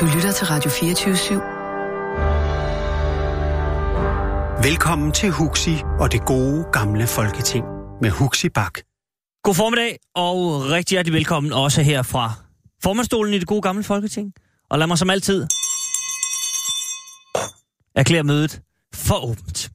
Du 0.00 0.06
lytter 0.14 0.32
til 0.32 0.46
Radio 0.46 0.70
24 0.70 1.14
/7. 1.14 1.34
Velkommen 4.68 5.12
til 5.12 5.30
Huxi 5.30 5.76
og 6.00 6.12
det 6.12 6.24
gode 6.26 6.64
gamle 6.72 7.06
folketing 7.06 7.64
med 8.02 8.10
Huxi 8.10 8.48
Bak. 8.48 8.78
God 9.42 9.54
formiddag, 9.54 9.98
og 10.14 10.64
rigtig 10.70 10.94
hjertelig 10.94 11.14
velkommen 11.14 11.52
også 11.52 11.82
her 11.82 12.02
fra 12.02 12.32
formandstolen 12.82 13.34
i 13.34 13.38
det 13.38 13.46
gode 13.46 13.62
gamle 13.62 13.84
folketing. 13.84 14.32
Og 14.70 14.78
lad 14.78 14.86
mig 14.86 14.98
som 14.98 15.10
altid 15.10 15.46
erklære 17.94 18.22
mødet 18.22 18.60
for 18.94 19.24
åbent. 19.24 19.70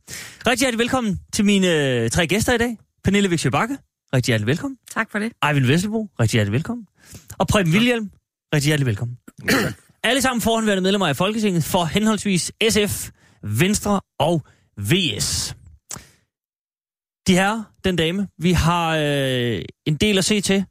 Rigtig 0.47 0.59
hjertelig 0.59 0.79
velkommen 0.79 1.19
til 1.33 1.45
mine 1.45 1.67
øh, 1.67 2.09
tre 2.09 2.27
gæster 2.27 2.53
i 2.53 2.57
dag. 2.57 2.77
Pernille 3.03 3.29
Viksø 3.29 3.49
Bakke, 3.49 3.77
rigtig 4.13 4.31
hjertelig 4.31 4.47
velkommen. 4.47 4.77
Tak 4.93 5.11
for 5.11 5.19
det. 5.19 5.31
Eivind 5.47 5.65
Vesselbo, 5.65 6.09
rigtig 6.19 6.37
hjertelig 6.37 6.53
velkommen. 6.53 6.87
Og 7.37 7.47
Preben 7.47 7.73
Wilhjelm, 7.73 8.11
rigtig 8.53 8.67
hjertelig 8.69 8.87
velkommen. 8.87 9.17
Alle 10.03 10.21
sammen 10.21 10.41
forhåndværende 10.41 10.81
medlemmer 10.81 11.07
af 11.07 11.15
Folketinget 11.15 11.63
for 11.63 11.85
henholdsvis 11.85 12.51
SF, 12.69 13.09
Venstre 13.43 14.01
og 14.19 14.41
VS. 14.77 15.55
De 17.27 17.33
her, 17.33 17.63
den 17.83 17.95
dame, 17.95 18.27
vi 18.37 18.51
har 18.51 18.97
øh, 18.97 19.61
en 19.85 19.95
del 19.95 20.17
at 20.17 20.25
se 20.25 20.41
til. 20.41 20.65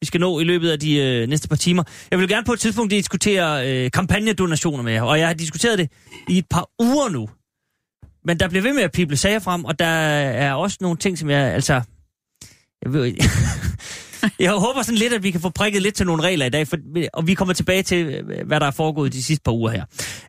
Vi 0.00 0.06
skal 0.06 0.20
nå 0.20 0.40
i 0.40 0.44
løbet 0.44 0.70
af 0.70 0.80
de 0.80 0.96
øh, 0.96 1.28
næste 1.28 1.48
par 1.48 1.56
timer. 1.56 1.82
Jeg 2.10 2.18
vil 2.18 2.28
gerne 2.28 2.46
på 2.46 2.52
et 2.52 2.60
tidspunkt 2.60 2.90
diskutere 2.90 3.68
øh, 3.68 3.90
kampagnedonationer 3.90 4.82
med 4.82 4.92
jer, 4.92 5.02
og 5.02 5.18
jeg 5.18 5.26
har 5.26 5.34
diskuteret 5.34 5.78
det 5.78 5.90
i 6.28 6.38
et 6.38 6.46
par 6.50 6.70
uger 6.78 7.08
nu. 7.08 7.28
Men 8.24 8.40
der 8.40 8.48
bliver 8.48 8.62
ved 8.62 8.74
med 8.74 8.82
at 8.82 8.92
pible 8.92 9.16
sager 9.16 9.38
frem, 9.38 9.64
og 9.64 9.78
der 9.78 9.86
er 9.86 10.54
også 10.54 10.78
nogle 10.80 10.96
ting, 10.96 11.18
som 11.18 11.30
jeg 11.30 11.40
altså... 11.40 11.82
Jeg, 12.84 12.92
ved, 12.92 13.04
jeg 14.38 14.52
håber 14.52 14.82
sådan 14.82 14.98
lidt, 14.98 15.12
at 15.12 15.22
vi 15.22 15.30
kan 15.30 15.40
få 15.40 15.48
prikket 15.48 15.82
lidt 15.82 15.94
til 15.94 16.06
nogle 16.06 16.22
regler 16.22 16.46
i 16.46 16.50
dag, 16.50 16.68
for, 16.68 16.76
og 17.12 17.26
vi 17.26 17.34
kommer 17.34 17.54
tilbage 17.54 17.82
til, 17.82 18.22
hvad 18.46 18.60
der 18.60 18.66
er 18.66 18.70
foregået 18.70 19.12
de 19.12 19.22
sidste 19.22 19.42
par 19.44 19.52
uger 19.52 19.70
her. 19.70 19.84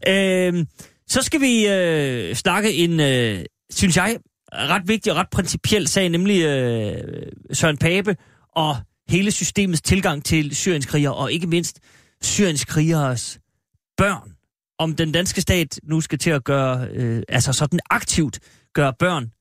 Øh, 0.07 0.65
så 1.07 1.21
skal 1.21 1.41
vi 1.41 1.67
øh, 1.67 2.35
snakke 2.35 2.73
en, 2.73 2.99
øh, 2.99 3.45
synes 3.69 3.97
jeg, 3.97 4.17
ret 4.53 4.87
vigtig 4.87 5.11
og 5.11 5.17
ret 5.17 5.29
principiel 5.29 5.87
sag, 5.87 6.09
nemlig 6.09 6.43
øh, 6.43 7.31
Søren 7.51 7.77
Pape 7.77 8.15
og 8.55 8.77
hele 9.09 9.31
systemets 9.31 9.81
tilgang 9.81 10.25
til 10.25 10.55
syrienskrigere, 10.55 11.13
og 11.13 11.31
ikke 11.31 11.47
mindst 11.47 11.79
syrienskrigeres 12.21 13.39
børn. 13.97 14.31
Om 14.79 14.95
den 14.95 15.11
danske 15.11 15.41
stat 15.41 15.79
nu 15.83 16.01
skal 16.01 16.19
til 16.19 16.29
at 16.29 16.43
gøre, 16.43 16.87
øh, 16.91 17.23
altså 17.29 17.53
sådan 17.53 17.79
aktivt 17.89 18.39
gøre 18.73 18.93
børn 18.99 19.31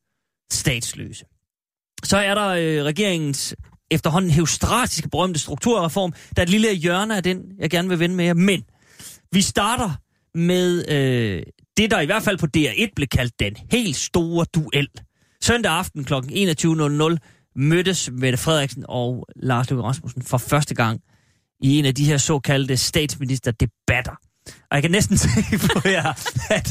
statsløse. 0.53 1.25
Så 2.05 2.17
er 2.17 2.35
der 2.35 2.49
øh, 2.49 2.85
regeringens 2.85 3.57
efterhånden 3.93 4.31
heustratiske 4.31 5.09
berømte 5.09 5.41
strukturreform. 5.41 6.13
Der 6.37 6.43
er 6.43 6.47
et 6.47 6.51
lille 6.51 6.75
hjørne 6.75 7.17
af 7.17 7.23
den, 7.23 7.43
jeg 7.59 7.71
gerne 7.71 7.89
vil 7.89 7.99
vende 7.99 8.17
med 8.17 8.25
jer. 8.25 8.35
Men 8.35 8.65
vi 9.33 9.41
starter 9.41 9.91
med 10.35 10.89
øh, 10.89 11.43
det, 11.77 11.91
der 11.91 12.01
i 12.01 12.07
hvert 12.07 12.23
fald 12.23 12.39
på 12.39 12.47
DR1 12.57 12.89
blev 12.97 13.09
kaldt 13.09 13.41
den 13.41 13.57
helt 13.71 13.97
store 13.97 14.47
duel. 14.55 14.89
Søndag 15.43 15.73
aften 15.73 16.05
kl. 16.05 16.15
21.00 16.15 17.17
mødtes 17.57 18.11
Mette 18.13 18.39
Frederiksen 18.39 18.85
og 18.89 19.27
Lars 19.37 19.71
Løkke 19.71 19.83
Rasmussen 19.83 20.23
for 20.23 20.39
første 20.39 20.75
gang 20.75 21.01
i 21.63 21.79
en 21.79 21.85
af 21.85 21.95
de 21.95 22.05
her 22.05 22.17
såkaldte 22.17 22.77
statsministerdebatter. 22.77 24.13
Og 24.47 24.75
jeg 24.75 24.83
kan 24.83 24.91
næsten 24.91 25.19
se 25.23 25.29
på 25.59 25.89
jer, 25.89 26.13
at 26.51 26.67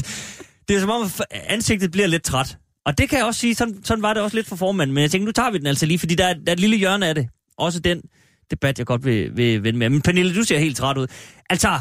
det 0.68 0.76
er 0.76 0.80
som 0.80 0.90
om, 0.90 1.10
ansigtet 1.30 1.90
bliver 1.90 2.06
lidt 2.06 2.24
træt. 2.24 2.58
Og 2.86 2.98
det 2.98 3.08
kan 3.08 3.18
jeg 3.18 3.26
også 3.26 3.40
sige, 3.40 3.54
sådan, 3.54 3.84
sådan 3.84 4.02
var 4.02 4.14
det 4.14 4.22
også 4.22 4.36
lidt 4.36 4.46
for 4.46 4.56
formanden. 4.56 4.94
Men 4.94 5.02
jeg 5.02 5.10
tænkte, 5.10 5.24
nu 5.24 5.32
tager 5.32 5.50
vi 5.50 5.58
den 5.58 5.66
altså 5.66 5.86
lige, 5.86 5.98
fordi 5.98 6.14
der 6.14 6.26
er, 6.26 6.34
der 6.34 6.42
er 6.46 6.52
et 6.52 6.60
lille 6.60 6.76
hjørne 6.76 7.06
af 7.06 7.14
det. 7.14 7.28
Også 7.56 7.80
den 7.80 8.02
debat, 8.50 8.78
jeg 8.78 8.86
godt 8.86 9.04
vil, 9.04 9.36
vil 9.36 9.62
vende 9.62 9.78
med. 9.78 9.88
Men 9.88 10.02
Pernille, 10.02 10.34
du 10.34 10.44
ser 10.44 10.58
helt 10.58 10.76
træt 10.76 10.98
ud. 10.98 11.06
Altså, 11.50 11.80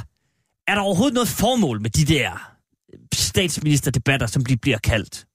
er 0.67 0.75
der 0.75 0.81
overhovedet 0.81 1.13
noget 1.13 1.29
formål 1.29 1.81
med 1.81 1.89
de 1.89 2.05
der 2.05 2.51
statsministerdebatter, 3.13 4.27
som 4.27 4.45
de 4.45 4.57
bliver 4.57 4.77
kaldt? 4.77 5.25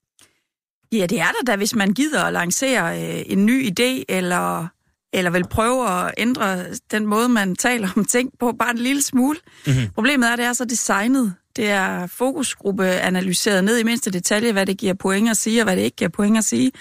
Ja, 0.93 1.07
det 1.07 1.21
er 1.21 1.27
der 1.27 1.53
da, 1.53 1.57
hvis 1.57 1.75
man 1.75 1.93
gider 1.95 2.25
at 2.25 2.33
lancere 2.33 3.03
øh, 3.03 3.23
en 3.27 3.47
ny 3.47 3.71
idé, 3.71 4.05
eller, 4.09 4.67
eller 5.13 5.31
vil 5.31 5.45
prøve 5.51 5.91
at 5.91 6.15
ændre 6.19 6.65
den 6.91 7.07
måde, 7.07 7.29
man 7.29 7.57
taler 7.57 7.89
om 7.97 8.05
ting 8.05 8.31
på, 8.41 8.53
bare 8.59 8.71
en 8.71 8.79
lille 8.79 9.03
smule. 9.03 9.39
Mm-hmm. 9.67 9.91
Problemet 9.95 10.29
er, 10.29 10.33
at 10.33 10.39
det 10.39 10.47
er 10.47 10.53
så 10.53 10.65
designet. 10.65 11.35
Det 11.57 11.71
er 11.71 12.07
fokusgruppe 12.07 12.85
analyseret 12.87 13.65
ned 13.65 13.79
i 13.79 13.83
mindste 13.83 14.11
detalje, 14.11 14.53
hvad 14.53 14.67
det 14.67 14.79
giver 14.79 14.95
point 14.95 15.31
at 15.31 15.37
sige, 15.37 15.61
og 15.61 15.65
hvad 15.65 15.77
det 15.77 15.83
ikke 15.83 15.97
giver 15.97 16.09
point 16.09 16.39
at 16.39 16.45
sige. 16.45 16.73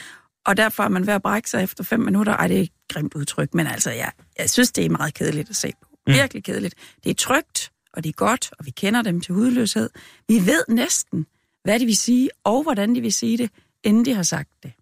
Og 0.46 0.58
derfor 0.58 0.84
er 0.84 0.90
man 0.90 1.08
ved 1.08 1.13
at 1.13 1.22
brække 1.22 1.50
sig 1.50 1.63
efter 1.63 1.84
fem 1.84 2.00
minutter. 2.00 2.34
Ej, 2.34 2.47
det 2.47 2.58
er 2.58 2.62
et 2.62 2.69
grimt 2.90 3.13
udtryk, 3.16 3.53
men 3.53 3.68
altså, 3.68 3.91
jeg, 3.91 4.12
jeg 4.40 4.50
synes, 4.50 4.72
det 4.72 4.86
er 4.86 4.90
meget 4.90 5.13
kedeligt 5.13 5.50
at 5.50 5.56
se 5.56 5.72
på. 5.81 5.90
Mm. 6.08 6.13
Virkelig 6.13 6.44
kedeligt. 6.44 6.75
Det 7.03 7.09
er 7.09 7.13
trygt, 7.13 7.72
og 7.94 8.03
det 8.03 8.09
er 8.09 8.13
godt, 8.13 8.52
og 8.59 8.66
vi 8.66 8.72
kender 8.72 9.02
dem 9.02 9.22
til 9.22 9.34
hudløshed. 9.34 9.90
Vi 10.28 10.36
ved 10.46 10.63
næsten, 10.69 11.25
hvad 11.63 11.80
de 11.80 11.86
vil 11.86 11.97
sige, 11.97 12.30
og 12.44 12.63
hvordan 12.63 12.96
de 12.96 13.02
vil 13.02 13.13
sige 13.13 13.38
det, 13.38 13.50
inden 13.84 14.06
de 14.06 14.13
har 14.13 14.24
sagt 14.24 14.50
det. 14.63 14.74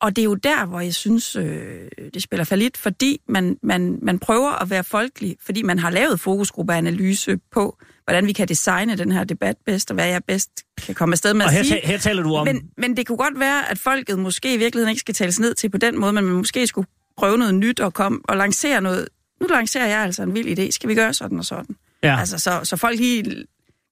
Og 0.00 0.16
det 0.16 0.22
er 0.22 0.24
jo 0.24 0.34
der, 0.34 0.66
hvor 0.66 0.80
jeg 0.80 0.94
synes, 0.94 1.36
øh, 1.36 1.88
det 2.14 2.22
spiller 2.22 2.44
for 2.44 2.56
lidt, 2.56 2.76
fordi 2.76 3.20
man, 3.28 3.58
man, 3.62 3.98
man 4.02 4.18
prøver 4.18 4.50
at 4.50 4.70
være 4.70 4.84
folkelig, 4.84 5.36
fordi 5.40 5.62
man 5.62 5.78
har 5.78 5.90
lavet 5.90 6.20
fokusgruppeanalyse 6.20 7.38
på, 7.50 7.78
hvordan 8.10 8.26
vi 8.26 8.32
kan 8.32 8.48
designe 8.48 8.96
den 8.96 9.12
her 9.12 9.24
debat 9.24 9.56
bedst, 9.66 9.90
og 9.90 9.94
hvad 9.94 10.06
jeg 10.06 10.24
bedst 10.24 10.50
kan 10.82 10.94
komme 10.94 11.12
afsted 11.12 11.34
med 11.34 11.44
og 11.44 11.50
at 11.50 11.56
her, 11.56 11.62
sige. 11.62 11.80
her 11.84 11.98
taler 11.98 12.22
du 12.22 12.34
om... 12.34 12.46
Men, 12.46 12.62
men 12.76 12.96
det 12.96 13.06
kunne 13.06 13.18
godt 13.18 13.40
være, 13.40 13.70
at 13.70 13.78
folket 13.78 14.18
måske 14.18 14.54
i 14.54 14.56
virkeligheden 14.56 14.90
ikke 14.90 15.00
skal 15.00 15.14
tales 15.14 15.40
ned 15.40 15.54
til 15.54 15.70
på 15.70 15.78
den 15.78 16.00
måde, 16.00 16.12
men 16.12 16.24
man 16.24 16.34
måske 16.34 16.66
skulle 16.66 16.88
prøve 17.18 17.38
noget 17.38 17.54
nyt 17.54 17.80
og 17.80 17.94
komme 17.94 18.18
og 18.24 18.36
lancere 18.36 18.80
noget. 18.80 19.08
Nu 19.40 19.46
lancerer 19.46 19.86
jeg 19.86 19.98
altså 19.98 20.22
en 20.22 20.34
vild 20.34 20.58
idé. 20.58 20.70
Skal 20.70 20.88
vi 20.88 20.94
gøre 20.94 21.14
sådan 21.14 21.38
og 21.38 21.44
sådan? 21.44 21.76
Ja. 22.02 22.20
Altså, 22.20 22.38
så, 22.38 22.60
så 22.64 22.76
folk 22.76 22.98
lige 22.98 23.44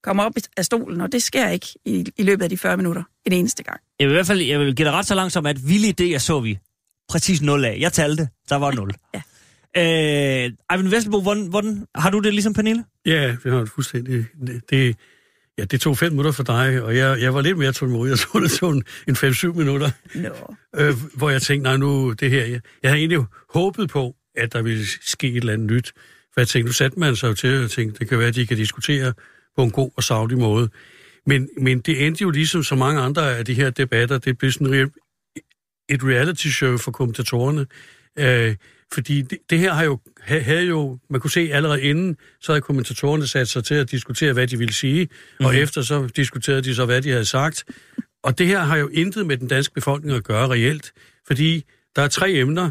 kommer 0.02 0.22
op 0.24 0.32
af 0.56 0.64
stolen, 0.64 1.00
og 1.00 1.12
det 1.12 1.22
sker 1.22 1.48
ikke 1.48 1.66
i, 1.84 2.06
i 2.16 2.22
løbet 2.22 2.42
af 2.44 2.50
de 2.50 2.58
40 2.58 2.76
minutter 2.76 3.02
en 3.26 3.32
eneste 3.32 3.62
gang. 3.62 3.80
Jeg 4.00 4.06
vil 4.06 4.12
i 4.12 4.16
hvert 4.16 4.26
fald 4.26 4.40
jeg 4.40 4.60
vil 4.60 4.76
give 4.76 4.88
dig 4.88 4.94
ret 4.94 5.06
så 5.06 5.14
langt 5.14 5.32
som, 5.32 5.46
at 5.46 5.68
vilde 5.68 6.14
idéer 6.14 6.18
så 6.18 6.40
vi 6.40 6.58
præcis 7.08 7.42
0 7.42 7.64
af. 7.64 7.76
Jeg 7.80 7.92
talte, 7.92 8.28
der 8.48 8.56
var 8.56 8.70
0. 8.70 8.94
Ja. 9.14 9.22
Øh, 9.76 10.52
Eivind 10.72 10.88
Vesselbo, 10.88 11.20
hvordan, 11.20 11.46
hvordan, 11.46 11.86
har 11.94 12.10
du 12.10 12.18
det 12.18 12.32
ligesom 12.32 12.52
Pernille? 12.52 12.84
Ja, 13.06 13.36
det 13.44 13.52
har 13.52 13.60
du 13.60 13.66
fuldstændig. 13.66 14.26
Det, 14.46 14.62
det, 14.70 14.96
ja, 15.58 15.64
det 15.64 15.80
tog 15.80 15.98
fem 15.98 16.12
minutter 16.12 16.32
for 16.32 16.42
dig, 16.42 16.82
og 16.82 16.96
jeg, 16.96 17.20
jeg 17.20 17.34
var 17.34 17.40
lidt 17.40 17.58
mere 17.58 17.72
tålmodig. 17.72 18.10
Jeg 18.10 18.18
tror, 18.18 18.40
det 18.40 18.50
tog 18.50 18.72
en, 18.72 18.84
en 19.08 19.14
5-7 19.14 19.52
minutter, 19.52 19.90
No. 20.14 20.28
øh, 20.76 20.94
hvor 21.14 21.30
jeg 21.30 21.42
tænkte, 21.42 21.62
nej, 21.62 21.76
nu 21.76 22.12
det 22.12 22.30
her... 22.30 22.44
Jeg, 22.44 22.60
jeg 22.82 22.90
havde 22.90 22.98
egentlig 22.98 23.24
håbet 23.50 23.90
på, 23.90 24.14
at 24.36 24.52
der 24.52 24.62
ville 24.62 24.86
ske 24.86 25.28
et 25.28 25.36
eller 25.36 25.52
andet 25.52 25.70
nyt. 25.70 25.92
For 26.34 26.40
jeg 26.40 26.48
tænkte, 26.48 26.68
nu 26.68 26.72
satte 26.72 26.98
man 26.98 27.16
sig 27.16 27.28
jo 27.28 27.34
til 27.34 27.64
at 27.64 27.70
tænke, 27.70 27.98
det 27.98 28.08
kan 28.08 28.18
være, 28.18 28.28
at 28.28 28.34
de 28.34 28.46
kan 28.46 28.56
diskutere 28.56 29.12
på 29.56 29.62
en 29.62 29.70
god 29.70 29.90
og 29.96 30.02
savlig 30.02 30.38
måde. 30.38 30.68
Men, 31.26 31.48
men 31.60 31.80
det 31.80 32.06
endte 32.06 32.22
jo 32.22 32.30
ligesom 32.30 32.62
så 32.62 32.74
mange 32.74 33.00
andre 33.00 33.36
af 33.36 33.44
de 33.44 33.54
her 33.54 33.70
debatter, 33.70 34.18
det 34.18 34.38
blev 34.38 34.52
sådan 34.52 34.74
et, 34.74 34.92
et 35.88 36.04
reality 36.04 36.46
show 36.46 36.76
for 36.76 36.90
kommentatorerne. 36.90 37.66
Øh, 38.18 38.56
fordi 38.94 39.22
det, 39.22 39.38
det 39.50 39.58
her 39.58 39.72
har 39.72 39.84
jo, 39.84 39.98
havde 40.20 40.62
jo, 40.66 40.98
man 41.10 41.20
kunne 41.20 41.30
se 41.30 41.50
allerede 41.52 41.82
inden, 41.82 42.16
så 42.40 42.52
havde 42.52 42.60
kommentatorerne 42.60 43.26
sat 43.26 43.48
sig 43.48 43.64
til 43.64 43.74
at 43.74 43.90
diskutere, 43.90 44.32
hvad 44.32 44.46
de 44.46 44.58
ville 44.58 44.74
sige, 44.74 45.04
mm-hmm. 45.04 45.46
og 45.46 45.56
efter 45.56 45.82
så 45.82 46.08
diskuterede 46.16 46.62
de 46.62 46.74
så, 46.74 46.84
hvad 46.84 47.02
de 47.02 47.10
havde 47.10 47.24
sagt. 47.24 47.64
Og 48.22 48.38
det 48.38 48.46
her 48.46 48.60
har 48.60 48.76
jo 48.76 48.88
intet 48.88 49.26
med 49.26 49.36
den 49.36 49.48
danske 49.48 49.74
befolkning 49.74 50.16
at 50.16 50.24
gøre 50.24 50.48
reelt, 50.48 50.92
fordi 51.26 51.64
der 51.96 52.02
er 52.02 52.08
tre 52.08 52.30
emner, 52.32 52.70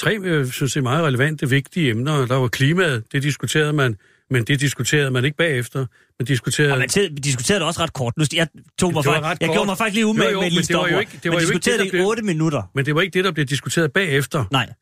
tre, 0.00 0.18
jeg 0.24 0.46
synes 0.52 0.76
jeg, 0.76 0.80
er 0.80 0.82
meget 0.82 1.04
relevante, 1.04 1.48
vigtige 1.48 1.90
emner. 1.90 2.26
Der 2.26 2.34
var 2.36 2.48
klimaet, 2.48 3.04
det 3.12 3.22
diskuterede 3.22 3.72
man, 3.72 3.96
men 4.30 4.44
det 4.44 4.60
diskuterede 4.60 5.10
man 5.10 5.24
ikke 5.24 5.36
bagefter. 5.36 5.86
Man 6.18 6.26
diskuterede... 6.26 6.72
Og 6.72 6.78
man 6.78 6.88
diskuterede 7.24 7.60
det 7.60 7.66
også 7.66 7.80
ret 7.82 7.92
kort. 7.92 8.12
Nu, 8.16 8.24
jeg, 8.34 8.48
tog 8.78 8.92
mig 8.92 9.04
Det 9.04 9.12
faktisk, 9.12 9.40
jeg 9.40 9.48
kort. 9.48 9.54
gjorde 9.54 9.66
mig 9.66 9.78
faktisk 9.78 9.94
lige 9.94 10.06
umage 10.06 10.28
Jo, 10.30 10.34
jo, 10.34 10.40
med 10.40 10.50
lille 10.50 10.62
det 10.62 10.76
var 10.76 10.88
jo 10.88 10.98
ikke- 10.98 11.12
det 11.12 11.24
Man 11.24 11.32
var 11.32 11.40
jo 11.40 11.46
ikke 11.50 11.70
det, 11.70 11.80
det 11.80 11.90
blev- 11.90 12.06
8 12.06 12.22
minutter. 12.22 12.62
Men 12.74 12.86
det 12.86 12.94
var 12.94 13.00
ikke 13.00 13.14
det, 13.14 13.24
der 13.24 13.32
blev 13.32 13.46
diskuteret 13.46 13.92
bagefter. 13.92 14.44
Nej. 14.52 14.72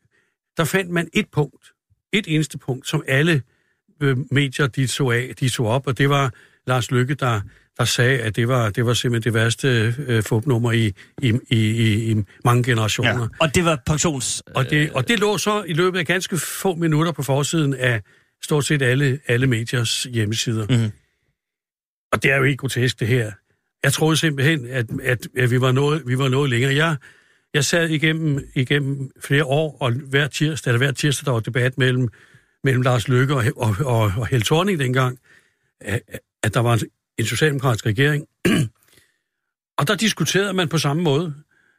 Der 0.57 0.63
fandt 0.63 0.91
man 0.91 1.09
et 1.13 1.25
punkt, 1.31 1.71
et 2.13 2.25
eneste 2.27 2.57
punkt, 2.57 2.87
som 2.87 3.03
alle 3.07 3.41
øh, 4.01 4.17
medier 4.31 4.67
de 4.67 4.87
tog 4.87 5.15
af, 5.15 5.33
de 5.39 5.49
tog 5.49 5.67
op, 5.67 5.87
og 5.87 5.97
det 5.97 6.09
var 6.09 6.31
Lars 6.67 6.91
Lykke, 6.91 7.13
der, 7.13 7.41
der 7.77 7.85
sagde, 7.85 8.19
at 8.19 8.35
det 8.35 8.47
var, 8.47 8.69
det 8.69 8.85
var 8.85 8.93
simpelthen 8.93 9.33
det 9.33 9.39
værste 9.41 9.95
øh, 10.07 10.23
fupnummer 10.23 10.71
i, 10.71 10.93
i, 11.21 11.33
i, 11.49 11.57
i, 11.57 12.11
i 12.11 12.15
mange 12.45 12.63
generationer. 12.63 13.21
Ja. 13.21 13.27
Og 13.39 13.55
det 13.55 13.65
var 13.65 13.81
pensions... 13.85 14.43
Og 14.55 14.69
det, 14.69 14.91
og 14.91 15.07
det 15.07 15.19
lå 15.19 15.37
så 15.37 15.63
i 15.63 15.73
løbet 15.73 15.99
af 15.99 16.05
ganske 16.05 16.37
få 16.37 16.75
minutter 16.75 17.11
på 17.11 17.23
forsiden 17.23 17.73
af 17.73 18.01
stort 18.43 18.65
set 18.65 18.81
alle, 18.81 19.19
alle 19.27 19.47
mediers 19.47 20.03
hjemmesider. 20.03 20.65
Mhm. 20.69 20.91
Og 22.11 22.23
det 22.23 22.31
er 22.31 22.37
jo 22.37 22.43
ikke 22.43 22.57
grotesk, 22.57 22.99
det 22.99 23.07
her. 23.07 23.31
Jeg 23.83 23.93
troede 23.93 24.17
simpelthen, 24.17 24.67
at, 24.67 24.85
at, 25.03 25.27
at 25.37 25.51
vi, 25.51 25.61
var 25.61 25.71
noget, 25.71 26.03
vi 26.05 26.17
var 26.17 26.27
noget 26.29 26.49
længere. 26.49 26.75
Jeg, 26.75 26.95
jeg 27.53 27.65
sad 27.65 27.89
igennem, 27.89 28.39
igennem 28.55 29.11
flere 29.21 29.45
år, 29.45 29.77
og 29.79 29.91
hver 29.91 30.27
tirsdag, 30.27 30.71
eller 30.71 30.77
hver 30.77 30.91
tirsdag, 30.91 31.25
der 31.25 31.31
var 31.31 31.39
debat 31.39 31.77
mellem, 31.77 32.09
mellem 32.63 32.81
Lars 32.81 33.07
Løkke 33.07 33.35
og, 33.35 33.43
og, 33.55 33.75
og, 33.79 34.13
og 34.17 34.27
Held 34.27 34.43
Thorning 34.43 34.79
dengang, 34.79 35.19
at, 35.81 36.01
at 36.43 36.53
der 36.53 36.59
var 36.59 36.73
en, 36.73 36.79
en 37.17 37.25
socialdemokratisk 37.25 37.85
regering. 37.85 38.25
og 39.79 39.87
der 39.87 39.95
diskuterede 39.95 40.53
man 40.53 40.69
på 40.69 40.77
samme 40.77 41.03
måde. 41.03 41.33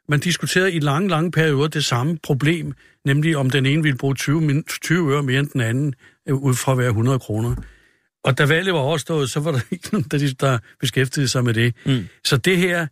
Man 0.09 0.19
diskuterede 0.19 0.71
i 0.73 0.79
lange, 0.79 1.09
lange 1.09 1.31
perioder 1.31 1.67
det 1.67 1.85
samme 1.85 2.17
problem, 2.23 2.73
nemlig 3.05 3.37
om 3.37 3.49
den 3.49 3.65
ene 3.65 3.83
ville 3.83 3.97
bruge 3.97 4.15
20, 4.15 4.41
min- 4.41 4.63
20 4.63 5.13
øre 5.13 5.23
mere 5.23 5.39
end 5.39 5.49
den 5.49 5.61
anden, 5.61 5.93
øh, 6.29 6.35
ud 6.35 6.53
fra 6.53 6.73
hver 6.73 6.87
100 6.87 7.19
kroner. 7.19 7.55
Og 8.23 8.37
da 8.37 8.45
valget 8.45 8.73
var 8.73 8.79
overstået, 8.79 9.29
så 9.29 9.39
var 9.39 9.51
der 9.51 9.59
ikke 9.71 9.89
nogen, 9.91 10.05
der, 10.11 10.33
der 10.39 10.59
beskæftigede 10.79 11.27
sig 11.27 11.43
med 11.43 11.53
det. 11.53 11.75
Mm. 11.85 12.07
Så 12.23 12.37
det 12.37 12.57
her, 12.57 12.87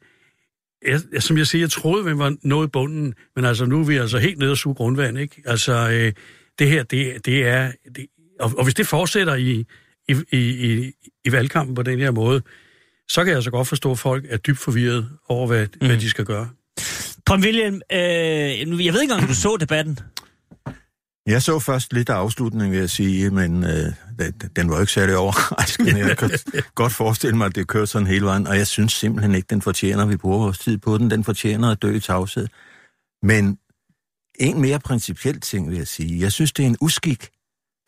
jeg, 0.87 1.23
som 1.23 1.37
jeg 1.37 1.47
siger, 1.47 1.61
jeg 1.61 1.69
troede, 1.69 2.05
vi 2.05 2.17
var 2.17 2.35
nået 2.43 2.71
bunden, 2.71 3.13
men 3.35 3.45
altså 3.45 3.65
nu 3.65 3.79
er 3.79 3.83
vi 3.83 3.97
altså 3.97 4.17
helt 4.17 4.39
nede 4.39 4.51
og 4.51 4.57
suge 4.57 4.75
grundvand, 4.75 5.17
ikke? 5.17 5.41
Altså, 5.45 5.89
øh, 5.91 6.13
det 6.59 6.69
her, 6.69 6.83
det, 6.83 7.25
det 7.25 7.47
er... 7.47 7.71
Det, 7.95 8.05
og, 8.39 8.51
og 8.57 8.63
hvis 8.63 8.73
det 8.73 8.87
fortsætter 8.87 9.35
i, 9.35 9.65
i, 10.09 10.15
i, 10.31 10.91
i 11.25 11.31
valgkampen 11.31 11.75
på 11.75 11.83
den 11.83 11.99
her 11.99 12.11
måde, 12.11 12.41
så 13.09 13.23
kan 13.23 13.27
jeg 13.27 13.35
altså 13.35 13.51
godt 13.51 13.67
forstå, 13.67 13.91
at 13.91 13.99
folk 13.99 14.25
er 14.29 14.37
dybt 14.37 14.59
forvirret 14.59 15.09
over, 15.29 15.47
hvad, 15.47 15.67
mm. 15.81 15.87
hvad 15.87 15.97
de 15.97 16.09
skal 16.09 16.25
gøre. 16.25 16.49
Tom 17.27 17.41
William, 17.41 17.81
øh, 17.91 18.85
jeg 18.85 18.93
ved 18.93 19.01
ikke, 19.01 19.13
om 19.13 19.27
du 19.27 19.35
så 19.35 19.57
debatten. 19.59 19.99
Jeg 21.27 21.41
så 21.41 21.59
først 21.59 21.93
lidt 21.93 22.09
af 22.09 22.13
afslutningen, 22.13 22.71
vil 22.71 22.79
jeg 22.79 22.89
sige, 22.89 23.29
men 23.29 23.63
øh, 23.63 23.93
den 24.55 24.69
var 24.69 24.75
jo 24.75 24.81
ikke 24.81 24.93
særlig 24.93 25.17
overraskende. 25.17 25.99
Jeg 25.99 26.17
kan 26.17 26.31
godt 26.75 26.93
forestille 26.93 27.37
mig, 27.37 27.45
at 27.45 27.55
det 27.55 27.67
kører 27.67 27.85
sådan 27.85 28.07
hele 28.07 28.25
vejen, 28.25 28.47
og 28.47 28.57
jeg 28.57 28.67
synes 28.67 28.93
simpelthen 28.93 29.35
ikke, 29.35 29.47
den 29.49 29.61
fortjener, 29.61 30.05
vi 30.05 30.17
bruger 30.17 30.37
vores 30.37 30.59
tid 30.59 30.77
på 30.77 30.97
den. 30.97 31.11
Den 31.11 31.23
fortjener 31.23 31.71
at 31.71 31.81
dø 31.81 31.95
i 31.95 31.99
tavshed. 31.99 32.47
Men 33.23 33.57
en 34.39 34.61
mere 34.61 34.79
principiel 34.79 35.41
ting, 35.41 35.69
vil 35.69 35.77
jeg 35.77 35.87
sige. 35.87 36.19
Jeg 36.19 36.31
synes, 36.31 36.51
det 36.51 36.63
er 36.63 36.67
en 36.67 36.77
uskik 36.81 37.29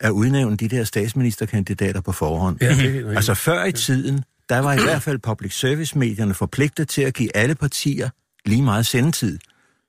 at 0.00 0.10
udnævne 0.10 0.56
de 0.56 0.68
der 0.68 0.84
statsministerkandidater 0.84 2.00
på 2.00 2.12
forhånd. 2.12 2.58
Ja, 2.60 2.74
det 2.74 3.16
altså 3.16 3.34
før 3.34 3.64
i 3.64 3.72
tiden, 3.72 4.24
der 4.48 4.58
var 4.58 4.72
i 4.72 4.82
hvert 4.82 5.02
fald 5.02 5.18
public 5.18 5.58
service-medierne 5.58 6.34
forpligtet 6.34 6.88
til 6.88 7.02
at 7.02 7.14
give 7.14 7.36
alle 7.36 7.54
partier 7.54 8.10
lige 8.44 8.62
meget 8.62 8.86
sendetid. 8.86 9.38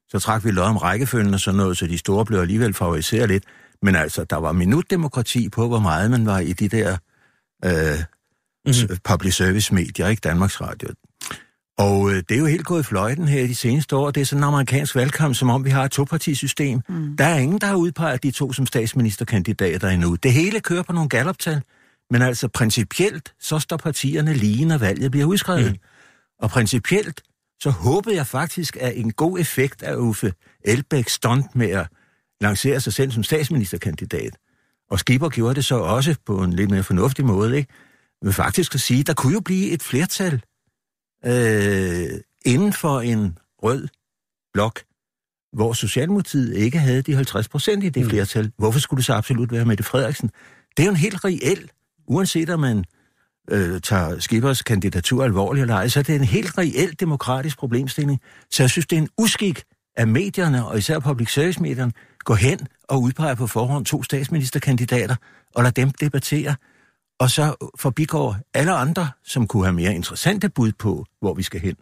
Så 0.09 0.19
trak 0.19 0.45
vi 0.45 0.51
lod 0.51 0.63
om 0.63 0.77
rækkefølgen 0.77 1.33
og 1.33 1.39
sådan 1.39 1.57
noget, 1.57 1.77
så 1.77 1.88
de 1.88 1.98
store 1.98 2.25
blev 2.25 2.39
alligevel 2.39 2.74
favoriseret 2.74 3.30
lidt. 3.30 3.44
Men 3.81 3.95
altså, 3.95 4.24
der 4.24 4.36
var 4.36 4.51
minutdemokrati 4.51 5.50
på, 5.50 5.68
hvor 5.68 5.80
meget 5.80 6.12
man 6.12 6.25
var 6.25 6.39
i 6.39 6.54
de 6.54 6.68
der 6.69 6.98
øh, 7.65 7.71
mm-hmm. 8.65 8.98
public 9.04 9.36
service-medier, 9.36 10.07
ikke 10.07 10.19
Danmarks 10.19 10.62
Radio. 10.62 10.89
Og 11.77 12.09
øh, 12.09 12.15
det 12.15 12.31
er 12.31 12.39
jo 12.39 12.45
helt 12.45 12.65
gået 12.65 12.80
i 12.80 12.83
fløjten 12.83 13.27
her 13.27 13.42
i 13.42 13.48
de 13.48 13.56
seneste 13.56 13.95
år. 13.95 14.12
Det 14.12 14.21
er 14.21 14.25
sådan 14.25 14.39
en 14.39 14.48
amerikansk 14.48 14.95
valgkamp, 14.95 15.36
som 15.36 15.50
om 15.50 15.65
vi 15.65 15.69
har 15.69 15.83
et 15.83 15.92
topartisystem. 15.92 16.81
Mm. 16.89 17.18
Der 17.18 17.25
er 17.25 17.38
ingen, 17.38 17.62
der 17.62 17.68
har 17.68 17.75
udpeget 17.75 18.24
de 18.24 18.31
to 18.31 18.53
som 18.53 18.65
statsministerkandidater 18.65 19.89
endnu. 19.89 20.15
Det 20.15 20.33
hele 20.33 20.60
kører 20.60 20.83
på 20.83 20.94
nogle 20.94 21.10
galloptal. 21.10 21.62
Men 22.12 22.21
altså 22.21 22.48
principielt, 22.48 23.33
så 23.39 23.60
står 23.60 23.77
partierne 23.77 24.33
lige, 24.33 24.65
når 24.65 24.77
valget 24.77 25.12
bliver 25.12 25.25
udskrevet. 25.25 25.71
Mm. 25.71 25.77
Og 26.39 26.50
principielt, 26.50 27.21
så 27.62 27.69
håbede 27.69 28.15
jeg 28.15 28.27
faktisk, 28.27 28.77
at 28.80 28.98
en 28.98 29.12
god 29.13 29.39
effekt 29.39 29.83
af 29.83 29.95
Uffe 29.95 30.33
Elbæk 30.65 31.09
stunt 31.09 31.56
med 31.56 31.69
at 31.69 31.88
lancere 32.42 32.80
sig 32.80 32.94
selv 32.94 33.12
som 33.12 33.24
statsministerkandidat. 33.24 34.38
Og 34.89 35.00
Skipper 35.00 35.30
gjorde 35.30 35.56
det 35.56 35.65
så 35.65 35.75
også 35.75 36.15
på 36.25 36.44
en 36.44 36.54
lidt 36.54 36.71
mere 36.71 36.83
fornuftig 36.83 37.25
måde, 37.25 37.57
ikke? 37.57 37.74
Men 38.21 38.33
faktisk 38.33 38.75
at 38.75 38.81
sige, 38.81 39.04
der 39.04 39.13
kunne 39.13 39.33
jo 39.33 39.39
blive 39.39 39.71
et 39.71 39.83
flertal 39.83 40.42
øh, 41.25 42.19
inden 42.45 42.74
for 42.74 43.01
en 43.01 43.38
rød 43.63 43.88
blok, 44.53 44.83
hvor 45.53 45.74
Socialdemokratiet 45.74 46.56
ikke 46.56 46.80
havde 46.80 47.01
de 47.01 47.15
50 47.15 47.48
procent 47.48 47.83
i 47.83 47.89
det 47.89 48.03
mm. 48.03 48.10
flertal. 48.10 48.51
Hvorfor 48.57 48.80
skulle 48.80 48.98
det 48.98 49.06
så 49.06 49.13
absolut 49.13 49.51
være 49.51 49.65
Mette 49.65 49.83
Frederiksen? 49.83 50.30
Det 50.77 50.83
er 50.83 50.88
jo 50.88 50.92
en 50.92 50.98
helt 50.98 51.25
reel, 51.25 51.71
uanset 52.07 52.50
om 52.50 52.60
man 52.60 52.86
øh, 53.52 53.82
tager 53.82 54.20
Skippers 54.20 54.62
kandidatur 54.62 55.24
alvorligt 55.24 55.62
eller 55.62 55.76
ej, 55.76 55.88
så 55.88 56.00
er 56.00 56.04
det 56.04 56.16
en 56.16 56.24
helt 56.24 56.58
reel 56.58 56.96
demokratisk 57.00 57.58
problemstilling. 57.58 58.20
Så 58.52 58.64
jeg 58.64 58.70
synes, 58.70 58.88
det 58.88 58.98
er 58.98 59.02
en 59.02 59.10
uskik 59.18 59.64
at 59.96 60.08
medierne, 60.08 60.68
og 60.68 60.78
især 60.78 61.00
public 61.00 61.34
service-medierne, 61.34 61.92
går 62.20 62.36
hen 62.36 62.60
og 62.84 63.02
udpeger 63.02 63.36
på 63.36 63.48
forhånd 63.48 63.86
to 63.86 64.04
statsministerkandidater, 64.04 65.16
og 65.56 65.64
lader 65.64 65.72
dem 65.72 65.90
debattere, 65.90 66.56
og 67.20 67.30
så 67.30 67.72
forbigår 67.80 68.38
alle 68.54 68.72
andre, 68.72 69.10
som 69.24 69.48
kunne 69.48 69.64
have 69.64 69.74
mere 69.74 69.96
interessante 69.96 70.50
bud 70.50 70.72
på, 70.80 71.06
hvor 71.22 71.34
vi 71.34 71.44
skal 71.44 71.60
hen. 71.60 71.76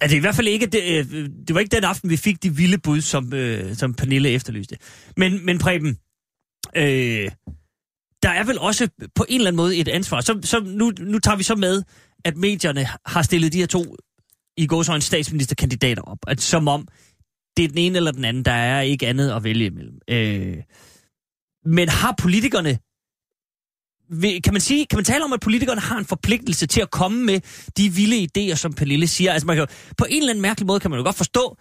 Er 0.00 0.06
det 0.06 0.16
i 0.16 0.18
hvert 0.18 0.34
fald 0.34 0.48
ikke, 0.48 0.66
det, 0.66 0.82
øh, 0.98 1.28
det 1.48 1.54
var 1.54 1.60
ikke 1.60 1.76
den 1.76 1.84
aften, 1.84 2.10
vi 2.10 2.16
fik 2.16 2.42
de 2.42 2.56
vilde 2.56 2.78
bud, 2.78 3.00
som, 3.00 3.32
øh, 3.32 3.74
som 3.74 3.94
Pernille 3.94 4.28
efterlyste. 4.30 4.76
Men, 5.16 5.46
men 5.46 5.58
Preben, 5.58 5.98
øh, 6.76 7.30
der 8.22 8.30
er 8.30 8.44
vel 8.44 8.58
også 8.58 8.88
på 9.14 9.24
en 9.28 9.34
eller 9.34 9.48
anden 9.48 9.56
måde 9.56 9.76
et 9.76 9.88
ansvar. 9.88 10.20
Så, 10.20 10.40
så 10.44 10.60
nu, 10.60 10.92
nu 11.00 11.18
tager 11.18 11.36
vi 11.36 11.42
så 11.42 11.54
med, 11.54 11.82
at 12.24 12.36
medierne 12.36 12.88
har 13.06 13.22
stillet 13.22 13.52
de 13.52 13.58
her 13.58 13.66
to 13.66 13.96
i 14.56 14.68
en 14.94 15.00
statsministerkandidater 15.00 16.02
op. 16.02 16.18
At, 16.26 16.40
som 16.40 16.68
om 16.68 16.88
det 17.56 17.64
er 17.64 17.68
den 17.68 17.78
ene 17.78 17.96
eller 17.96 18.12
den 18.12 18.24
anden, 18.24 18.44
der 18.44 18.52
er 18.52 18.80
ikke 18.80 19.06
andet 19.06 19.30
at 19.30 19.44
vælge 19.44 19.66
imellem. 19.66 19.98
Øh, 20.08 20.56
men 21.64 21.88
har 21.88 22.14
politikerne 22.18 22.78
kan 24.44 24.52
man, 24.52 24.60
sige, 24.60 24.86
kan 24.86 24.96
man 24.96 25.04
tale 25.04 25.24
om, 25.24 25.32
at 25.32 25.40
politikerne 25.40 25.80
har 25.80 25.98
en 25.98 26.04
forpligtelse 26.04 26.66
til 26.66 26.80
at 26.80 26.90
komme 26.90 27.24
med 27.24 27.40
de 27.76 27.92
vilde 27.92 28.28
idéer, 28.28 28.54
som 28.54 28.72
Pernille 28.72 29.06
siger? 29.06 29.32
Altså 29.32 29.46
man 29.46 29.56
kan, 29.56 29.66
på 29.98 30.06
en 30.10 30.18
eller 30.18 30.30
anden 30.30 30.42
mærkelig 30.42 30.66
måde 30.66 30.80
kan 30.80 30.90
man 30.90 30.98
jo 30.98 31.04
godt 31.04 31.16
forstå, 31.16 31.56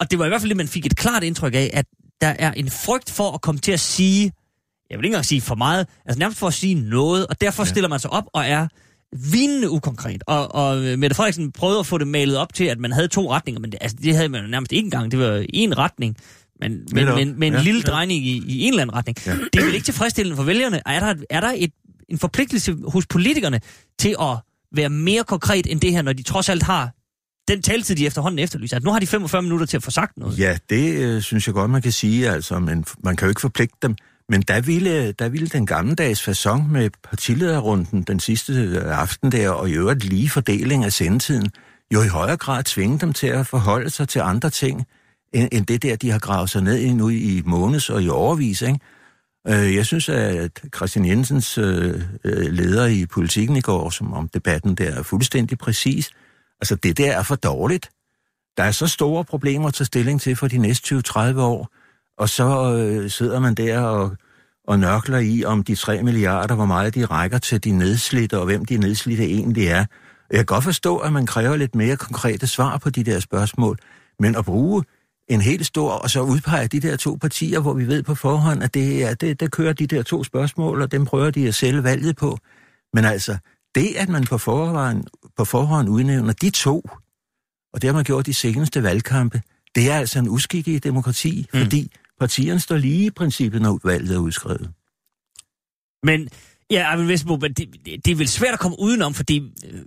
og 0.00 0.10
det 0.10 0.18
var 0.18 0.24
i 0.24 0.28
hvert 0.28 0.40
fald 0.40 0.48
det, 0.48 0.56
man 0.56 0.68
fik 0.68 0.86
et 0.86 0.96
klart 0.96 1.24
indtryk 1.24 1.54
af, 1.54 1.70
at 1.72 1.86
der 2.20 2.28
er 2.28 2.52
en 2.52 2.70
frygt 2.70 3.10
for 3.10 3.30
at 3.32 3.40
komme 3.40 3.60
til 3.60 3.72
at 3.72 3.80
sige, 3.80 4.32
jeg 4.90 4.98
vil 4.98 5.04
ikke 5.04 5.12
engang 5.12 5.24
sige 5.24 5.40
for 5.40 5.54
meget, 5.54 5.86
altså 6.06 6.18
nærmest 6.18 6.38
for 6.38 6.46
at 6.46 6.54
sige 6.54 6.74
noget, 6.74 7.26
og 7.26 7.40
derfor 7.40 7.62
ja. 7.62 7.68
stiller 7.68 7.88
man 7.88 8.00
sig 8.00 8.10
op 8.10 8.24
og 8.32 8.44
er 8.46 8.68
vinende 9.32 9.70
ukonkret. 9.70 10.22
Og, 10.26 10.54
og 10.54 10.76
Mette 10.98 11.16
Frederiksen 11.16 11.52
prøvede 11.52 11.78
at 11.78 11.86
få 11.86 11.98
det 11.98 12.08
malet 12.08 12.36
op 12.36 12.54
til, 12.54 12.64
at 12.64 12.78
man 12.78 12.92
havde 12.92 13.08
to 13.08 13.32
retninger, 13.32 13.60
men 13.60 13.72
det, 13.72 13.78
altså, 13.80 13.96
det 14.02 14.16
havde 14.16 14.28
man 14.28 14.50
nærmest 14.50 14.72
ikke 14.72 14.84
engang. 14.84 15.10
Det 15.10 15.18
var 15.18 15.44
en 15.48 15.78
retning, 15.78 16.16
men, 16.60 16.86
men, 16.92 17.06
men, 17.06 17.38
men 17.38 17.52
en 17.52 17.58
ja, 17.58 17.62
lille 17.62 17.82
ja. 17.86 17.90
drejning 17.90 18.26
i, 18.26 18.42
i 18.46 18.62
en 18.62 18.72
eller 18.72 18.82
anden 18.82 18.96
retning. 18.96 19.16
Ja. 19.26 19.32
Det 19.52 19.60
er 19.60 19.64
vel 19.64 19.74
ikke 19.74 19.84
tilfredsstillende 19.84 20.36
for 20.36 20.44
vælgerne. 20.44 20.80
Er 20.86 21.00
der, 21.00 21.14
er 21.30 21.40
der 21.40 21.52
et, 21.56 21.72
en 22.08 22.18
forpligtelse 22.18 22.76
hos 22.88 23.06
politikerne 23.06 23.60
til 23.98 24.16
at 24.20 24.36
være 24.72 24.88
mere 24.88 25.24
konkret 25.24 25.66
end 25.66 25.80
det 25.80 25.92
her, 25.92 26.02
når 26.02 26.12
de 26.12 26.22
trods 26.22 26.48
alt 26.48 26.62
har 26.62 26.90
den 27.48 27.62
taletid, 27.62 27.96
de 27.96 28.06
efterhånden 28.06 28.38
efterlyser. 28.38 28.76
At 28.76 28.84
nu 28.84 28.90
har 28.90 28.98
de 28.98 29.06
45 29.06 29.42
minutter 29.42 29.66
til 29.66 29.76
at 29.76 29.82
få 29.82 29.90
sagt 29.90 30.16
noget. 30.16 30.38
Ja, 30.38 30.58
det 30.70 30.94
øh, 30.94 31.22
synes 31.22 31.46
jeg 31.46 31.54
godt, 31.54 31.70
man 31.70 31.82
kan 31.82 31.92
sige, 31.92 32.30
altså, 32.30 32.58
men 32.58 32.84
man 33.04 33.16
kan 33.16 33.26
jo 33.26 33.28
ikke 33.28 33.40
forpligte 33.40 33.76
dem. 33.82 33.96
Men 34.30 34.42
der 34.42 34.60
ville, 34.60 35.12
der 35.12 35.28
ville 35.28 35.48
den 35.48 35.66
gammeldags 35.66 36.28
façon 36.28 36.68
med 36.72 36.90
partilederrunden 37.02 38.02
den 38.02 38.20
sidste 38.20 38.52
øh, 38.52 38.98
aften 39.00 39.32
der, 39.32 39.50
og 39.50 39.70
i 39.70 39.72
øvrigt 39.72 40.04
lige 40.04 40.30
fordeling 40.30 40.84
af 40.84 40.92
sendetiden, 40.92 41.50
jo 41.94 42.02
i 42.02 42.08
højere 42.08 42.36
grad 42.36 42.64
tvinge 42.64 42.98
dem 42.98 43.12
til 43.12 43.26
at 43.26 43.46
forholde 43.46 43.90
sig 43.90 44.08
til 44.08 44.18
andre 44.18 44.50
ting, 44.50 44.86
end, 45.32 45.48
end 45.52 45.66
det 45.66 45.82
der, 45.82 45.96
de 45.96 46.10
har 46.10 46.18
gravet 46.18 46.50
sig 46.50 46.62
ned 46.62 46.78
i 46.78 46.92
nu 46.92 47.08
i 47.08 47.42
måneds 47.44 47.90
og 47.90 48.02
i 48.02 48.08
overvis. 48.08 48.62
Ikke? 48.62 48.78
Øh, 49.48 49.74
jeg 49.74 49.86
synes, 49.86 50.08
at 50.08 50.62
Christian 50.76 51.04
Jensens 51.04 51.58
øh, 51.58 52.02
leder 52.24 52.86
i 52.86 53.06
politikken 53.06 53.56
i 53.56 53.60
går, 53.60 53.90
som 53.90 54.12
om 54.12 54.28
debatten 54.28 54.74
der 54.74 54.90
er 54.90 55.02
fuldstændig 55.02 55.58
præcis. 55.58 56.10
Altså, 56.60 56.74
det 56.74 56.98
der 56.98 57.12
er 57.12 57.22
for 57.22 57.36
dårligt. 57.36 57.90
Der 58.56 58.62
er 58.62 58.70
så 58.72 58.86
store 58.86 59.24
problemer 59.24 59.68
at 59.68 59.74
tage 59.74 59.86
stilling 59.86 60.20
til 60.20 60.36
for 60.36 60.48
de 60.48 60.58
næste 60.58 61.02
20-30 61.08 61.38
år, 61.40 61.68
og 62.20 62.28
så 62.28 62.76
øh, 62.76 63.10
sidder 63.10 63.40
man 63.40 63.54
der 63.54 63.80
og, 63.80 64.16
og 64.68 64.78
nørkler 64.78 65.18
i, 65.18 65.44
om 65.44 65.62
de 65.62 65.74
3 65.74 66.02
milliarder, 66.02 66.54
hvor 66.54 66.64
meget 66.64 66.94
de 66.94 67.04
rækker 67.04 67.38
til 67.38 67.64
de 67.64 67.70
nedslidte, 67.70 68.38
og 68.38 68.44
hvem 68.44 68.64
de 68.64 68.76
nedslidte 68.76 69.24
egentlig 69.24 69.66
er. 69.66 69.84
Jeg 70.30 70.38
kan 70.38 70.44
godt 70.44 70.64
forstå, 70.64 70.96
at 70.96 71.12
man 71.12 71.26
kræver 71.26 71.56
lidt 71.56 71.74
mere 71.74 71.96
konkrete 71.96 72.46
svar 72.46 72.78
på 72.78 72.90
de 72.90 73.04
der 73.04 73.20
spørgsmål, 73.20 73.78
men 74.18 74.36
at 74.36 74.44
bruge 74.44 74.84
en 75.28 75.40
helt 75.40 75.66
stor, 75.66 75.90
og 75.90 76.10
så 76.10 76.20
udpege 76.20 76.68
de 76.68 76.80
der 76.80 76.96
to 76.96 77.18
partier, 77.20 77.60
hvor 77.60 77.72
vi 77.74 77.86
ved 77.86 78.02
på 78.02 78.14
forhånd, 78.14 78.62
at 78.62 78.74
det, 78.74 79.04
er, 79.04 79.14
det, 79.14 79.40
der 79.40 79.48
kører 79.48 79.72
de 79.72 79.86
der 79.86 80.02
to 80.02 80.24
spørgsmål, 80.24 80.82
og 80.82 80.92
dem 80.92 81.04
prøver 81.04 81.30
de 81.30 81.48
at 81.48 81.54
sælge 81.54 81.84
valget 81.84 82.16
på. 82.16 82.38
Men 82.92 83.04
altså, 83.04 83.36
det 83.74 83.94
at 83.96 84.08
man 84.08 84.24
på 84.24 84.38
forhånd, 84.38 85.04
på 85.36 85.44
forhånd 85.44 85.88
udnævner 85.88 86.32
de 86.32 86.50
to, 86.50 86.84
og 87.72 87.82
det 87.82 87.88
har 87.88 87.94
man 87.94 88.04
gjort 88.04 88.26
de 88.26 88.34
seneste 88.34 88.82
valgkampe, 88.82 89.42
det 89.74 89.90
er 89.90 89.94
altså 89.94 90.18
en 90.18 90.28
uskik 90.28 90.68
i 90.68 90.78
demokrati, 90.78 91.46
mm. 91.52 91.60
fordi 91.60 91.92
partierne 92.20 92.60
står 92.60 92.76
lige 92.76 93.06
i 93.06 93.10
princippet, 93.10 93.62
når 93.62 93.80
valget 93.84 94.14
er 94.14 94.18
udskrevet. 94.18 94.70
Men, 96.02 96.28
ja, 96.70 96.82
Arvind 96.86 97.06
Vestbo, 97.06 97.36
det, 97.36 97.56
det, 97.56 98.04
det 98.04 98.10
er 98.10 98.14
vel 98.14 98.28
svært 98.28 98.54
at 98.54 98.60
komme 98.60 98.76
udenom, 98.80 99.14
fordi 99.14 99.38
øh, 99.38 99.80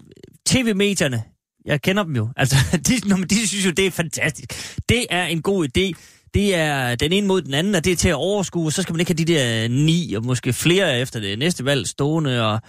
tv-medierne, 0.45 1.23
jeg 1.65 1.81
kender 1.81 2.03
dem 2.03 2.15
jo, 2.15 2.29
altså, 2.37 2.55
de, 2.87 3.09
når, 3.09 3.17
de 3.17 3.47
synes 3.47 3.65
jo, 3.65 3.71
det 3.71 3.87
er 3.87 3.91
fantastisk. 3.91 4.77
Det 4.89 5.05
er 5.09 5.25
en 5.25 5.41
god 5.41 5.67
idé. 5.67 5.91
Det 6.33 6.55
er 6.55 6.95
den 6.95 7.11
ene 7.11 7.27
mod 7.27 7.41
den 7.41 7.53
anden, 7.53 7.75
og 7.75 7.85
det 7.85 7.91
er 7.91 7.95
til 7.95 8.09
at 8.09 8.15
overskue, 8.15 8.71
så 8.71 8.81
skal 8.81 8.93
man 8.93 8.99
ikke 8.99 9.09
have 9.09 9.25
de 9.25 9.33
der 9.33 9.67
ni, 9.67 10.13
og 10.13 10.25
måske 10.25 10.53
flere 10.53 10.99
efter 10.99 11.19
det 11.19 11.39
næste 11.39 11.65
valg 11.65 11.87
stående, 11.87 12.45
og 12.45 12.61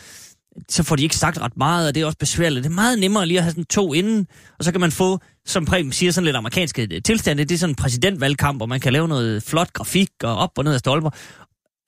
så 0.69 0.83
får 0.83 0.97
de 0.97 1.03
ikke 1.03 1.17
sagt 1.17 1.41
ret 1.41 1.57
meget, 1.57 1.89
og 1.89 1.95
det 1.95 2.01
er 2.01 2.07
også 2.07 2.19
besværligt. 2.19 2.65
Det 2.65 2.71
er 2.71 2.75
meget 2.75 2.99
nemmere 2.99 3.27
lige 3.27 3.39
at 3.39 3.45
have 3.45 3.51
sådan 3.51 3.65
to 3.65 3.93
inden, 3.95 4.27
og 4.59 4.65
så 4.65 4.73
kan 4.73 4.81
man 4.81 4.93
få, 4.93 5.19
som 5.47 5.65
Preben 5.65 5.93
siger, 5.93 6.13
sådan 6.13 6.25
lidt 6.25 6.37
amerikanske 6.37 6.89
øh, 6.93 7.03
tilstande. 7.03 7.45
Det 7.45 7.55
er 7.55 7.59
sådan 7.59 7.71
en 7.71 7.77
præsidentvalgkamp, 7.77 8.59
hvor 8.59 8.67
man 8.67 8.81
kan 8.81 8.93
lave 8.93 9.09
noget 9.09 9.43
flot 9.43 9.73
grafik 9.73 10.11
og 10.23 10.37
op 10.37 10.51
og 10.57 10.65
ned 10.65 10.73
af 10.75 10.81
stolper. 10.81 11.11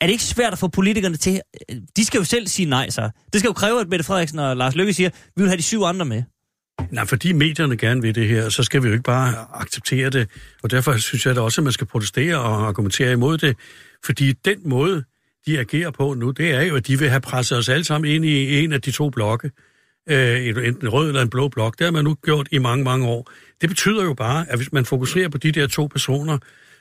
Er 0.00 0.06
det 0.06 0.12
ikke 0.12 0.24
svært 0.24 0.52
at 0.52 0.58
få 0.58 0.68
politikerne 0.68 1.16
til? 1.16 1.40
Øh, 1.70 1.76
de 1.96 2.04
skal 2.04 2.18
jo 2.18 2.24
selv 2.24 2.46
sige 2.46 2.66
nej, 2.66 2.90
så. 2.90 3.10
Det 3.32 3.40
skal 3.40 3.48
jo 3.48 3.52
kræve, 3.52 3.80
at 3.80 3.88
Mette 3.88 4.04
Frederiksen 4.04 4.38
og 4.38 4.56
Lars 4.56 4.74
Løkke 4.74 4.92
siger, 4.92 5.10
vi 5.36 5.42
vil 5.42 5.48
have 5.48 5.56
de 5.56 5.62
syv 5.62 5.82
andre 5.82 6.04
med. 6.04 6.22
Nej, 6.90 7.06
fordi 7.06 7.32
medierne 7.32 7.76
gerne 7.76 8.02
vil 8.02 8.14
det 8.14 8.28
her, 8.28 8.48
så 8.48 8.62
skal 8.62 8.82
vi 8.82 8.86
jo 8.86 8.92
ikke 8.92 9.04
bare 9.04 9.34
acceptere 9.54 10.10
det. 10.10 10.28
Og 10.62 10.70
derfor 10.70 10.96
synes 10.96 11.26
jeg 11.26 11.36
da 11.36 11.40
også, 11.40 11.60
at 11.60 11.64
man 11.64 11.72
skal 11.72 11.86
protestere 11.86 12.36
og 12.36 12.68
argumentere 12.68 13.12
imod 13.12 13.38
det. 13.38 13.56
Fordi 14.04 14.32
den 14.32 14.58
måde, 14.64 15.04
de 15.46 15.58
agerer 15.58 15.90
på 15.90 16.14
nu, 16.14 16.30
det 16.30 16.50
er 16.50 16.62
jo, 16.62 16.76
at 16.76 16.86
de 16.86 16.98
vil 16.98 17.08
have 17.08 17.20
presset 17.20 17.58
os 17.58 17.68
alle 17.68 17.84
sammen 17.84 18.10
ind 18.10 18.24
i 18.24 18.64
en 18.64 18.72
af 18.72 18.82
de 18.82 18.90
to 18.90 19.10
blokke. 19.10 19.50
Øh, 20.08 20.46
enten 20.46 20.86
en 20.86 20.88
rød 20.88 21.08
eller 21.08 21.22
en 21.22 21.30
blå 21.30 21.48
blok. 21.48 21.78
Det 21.78 21.84
har 21.84 21.92
man 21.92 22.04
nu 22.04 22.14
gjort 22.14 22.48
i 22.52 22.58
mange, 22.58 22.84
mange 22.84 23.06
år. 23.06 23.30
Det 23.60 23.68
betyder 23.68 24.04
jo 24.04 24.14
bare, 24.14 24.46
at 24.50 24.58
hvis 24.58 24.72
man 24.72 24.84
fokuserer 24.84 25.28
på 25.28 25.38
de 25.38 25.52
der 25.52 25.66
to 25.66 25.86
personer, 25.86 26.38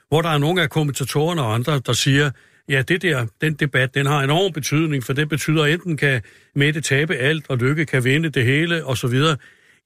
hvor 0.08 0.22
der 0.22 0.30
er 0.30 0.38
nogle 0.38 0.62
af 0.62 0.70
kommentatorerne 0.70 1.42
og 1.42 1.54
andre, 1.54 1.82
der 1.86 1.94
siger, 1.94 2.32
ja, 2.70 2.82
det 2.82 3.02
der, 3.02 3.26
den 3.42 3.54
debat, 3.54 3.94
den 3.94 4.06
har 4.06 4.24
enorm 4.24 4.54
betydning, 4.54 5.04
for 5.04 5.14
det 5.14 5.30
betyder, 5.30 5.64
at 5.64 5.72
enten 5.72 5.98
kan 5.98 6.22
Mette 6.56 6.82
tabe 6.82 7.16
alt, 7.16 7.46
og 7.50 7.58
Lykke 7.58 7.86
kan 7.86 8.04
vinde 8.04 8.30
det 8.30 8.46
hele, 8.46 8.86
og 8.86 8.98
så 8.98 9.08
videre. 9.08 9.38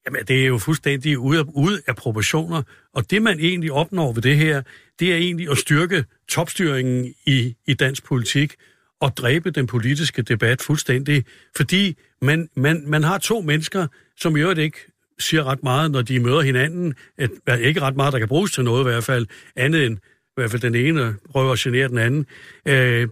Jamen, 0.06 0.24
det 0.28 0.42
er 0.42 0.46
jo 0.46 0.58
fuldstændig 0.58 1.18
ude 1.18 1.38
af, 1.38 1.44
ude 1.54 1.80
af 1.86 1.96
proportioner. 1.96 2.62
Og 2.94 3.10
det, 3.10 3.22
man 3.22 3.40
egentlig 3.40 3.72
opnår 3.72 4.12
ved 4.12 4.22
det 4.22 4.36
her, 4.36 4.62
det 5.00 5.12
er 5.12 5.16
egentlig 5.16 5.50
at 5.50 5.58
styrke 5.58 6.04
topstyringen 6.28 7.14
i, 7.26 7.56
i 7.66 7.74
dansk 7.74 8.04
politik 8.04 8.54
og 9.00 9.16
dræbe 9.16 9.50
den 9.50 9.66
politiske 9.66 10.22
debat 10.22 10.62
fuldstændig. 10.62 11.24
Fordi 11.56 11.96
man, 12.22 12.48
man, 12.56 12.82
man 12.86 13.04
har 13.04 13.18
to 13.18 13.40
mennesker, 13.40 13.86
som 14.16 14.36
i 14.36 14.40
øvrigt 14.40 14.60
ikke 14.60 14.78
siger 15.20 15.44
ret 15.44 15.62
meget, 15.62 15.90
når 15.90 16.02
de 16.02 16.20
møder 16.20 16.40
hinanden. 16.40 16.94
At, 17.18 17.30
at 17.46 17.60
ikke 17.60 17.80
ret 17.80 17.96
meget, 17.96 18.12
der 18.12 18.18
kan 18.18 18.28
bruges 18.28 18.52
til 18.52 18.64
noget 18.64 18.80
i 18.80 18.88
hvert 18.88 19.04
fald, 19.04 19.26
andet 19.56 19.86
end 19.86 19.98
i 19.98 20.32
hvert 20.36 20.50
fald 20.50 20.62
den 20.62 20.74
ene 20.74 21.16
prøver 21.30 21.52
at 21.52 21.58
genere 21.58 21.88
den 21.88 21.98
anden. 21.98 22.26
Øh, 22.66 23.08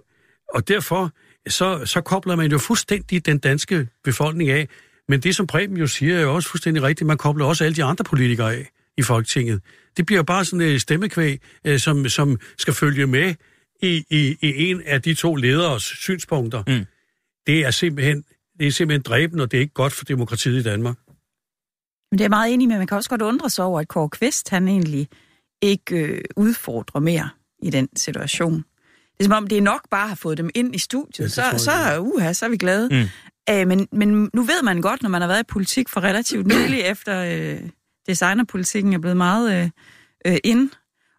og 0.55 0.69
derfor 0.69 1.13
så, 1.49 1.85
så 1.85 2.01
kobler 2.01 2.37
man 2.37 2.51
jo 2.51 2.59
fuldstændig 2.59 3.27
den 3.27 3.39
danske 3.39 3.89
befolkning 4.05 4.51
af. 4.51 4.69
Men 5.09 5.21
det, 5.21 5.37
som 5.37 5.47
Preben 5.47 5.77
jo 5.77 5.87
siger, 5.87 6.17
er 6.17 6.23
jo 6.23 6.35
også 6.35 6.49
fuldstændig 6.49 6.83
rigtigt. 6.83 7.07
Man 7.07 7.19
kobler 7.19 7.45
også 7.45 7.65
alle 7.65 7.77
de 7.77 7.85
andre 7.85 8.05
politikere 8.05 8.55
af 8.55 8.71
i 8.97 9.03
Folketinget. 9.03 9.61
Det 9.97 10.07
bliver 10.07 10.23
bare 10.23 10.45
sådan 10.45 10.61
et 10.61 10.81
stemmekvæg, 10.81 11.41
øh, 11.65 11.79
som, 11.79 12.09
som 12.09 12.41
skal 12.59 12.75
følge 12.75 13.07
med 13.07 13.35
i, 13.83 14.05
i, 14.11 14.37
i 14.43 14.65
en 14.71 14.83
af 14.87 15.03
de 15.03 15.15
to 15.15 15.35
lederes 15.35 15.83
synspunkter. 15.83 16.63
Mm. 16.67 16.85
Det 17.47 17.67
er 17.67 17.71
simpelthen 17.71 18.25
det 18.59 18.67
er 18.67 18.71
simpelthen 18.71 19.03
dræben, 19.03 19.41
og 19.41 19.51
det 19.51 19.57
er 19.57 19.61
ikke 19.61 19.75
godt 19.75 19.93
for 19.93 20.05
demokratiet 20.05 20.61
i 20.61 20.63
Danmark. 20.63 20.97
Men 22.11 22.19
det 22.19 22.25
er 22.25 22.29
meget 22.29 22.55
enig 22.55 22.69
med, 22.69 22.79
man 22.79 22.87
kan 22.87 22.97
også 22.97 23.11
godt 23.11 23.23
undre 23.23 23.51
sig 23.51 23.65
over, 23.65 23.81
at 23.81 23.89
Kåre 23.89 24.09
Kvist, 24.09 24.49
han 24.49 24.69
egentlig 24.69 25.09
ikke 25.63 25.97
øh, 25.97 26.21
udfordrer 26.37 27.01
mere 27.01 27.29
i 27.63 27.71
den 27.71 27.89
situation. 27.97 28.65
Det 29.19 29.21
er 29.21 29.25
som 29.25 29.33
om, 29.33 29.47
det 29.47 29.59
er 29.59 29.63
nok 29.63 29.89
bare 29.91 30.03
at 30.03 30.09
have 30.09 30.17
fået 30.17 30.39
dem 30.39 30.51
ind 30.55 30.75
i 30.75 30.79
studiet. 30.79 31.39
Ja, 31.39 31.59
så, 31.59 31.65
så, 31.65 32.01
uha, 32.01 32.33
så 32.33 32.47
er 32.47 32.51
vi 32.51 32.57
glade. 32.57 32.89
Mm. 32.89 33.09
Æ, 33.49 33.65
men, 33.65 33.89
men 33.93 34.31
nu 34.35 34.43
ved 34.43 34.63
man 34.63 34.81
godt, 34.81 35.03
når 35.03 35.11
man 35.11 35.21
har 35.21 35.29
været 35.29 35.41
i 35.41 35.47
politik 35.49 35.89
for 35.89 36.01
relativt 36.01 36.47
nylig, 36.47 36.81
efter 36.93 37.25
øh, 37.25 37.71
designerpolitikken 38.07 38.93
er 38.93 38.99
blevet 38.99 39.17
meget 39.17 39.63
øh, 39.63 39.71
øh, 40.27 40.39
ind, 40.45 40.71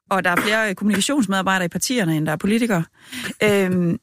og 0.10 0.24
der 0.24 0.29
er 0.29 0.36
flere 0.36 0.75
kommunikationsmedarbejdere 0.75 1.65
i 1.65 1.69
partierne, 1.69 2.17
end 2.17 2.25
der 2.25 2.31
er 2.31 2.38
politikere, 2.38 2.84
øh, 3.43 3.98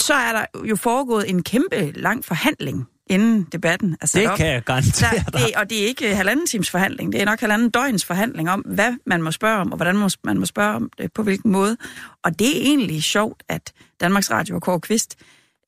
så 0.00 0.14
er 0.14 0.32
der 0.32 0.64
jo 0.68 0.76
foregået 0.76 1.30
en 1.30 1.42
kæmpe 1.42 1.90
lang 1.90 2.24
forhandling 2.24 2.88
inden 3.06 3.46
debatten 3.52 3.96
er 4.00 4.06
sat 4.06 4.22
det 4.22 4.30
op. 4.30 4.36
kan 4.36 4.46
jeg 4.46 4.62
garantere 4.62 5.24
der, 5.32 5.38
det, 5.38 5.56
Og 5.56 5.70
det 5.70 5.82
er 5.82 5.86
ikke 5.86 6.14
halvanden 6.14 6.46
times 6.46 6.70
forhandling, 6.70 7.12
det 7.12 7.20
er 7.20 7.24
nok 7.24 7.40
halvanden 7.40 7.70
døgns 7.70 8.04
forhandling 8.04 8.50
om, 8.50 8.60
hvad 8.60 8.92
man 9.06 9.22
må 9.22 9.30
spørge 9.30 9.60
om, 9.60 9.72
og 9.72 9.76
hvordan 9.76 10.10
man 10.24 10.38
må 10.38 10.46
spørge 10.46 10.74
om 10.74 10.90
det, 10.98 11.12
på 11.12 11.22
hvilken 11.22 11.52
måde. 11.52 11.76
Og 12.22 12.38
det 12.38 12.56
er 12.56 12.60
egentlig 12.60 13.02
sjovt, 13.02 13.42
at 13.48 13.72
Danmarks 14.00 14.30
Radio 14.30 14.54
og 14.54 14.62
Kåre 14.62 14.80
Kvist 14.80 15.16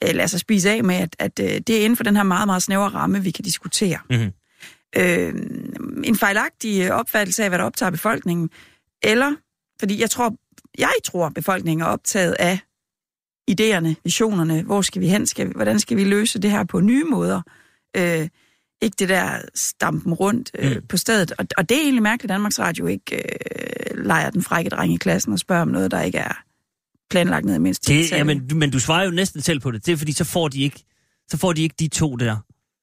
øh, 0.05 0.15
lader 0.15 0.27
sig 0.27 0.41
spise 0.41 0.71
af 0.71 0.85
med, 0.85 0.95
at, 0.95 1.17
at 1.19 1.41
øh, 1.41 1.47
det 1.47 1.71
er 1.71 1.85
inden 1.85 1.97
for 1.97 2.05
den 2.05 2.17
her 2.17 2.23
meget, 2.23 2.49
meget 2.49 2.63
snævre 2.63 2.89
ramme, 2.89 3.23
vi 3.23 3.31
kan 3.31 3.45
diskutere. 3.45 3.99
Mm-hmm. 4.11 4.33
Øh, 4.97 5.35
en 6.05 6.17
fejlagtig 6.17 6.93
opfattelse 6.93 7.43
af, 7.43 7.51
hvad 7.51 7.59
der 7.59 7.65
optager 7.65 7.91
befolkningen, 7.91 8.51
eller, 9.03 9.35
fordi 9.81 10.01
jeg 10.01 10.11
tror, 10.11 10.35
jeg 10.79 10.95
tror, 11.05 11.29
befolkningen 11.29 11.83
er 11.83 11.87
optaget 11.87 12.37
af 12.39 12.59
idéerne, 13.49 13.95
visionerne, 14.05 14.63
hvor 14.63 14.83
skal 14.83 15.03
vi 15.03 15.09
hen, 15.09 15.27
skal 15.27 15.49
vi, 15.49 15.53
hvordan 15.55 15.81
skal 15.81 15.97
vi 15.97 16.05
løse 16.05 16.39
det 16.39 16.51
her 16.51 16.65
på 16.65 16.81
nye 16.81 17.05
måder. 17.05 17.43
Øh, 17.97 18.29
ikke 18.83 18.95
det 18.99 19.09
der 19.09 19.41
stampen 19.55 20.15
rundt 20.15 20.51
øh, 20.59 20.77
mm. 20.77 20.87
på 20.89 20.97
stedet. 20.97 21.33
Og, 21.39 21.47
og 21.57 21.69
det 21.69 21.77
er 21.77 21.83
egentlig 21.83 22.03
mærkeligt, 22.03 22.31
at 22.31 22.35
Danmarks 22.35 22.59
Radio 22.59 22.87
ikke 22.87 23.17
øh, 23.17 24.05
leger 24.05 24.31
den 24.31 24.43
frække 24.43 24.71
dreng 24.71 24.95
i 24.95 24.97
klassen 24.97 25.33
og 25.33 25.39
spørger 25.39 25.63
om 25.63 25.69
noget, 25.69 25.91
der 25.91 26.01
ikke 26.01 26.19
er 26.19 26.43
planlagt 27.11 27.45
ned 27.45 27.55
i 27.55 27.59
mindst 27.59 27.89
det, 27.89 28.11
ja, 28.11 28.25
men, 28.25 28.51
men 28.55 28.71
du 28.71 28.81
svarer 28.81 29.05
jo 29.05 29.11
næsten 29.11 29.41
selv 29.41 29.61
på 29.61 29.71
det. 29.71 29.87
Det 29.87 29.93
er 29.93 29.97
fordi, 29.97 30.13
så 30.13 30.25
får 30.25 30.49
de 30.49 30.63
ikke, 30.63 30.85
så 31.31 31.37
får 31.37 31.53
de 31.53 31.63
ikke 31.63 31.75
de 31.79 31.89
to 31.89 32.17
der. 32.17 32.37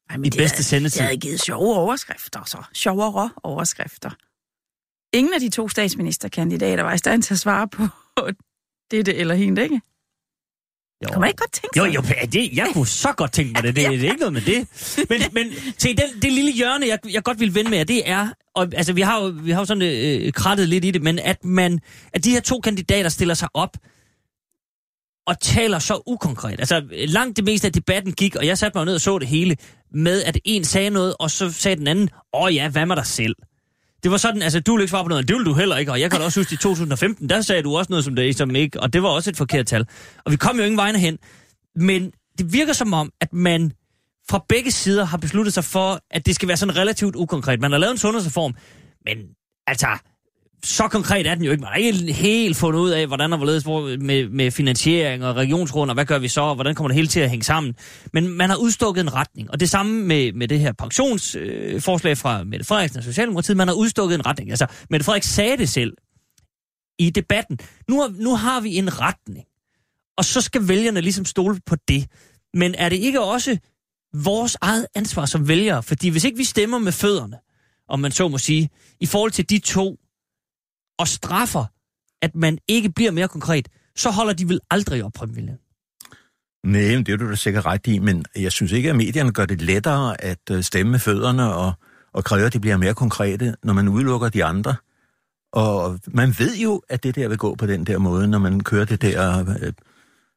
Ej, 0.10 0.18
I 0.26 0.30
bedste 0.30 0.64
sendetid. 0.64 1.02
Jeg 1.02 1.08
havde 1.08 1.20
givet 1.20 1.42
sjove 1.42 1.76
overskrifter, 1.76 2.44
så. 2.46 2.58
Sjovere 2.74 3.30
overskrifter. 3.44 4.10
Ingen 5.14 5.34
af 5.34 5.40
de 5.40 5.50
to 5.50 5.70
statsministerkandidater 5.70 6.84
var 6.84 6.94
i 6.94 6.98
stand 6.98 7.24
til 7.24 7.34
at 7.34 7.40
svare 7.40 7.68
på 7.68 7.84
det 8.92 9.08
eller 9.08 9.36
hende, 9.36 9.64
ikke? 9.64 9.82
Jo. 11.04 11.10
Kan 11.12 11.20
man 11.20 11.30
ikke 11.30 11.38
godt 11.38 11.52
tænke 11.52 11.80
sig? 11.80 11.88
Jo, 11.88 11.92
jo, 11.92 12.02
det, 12.32 12.50
jeg 12.54 12.68
kunne 12.74 12.88
så 12.88 13.14
godt 13.18 13.32
tænke 13.34 13.54
mig 13.54 13.64
det. 13.64 13.76
Det, 13.76 13.90
det 13.92 14.00
er 14.00 14.12
ikke 14.12 14.20
noget 14.20 14.34
med 14.34 14.42
det. 14.42 14.68
Men, 15.10 15.22
men 15.34 15.54
se, 15.78 15.88
den, 15.96 16.22
det 16.22 16.34
lille 16.34 16.52
hjørne, 16.52 16.88
jeg, 16.88 17.00
jeg 17.14 17.24
godt 17.24 17.40
vil 17.40 17.56
vende 17.56 17.70
med, 17.70 17.86
det 17.86 18.10
er, 18.10 18.28
og, 18.56 18.68
altså 18.74 18.94
vi 18.94 19.02
har 19.02 19.24
jo, 19.24 19.34
vi 19.44 19.52
har 19.52 19.62
jo 19.62 19.66
sådan 19.66 19.82
øh, 19.82 20.34
krattet 20.34 20.70
lidt 20.70 20.86
i 20.86 20.92
det, 20.92 21.02
men 21.02 21.20
at, 21.20 21.46
man, 21.46 21.80
at 22.14 22.24
de 22.24 22.32
her 22.32 22.40
to 22.42 22.60
kandidater 22.60 23.10
stiller 23.10 23.34
sig 23.34 23.50
op 23.54 23.78
og 25.28 25.40
taler 25.40 25.80
så 25.80 26.02
ukonkret. 26.06 26.60
Altså 26.60 26.84
langt 26.92 27.38
det 27.38 27.46
meste 27.46 27.68
af 27.68 27.74
debatten 27.74 28.14
gik, 28.14 28.36
og 28.36 28.46
jeg 28.46 28.58
satte 28.58 28.78
mig 28.78 28.86
ned 28.86 28.96
og 28.96 29.02
så 29.02 29.20
det 29.20 29.28
hele, 29.28 29.58
med 29.92 30.24
at 30.24 30.38
en 30.46 30.64
sagde 30.64 30.90
noget, 30.90 31.16
og 31.20 31.32
så 31.32 31.52
sagde 31.52 31.76
den 31.76 31.88
anden, 31.88 32.10
åh 32.34 32.56
ja, 32.56 32.70
hvad 32.70 32.86
med 32.86 32.96
dig 32.96 33.06
selv? 33.06 33.36
Det 34.06 34.12
var 34.12 34.18
sådan, 34.18 34.42
altså 34.42 34.60
du 34.60 34.72
ville 34.72 34.84
ikke 34.84 34.90
svare 34.90 35.04
på 35.04 35.10
noget, 35.10 35.28
det 35.28 35.34
ville 35.36 35.46
du 35.46 35.54
heller 35.54 35.78
ikke, 35.78 35.92
og 35.92 36.00
jeg 36.00 36.12
kan 36.12 36.20
da 36.20 36.26
også 36.26 36.40
huske 36.40 36.54
i 36.54 36.58
2015, 36.58 37.30
der 37.30 37.42
sagde 37.42 37.64
du 37.64 37.78
også 37.78 37.92
noget 37.92 38.06
som 38.06 38.16
det, 38.16 38.38
som 38.38 38.56
ikke, 38.56 38.80
og 38.80 38.94
det 38.94 39.04
var 39.04 39.10
også 39.10 39.30
et 39.30 39.38
forkert 39.38 39.68
tal. 39.68 39.88
Og 40.26 40.32
vi 40.32 40.38
kom 40.38 40.58
jo 40.58 40.64
ingen 40.64 40.78
vegne 40.78 41.00
hen, 41.00 41.18
men 41.76 42.12
det 42.38 42.54
virker 42.54 42.74
som 42.74 42.94
om, 42.94 43.12
at 43.22 43.34
man 43.34 43.72
fra 44.30 44.46
begge 44.50 44.72
sider 44.72 45.06
har 45.06 45.18
besluttet 45.18 45.54
sig 45.54 45.64
for, 45.64 46.00
at 46.12 46.26
det 46.26 46.36
skal 46.36 46.48
være 46.48 46.58
sådan 46.58 46.78
relativt 46.78 47.16
ukonkret. 47.16 47.62
Man 47.62 47.72
har 47.72 47.78
lavet 47.78 47.92
en 47.92 47.98
sundhedsreform, 47.98 48.56
men 49.06 49.18
altså, 49.68 49.88
så 50.66 50.88
konkret 50.88 51.28
er 51.28 51.36
den 51.36 51.44
jo 51.44 51.52
ikke. 51.52 51.62
Man 51.62 51.70
har 51.72 51.78
ikke 51.78 52.14
helt 52.14 52.58
fundet 52.58 52.80
ud 52.80 52.90
af, 52.90 53.08
hvordan 53.08 53.34
og 53.34 53.38
hvorledes 53.38 53.64
hvor, 53.64 53.98
med, 53.98 54.30
med 54.30 54.52
finansiering 54.52 55.26
og 55.26 55.36
regionsråd, 55.36 55.88
og 55.88 55.94
hvad 55.94 56.06
gør 56.06 56.20
vi 56.20 56.28
så, 56.28 56.42
og 56.42 56.56
hvordan 56.56 56.76
kommer 56.76 56.88
det 56.88 56.96
hele 56.96 57.08
til 57.08 57.20
at 57.20 57.30
hænge 57.30 57.44
sammen. 57.44 57.76
Men 58.14 58.28
man 58.28 58.50
har 58.50 58.58
udstukket 58.58 59.02
en 59.02 59.14
retning, 59.14 59.52
og 59.52 59.60
det 59.60 59.70
samme 59.70 60.04
med, 60.04 60.34
med 60.34 60.48
det 60.48 60.60
her 60.60 60.72
pensionsforslag 60.72 62.12
øh, 62.12 62.18
fra 62.18 62.44
Mette 62.44 62.66
Frederiksen 62.66 62.98
og 62.98 63.04
Socialdemokratiet, 63.04 63.58
man 63.58 63.68
har 63.68 63.76
udstukket 63.76 64.16
en 64.16 64.26
retning. 64.26 64.50
Altså, 64.50 64.68
Mette 64.90 65.04
Frederiksen 65.04 65.34
sagde 65.34 65.58
det 65.58 65.70
selv 65.70 65.94
i 67.00 67.10
debatten. 67.10 67.60
Nu, 67.90 68.02
har, 68.02 68.14
nu 68.18 68.36
har 68.36 68.62
vi 68.62 68.76
en 68.76 69.02
retning, 69.02 69.46
og 70.18 70.26
så 70.26 70.42
skal 70.42 70.68
vælgerne 70.68 71.02
ligesom 71.02 71.26
stole 71.26 71.60
på 71.66 71.76
det. 71.88 72.06
Men 72.54 72.76
er 72.76 72.90
det 72.90 72.98
ikke 72.98 73.22
også 73.22 73.58
vores 74.14 74.58
eget 74.62 74.88
ansvar 74.96 75.26
som 75.26 75.48
vælgere? 75.48 75.84
Fordi 75.84 76.10
hvis 76.10 76.24
ikke 76.24 76.38
vi 76.38 76.44
stemmer 76.44 76.80
med 76.80 76.92
fødderne, 76.92 77.38
om 77.90 78.00
man 78.00 78.12
så 78.12 78.28
må 78.28 78.38
sige, 78.38 78.70
i 79.00 79.06
forhold 79.06 79.32
til 79.32 79.50
de 79.50 79.60
to 79.60 79.98
og 81.00 81.08
straffer, 81.08 81.66
at 82.22 82.36
man 82.36 82.58
ikke 82.68 82.90
bliver 82.90 83.12
mere 83.12 83.28
konkret, 83.28 83.70
så 83.96 84.10
holder 84.10 84.34
de 84.34 84.48
vel 84.48 84.60
aldrig 84.72 85.04
op, 85.04 85.14
Preben 85.14 85.50
Nej, 86.64 86.82
det 86.82 87.10
er 87.10 87.18
du 87.18 87.30
da 87.30 87.36
sikkert 87.36 87.66
ret 87.66 87.88
i, 87.88 88.00
men 88.00 88.26
jeg 88.36 88.52
synes 88.52 88.72
ikke, 88.72 88.90
at 88.90 88.96
medierne 88.96 89.32
gør 89.32 89.46
det 89.46 89.62
lettere 89.62 90.22
at 90.22 90.40
øh, 90.52 90.64
stemme 90.64 90.92
med 90.92 91.00
fødderne 91.00 91.54
og, 91.54 91.74
og 92.14 92.24
kræve, 92.24 92.46
at 92.46 92.54
de 92.54 92.60
bliver 92.60 92.78
mere 92.78 92.94
konkrete, 92.94 93.56
når 93.64 93.74
man 93.74 93.88
udelukker 93.88 94.30
de 94.30 94.44
andre. 94.44 94.76
Og 95.54 96.00
man 96.08 96.36
ved 96.40 96.56
jo, 96.56 96.82
at 96.90 97.04
det 97.04 97.16
der 97.16 97.28
vil 97.28 97.38
gå 97.38 97.56
på 97.56 97.66
den 97.66 97.86
der 97.86 97.98
måde, 97.98 98.28
når 98.28 98.40
man 98.40 98.60
kører 98.60 98.86
det 98.86 99.02
der 99.02 99.46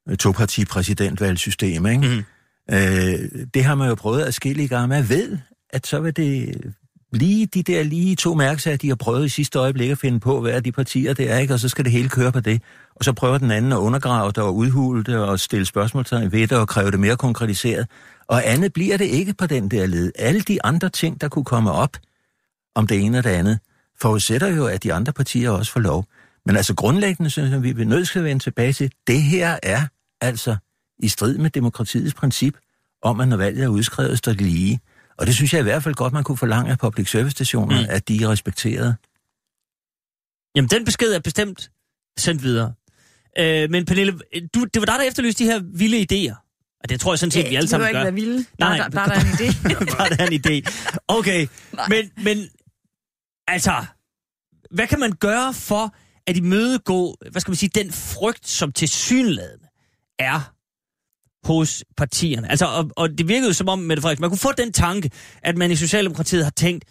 øh, 0.08 0.16
toparti-præsidentvalgsystem, 0.16 1.86
ikke? 1.86 2.24
Mm. 2.68 2.74
Øh, 2.74 3.46
det 3.54 3.64
har 3.64 3.74
man 3.74 3.88
jo 3.88 3.94
prøvet 3.94 4.22
at 4.22 4.34
skille 4.34 4.64
i 4.64 4.68
gang. 4.68 4.88
Man 4.88 5.08
ved, 5.08 5.38
at 5.70 5.86
så 5.86 6.00
vil 6.00 6.16
det 6.16 6.60
lige 7.12 7.46
de 7.46 7.62
der 7.62 7.82
lige 7.82 8.16
to 8.16 8.34
mærkesager, 8.34 8.76
de 8.76 8.88
har 8.88 8.94
prøvet 8.94 9.26
i 9.26 9.28
sidste 9.28 9.58
øjeblik 9.58 9.90
at 9.90 9.98
finde 9.98 10.20
på, 10.20 10.40
hvad 10.40 10.52
er 10.52 10.60
de 10.60 10.72
partier 10.72 11.12
det 11.12 11.30
er, 11.30 11.38
ikke? 11.38 11.54
og 11.54 11.60
så 11.60 11.68
skal 11.68 11.84
det 11.84 11.92
hele 11.92 12.08
køre 12.08 12.32
på 12.32 12.40
det. 12.40 12.62
Og 12.94 13.04
så 13.04 13.12
prøver 13.12 13.38
den 13.38 13.50
anden 13.50 13.72
at 13.72 13.76
undergrave 13.76 14.26
det 14.26 14.38
og 14.38 14.56
udhule 14.56 15.04
det 15.04 15.16
og 15.16 15.40
stille 15.40 15.66
spørgsmålstegn 15.66 16.32
ved 16.32 16.48
det 16.48 16.58
og 16.58 16.68
kræve 16.68 16.90
det 16.90 17.00
mere 17.00 17.16
konkretiseret. 17.16 17.86
Og 18.26 18.48
andet 18.48 18.72
bliver 18.72 18.96
det 18.96 19.04
ikke 19.04 19.34
på 19.34 19.46
den 19.46 19.70
der 19.70 19.86
led. 19.86 20.12
Alle 20.18 20.40
de 20.40 20.64
andre 20.64 20.88
ting, 20.88 21.20
der 21.20 21.28
kunne 21.28 21.44
komme 21.44 21.72
op 21.72 21.96
om 22.74 22.86
det 22.86 23.00
ene 23.04 23.18
og 23.18 23.24
det 23.24 23.30
andet, 23.30 23.58
forudsætter 24.00 24.48
jo, 24.48 24.66
at 24.66 24.82
de 24.82 24.92
andre 24.92 25.12
partier 25.12 25.50
også 25.50 25.72
får 25.72 25.80
lov. 25.80 26.04
Men 26.46 26.56
altså 26.56 26.74
grundlæggende 26.74 27.30
synes 27.30 27.50
jeg, 27.50 27.62
vi 27.62 27.70
er 27.70 27.84
nødt 27.84 28.08
til 28.08 28.18
at 28.18 28.24
vende 28.24 28.42
tilbage 28.42 28.72
til, 28.72 28.92
det 29.06 29.22
her 29.22 29.58
er 29.62 29.82
altså 30.20 30.56
i 30.98 31.08
strid 31.08 31.38
med 31.38 31.50
demokratiets 31.50 32.14
princip 32.14 32.56
om, 33.02 33.20
at 33.20 33.28
når 33.28 33.36
valget 33.36 33.64
er 33.64 33.68
udskrevet, 33.68 34.18
står 34.18 34.32
det 34.32 34.40
lige. 34.40 34.80
Og 35.18 35.26
det 35.26 35.34
synes 35.34 35.52
jeg 35.52 35.60
i 35.60 35.62
hvert 35.62 35.82
fald 35.82 35.94
godt, 35.94 36.12
man 36.12 36.24
kunne 36.24 36.38
forlange 36.38 36.70
af 36.70 36.78
public 36.78 37.10
service 37.10 37.30
stationer, 37.30 37.80
mm. 37.80 37.86
at 37.90 38.08
de 38.08 38.22
er 38.22 38.28
respekteret. 38.28 38.96
Jamen, 40.56 40.68
den 40.68 40.84
besked 40.84 41.12
er 41.12 41.20
bestemt 41.20 41.70
sendt 42.18 42.42
videre. 42.42 42.72
Øh, 43.38 43.70
men 43.70 43.84
Pernille, 43.84 44.18
du, 44.54 44.64
det 44.64 44.80
var 44.80 44.86
dig, 44.86 44.94
der 44.98 45.02
efterlyste 45.02 45.44
de 45.44 45.50
her 45.50 45.60
vilde 45.74 45.98
idéer. 46.12 46.48
Og 46.82 46.88
det 46.88 47.00
tror 47.00 47.12
jeg 47.12 47.18
sådan 47.18 47.30
set, 47.30 47.44
ja, 47.44 47.48
vi 47.48 47.54
alle 47.54 47.68
sammen 47.68 47.92
gør. 47.92 47.98
Det 47.98 47.98
ikke 47.98 48.04
være 48.04 48.14
vilde. 48.14 48.44
Nej, 48.58 48.76
der, 48.76 48.88
der, 48.88 49.04
der, 49.04 49.14
er 49.14 49.20
en 49.20 49.26
idé. 49.26 49.46
der 50.18 50.24
er 50.24 50.26
en 50.26 50.40
idé. 50.40 50.70
Okay, 51.08 51.46
men, 51.88 52.10
men 52.24 52.48
altså, 53.46 53.84
hvad 54.70 54.86
kan 54.86 55.00
man 55.00 55.12
gøre 55.12 55.54
for 55.54 55.94
at 56.26 56.36
imødegå, 56.36 57.16
hvad 57.30 57.40
skal 57.40 57.50
man 57.50 57.56
sige, 57.56 57.70
den 57.74 57.92
frygt, 57.92 58.48
som 58.48 58.72
til 58.72 58.88
synlædende 58.88 59.66
er 60.18 60.54
hos 61.48 61.84
partierne. 61.96 62.50
Altså, 62.50 62.66
og, 62.66 62.90
og 62.96 63.18
det 63.18 63.28
virkede 63.28 63.46
jo 63.48 63.52
som 63.52 63.68
om, 63.68 63.78
Mette 63.78 64.00
Frederiksen, 64.00 64.20
man 64.22 64.30
kunne 64.30 64.38
få 64.38 64.52
den 64.58 64.72
tanke, 64.72 65.10
at 65.42 65.56
man 65.56 65.70
i 65.70 65.76
Socialdemokratiet 65.76 66.44
har 66.44 66.50
tænkt, 66.50 66.84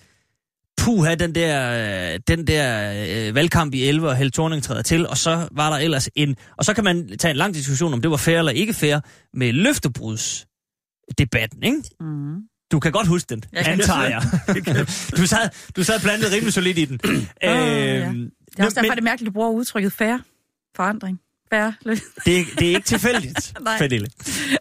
puha, 0.78 1.16
den 1.16 1.36
der, 1.36 1.72
øh, 2.14 2.20
den 2.28 2.48
der 2.48 2.94
øh, 3.28 3.36
valgkamp 3.36 3.74
i 3.74 3.84
11, 3.84 4.10
og 4.10 4.16
Helle 4.18 4.32
Thorning 4.32 4.64
træder 4.64 4.82
til, 4.82 5.08
og 5.08 5.18
så 5.18 5.48
var 5.52 5.70
der 5.70 5.78
ellers 5.78 6.10
en... 6.16 6.36
Og 6.58 6.66
så 6.66 6.74
kan 6.74 6.84
man 6.84 7.18
tage 7.18 7.32
en 7.32 7.38
lang 7.38 7.54
diskussion, 7.54 7.94
om 7.94 8.02
det 8.02 8.12
var 8.12 8.18
fair 8.18 8.40
eller 8.40 8.52
ikke 8.52 8.74
fair, 8.74 9.00
med 9.34 9.54
løftebrudsdebatten, 9.54 11.64
ikke? 11.64 11.82
Mm. 12.00 12.36
Du 12.72 12.80
kan 12.80 12.92
godt 12.92 13.08
huske 13.08 13.30
den, 13.30 13.44
Jeg 13.54 13.68
antager 13.68 14.04
jeg. 14.04 14.22
du, 15.18 15.28
sad, 15.28 15.50
du 15.76 15.84
sad 15.84 16.00
plantet 16.00 16.32
rimelig 16.32 16.54
solidt 16.54 16.78
i 16.78 16.86
den. 16.86 17.00
ja. 17.44 18.08
øhm, 18.08 18.30
Det 18.52 18.60
er 18.60 18.64
også 18.66 18.76
derfor, 18.76 18.82
men- 18.82 18.92
det 18.92 18.98
er 18.98 19.02
mærkeligt, 19.04 19.22
at 19.22 19.26
du 19.26 19.32
bruger 19.34 19.50
udtrykket 19.50 19.92
færre 19.94 20.22
forandring. 20.76 21.20
Færre. 21.50 21.74
Det, 22.26 22.40
er- 22.40 22.46
det 22.60 22.68
er 22.72 22.76
ikke 22.76 22.82
tilfældigt. 22.88 23.54
Fadille. 23.80 24.08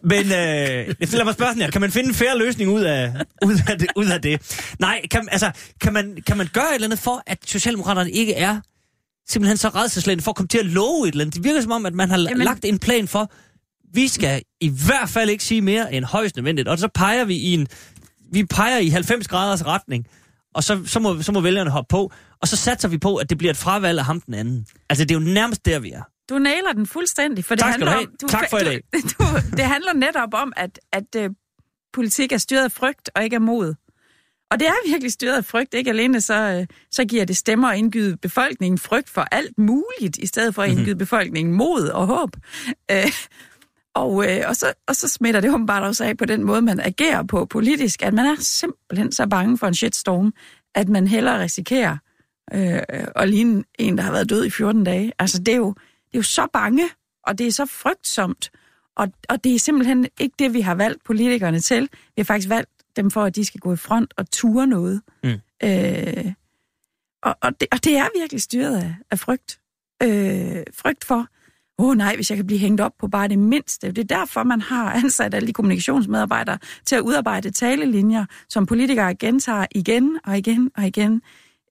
Men 0.03 0.19
øh, 0.25 0.31
lad 0.31 1.23
mig 1.23 1.33
spørge 1.33 1.51
sådan 1.51 1.61
her. 1.61 1.71
Kan 1.71 1.81
man 1.81 1.91
finde 1.91 2.09
en 2.09 2.15
færre 2.15 2.37
løsning 2.37 2.71
ud 2.71 2.81
af, 2.81 3.13
ud 3.45 3.57
af, 3.69 3.77
det, 3.79 3.87
ud 3.95 4.05
af 4.05 4.21
det? 4.21 4.41
Nej, 4.79 5.01
kan, 5.11 5.27
altså, 5.31 5.51
kan, 5.81 5.93
man, 5.93 6.17
kan 6.27 6.37
man 6.37 6.47
gøre 6.53 6.69
et 6.69 6.75
eller 6.75 6.87
andet 6.87 6.99
for, 6.99 7.23
at 7.25 7.37
Socialdemokraterne 7.45 8.11
ikke 8.11 8.33
er 8.33 8.59
simpelthen 9.29 9.57
så 9.57 9.69
redselslagende 9.69 10.23
for 10.23 10.31
at 10.31 10.35
komme 10.35 10.47
til 10.47 10.57
at 10.57 10.65
love 10.65 11.07
et 11.07 11.11
eller 11.11 11.23
andet? 11.25 11.35
Det 11.35 11.43
virker 11.43 11.61
som 11.61 11.71
om, 11.71 11.85
at 11.85 11.93
man 11.93 12.09
har. 12.09 12.17
Jamen- 12.17 12.37
lagt 12.45 12.65
en 12.65 12.79
plan 12.79 13.07
for, 13.07 13.31
vi 13.93 14.07
skal 14.07 14.41
i 14.61 14.69
hvert 14.87 15.09
fald 15.09 15.29
ikke 15.29 15.43
sige 15.43 15.61
mere 15.61 15.93
end 15.93 16.05
højst 16.05 16.35
nødvendigt. 16.35 16.67
Og 16.67 16.77
så 16.79 16.87
peger 16.87 17.25
vi 17.25 17.35
i 17.35 17.53
en, 17.53 17.67
vi 18.31 18.45
peger 18.45 18.77
i 18.77 18.89
90 18.89 19.27
graders 19.27 19.65
retning, 19.65 20.05
og 20.55 20.63
så, 20.63 20.81
så, 20.85 20.99
må, 20.99 21.21
så 21.21 21.31
må 21.31 21.41
vælgerne 21.41 21.69
hoppe 21.69 21.87
på, 21.89 22.11
og 22.41 22.47
så 22.47 22.55
satser 22.55 22.87
vi 22.87 22.97
på, 22.97 23.15
at 23.15 23.29
det 23.29 23.37
bliver 23.37 23.51
et 23.51 23.57
fravalg 23.57 23.99
af 23.99 24.05
ham 24.05 24.21
den 24.21 24.33
anden. 24.33 24.65
Altså, 24.89 25.05
det 25.05 25.15
er 25.15 25.19
jo 25.19 25.25
nærmest 25.25 25.65
der, 25.65 25.79
vi 25.79 25.91
er. 25.91 26.01
Du 26.29 26.39
nailer 26.39 26.73
den 26.73 26.85
fuldstændig, 26.85 27.45
for 27.45 27.55
det 27.55 27.61
Tak 27.61 27.71
handler 27.71 27.93
du 27.93 27.99
om... 28.23 28.29
Tak 28.29 28.49
for 28.49 28.57
i 28.57 28.63
dag. 28.63 28.81
Du, 29.19 29.23
det 29.57 29.65
handler 29.65 29.93
netop 29.93 30.33
om, 30.33 30.53
at, 30.55 30.79
at 30.91 31.15
uh, 31.17 31.35
politik 31.93 32.31
er 32.31 32.37
styret 32.37 32.63
af 32.63 32.71
frygt 32.71 33.09
og 33.15 33.23
ikke 33.23 33.35
af 33.35 33.41
mod. 33.41 33.75
Og 34.51 34.59
det 34.59 34.67
er 34.67 34.73
virkelig 34.87 35.11
styret 35.11 35.37
af 35.37 35.45
frygt. 35.45 35.73
Ikke 35.73 35.89
alene 35.89 36.21
så, 36.21 36.57
uh, 36.59 36.75
så 36.91 37.05
giver 37.05 37.25
det 37.25 37.37
stemmer 37.37 37.67
at 37.67 37.77
indgyde 37.77 38.17
befolkningen 38.17 38.77
frygt 38.77 39.09
for 39.09 39.21
alt 39.31 39.57
muligt, 39.57 40.17
i 40.17 40.25
stedet 40.25 40.55
for 40.55 40.63
at 40.63 40.69
indgyde 40.69 40.95
befolkningen 40.95 41.53
mod 41.53 41.87
og 41.87 42.07
håb. 42.07 42.35
Uh, 42.91 43.11
og, 43.95 44.11
uh, 44.11 44.25
og, 44.47 44.55
så, 44.55 44.73
og 44.87 44.95
så 44.95 45.07
smitter 45.07 45.41
det 45.41 45.53
åbenbart 45.53 45.83
også 45.83 46.03
af 46.03 46.17
på 46.17 46.25
den 46.25 46.43
måde, 46.43 46.61
man 46.61 46.79
agerer 46.79 47.23
på 47.23 47.45
politisk, 47.45 48.03
at 48.03 48.13
man 48.13 48.25
er 48.25 48.35
simpelthen 48.39 49.11
så 49.11 49.27
bange 49.27 49.57
for 49.57 49.67
en 49.67 49.75
shitstorm, 49.75 50.33
at 50.75 50.89
man 50.89 51.07
hellere 51.07 51.41
risikerer 51.41 51.97
øh, 52.53 52.79
at 53.15 53.29
ligne 53.29 53.63
en, 53.79 53.97
der 53.97 54.03
har 54.03 54.11
været 54.11 54.29
død 54.29 54.45
i 54.45 54.49
14 54.49 54.83
dage. 54.83 55.11
Altså, 55.19 55.39
det 55.39 55.53
er 55.53 55.57
jo, 55.57 55.75
det 56.11 56.13
er 56.13 56.19
jo 56.19 56.23
så 56.23 56.47
bange, 56.53 56.89
og 57.23 57.37
det 57.37 57.47
er 57.47 57.51
så 57.51 57.65
frygtsomt, 57.65 58.51
og, 58.97 59.07
og 59.29 59.43
det 59.43 59.55
er 59.55 59.59
simpelthen 59.59 60.07
ikke 60.19 60.35
det, 60.39 60.53
vi 60.53 60.61
har 60.61 60.75
valgt 60.75 61.03
politikerne 61.03 61.59
til. 61.59 61.81
Vi 61.91 62.13
har 62.17 62.23
faktisk 62.23 62.49
valgt 62.49 62.69
dem 62.95 63.11
for, 63.11 63.23
at 63.23 63.35
de 63.35 63.45
skal 63.45 63.59
gå 63.59 63.73
i 63.73 63.75
front 63.75 64.13
og 64.17 64.31
ture 64.31 64.67
noget. 64.67 65.01
Mm. 65.23 65.29
Øh, 65.63 66.33
og, 67.23 67.35
og, 67.41 67.61
det, 67.61 67.67
og 67.71 67.83
det 67.83 67.97
er 67.97 68.07
virkelig 68.19 68.41
styret 68.41 68.77
af, 68.77 68.95
af 69.11 69.19
frygt. 69.19 69.59
Øh, 70.03 70.63
frygt 70.73 71.05
for, 71.05 71.27
åh 71.77 71.89
oh, 71.89 71.97
nej, 71.97 72.15
hvis 72.15 72.29
jeg 72.29 72.35
kan 72.35 72.47
blive 72.47 72.59
hængt 72.59 72.81
op 72.81 72.93
på 72.99 73.07
bare 73.07 73.27
det 73.27 73.39
mindste. 73.39 73.91
Det 73.91 74.11
er 74.11 74.17
derfor, 74.17 74.43
man 74.43 74.61
har 74.61 74.91
ansat 75.03 75.33
alle 75.33 75.47
de 75.47 75.53
kommunikationsmedarbejdere 75.53 76.57
til 76.85 76.95
at 76.95 77.01
udarbejde 77.01 77.51
talelinjer, 77.51 78.25
som 78.49 78.65
politikere 78.65 79.15
gentager 79.15 79.65
igen 79.75 80.19
og 80.23 80.37
igen 80.37 80.71
og 80.75 80.87
igen 80.87 81.21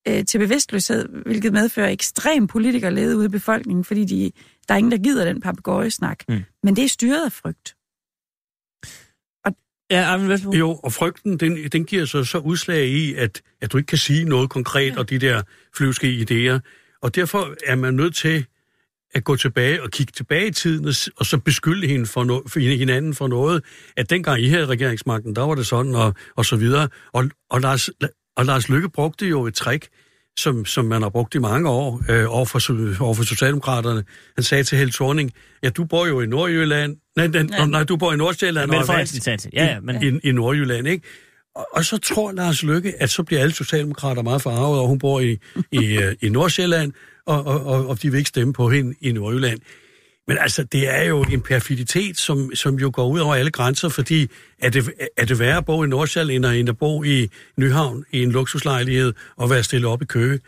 øh, 0.08 0.24
til 0.24 0.38
bevidstløshed, 0.38 1.08
hvilket 1.26 1.52
medfører 1.52 1.88
ekstrem 1.88 2.46
politikerlede 2.46 3.16
ude 3.16 3.26
i 3.26 3.28
befolkningen, 3.28 3.84
fordi 3.84 4.04
de, 4.04 4.32
der 4.68 4.74
er 4.74 4.78
ingen, 4.78 4.92
der 4.92 4.98
gider 4.98 5.24
den 5.24 5.40
papegøjesnak. 5.40 6.18
Mm. 6.28 6.42
Men 6.62 6.76
det 6.76 6.84
er 6.84 6.88
styret 6.88 7.24
af 7.24 7.32
frygt. 7.32 7.76
Ja, 9.90 10.04
Armin 10.04 10.28
Vestbo. 10.28 10.52
Jo, 10.52 10.80
og 10.82 10.92
frygten, 10.92 11.36
den, 11.36 11.68
den 11.72 11.84
giver 11.84 12.04
så, 12.04 12.24
så 12.24 12.38
udslag 12.38 12.86
i, 12.86 13.14
at, 13.14 13.42
at 13.60 13.72
du 13.72 13.76
ikke 13.78 13.86
kan 13.86 13.98
sige 13.98 14.24
noget 14.24 14.50
konkret, 14.50 14.98
og 14.98 15.10
de 15.10 15.18
der 15.18 15.42
flyvske 15.76 16.26
idéer. 16.30 16.58
Og 17.02 17.14
derfor 17.14 17.54
er 17.66 17.74
man 17.74 17.94
nødt 17.94 18.16
til 18.16 18.46
at 19.14 19.24
gå 19.24 19.36
tilbage 19.36 19.82
og 19.82 19.90
kigge 19.90 20.12
tilbage 20.16 20.46
i 20.46 20.50
tiden, 20.50 20.84
og, 20.84 20.94
og 21.16 21.26
så 21.26 21.38
beskylde 21.38 21.86
hende 21.86 22.06
for 22.06 22.24
no, 22.24 22.40
for 22.48 22.60
hinanden 22.60 23.14
for 23.14 23.28
noget, 23.28 23.64
at 23.96 24.10
dengang 24.10 24.40
I 24.40 24.48
havde 24.48 24.66
regeringsmagten, 24.66 25.36
der 25.36 25.42
var 25.42 25.54
det 25.54 25.66
sådan, 25.66 25.94
og, 25.94 26.14
og 26.36 26.44
så 26.44 26.56
videre. 26.56 26.88
Og, 27.12 27.30
og, 27.50 27.60
Lars, 27.60 27.90
og 28.36 28.44
Lars 28.44 28.68
Lykke 28.68 28.88
brugte 28.88 29.26
jo 29.26 29.46
et 29.46 29.54
trick, 29.54 29.88
som, 30.38 30.64
som 30.64 30.84
man 30.84 31.02
har 31.02 31.08
brugt 31.08 31.34
i 31.34 31.38
mange 31.38 31.68
år 31.70 32.02
øh, 32.10 32.24
over, 32.28 32.44
for, 32.44 33.02
over 33.04 33.14
for 33.14 33.22
Socialdemokraterne. 33.22 34.04
Han 34.34 34.44
sagde 34.44 34.64
til 34.64 34.78
Helle 34.78 34.92
Thorning, 34.92 35.32
ja, 35.62 35.68
du 35.70 35.84
bor 35.84 36.06
jo 36.06 36.20
i 36.20 36.26
Nordjylland. 36.26 36.96
Nej, 37.16 37.26
nej, 37.26 37.46
Ja. 37.58 37.66
nej 37.66 37.84
du 37.84 37.96
bor 37.96 38.12
i 38.12 38.16
Nordsjælland. 38.16 38.70
Vant 38.70 39.08
sagde 39.08 39.38
til. 39.38 39.50
Ja, 39.54 39.64
ja, 39.64 39.80
men... 39.80 40.20
i, 40.24 40.28
i 40.28 40.32
Nordjylland, 40.32 40.88
ikke? 40.88 41.06
Og, 41.54 41.66
og 41.72 41.84
så 41.84 41.98
tror 41.98 42.32
Lars 42.32 42.62
Lykke, 42.62 43.02
at 43.02 43.10
så 43.10 43.22
bliver 43.22 43.40
alle 43.42 43.54
socialdemokrater 43.54 44.22
meget 44.22 44.42
farvet, 44.42 44.80
og 44.80 44.88
hun 44.88 44.98
bor 44.98 45.20
i, 45.20 45.38
i, 45.72 45.98
øh, 45.98 46.14
i 46.22 46.28
Nordsjælland, 46.28 46.92
og, 47.26 47.46
og, 47.46 47.66
og, 47.66 47.88
og 47.88 48.02
de 48.02 48.10
vil 48.10 48.18
ikke 48.18 48.28
stemme 48.28 48.52
på 48.52 48.70
hende 48.70 48.94
i 49.00 49.12
Nordjylland. 49.12 49.58
Men 50.28 50.38
altså, 50.38 50.64
det 50.64 50.88
er 50.88 51.04
jo 51.04 51.22
en 51.22 51.40
perfiditet, 51.40 52.18
som, 52.18 52.54
som 52.54 52.74
jo 52.74 52.90
går 52.94 53.08
ud 53.08 53.20
over 53.20 53.34
alle 53.34 53.50
grænser, 53.50 53.88
fordi 53.88 54.30
er 54.58 54.70
det, 54.70 54.92
er 55.16 55.24
det 55.24 55.38
værre 55.38 55.56
at 55.56 55.64
bo 55.64 55.84
i 55.84 55.86
Nordsjælland, 55.86 56.46
end 56.46 56.68
at 56.68 56.78
bo 56.78 57.04
i 57.04 57.30
Nyhavn 57.56 58.04
i 58.12 58.22
en 58.22 58.32
luksuslejlighed 58.32 59.12
og 59.36 59.50
være 59.50 59.62
stillet 59.62 59.90
op 59.90 60.02
i 60.02 60.04
køge? 60.04 60.40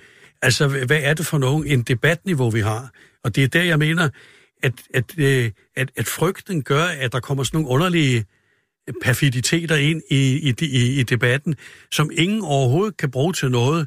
Altså, 0.43 0.69
hvad 0.69 1.01
er 1.03 1.15
det 1.15 1.27
for 1.27 1.39
nogen, 1.39 1.67
en 1.67 1.83
debatniveau, 1.83 2.51
vi 2.51 2.61
har? 2.61 2.91
Og 3.25 3.37
det 3.37 3.45
er 3.45 3.49
der, 3.49 3.63
jeg 3.63 3.79
mener, 3.79 4.09
at, 4.63 4.73
at, 4.95 5.05
øh, 5.19 5.51
at, 5.77 5.91
at 5.97 6.07
frygten 6.07 6.63
gør, 6.63 6.85
at 6.85 7.13
der 7.13 7.21
kommer 7.21 7.45
sådan 7.45 7.61
nogle 7.61 7.75
underlige 7.75 8.25
perfiditeter 9.03 9.77
ind 9.77 10.03
i, 10.11 10.49
i, 10.49 10.55
i, 10.61 11.01
i 11.01 11.03
debatten, 11.03 11.55
som 11.93 12.11
ingen 12.13 12.43
overhovedet 12.43 12.97
kan 12.97 13.11
bruge 13.11 13.33
til 13.33 13.51
noget, 13.51 13.87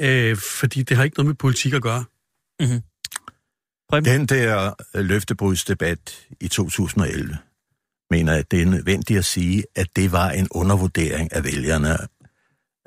øh, 0.00 0.36
fordi 0.36 0.82
det 0.82 0.96
har 0.96 1.04
ikke 1.04 1.16
noget 1.16 1.26
med 1.26 1.34
politik 1.34 1.72
at 1.72 1.82
gøre. 1.82 2.04
Mm-hmm. 2.60 2.80
Den 3.92 4.26
der 4.26 4.74
øh, 4.94 5.04
løftebrudsdebat 5.04 6.26
i 6.40 6.48
2011, 6.48 7.36
mener 8.10 8.32
jeg, 8.32 8.50
det 8.50 8.62
er 8.62 8.66
nødvendigt 8.66 9.18
at 9.18 9.24
sige, 9.24 9.64
at 9.76 9.86
det 9.96 10.12
var 10.12 10.30
en 10.30 10.48
undervurdering 10.50 11.32
af 11.32 11.44
vælgerne. 11.44 11.96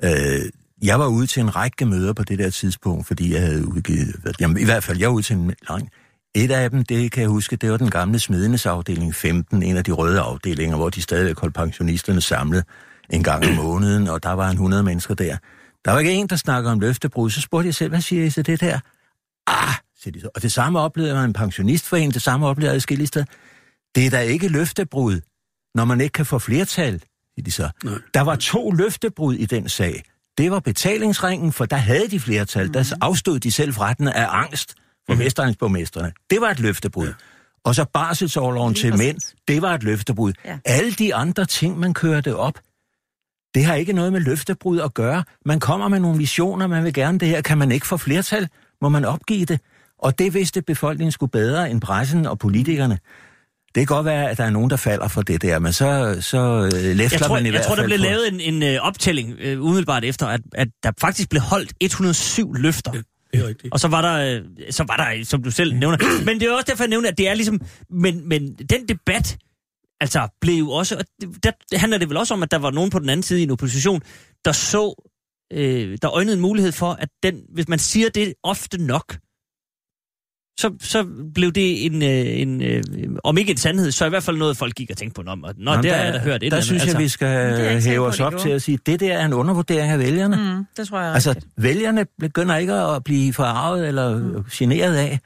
Øh, 0.04 0.50
jeg 0.82 0.98
var 0.98 1.06
ude 1.06 1.26
til 1.26 1.40
en 1.40 1.56
række 1.56 1.86
møder 1.86 2.12
på 2.12 2.24
det 2.24 2.38
der 2.38 2.50
tidspunkt, 2.50 3.06
fordi 3.06 3.32
jeg 3.32 3.40
havde 3.40 3.68
udgivet, 3.68 4.36
jamen 4.40 4.58
i 4.58 4.64
hvert 4.64 4.84
fald, 4.84 4.98
jeg 4.98 5.08
var 5.08 5.14
ude 5.14 5.22
til 5.22 5.36
en 5.36 5.54
lang. 5.68 5.90
Et 6.34 6.50
af 6.50 6.70
dem, 6.70 6.84
det 6.84 7.12
kan 7.12 7.20
jeg 7.20 7.30
huske, 7.30 7.56
det 7.56 7.70
var 7.70 7.76
den 7.76 7.90
gamle 7.90 8.18
smedenes 8.18 8.66
afdeling 8.66 9.14
15, 9.14 9.62
en 9.62 9.76
af 9.76 9.84
de 9.84 9.92
røde 9.92 10.20
afdelinger, 10.20 10.76
hvor 10.76 10.90
de 10.90 11.02
stadigvæk 11.02 11.38
holdt 11.38 11.54
pensionisterne 11.54 12.20
samlet 12.20 12.64
en 13.10 13.22
gang 13.22 13.46
om 13.46 13.54
måneden, 13.54 14.08
og 14.08 14.22
der 14.22 14.32
var 14.32 14.46
en 14.46 14.52
100 14.52 14.82
mennesker 14.82 15.14
der. 15.14 15.36
Der 15.84 15.92
var 15.92 15.98
ikke 15.98 16.12
en, 16.12 16.26
der 16.26 16.36
snakkede 16.36 16.72
om 16.72 16.80
løftebrud, 16.80 17.30
så 17.30 17.40
spurgte 17.40 17.66
jeg 17.66 17.74
selv, 17.74 17.88
hvad 17.88 18.00
siger 18.00 18.24
I 18.24 18.30
til 18.30 18.46
det 18.46 18.60
der? 18.60 18.78
Ah, 19.46 19.74
siger 20.04 20.12
de 20.12 20.20
så. 20.20 20.30
Og 20.34 20.42
det 20.42 20.52
samme 20.52 20.80
oplevede 20.80 21.14
man 21.14 21.24
en 21.24 21.32
pensionistforening, 21.32 22.14
det 22.14 22.22
samme 22.22 22.46
oplevede 22.46 22.74
jeg 22.74 23.08
steder. 23.08 23.24
Det 23.94 24.06
er 24.06 24.10
da 24.10 24.20
ikke 24.20 24.48
løftebrud, 24.48 25.20
når 25.74 25.84
man 25.84 26.00
ikke 26.00 26.12
kan 26.12 26.26
få 26.26 26.38
flertal, 26.38 27.00
siger 27.34 27.44
de 27.44 27.50
så. 27.50 27.70
Nej. 27.84 27.94
Der 28.14 28.20
var 28.20 28.36
to 28.36 28.70
løftebrud 28.70 29.34
i 29.34 29.46
den 29.46 29.68
sag. 29.68 30.02
Det 30.38 30.50
var 30.50 30.60
betalingsringen, 30.60 31.52
for 31.52 31.64
der 31.64 31.76
havde 31.76 32.08
de 32.08 32.20
flertal. 32.20 32.74
Der 32.74 32.96
afstod 33.00 33.38
de 33.38 33.52
selv 33.52 33.72
retten 33.72 34.08
af 34.08 34.26
angst 34.28 34.74
for 35.06 35.14
vestegnsborgmesterne. 35.14 36.12
Det 36.30 36.40
var 36.40 36.50
et 36.50 36.60
løftebrud. 36.60 37.12
Og 37.64 37.74
så 37.74 37.84
barselsårloven 37.84 38.74
til 38.74 38.96
mænd, 38.96 39.18
det 39.48 39.62
var 39.62 39.74
et 39.74 39.82
løftebrud. 39.82 40.32
Ja. 40.44 40.58
Alle 40.64 40.92
de 40.92 41.14
andre 41.14 41.44
ting, 41.44 41.78
man 41.78 41.94
kørte 41.94 42.36
op, 42.36 42.60
det 43.54 43.64
har 43.64 43.74
ikke 43.74 43.92
noget 43.92 44.12
med 44.12 44.20
løftebrud 44.20 44.80
at 44.80 44.94
gøre. 44.94 45.24
Man 45.44 45.60
kommer 45.60 45.88
med 45.88 46.00
nogle 46.00 46.18
visioner, 46.18 46.66
man 46.66 46.84
vil 46.84 46.94
gerne 46.94 47.18
det 47.18 47.28
her. 47.28 47.40
Kan 47.40 47.58
man 47.58 47.72
ikke 47.72 47.86
få 47.86 47.96
flertal, 47.96 48.48
må 48.80 48.88
man 48.88 49.04
opgive 49.04 49.44
det. 49.44 49.60
Og 50.04 50.18
det 50.18 50.34
vidste 50.34 50.62
befolkningen 50.62 51.12
skulle 51.12 51.30
bedre 51.30 51.70
end 51.70 51.80
pressen 51.80 52.26
og 52.26 52.38
politikerne. 52.38 52.98
Det 53.74 53.80
kan 53.88 53.96
godt 53.96 54.04
være, 54.06 54.30
at 54.30 54.38
der 54.38 54.44
er 54.44 54.50
nogen, 54.50 54.70
der 54.70 54.76
falder 54.76 55.08
for 55.08 55.22
det 55.22 55.42
der, 55.42 55.58
men 55.58 55.72
så, 55.72 56.16
så 56.20 56.38
øh, 56.74 56.96
læfter 56.96 57.18
Jeg 57.18 57.26
tror, 57.26 57.34
man 57.34 57.42
i 57.42 57.46
jeg 57.46 57.52
hvert 57.52 57.62
tror 57.64 57.74
der 57.74 57.82
fald 57.82 57.88
blev 57.88 57.98
for- 57.98 58.04
lavet 58.04 58.28
en, 58.32 58.40
en 58.54 58.62
øh, 58.62 58.80
optælling 58.80 59.34
øh, 59.40 59.62
umiddelbart 59.64 60.04
efter, 60.04 60.26
at, 60.26 60.40
at 60.54 60.68
der 60.82 60.90
faktisk 61.00 61.30
blev 61.30 61.42
holdt 61.42 61.72
107 61.80 62.54
løfter. 62.54 62.90
Det 62.92 63.04
er 63.32 63.48
rigtigt. 63.48 63.72
Og 63.72 63.80
så 63.80 63.88
var 63.88 64.00
der, 64.02 64.36
øh, 64.36 64.42
så 64.70 64.84
var 64.88 64.96
der, 64.96 65.18
øh, 65.18 65.24
som 65.24 65.42
du 65.42 65.50
selv 65.50 65.74
nævner. 65.74 65.98
Men 66.26 66.40
det 66.40 66.48
er 66.48 66.52
også 66.52 66.66
derfor, 66.68 66.84
jeg 66.84 66.88
nævner, 66.88 67.08
at 67.08 67.18
det 67.18 67.28
er 67.28 67.34
ligesom... 67.34 67.60
Men, 67.90 68.28
men 68.28 68.54
den 68.54 68.88
debat, 68.88 69.36
altså, 70.00 70.28
blev 70.40 70.54
jo 70.58 70.70
også... 70.70 70.96
Og 70.96 71.04
det- 71.20 71.44
der 71.44 71.50
der 71.70 71.78
handler 71.78 71.98
det 71.98 72.08
vel 72.08 72.16
også 72.16 72.34
om, 72.34 72.42
at 72.42 72.50
der 72.50 72.58
var 72.58 72.70
nogen 72.70 72.90
på 72.90 72.98
den 72.98 73.08
anden 73.08 73.22
side 73.22 73.40
i 73.40 73.42
en 73.42 73.50
opposition, 73.50 74.00
der 74.44 74.52
så... 74.52 75.04
Øh, 75.52 75.98
der 76.02 76.10
øjnede 76.10 76.34
en 76.36 76.40
mulighed 76.42 76.72
for, 76.72 76.92
at 76.92 77.08
den, 77.22 77.40
hvis 77.54 77.68
man 77.68 77.78
siger 77.78 78.08
det 78.08 78.34
ofte 78.42 78.82
nok, 78.82 79.16
så, 80.60 80.70
så 80.80 81.06
blev 81.34 81.52
det 81.52 81.86
en, 81.86 82.02
øh, 82.02 82.40
en 82.40 82.62
øh, 82.62 82.82
om 83.24 83.38
ikke 83.38 83.50
en 83.50 83.56
sandhed, 83.56 83.90
så 83.90 84.06
i 84.06 84.08
hvert 84.08 84.22
fald 84.22 84.36
noget, 84.36 84.56
folk 84.56 84.74
gik 84.74 84.90
og 84.90 84.96
tænkte 84.96 85.14
på. 85.14 85.22
Nå, 85.22 85.34
nå 85.34 85.52
Nå, 85.56 85.82
der, 85.82 85.94
er 85.94 86.12
der 86.12 86.20
hørt 86.20 86.34
et 86.34 86.40
Der 86.40 86.46
eller 86.46 86.56
andet. 86.56 86.64
synes 86.64 86.82
jeg, 86.82 86.88
altså. 86.88 86.98
vi 86.98 87.08
skal 87.08 87.82
hæve 87.82 88.06
os 88.06 88.20
op 88.20 88.36
til 88.36 88.48
at 88.50 88.62
sige, 88.62 88.74
at 88.74 88.86
det 88.86 89.00
der 89.00 89.12
er 89.14 89.24
en 89.26 89.32
undervurdering 89.32 89.92
af 89.92 89.98
vælgerne. 89.98 90.36
Mm, 90.36 90.64
det 90.76 90.88
tror 90.88 90.98
jeg 91.00 91.08
er 91.08 91.12
Altså, 91.14 91.30
rigtigt. 91.30 91.52
vælgerne 91.56 92.06
begynder 92.20 92.56
ikke 92.56 92.72
at 92.74 93.04
blive 93.04 93.32
forarvet 93.32 93.88
eller 93.88 94.18
Mm. 94.18 94.44
generet 94.52 94.96
af, 94.96 95.18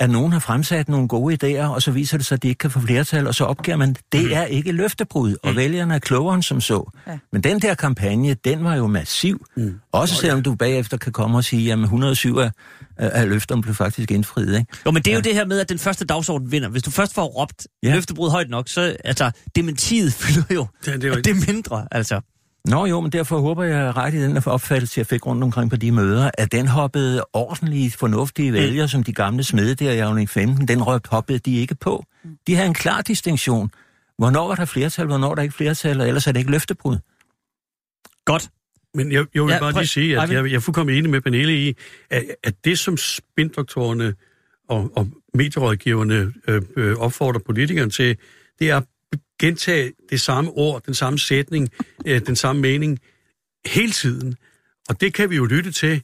at 0.00 0.10
nogen 0.10 0.32
har 0.32 0.38
fremsat 0.38 0.88
nogle 0.88 1.08
gode 1.08 1.34
idéer, 1.62 1.66
og 1.66 1.82
så 1.82 1.90
viser 1.90 2.16
det 2.16 2.26
sig, 2.26 2.36
at 2.36 2.42
de 2.42 2.48
ikke 2.48 2.58
kan 2.58 2.70
få 2.70 2.80
flertal, 2.80 3.26
og 3.26 3.34
så 3.34 3.44
opgiver 3.44 3.76
man, 3.76 3.96
det 4.12 4.36
er 4.36 4.44
ikke 4.44 4.72
løftebrud, 4.72 5.36
og 5.42 5.56
vælgerne 5.56 5.94
er 5.94 5.98
klogere 5.98 6.34
end 6.34 6.42
som 6.42 6.60
så. 6.60 6.90
Ja. 7.06 7.18
Men 7.32 7.42
den 7.42 7.60
der 7.60 7.74
kampagne, 7.74 8.34
den 8.34 8.64
var 8.64 8.74
jo 8.74 8.86
massiv. 8.86 9.46
Mm. 9.56 9.74
Også 9.92 10.14
selvom 10.14 10.42
du 10.42 10.54
bagefter 10.54 10.96
kan 10.96 11.12
komme 11.12 11.36
og 11.38 11.44
sige, 11.44 11.72
at 11.72 11.78
107 11.78 12.36
af, 12.38 12.50
af 12.96 13.28
løfterne 13.28 13.62
blev 13.62 13.74
faktisk 13.74 14.10
indfriet. 14.10 14.58
Ikke? 14.58 14.72
Jo, 14.86 14.90
men 14.90 15.02
det 15.02 15.06
er 15.10 15.12
ja. 15.12 15.16
jo 15.18 15.22
det 15.22 15.34
her 15.34 15.44
med, 15.44 15.60
at 15.60 15.68
den 15.68 15.78
første 15.78 16.04
dagsorden 16.04 16.52
vinder. 16.52 16.68
Hvis 16.68 16.82
du 16.82 16.90
først 16.90 17.14
får 17.14 17.24
råbt 17.24 17.66
ja. 17.82 17.88
Ja. 17.88 17.94
løftebrud 17.94 18.30
højt 18.30 18.50
nok, 18.50 18.68
så 18.68 18.96
altså, 19.04 19.30
dementiet 19.56 20.12
fylder 20.22 20.54
jo 20.54 20.66
Det- 20.84 20.94
det 20.94 21.04
er 21.04 21.08
jo- 21.08 21.14
det 21.14 21.26
er 21.26 21.52
mindre, 21.52 21.86
altså. 21.90 22.20
Nå 22.64 22.86
jo, 22.86 23.00
men 23.00 23.12
derfor 23.12 23.38
håber 23.38 23.64
jeg 23.64 23.96
ret 23.96 24.14
i 24.14 24.22
den 24.22 24.42
opfattelse, 24.46 24.98
jeg 24.98 25.06
fik 25.06 25.26
rundt 25.26 25.44
omkring 25.44 25.70
på 25.70 25.76
de 25.76 25.92
møder, 25.92 26.30
at 26.34 26.52
den 26.52 26.66
hoppede 26.68 27.24
ordentlige, 27.32 27.90
fornuftige 27.90 28.52
vælgere, 28.52 28.84
mm. 28.84 28.88
som 28.88 29.04
de 29.04 29.12
gamle 29.12 29.44
smede 29.44 29.74
der 29.74 29.92
i 29.92 29.98
afdeling 29.98 30.30
15, 30.30 30.68
den 30.68 30.80
hoppede 31.10 31.38
de 31.38 31.56
ikke 31.56 31.74
på. 31.74 32.04
De 32.46 32.54
havde 32.54 32.68
en 32.68 32.74
klar 32.74 33.02
distinktion. 33.02 33.70
Hvornår 34.18 34.48
var 34.48 34.54
der 34.54 34.64
flertal, 34.64 35.06
hvornår 35.06 35.30
er 35.30 35.34
der 35.34 35.42
ikke 35.42 35.54
flertal, 35.54 36.00
og 36.00 36.06
ellers 36.08 36.26
er 36.26 36.32
det 36.32 36.38
ikke 36.38 36.50
løftebrud. 36.50 36.96
Godt. 38.24 38.48
Men 38.94 39.12
jeg, 39.12 39.26
jeg 39.34 39.42
vil 39.42 39.50
Ja, 39.52 39.58
bare 39.58 39.72
prøv- 39.72 39.80
lige 39.80 39.88
sige, 39.88 40.20
at 40.20 40.30
jeg, 40.30 40.44
jeg 40.44 40.54
er 40.56 40.60
fuldkommen 40.60 40.96
enig 40.96 41.10
med 41.10 41.20
Pernille 41.20 41.68
i, 41.68 41.76
at, 42.10 42.24
at 42.44 42.54
det, 42.64 42.78
som 42.78 42.96
spindoktorerne 42.96 44.14
og, 44.68 44.90
og 44.96 45.08
medierådgiverne 45.34 46.32
øh, 46.48 46.62
øh, 46.76 46.96
opfordrer 46.96 47.40
politikerne 47.46 47.90
til, 47.90 48.16
det 48.58 48.70
er 48.70 48.80
gentage 49.38 49.92
det 50.10 50.20
samme 50.20 50.50
ord, 50.50 50.82
den 50.82 50.94
samme 50.94 51.18
sætning, 51.18 51.68
øh, 52.06 52.26
den 52.26 52.36
samme 52.36 52.62
mening 52.62 52.98
hele 53.66 53.92
tiden. 53.92 54.36
Og 54.88 55.00
det 55.00 55.14
kan 55.14 55.30
vi 55.30 55.36
jo 55.36 55.44
lytte 55.44 55.72
til. 55.72 56.02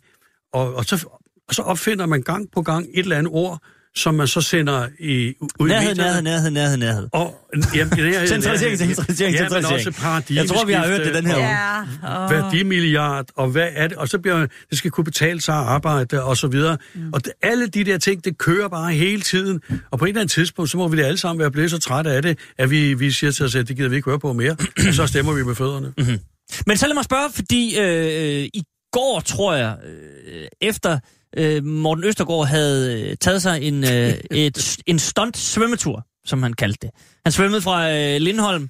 Og, 0.53 0.75
og, 0.75 0.85
så, 0.85 1.07
og 1.49 1.55
så 1.55 1.63
opfinder 1.63 2.07
man 2.07 2.23
gang 2.23 2.51
på 2.51 2.63
gang 2.63 2.87
et 2.95 2.99
eller 2.99 3.19
andet 3.19 3.33
ord, 3.33 3.63
som 3.97 4.15
man 4.15 4.27
så 4.27 4.41
sender 4.41 4.89
i, 4.99 5.35
ud 5.59 5.69
Nærhed, 5.69 5.91
i 5.91 5.95
nærhed, 5.95 6.23
nærhed, 6.23 6.51
nærhed, 6.51 6.77
nærhed. 6.77 7.09
Og, 7.13 7.49
jamen, 7.75 7.93
nærhed, 7.97 8.29
Centralisering, 8.35 8.79
centralisering, 8.79 9.35
Ja, 9.35 9.49
men 9.49 9.65
også 9.65 9.91
paradigmeskifte. 9.91 10.35
Jeg 10.35 10.49
tror, 10.49 10.65
vi 10.67 10.73
har 10.73 10.87
hørt 10.87 11.01
det 11.01 11.15
den 11.15 11.27
her 11.27 11.37
uge. 11.37 11.47
Ja, 11.47 11.81
og... 12.03 12.31
værdimilliard, 12.31 13.27
og 13.37 13.49
hvad 13.49 13.69
er 13.75 13.89
det? 13.89 13.97
Og 13.97 14.09
så 14.09 14.19
bliver 14.19 14.47
det 14.71 14.79
skal 14.79 14.91
kunne 14.91 15.05
betale 15.05 15.41
sig 15.41 15.55
at 15.55 15.61
arbejde, 15.61 16.25
og 16.25 16.37
så 16.37 16.47
videre. 16.47 16.77
Mm. 16.95 17.13
Og 17.13 17.25
det, 17.25 17.33
alle 17.43 17.67
de 17.67 17.85
der 17.85 17.99
ting, 17.99 18.25
det 18.25 18.39
kører 18.39 18.69
bare 18.69 18.93
hele 18.93 19.23
tiden. 19.23 19.61
Og 19.91 19.99
på 19.99 20.05
et 20.05 20.09
eller 20.09 20.21
andet 20.21 20.33
tidspunkt, 20.33 20.71
så 20.71 20.77
må 20.77 20.89
vi 20.89 20.97
da 20.97 21.03
alle 21.03 21.19
sammen 21.19 21.41
være 21.41 21.51
blevet 21.51 21.71
så 21.71 21.79
trætte 21.79 22.11
af 22.11 22.23
det, 22.23 22.39
at 22.59 22.71
vi, 22.71 22.95
vi 22.95 23.11
siger 23.11 23.31
til 23.31 23.45
os 23.45 23.53
selv, 23.53 23.67
det 23.67 23.77
gider 23.77 23.89
vi 23.89 23.97
ikke 23.97 24.11
høre 24.11 24.19
på 24.19 24.33
mere. 24.33 24.57
og 24.89 24.95
så 24.95 25.07
stemmer 25.07 25.33
vi 25.33 25.45
med 25.45 25.55
fødderne. 25.55 25.93
Mm. 26.05 26.19
Men 26.67 26.77
så 26.77 26.87
lad 26.87 26.95
mig 26.95 27.05
spørge, 27.05 27.31
fordi 27.35 27.79
øh, 27.81 28.45
i 28.55 28.63
går, 28.93 29.21
tror 29.21 29.55
jeg, 29.55 29.77
øh, 29.87 30.47
efter 30.61 30.99
øh, 31.37 31.65
Morten 31.65 32.05
Østergaard 32.05 32.47
havde 32.47 33.03
øh, 33.03 33.17
taget 33.21 33.43
sig 33.43 33.63
en, 33.63 33.85
øh, 33.85 34.15
et, 34.45 34.77
en 34.87 34.99
stunt 34.99 35.37
svømmetur, 35.37 36.07
som 36.25 36.43
han 36.43 36.53
kaldte 36.53 36.79
det. 36.83 36.91
Han 37.25 37.33
svømmede 37.33 37.63
fra 37.63 37.93
øh, 37.93 38.21
Lindholm 38.21 38.69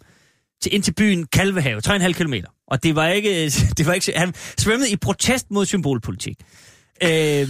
til, 0.62 0.74
ind 0.74 0.83
til 0.83 0.94
byen 0.94 1.27
Kalvehave, 1.27 1.81
3,5 1.87 2.12
km. 2.12 2.35
Og 2.66 2.83
det 2.83 2.96
var 2.96 3.09
ikke, 3.09 3.50
det 3.79 3.87
var 3.87 3.92
ikke, 3.92 4.12
han 4.16 4.35
svømmede 4.59 4.90
i 4.90 4.96
protest 4.96 5.50
mod 5.50 5.66
symbolpolitik. 5.66 6.37
Øh, 7.03 7.48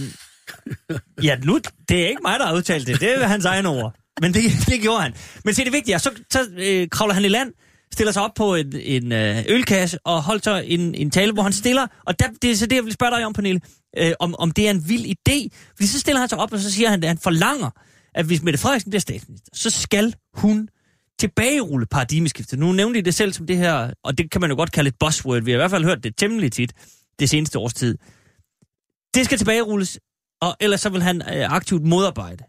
ja, 1.23 1.37
nu, 1.43 1.59
det 1.89 2.03
er 2.03 2.07
ikke 2.07 2.21
mig, 2.23 2.39
der 2.39 2.45
har 2.45 2.55
udtalt 2.55 2.87
det. 2.87 2.99
Det 2.99 3.23
er 3.23 3.27
hans 3.27 3.45
egen 3.45 3.65
ord. 3.65 3.95
Men 4.21 4.33
det, 4.33 4.43
det 4.67 4.81
gjorde 4.81 5.01
han. 5.01 5.13
Men 5.45 5.53
se, 5.53 5.63
det 5.63 5.73
vigtige 5.73 5.93
er, 5.93 5.97
så, 5.97 6.11
så 6.31 6.47
øh, 6.57 6.89
kravler 6.89 7.13
han 7.13 7.25
i 7.25 7.27
land, 7.27 7.51
stiller 7.93 8.11
sig 8.11 8.23
op 8.23 8.31
på 8.35 8.55
en, 8.55 8.75
en 8.75 9.11
øh, 9.11 9.43
ølkasse 9.49 9.99
og 10.05 10.23
holder 10.23 10.41
så 10.43 10.63
en, 10.65 10.95
en 10.95 11.11
tale, 11.11 11.31
hvor 11.33 11.43
han 11.43 11.53
stiller, 11.53 11.87
og 12.05 12.19
der, 12.19 12.25
det 12.41 12.51
er 12.51 12.55
så 12.55 12.65
det, 12.65 12.75
jeg 12.75 12.85
vil 12.85 12.93
spørge 12.93 13.11
dig 13.17 13.25
om, 13.25 13.33
Pernille, 13.33 13.61
øh, 13.97 14.13
om, 14.19 14.35
om 14.39 14.51
det 14.51 14.67
er 14.67 14.71
en 14.71 14.89
vild 14.89 15.05
idé. 15.05 15.47
Fordi 15.75 15.87
så 15.87 15.99
stiller 15.99 16.19
han 16.19 16.29
sig 16.29 16.37
op, 16.37 16.53
og 16.53 16.59
så 16.59 16.71
siger 16.71 16.89
han, 16.89 17.03
at 17.03 17.07
han 17.07 17.17
forlanger, 17.17 17.69
at 18.15 18.25
hvis 18.25 18.41
Mette 18.41 18.59
Frederiksen 18.59 18.89
bliver 18.89 19.01
statsminister, 19.01 19.49
så 19.53 19.69
skal 19.69 20.15
hun 20.33 20.69
tilbagerulle 21.19 21.85
paradigmeskiftet. 21.85 22.59
Nu 22.59 22.71
nævnte 22.71 22.99
I 22.99 23.01
det 23.01 23.15
selv 23.15 23.33
som 23.33 23.47
det 23.47 23.57
her, 23.57 23.91
og 24.03 24.17
det 24.17 24.31
kan 24.31 24.41
man 24.41 24.49
jo 24.49 24.55
godt 24.55 24.71
kalde 24.71 24.87
et 24.87 24.95
buzzword. 24.99 25.43
Vi 25.43 25.51
har 25.51 25.57
i 25.57 25.59
hvert 25.59 25.71
fald 25.71 25.83
hørt 25.83 26.03
det 26.03 26.17
temmelig 26.17 26.51
tit 26.51 26.73
det 27.19 27.29
seneste 27.29 27.59
års 27.59 27.73
tid. 27.73 27.97
Det 29.15 29.25
skal 29.25 29.37
tilbagerulles, 29.37 29.99
og 30.41 30.55
ellers 30.59 30.81
så 30.81 30.89
vil 30.89 31.01
han 31.01 31.21
øh, 31.21 31.51
aktivt 31.51 31.83
modarbejde 31.83 32.43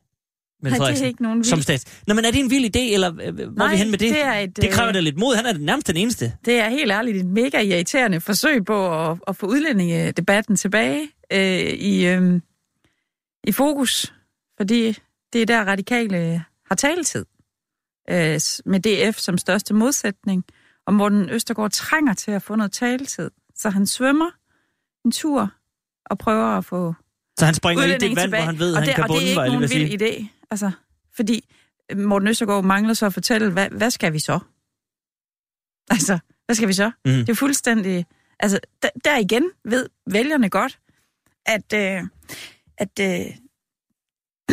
Mette 0.71 0.79
Nej, 0.79 0.91
det 0.91 1.03
er 1.03 1.07
ikke 1.07 1.23
nogen 1.23 1.45
som 1.45 1.57
vild. 1.57 1.63
stats. 1.63 1.85
Nå, 2.07 2.15
men 2.15 2.25
er 2.25 2.31
det 2.31 2.41
en 2.41 2.51
vild 2.51 2.77
idé, 2.77 2.81
eller 2.95 3.09
øh, 3.23 3.35
hvor 3.35 3.45
er 3.45 3.51
Nej, 3.51 3.71
vi 3.71 3.77
hen 3.77 3.91
med 3.91 3.99
det? 3.99 4.11
det 4.11 4.25
er 4.25 4.33
et, 4.33 4.57
det 4.57 4.71
kræver 4.71 4.89
øh, 4.89 4.95
da 4.95 5.01
lidt 5.01 5.19
mod. 5.19 5.37
Han 5.37 5.47
er 5.47 5.53
nærmest 5.59 5.87
den 5.87 5.97
eneste. 5.97 6.33
Det 6.45 6.55
er 6.61 6.69
helt 6.69 6.93
ærligt 6.93 7.17
et 7.17 7.27
mega 7.27 7.61
irriterende 7.63 8.21
forsøg 8.21 8.65
på 8.65 9.11
at, 9.11 9.19
at 9.29 9.37
få 9.37 9.47
udlændingedebatten 9.47 10.57
tilbage 10.57 11.09
øh, 11.33 11.59
i, 11.73 12.07
øh, 12.07 12.41
i 13.45 13.53
fokus, 13.53 14.13
fordi 14.57 14.97
det 15.33 15.43
er 15.43 15.47
der 15.47 15.65
radikale 15.65 16.45
har 16.69 16.75
taletid 16.75 17.25
øh, 18.11 18.41
med 18.67 18.81
DF 19.11 19.19
som 19.19 19.39
største 19.39 19.75
modsætning, 19.75 20.45
og 20.87 20.95
Morten 20.95 21.31
Østergaard 21.31 21.71
trænger 21.71 22.15
til 22.15 22.31
at 22.31 22.43
få 22.43 22.55
noget 22.57 22.73
taletid, 22.73 23.31
så 23.57 23.71
han 23.71 23.87
svømmer 23.87 24.31
en 25.05 25.11
tur 25.13 25.51
og 26.07 26.19
prøver 26.19 26.47
at 26.47 26.65
få 26.65 26.95
Så 27.39 27.45
han 27.45 27.55
springer 27.55 27.85
i 27.85 27.89
det 27.89 28.03
vand, 28.03 28.17
tilbage. 28.17 28.29
hvor 28.29 28.39
han 28.47 28.59
ved, 28.59 28.73
og 28.75 28.79
han 28.79 28.87
det, 28.89 28.95
kan 28.95 29.05
og 29.05 29.09
det 29.09 29.15
bunde, 29.15 29.27
er 29.27 29.45
ikke 29.45 29.57
nogen 29.57 29.71
vild 29.71 30.03
idé, 30.03 30.27
altså, 30.51 30.71
fordi 31.17 31.49
Morten 31.97 32.29
Østergaard 32.29 32.65
mangler 32.65 32.95
så 32.95 33.07
at 33.07 33.15
fortælle, 33.15 33.53
hvad, 33.53 33.71
hvad 33.71 33.91
skal 33.91 34.13
vi 34.13 34.19
så? 34.19 34.39
Altså, 35.91 36.19
hvad 36.47 36.57
skal 36.57 36.69
vi 36.69 36.73
så? 36.73 36.91
Mm. 37.05 37.13
Det 37.13 37.29
er 37.29 37.35
fuldstændig... 37.35 38.07
Altså, 38.39 38.61
der, 38.83 38.89
der 39.05 39.19
igen 39.19 39.51
ved 39.65 39.89
vælgerne 40.11 40.51
godt, 40.51 40.79
at, 41.47 41.73
øh, 41.75 42.03
at 42.79 43.01
øh, 43.01 43.37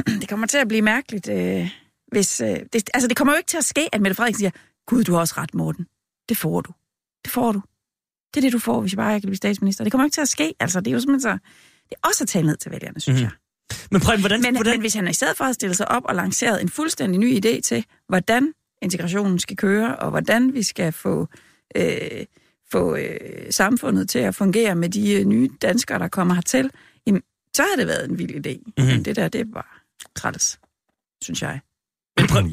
det 0.22 0.30
kommer 0.30 0.48
til 0.48 0.58
at 0.58 0.68
blive 0.68 0.82
mærkeligt, 0.82 1.30
øh, 1.30 1.70
hvis... 2.08 2.42
Øh, 2.42 2.60
det, 2.74 2.90
altså, 2.94 3.08
det 3.08 3.18
kommer 3.18 3.34
jo 3.34 3.38
ikke 3.38 3.48
til 3.48 3.58
at 3.58 3.66
ske, 3.66 3.90
at 3.92 4.02
Mette 4.02 4.16
Frederiksen 4.16 4.40
siger, 4.40 4.52
Gud, 4.86 5.04
du 5.04 5.14
har 5.14 5.20
også 5.20 5.34
ret, 5.38 5.54
Morten. 5.54 5.88
Det 6.30 6.38
får 6.38 6.62
du. 6.62 6.74
Det 7.26 7.32
får 7.32 7.52
du. 7.52 7.62
Det 8.34 8.40
er 8.40 8.42
det, 8.42 8.54
du 8.54 8.60
får, 8.60 8.82
hvis 8.82 8.92
jeg 8.92 8.98
bare 8.98 9.16
ikke 9.16 9.26
kan 9.26 9.28
blive 9.28 9.38
statsminister. 9.38 9.84
Det 9.84 9.92
kommer 9.92 10.06
ikke 10.06 10.16
til 10.16 10.22
at 10.22 10.28
ske. 10.28 10.54
Altså, 10.60 10.80
det 10.80 10.88
er 10.88 10.92
jo 10.92 11.00
simpelthen 11.00 11.22
så... 11.22 11.38
Det 11.90 11.96
er 12.04 12.08
også 12.08 12.24
at 12.24 12.28
tale 12.28 12.48
ned 12.48 12.58
til 12.58 12.72
vælgerne, 12.72 13.00
synes 13.00 13.20
mm. 13.20 13.24
jeg. 13.24 13.32
Men 13.92 14.02
Preben, 14.02 14.20
hvordan... 14.20 14.42
Men, 14.42 14.56
hvordan 14.56 14.74
men 14.74 14.82
hvis 14.82 14.94
han 14.94 15.08
i 15.08 15.14
stedet 15.14 15.38
for 15.38 15.44
at 15.44 15.56
stille 15.56 15.76
sig 15.76 15.92
op 15.92 16.04
og 16.06 16.16
lanceret 16.16 16.62
en 16.62 16.70
fuldstændig 16.70 17.20
ny 17.20 17.46
idé 17.46 17.62
til, 17.62 17.86
hvordan 18.08 18.54
integrationen 18.82 19.40
skal 19.40 19.58
køre, 19.58 19.96
og 19.96 20.10
hvordan 20.10 20.54
vi 20.54 20.64
skal 20.64 20.92
få, 20.92 21.28
øh, 21.76 22.26
få 22.72 22.96
øh, 22.96 23.18
samfundet 23.52 24.10
til 24.10 24.20
at 24.20 24.36
fungere 24.36 24.76
med 24.76 24.90
de 24.90 25.14
øh, 25.14 25.26
nye 25.26 25.50
danskere, 25.62 26.00
der 26.00 26.08
kommer 26.08 26.34
hertil, 26.34 26.70
jamen, 27.08 27.22
så 27.56 27.62
har 27.62 27.76
det 27.78 27.88
været 27.88 28.10
en 28.10 28.18
vild 28.18 28.46
idé. 28.46 28.58
Mhm. 28.58 28.74
Mm-hmm. 28.78 28.94
Men 28.94 29.06
det 29.06 29.16
der, 29.16 29.28
det 29.28 29.52
bare 29.54 29.64
træls, 30.16 30.60
synes 31.22 31.42
jeg. 31.42 31.60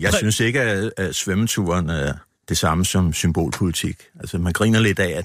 Jeg 0.00 0.14
synes 0.14 0.40
ikke, 0.40 0.60
at, 0.60 0.92
at 0.96 1.14
svømmeturen 1.14 1.90
er 1.90 2.12
det 2.48 2.58
samme 2.58 2.84
som 2.84 3.12
symbolpolitik. 3.12 4.02
Altså, 4.20 4.38
man 4.38 4.52
griner 4.52 4.80
lidt 4.80 4.98
af, 4.98 5.10
at 5.10 5.24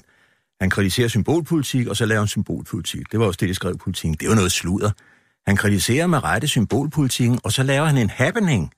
han 0.60 0.70
kritiserer 0.70 1.08
symbolpolitik, 1.08 1.86
og 1.86 1.96
så 1.96 2.06
laver 2.06 2.20
han 2.20 2.28
symbolpolitik. 2.28 3.12
Det 3.12 3.20
var 3.20 3.26
også 3.26 3.38
det, 3.40 3.48
de 3.48 3.54
skrev 3.54 3.74
i 3.74 3.78
politikken. 3.78 4.16
Det 4.20 4.28
var 4.28 4.34
noget 4.34 4.52
sludder. 4.52 4.90
Han 5.46 5.56
kritiserer 5.56 6.06
med 6.06 6.24
rette 6.24 6.48
symbolpolitikken, 6.48 7.40
og 7.44 7.52
så 7.52 7.62
laver 7.62 7.86
han 7.86 7.96
en 7.98 8.10
happening, 8.10 8.70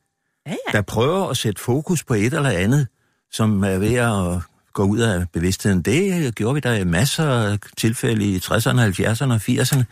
Ja, 0.47 0.51
ja. 0.51 0.73
der 0.79 0.83
prøver 0.83 1.27
at 1.29 1.37
sætte 1.37 1.63
fokus 1.63 2.05
på 2.05 2.15
et 2.15 2.35
eller 2.35 2.51
andet, 2.51 2.87
som 3.31 3.65
er 3.65 3.79
ved 3.79 3.95
at 3.95 4.43
gå 4.75 4.83
ud 4.85 4.99
af 4.99 5.27
bevidstheden. 5.33 5.83
Det 5.83 6.35
gjorde 6.35 6.55
vi 6.55 6.61
der 6.61 6.75
i 6.75 6.85
masser 6.85 7.31
af 7.31 7.59
tilfælde 7.77 8.25
i 8.25 8.37
60'erne, 8.39 8.81
70'erne 8.81 9.33
og 9.33 9.41
80'erne. 9.49 9.83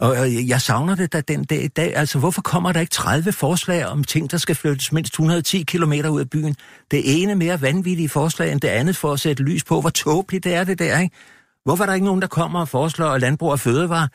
Og 0.00 0.26
øh, 0.26 0.48
jeg 0.48 0.60
savner 0.60 0.94
det 0.94 1.12
da 1.12 1.20
den 1.20 1.44
dag 1.44 1.64
i 1.64 1.68
dag. 1.68 1.96
Altså, 1.96 2.18
hvorfor 2.18 2.42
kommer 2.42 2.72
der 2.72 2.80
ikke 2.80 2.90
30 2.90 3.32
forslag 3.32 3.86
om 3.86 4.04
ting, 4.04 4.30
der 4.30 4.36
skal 4.36 4.54
flyttes 4.54 4.92
mindst 4.92 5.12
110 5.12 5.62
km 5.62 5.92
ud 5.92 6.20
af 6.20 6.30
byen? 6.30 6.56
Det 6.90 7.22
ene 7.22 7.34
mere 7.34 7.60
vanvittige 7.62 8.08
forslag 8.08 8.52
end 8.52 8.60
det 8.60 8.68
andet 8.68 8.96
for 8.96 9.12
at 9.12 9.20
sætte 9.20 9.42
lys 9.42 9.64
på, 9.64 9.80
hvor 9.80 9.90
tåbeligt 9.90 10.44
det 10.44 10.54
er 10.54 10.64
det 10.64 10.78
der, 10.78 10.98
ikke? 10.98 11.16
Hvorfor 11.64 11.84
er 11.84 11.86
der 11.86 11.94
ikke 11.94 12.06
nogen, 12.06 12.22
der 12.22 12.28
kommer 12.28 12.60
og 12.60 12.68
foreslår, 12.68 13.06
at 13.08 13.20
landbrug 13.20 13.50
og 13.50 13.60
fødevare 13.60 14.08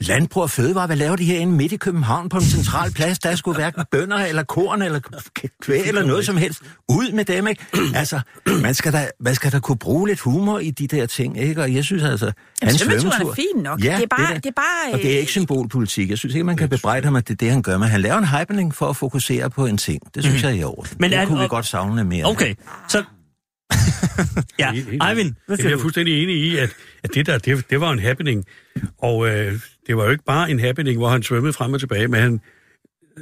Landbrug 0.00 0.42
og 0.42 0.50
Fødevare, 0.50 0.86
hvad 0.86 0.96
laver 0.96 1.16
de 1.16 1.24
herinde 1.24 1.52
midt 1.52 1.72
i 1.72 1.76
København 1.76 2.28
på 2.28 2.36
en 2.36 2.42
central 2.42 2.90
plads? 2.92 3.18
Der 3.18 3.36
skulle 3.36 3.54
hverken 3.54 3.82
bønder 3.90 4.16
eller 4.16 4.42
korn 4.42 4.82
eller 4.82 5.00
kvæg 5.62 5.80
eller 5.88 6.04
noget 6.06 6.26
som 6.26 6.36
helst. 6.36 6.62
Ud 6.88 7.12
med 7.12 7.24
dem, 7.24 7.46
ikke? 7.46 7.64
Altså, 7.94 8.20
man 8.62 8.74
skal, 8.74 8.92
da, 8.92 9.08
man 9.20 9.34
skal 9.34 9.52
da 9.52 9.58
kunne 9.58 9.78
bruge 9.78 10.08
lidt 10.08 10.20
humor 10.20 10.58
i 10.58 10.70
de 10.70 10.86
der 10.86 11.06
ting, 11.06 11.38
ikke? 11.40 11.62
Og 11.62 11.74
jeg 11.74 11.84
synes 11.84 12.02
altså... 12.02 12.24
Jamen, 12.26 12.34
hans 12.62 12.80
svømmeturen 12.80 13.12
er 13.12 13.24
svømmetur- 13.26 13.34
fin 13.34 13.62
nok. 13.62 13.84
Ja, 13.84 13.96
det 13.96 14.02
er 14.02 14.06
bare... 14.16 14.34
da- 14.34 14.38
Det 14.38 14.46
er 14.46 14.50
bare 14.56 14.92
og 14.92 14.98
det 14.98 15.06
er 15.06 15.12
øh, 15.14 15.18
ikke 15.20 15.32
symbolpolitik. 15.32 16.10
Jeg 16.10 16.18
synes 16.18 16.34
ikke, 16.34 16.44
man 16.44 16.56
kan 16.56 16.68
bebrejde 16.68 17.04
ham, 17.04 17.16
at 17.16 17.28
det 17.28 17.34
er 17.34 17.36
det, 17.38 17.50
han 17.50 17.62
gør. 17.62 17.78
Men 17.78 17.88
han 17.88 18.00
laver 18.00 18.18
en 18.18 18.24
happening 18.24 18.74
for 18.74 18.86
at 18.88 18.96
fokusere 18.96 19.50
på 19.50 19.66
en 19.66 19.76
ting. 19.78 20.00
Det 20.14 20.24
synes 20.24 20.42
jeg 20.42 20.50
er 20.50 20.54
i 20.54 20.64
orden. 20.64 20.86
Men 20.90 20.96
Men 21.10 21.12
er- 21.12 21.18
det 21.20 21.28
kunne 21.28 21.38
vi 21.38 21.44
og- 21.44 21.50
godt 21.50 21.66
savne 21.66 22.04
mere. 22.04 22.24
Okay, 22.24 22.54
så... 22.88 23.02
ja, 24.58 24.72
Helt- 24.72 24.90
helt- 24.90 25.02
Eivind, 25.10 25.34
hvad 25.46 25.56
siger 25.56 25.68
jeg 25.68 25.76
er 25.76 25.80
fuldstændig 25.80 26.22
enig 26.22 26.36
i, 26.36 26.56
at, 26.56 26.70
at 27.02 27.14
det 27.14 27.26
der, 27.26 27.38
det, 27.38 27.70
det 27.70 27.80
var 27.80 27.92
en 27.92 27.98
happening. 27.98 28.44
Og 28.98 29.28
øh, 29.28 29.52
det 29.86 29.96
var 29.96 30.04
jo 30.04 30.10
ikke 30.10 30.24
bare 30.24 30.50
en 30.50 30.60
happening, 30.60 30.98
hvor 30.98 31.08
han 31.08 31.22
svømmede 31.22 31.52
frem 31.52 31.72
og 31.72 31.80
tilbage, 31.80 32.08
men 32.08 32.20
han 32.20 32.40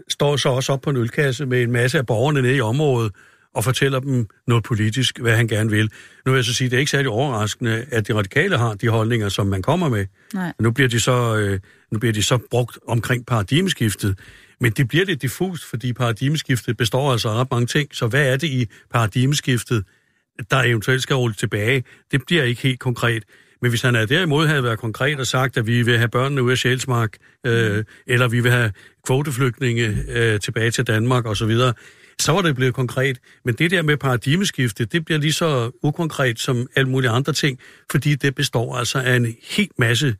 står 0.09 0.37
så 0.37 0.49
også 0.49 0.73
op 0.73 0.81
på 0.81 0.91
en 0.91 0.97
ølkasse 0.97 1.47
med 1.47 1.63
en 1.63 1.73
masse 1.73 1.99
af 1.99 2.07
borgerne 2.07 2.43
nede 2.43 2.57
i 2.57 2.61
området 2.61 3.13
og 3.55 3.65
fortæller 3.65 4.01
dem 4.01 4.27
noget 4.47 4.65
politisk, 4.65 5.19
hvad 5.19 5.37
han 5.37 5.49
gerne 5.49 5.71
vil. 5.71 5.91
Nu 6.27 6.33
vil 6.33 6.39
jeg 6.39 6.45
så 6.45 6.55
sige, 6.55 6.71
det 6.71 6.77
er 6.77 6.81
ikke 6.81 6.91
særlig 6.91 7.09
overraskende, 7.09 7.87
at 7.91 8.09
de 8.09 8.15
radikale 8.15 8.59
har 8.59 8.75
de 8.75 8.89
holdninger, 8.89 9.29
som 9.29 9.47
man 9.47 9.63
kommer 9.63 9.89
med. 9.89 10.07
Nej. 10.35 10.53
Nu 10.61 10.71
bliver 10.71 10.89
de 10.89 11.01
så, 11.01 11.37
øh, 11.37 11.61
nu 11.93 11.99
bliver 11.99 12.13
de 12.13 12.23
så 12.23 12.39
brugt 12.51 12.79
omkring 12.89 13.27
paradigmeskiftet. 13.27 14.19
Men 14.61 14.73
det 14.73 14.89
bliver 14.89 15.05
lidt 15.05 15.23
diffust, 15.23 15.65
fordi 15.65 15.93
paradigmeskiftet 15.93 16.77
består 16.77 17.13
altså 17.13 17.29
af 17.29 17.35
ret 17.35 17.51
mange 17.51 17.67
ting. 17.67 17.89
Så 17.93 18.07
hvad 18.07 18.27
er 18.33 18.37
det 18.37 18.49
i 18.49 18.67
paradigmeskiftet, 18.93 19.85
der 20.51 20.63
eventuelt 20.63 21.03
skal 21.03 21.17
rulle 21.17 21.35
tilbage? 21.35 21.85
Det 22.13 22.23
bliver 22.27 22.43
ikke 22.43 22.63
helt 22.63 22.81
konkret. 22.81 23.25
Men 23.63 23.71
hvis 23.71 23.83
han 23.83 23.95
er 23.95 24.07
derimod 24.07 24.47
havde 24.47 24.65
været 24.65 24.79
konkret 24.79 25.21
og 25.21 25.27
sagt, 25.27 25.57
at 25.57 25.67
vi 25.67 25.83
vil 25.83 25.99
have 25.99 26.09
børnene 26.09 26.43
ud 26.43 26.51
af 26.51 26.59
Sjælsmark, 26.59 27.17
øh, 27.47 27.85
eller 28.07 28.29
vi 28.29 28.41
vil 28.41 28.51
have 28.51 28.73
kvoteflygtninge 29.07 30.05
øh, 30.09 30.41
tilbage 30.41 30.71
til 30.71 30.87
Danmark 30.87 31.27
osv., 31.27 31.51
så 32.19 32.33
var 32.33 32.43
det 32.43 32.55
blevet 32.55 32.75
konkret. 32.75 33.19
Men 33.45 33.55
det 33.55 33.71
der 33.71 33.83
med 33.83 33.97
paradigmeskifte, 33.97 34.85
det 34.85 35.05
bliver 35.05 35.19
lige 35.19 35.33
så 35.33 35.71
ukonkret 35.83 36.39
som 36.39 36.67
alle 36.77 36.91
mulige 36.91 37.11
andre 37.11 37.33
ting, 37.33 37.59
fordi 37.91 38.15
det 38.15 38.35
består 38.35 38.77
altså 38.77 38.99
af 38.99 39.17
en 39.17 39.37
helt 39.43 39.79
masse 39.79 40.17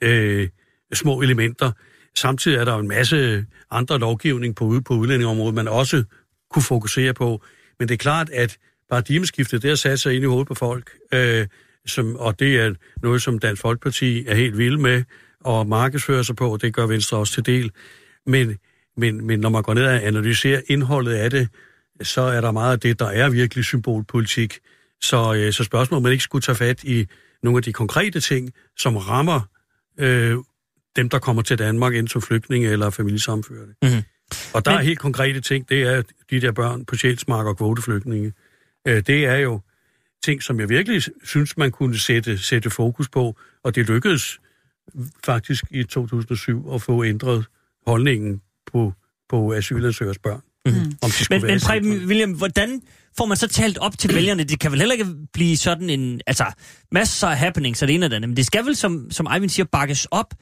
øh, 0.00 0.48
små 0.92 1.20
elementer. 1.20 1.72
Samtidig 2.16 2.58
er 2.58 2.64
der 2.64 2.76
en 2.76 2.88
masse 2.88 3.46
andre 3.70 3.98
lovgivning 3.98 4.56
på, 4.56 4.80
på 4.86 4.94
udlændingområdet, 4.94 5.54
man 5.54 5.68
også 5.68 6.04
kunne 6.50 6.62
fokusere 6.62 7.14
på. 7.14 7.42
Men 7.78 7.88
det 7.88 7.94
er 7.94 7.98
klart, 7.98 8.30
at 8.30 8.58
paradigmeskiftet, 8.90 9.62
det 9.62 9.70
har 9.70 9.76
sat 9.76 10.00
sig 10.00 10.14
ind 10.14 10.24
i 10.24 10.26
hovedet 10.26 10.48
på 10.48 10.54
folk, 10.54 10.90
øh, 11.14 11.46
som, 11.86 12.16
og 12.16 12.40
det 12.40 12.56
er 12.56 12.74
noget, 13.02 13.22
som 13.22 13.38
Dansk 13.38 13.62
Folkeparti 13.62 14.26
er 14.26 14.34
helt 14.34 14.58
vild 14.58 14.76
med 14.76 15.04
og 15.40 15.66
markedsfører 15.66 16.22
sig 16.22 16.36
på, 16.36 16.52
og 16.52 16.62
det 16.62 16.74
gør 16.74 16.86
Venstre 16.86 17.16
også 17.16 17.34
til 17.34 17.46
del. 17.46 17.70
Men, 18.26 18.56
men, 18.96 19.26
men 19.26 19.40
når 19.40 19.48
man 19.48 19.62
går 19.62 19.74
ned 19.74 19.84
og 19.84 20.02
analyserer 20.06 20.60
indholdet 20.68 21.12
af 21.12 21.30
det, 21.30 21.48
så 22.02 22.20
er 22.20 22.40
der 22.40 22.50
meget 22.50 22.72
af 22.72 22.80
det, 22.80 22.98
der 22.98 23.06
er 23.06 23.30
virkelig 23.30 23.64
symbolpolitik. 23.64 24.58
Så, 25.00 25.34
øh, 25.34 25.52
så 25.52 25.64
spørgsmålet, 25.64 25.96
om 25.96 26.02
man 26.02 26.12
ikke 26.12 26.24
skulle 26.24 26.42
tage 26.42 26.56
fat 26.56 26.84
i 26.84 27.06
nogle 27.42 27.56
af 27.56 27.62
de 27.62 27.72
konkrete 27.72 28.20
ting, 28.20 28.52
som 28.78 28.96
rammer 28.96 29.40
øh, 29.98 30.36
dem, 30.96 31.08
der 31.08 31.18
kommer 31.18 31.42
til 31.42 31.58
Danmark, 31.58 31.94
enten 31.94 32.08
som 32.08 32.22
flygtninge 32.22 32.70
eller 32.70 32.90
familiesamførte. 32.90 33.74
Mm-hmm. 33.82 34.02
Og 34.54 34.64
der 34.64 34.70
Men... 34.70 34.78
er 34.80 34.82
helt 34.82 34.98
konkrete 34.98 35.40
ting, 35.40 35.68
det 35.68 35.82
er 35.82 36.02
de 36.30 36.40
der 36.40 36.52
børn 36.52 36.84
på 36.84 36.96
Sjælsmark 36.96 37.46
og 37.46 37.56
kvoteflygtninge. 37.56 38.32
Øh, 38.88 39.02
det 39.06 39.24
er 39.24 39.36
jo 39.36 39.60
ting, 40.24 40.42
som 40.42 40.60
jeg 40.60 40.68
virkelig 40.68 41.02
synes, 41.24 41.56
man 41.56 41.70
kunne 41.70 41.98
sætte, 41.98 42.38
sætte 42.38 42.70
fokus 42.70 43.08
på, 43.08 43.36
og 43.64 43.74
det 43.74 43.88
lykkedes 43.88 44.40
faktisk 45.24 45.64
i 45.70 45.84
2007 45.84 46.74
at 46.74 46.82
få 46.82 47.04
ændret 47.04 47.44
holdningen 47.86 48.40
på, 48.72 48.92
på 49.28 49.54
asylansøgers 49.54 50.18
børn. 50.18 50.40
Mm. 50.66 50.72
Om 51.02 51.10
men, 51.30 51.42
men 51.42 51.60
Preben 51.60 52.06
William, 52.06 52.32
hvordan 52.32 52.82
får 53.16 53.26
man 53.26 53.36
så 53.36 53.48
talt 53.48 53.78
op 53.78 53.98
til 53.98 54.14
vælgerne? 54.14 54.44
Det 54.44 54.60
kan 54.60 54.70
vel 54.70 54.80
heller 54.80 54.92
ikke 54.92 55.06
blive 55.32 55.56
sådan 55.56 55.90
en... 55.90 56.20
Altså, 56.26 56.44
masser 56.92 57.28
af 57.28 57.36
happenings, 57.36 57.78
så 57.78 57.86
det 57.86 57.94
ene 57.94 58.04
af 58.04 58.10
det 58.10 58.20
men 58.20 58.36
det 58.36 58.46
skal 58.46 58.64
vel, 58.64 58.76
som, 58.76 59.10
som 59.10 59.26
Eivind 59.34 59.50
siger, 59.50 59.66
bakkes 59.72 60.06
op 60.10 60.34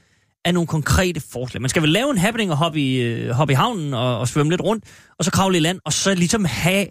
af 0.45 0.55
nogle 0.55 0.67
konkrete 0.67 1.21
forslag. 1.21 1.61
Man 1.61 1.69
skal 1.69 1.83
vel 1.83 1.91
lave 1.91 2.11
en 2.11 2.19
happening 2.19 2.51
og 2.51 2.57
hoppe 2.57 2.81
i, 2.81 3.03
øh, 3.03 3.31
hoppe 3.31 3.53
i 3.53 3.55
havnen 3.55 3.95
og, 3.95 4.19
og 4.19 4.29
svømme 4.29 4.53
lidt 4.53 4.61
rundt, 4.61 4.85
og 5.19 5.25
så 5.25 5.31
kravle 5.31 5.57
i 5.57 5.61
land, 5.61 5.81
og 5.85 5.93
så 5.93 6.15
ligesom 6.15 6.45
have... 6.45 6.87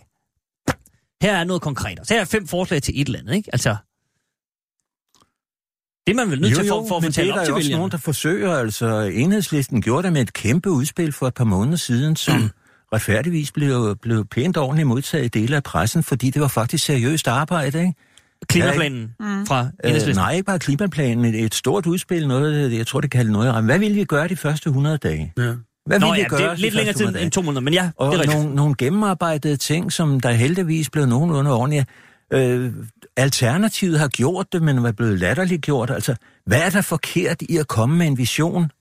Her 1.21 1.36
er 1.36 1.43
noget 1.43 1.62
konkret. 1.62 1.99
Så 2.04 2.13
her 2.13 2.21
er 2.21 2.25
fem 2.25 2.47
forslag 2.47 2.82
til 2.82 3.01
et 3.01 3.06
eller 3.06 3.19
andet, 3.19 3.36
ikke? 3.36 3.49
Altså, 3.54 3.75
det 6.08 6.12
er 6.12 6.15
man 6.15 6.32
vel 6.32 6.41
nødt 6.41 6.51
jo, 6.51 6.58
til 6.58 6.67
for, 6.67 6.86
for 6.88 6.97
at 6.97 7.04
fortælle 7.04 7.34
op 7.34 7.45
til 7.45 7.56
vælgerne. 7.56 7.58
også 7.58 7.71
nogen, 7.71 7.91
der 7.91 7.97
forsøger. 7.97 8.54
Altså, 8.54 8.99
enhedslisten 8.99 9.82
gjorde 9.82 10.04
det 10.04 10.13
med 10.13 10.21
et 10.21 10.34
kæmpe 10.34 10.69
udspil 10.69 11.12
for 11.12 11.28
et 11.28 11.34
par 11.34 11.43
måneder 11.43 11.78
siden, 11.78 12.15
som 12.15 12.39
mm. 12.39 12.49
retfærdigvis 12.93 13.51
blev, 13.51 13.95
blev 14.01 14.25
pænt 14.25 14.58
ordentligt 14.58 14.88
modtaget 14.88 15.25
i 15.25 15.28
dele 15.28 15.56
af 15.56 15.63
pressen, 15.63 16.04
fordi 16.04 16.30
det 16.30 16.41
var 16.41 16.47
faktisk 16.47 16.86
seriøst 16.86 17.28
arbejde, 17.28 17.80
ikke? 17.80 17.93
Klimaplanen 18.47 19.15
ja, 19.19 19.25
mm. 19.25 19.45
fra 19.45 19.67
øh, 19.86 20.15
Nej, 20.15 20.34
ikke 20.34 20.45
bare 20.45 20.60
klimaplanen. 20.60 21.36
Et, 21.36 21.56
stort 21.56 21.86
udspil, 21.86 22.28
noget, 22.28 22.78
jeg 22.78 22.88
tror, 22.88 23.01
det 23.01 23.12
kalder 23.12 23.32
noget. 23.32 23.63
Hvad 23.63 23.80
ville 23.80 23.95
vi 23.95 24.04
gøre 24.04 24.28
de 24.28 24.36
første 24.36 24.67
100 24.67 24.97
dage? 24.97 25.34
Ja. 25.38 25.54
Hvad 25.86 26.00
Nå, 26.00 26.06
ville 26.06 26.17
ja, 26.17 26.24
vi 26.24 26.30
gøre 26.30 26.39
det 26.39 26.48
er 26.48 26.56
lidt 26.56 26.74
længere 26.74 26.95
tid 26.95 27.15
end 27.21 27.32
to 27.32 27.41
måneder, 27.41 27.62
men 27.62 27.74
ja, 27.74 27.89
og 27.98 28.17
det 28.17 28.28
er 28.28 28.34
nogle, 28.34 28.56
nogle 28.56 28.76
gennemarbejdede 28.78 29.58
ting, 29.58 29.91
som 29.91 30.19
der 30.19 30.32
heldigvis 30.32 30.89
blev 30.89 31.06
nogenlunde 31.06 31.52
ordentligt. 31.52 31.89
Øh, 32.34 32.74
Alternativet 33.17 34.00
har 34.00 34.08
gjort 34.08 34.54
det, 34.54 34.62
men 34.62 34.78
er 34.78 34.91
blevet 34.91 35.19
latterligt 35.19 35.62
gjort. 35.62 35.89
Altså, 35.89 36.15
hvad 36.45 36.62
er 36.62 36.69
der 36.69 36.82
forkert 36.82 37.41
i 37.41 37.58
at 37.58 37.67
komme 37.67 37.98
med 37.98 38.08
en 38.08 38.17
vision 38.17 38.71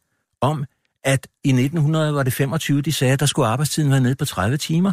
om, 0.40 0.64
at 1.04 1.26
i 1.44 1.48
1900 1.48 2.14
var 2.14 2.22
det 2.22 2.32
25, 2.32 2.82
de 2.82 2.92
sagde, 2.92 3.12
at 3.12 3.20
der 3.20 3.26
skulle 3.26 3.48
arbejdstiden 3.48 3.90
være 3.90 4.00
nede 4.00 4.14
på 4.14 4.24
30 4.24 4.56
timer? 4.56 4.92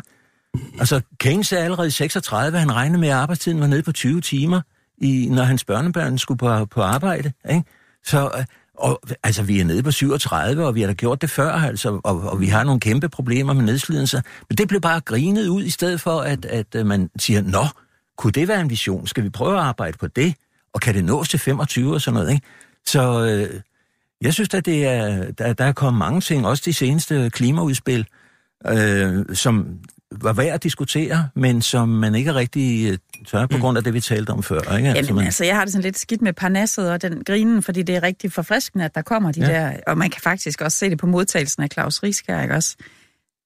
Altså, 0.80 1.02
Keynes 1.20 1.48
sagde 1.48 1.64
allerede 1.64 1.88
i 1.88 1.92
36, 1.92 2.60
han 2.60 2.76
regnede 2.76 3.00
med, 3.00 3.10
at 3.10 3.16
arbejdstiden 3.16 3.60
var 3.60 3.68
nede 3.68 3.84
på 3.84 3.92
20 3.92 4.22
timer, 4.22 4.62
i, 4.98 5.28
når 5.32 5.44
hans 5.44 5.66
børnebørn 5.66 6.18
skulle 6.18 6.38
på, 6.38 6.66
på 6.66 6.82
arbejde. 6.82 7.32
Ikke? 7.50 7.64
Så 8.06 8.32
øh, 8.38 8.46
og, 8.82 9.02
altså, 9.24 9.44
vi 9.44 9.60
er 9.60 9.66
nede 9.66 9.84
på 9.84 9.92
37, 9.92 10.66
og 10.66 10.76
vi 10.76 10.82
har 10.82 10.88
da 10.88 10.94
gjort 10.94 11.22
det 11.22 11.30
før, 11.30 11.52
altså, 11.52 12.02
og, 12.04 12.22
og 12.22 12.40
vi 12.40 12.48
har 12.48 12.64
nogle 12.64 12.80
kæmpe 12.80 13.10
problemer 13.10 13.54
med 13.54 13.64
nedslidelse. 13.64 14.24
Men 14.50 14.58
det 14.58 14.68
blev 14.68 14.82
bare 14.82 15.00
grinet 15.00 15.48
ud, 15.48 15.64
i 15.64 15.70
stedet 15.70 16.02
for, 16.02 16.20
at, 16.20 16.46
at, 16.46 16.76
at 16.76 16.86
man 16.86 17.10
siger, 17.20 17.42
nå, 17.42 17.66
kunne 18.18 18.32
det 18.32 18.48
være 18.48 18.62
en 18.62 18.70
vision? 18.70 19.08
Skal 19.08 19.24
vi 19.24 19.30
prøve 19.30 19.58
at 19.58 19.64
arbejde 19.64 19.98
på 19.98 20.08
det? 20.08 20.36
Og 20.74 20.82
kan 20.82 20.96
det 20.96 21.06
nås 21.06 21.30
til 21.30 21.40
25 21.40 21.94
og 21.94 22.02
sådan 22.02 22.14
noget? 22.14 22.34
Ikke? 22.34 22.48
Så 22.86 23.26
øh, 23.26 23.62
jeg 24.22 24.34
synes, 24.34 24.54
at 24.54 24.66
det 24.66 24.86
er, 24.86 25.32
der, 25.32 25.54
der 25.54 25.66
er 25.66 25.72
kommet 25.72 26.00
mange 26.00 26.22
ting, 26.22 26.48
også 26.48 26.64
de 26.66 26.74
seneste 26.74 27.30
klimaudspil, 27.30 28.06
øh, 28.68 29.26
som 29.34 29.68
var 30.12 30.34
værd 30.34 30.54
at 30.54 30.64
diskutere, 30.64 31.30
men 31.36 31.62
som 31.62 31.90
man 31.90 32.16
ikke 32.16 32.34
rigtig 32.34 32.92
øh, 32.92 32.98
tør 33.28 33.46
på 33.46 33.58
mm. 33.58 33.62
grund 33.62 33.78
af 33.78 33.84
det, 33.84 33.94
vi 33.94 34.00
talte 34.00 34.30
om 34.30 34.44
før. 34.44 34.60
Ikke? 34.60 34.74
Jamen, 34.74 34.96
altså, 34.96 35.14
man... 35.14 35.26
altså, 35.26 35.46
jeg 35.46 35.56
har 35.56 35.66
det 35.66 35.72
sådan 35.72 35.84
lidt 35.84 35.98
skidt 35.98 36.22
med 36.22 36.34
parnasset 36.34 36.92
og 36.92 37.02
den 37.02 37.24
grinen, 37.24 37.64
fordi 37.64 37.84
det 37.84 37.96
er 37.96 38.04
rigtig 38.04 38.32
forfriskende, 38.32 38.86
at 38.86 38.96
der 38.96 39.02
kommer 39.02 39.32
de 39.32 39.42
ja. 39.42 39.48
der, 39.48 39.78
og 39.88 39.98
man 39.98 40.10
kan 40.10 40.22
faktisk 40.22 40.62
også 40.62 40.78
se 40.78 40.90
det 40.90 40.98
på 40.98 41.08
modtagelsen 41.08 41.64
af 41.64 41.70
Claus 41.74 42.04
Rieskær, 42.04 42.42
ikke 42.42 42.56
også? 42.56 42.76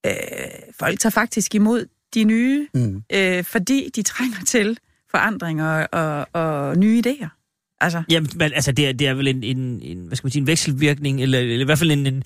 Øh, 0.06 0.12
folk 0.80 1.00
tager 1.00 1.12
faktisk 1.12 1.56
imod 1.56 1.86
de 2.14 2.24
nye, 2.24 2.68
mm. 2.74 3.04
øh, 3.14 3.44
fordi 3.44 3.90
de 3.96 4.04
trænger 4.04 4.38
til 4.48 4.78
forandringer 5.12 5.86
og, 5.86 6.28
og 6.34 6.78
nye 6.78 7.04
idéer. 7.08 7.28
Altså. 7.82 8.04
Jamen, 8.10 8.30
men, 8.36 8.54
altså, 8.54 8.72
det 8.72 8.88
er, 8.88 8.94
det 8.94 9.08
er 9.08 9.14
vel 9.14 9.28
en, 9.28 9.44
en, 9.44 9.82
en, 9.82 10.08
hvad 10.08 10.18
skal 10.18 10.26
man 10.26 10.32
sige, 10.32 10.42
en 10.42 10.48
vekselvirkning, 10.48 11.22
eller, 11.22 11.40
eller 11.40 11.60
i 11.60 11.64
hvert 11.64 11.80
fald 11.80 11.92
en, 11.92 12.08
en, 12.08 12.24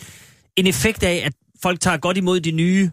en 0.55 0.67
effekt 0.67 1.03
af, 1.03 1.21
at 1.25 1.33
folk 1.61 1.79
tager 1.79 1.97
godt 1.97 2.17
imod 2.17 2.39
de 2.39 2.51
nye, 2.51 2.89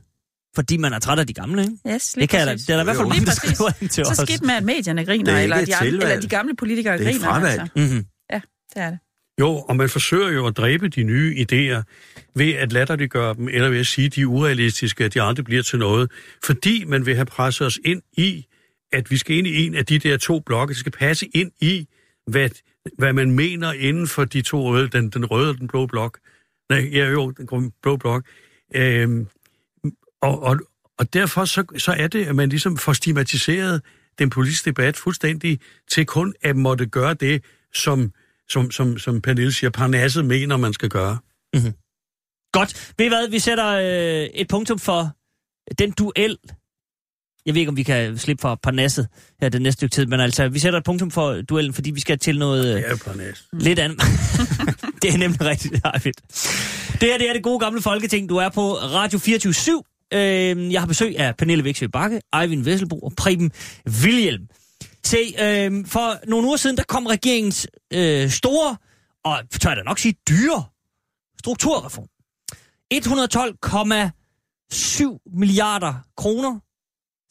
fordi 0.56 0.76
man 0.76 0.92
er 0.92 0.98
træt 0.98 1.18
af 1.18 1.26
de 1.26 1.32
gamle, 1.32 1.62
ikke? 1.62 1.94
Yes, 1.94 2.12
det, 2.12 2.28
kan 2.28 2.46
der, 2.46 2.52
det 2.52 2.70
er 2.70 2.74
der 2.74 2.80
i 2.80 2.84
hvert 2.84 2.96
fald 2.96 3.08
mange, 3.08 3.26
der 3.26 3.32
skriver 3.32 3.70
ind 3.80 3.90
til 3.90 4.04
os. 4.04 4.16
Så 4.16 4.26
skidt 4.26 4.42
med, 4.42 4.54
at 4.54 4.64
medierne 4.64 5.04
griner, 5.04 5.38
eller 5.38 5.64
de, 5.64 5.76
andre, 5.76 5.88
eller 5.88 6.20
de 6.20 6.28
gamle 6.28 6.56
politikere 6.56 6.98
det 6.98 7.06
er 7.06 7.12
griner. 7.12 7.28
Altså. 7.28 7.68
Mm-hmm. 7.76 8.06
Ja, 8.32 8.40
det 8.74 8.82
er 8.82 8.90
det. 8.90 8.98
Jo, 9.40 9.48
og 9.48 9.76
man 9.76 9.88
forsøger 9.88 10.30
jo 10.30 10.46
at 10.46 10.56
dræbe 10.56 10.88
de 10.88 11.02
nye 11.02 11.46
idéer 11.52 11.82
ved 12.34 12.52
at 12.52 12.72
latterliggøre 12.72 13.34
dem, 13.34 13.48
eller 13.48 13.68
ved 13.68 13.80
at 13.80 13.86
sige, 13.86 14.06
at 14.06 14.14
de 14.14 14.20
er 14.20 14.26
urealistiske, 14.26 15.04
at 15.04 15.14
de 15.14 15.22
aldrig 15.22 15.44
bliver 15.44 15.62
til 15.62 15.78
noget. 15.78 16.10
Fordi 16.44 16.84
man 16.84 17.06
vil 17.06 17.14
have 17.14 17.26
presset 17.26 17.66
os 17.66 17.78
ind 17.84 18.02
i, 18.12 18.46
at 18.92 19.10
vi 19.10 19.16
skal 19.16 19.36
ind 19.36 19.46
i 19.46 19.66
en 19.66 19.74
af 19.74 19.86
de 19.86 19.98
der 19.98 20.16
to 20.16 20.40
blokke. 20.40 20.72
Det 20.72 20.80
skal 20.80 20.92
passe 20.92 21.26
ind 21.34 21.50
i, 21.60 21.86
hvad, 22.26 22.50
hvad 22.98 23.12
man 23.12 23.30
mener 23.30 23.72
inden 23.72 24.06
for 24.06 24.24
de 24.24 24.42
to 24.42 24.70
røde, 24.70 24.88
den, 24.88 25.10
den 25.10 25.24
røde 25.26 25.50
og 25.50 25.58
den 25.58 25.68
blå 25.68 25.86
blok. 25.86 26.18
Nej, 26.70 26.88
ja, 26.92 27.10
jo, 27.10 27.30
den 27.30 27.72
blå 27.82 27.96
blok. 27.96 28.24
Øhm, 28.74 29.26
og, 30.26 30.42
og, 30.42 30.56
og 30.98 31.14
derfor 31.14 31.44
så, 31.44 31.64
så 31.78 31.92
er 31.92 32.06
det, 32.06 32.24
at 32.24 32.36
man 32.36 32.48
ligesom 32.48 32.76
får 32.76 32.92
stigmatiseret 32.92 33.82
den 34.18 34.30
politiske 34.30 34.70
debat 34.70 34.96
fuldstændig 34.96 35.60
til 35.90 36.06
kun 36.06 36.34
at 36.42 36.56
måtte 36.56 36.86
gøre 36.86 37.14
det, 37.14 37.44
som 37.74 38.12
som, 38.48 38.70
som, 38.70 38.98
som 38.98 39.20
Pernille 39.20 39.52
siger, 39.52 39.70
Parnasset 39.70 40.24
mener, 40.24 40.56
man 40.56 40.72
skal 40.72 40.88
gøre. 40.88 41.18
Mm-hmm. 41.54 41.72
Godt. 42.52 42.92
Ved 42.98 43.06
I 43.06 43.08
hvad, 43.08 43.28
vi 43.28 43.38
sætter 43.38 43.68
øh, 43.68 44.28
et 44.34 44.48
punktum 44.48 44.78
for 44.78 45.10
den 45.78 45.90
duel. 45.90 46.38
Jeg 47.46 47.54
ved 47.54 47.60
ikke, 47.60 47.68
om 47.68 47.76
vi 47.76 47.82
kan 47.82 48.18
slippe 48.18 48.40
for 48.40 48.54
Parnasset 48.62 49.08
her 49.40 49.48
den 49.48 49.62
næste 49.62 49.78
stykke 49.78 49.94
tid, 49.94 50.06
men 50.06 50.20
altså, 50.20 50.48
vi 50.48 50.58
sætter 50.58 50.78
et 50.78 50.84
punktum 50.84 51.10
for 51.10 51.42
duellen, 51.42 51.74
fordi 51.74 51.90
vi 51.90 52.00
skal 52.00 52.18
til 52.18 52.38
noget... 52.38 52.90
Er 52.90 52.96
Parnas. 52.96 53.44
Lidt 53.52 53.78
andet. 53.78 54.00
det 55.02 55.14
er 55.14 55.18
nemlig 55.18 55.40
rigtigt, 55.40 55.74
det 55.74 56.02
fedt. 56.02 56.20
Det 57.00 57.08
her 57.08 57.18
det 57.18 57.28
er 57.28 57.32
det 57.32 57.42
gode 57.42 57.58
gamle 57.58 57.82
folketing. 57.82 58.28
Du 58.28 58.36
er 58.36 58.48
på 58.48 58.74
Radio 58.74 59.18
24 59.18 59.52
/7. 59.52 59.95
Øh, 60.14 60.72
jeg 60.72 60.80
har 60.80 60.86
besøg 60.86 61.18
af 61.18 61.36
Pernille 61.36 61.64
Vigsø 61.64 61.86
Bakke, 61.86 62.20
Eivind 62.40 62.64
Vesselbo 62.64 62.98
og 62.98 63.12
Preben 63.16 63.52
Vilhelm. 64.02 64.48
Se, 65.04 65.16
øh, 65.16 65.86
for 65.86 66.28
nogle 66.28 66.46
uger 66.46 66.56
siden, 66.56 66.76
der 66.76 66.84
kom 66.88 67.06
regeringens 67.06 67.66
øh, 67.92 68.30
store, 68.30 68.76
og 69.24 69.38
tør 69.60 69.70
jeg 69.70 69.76
da 69.76 69.82
nok 69.82 69.98
sige 69.98 70.14
dyre, 70.28 70.64
strukturreform. 71.38 72.08
112,7 72.94 75.38
milliarder 75.38 75.94
kroner, 76.16 76.60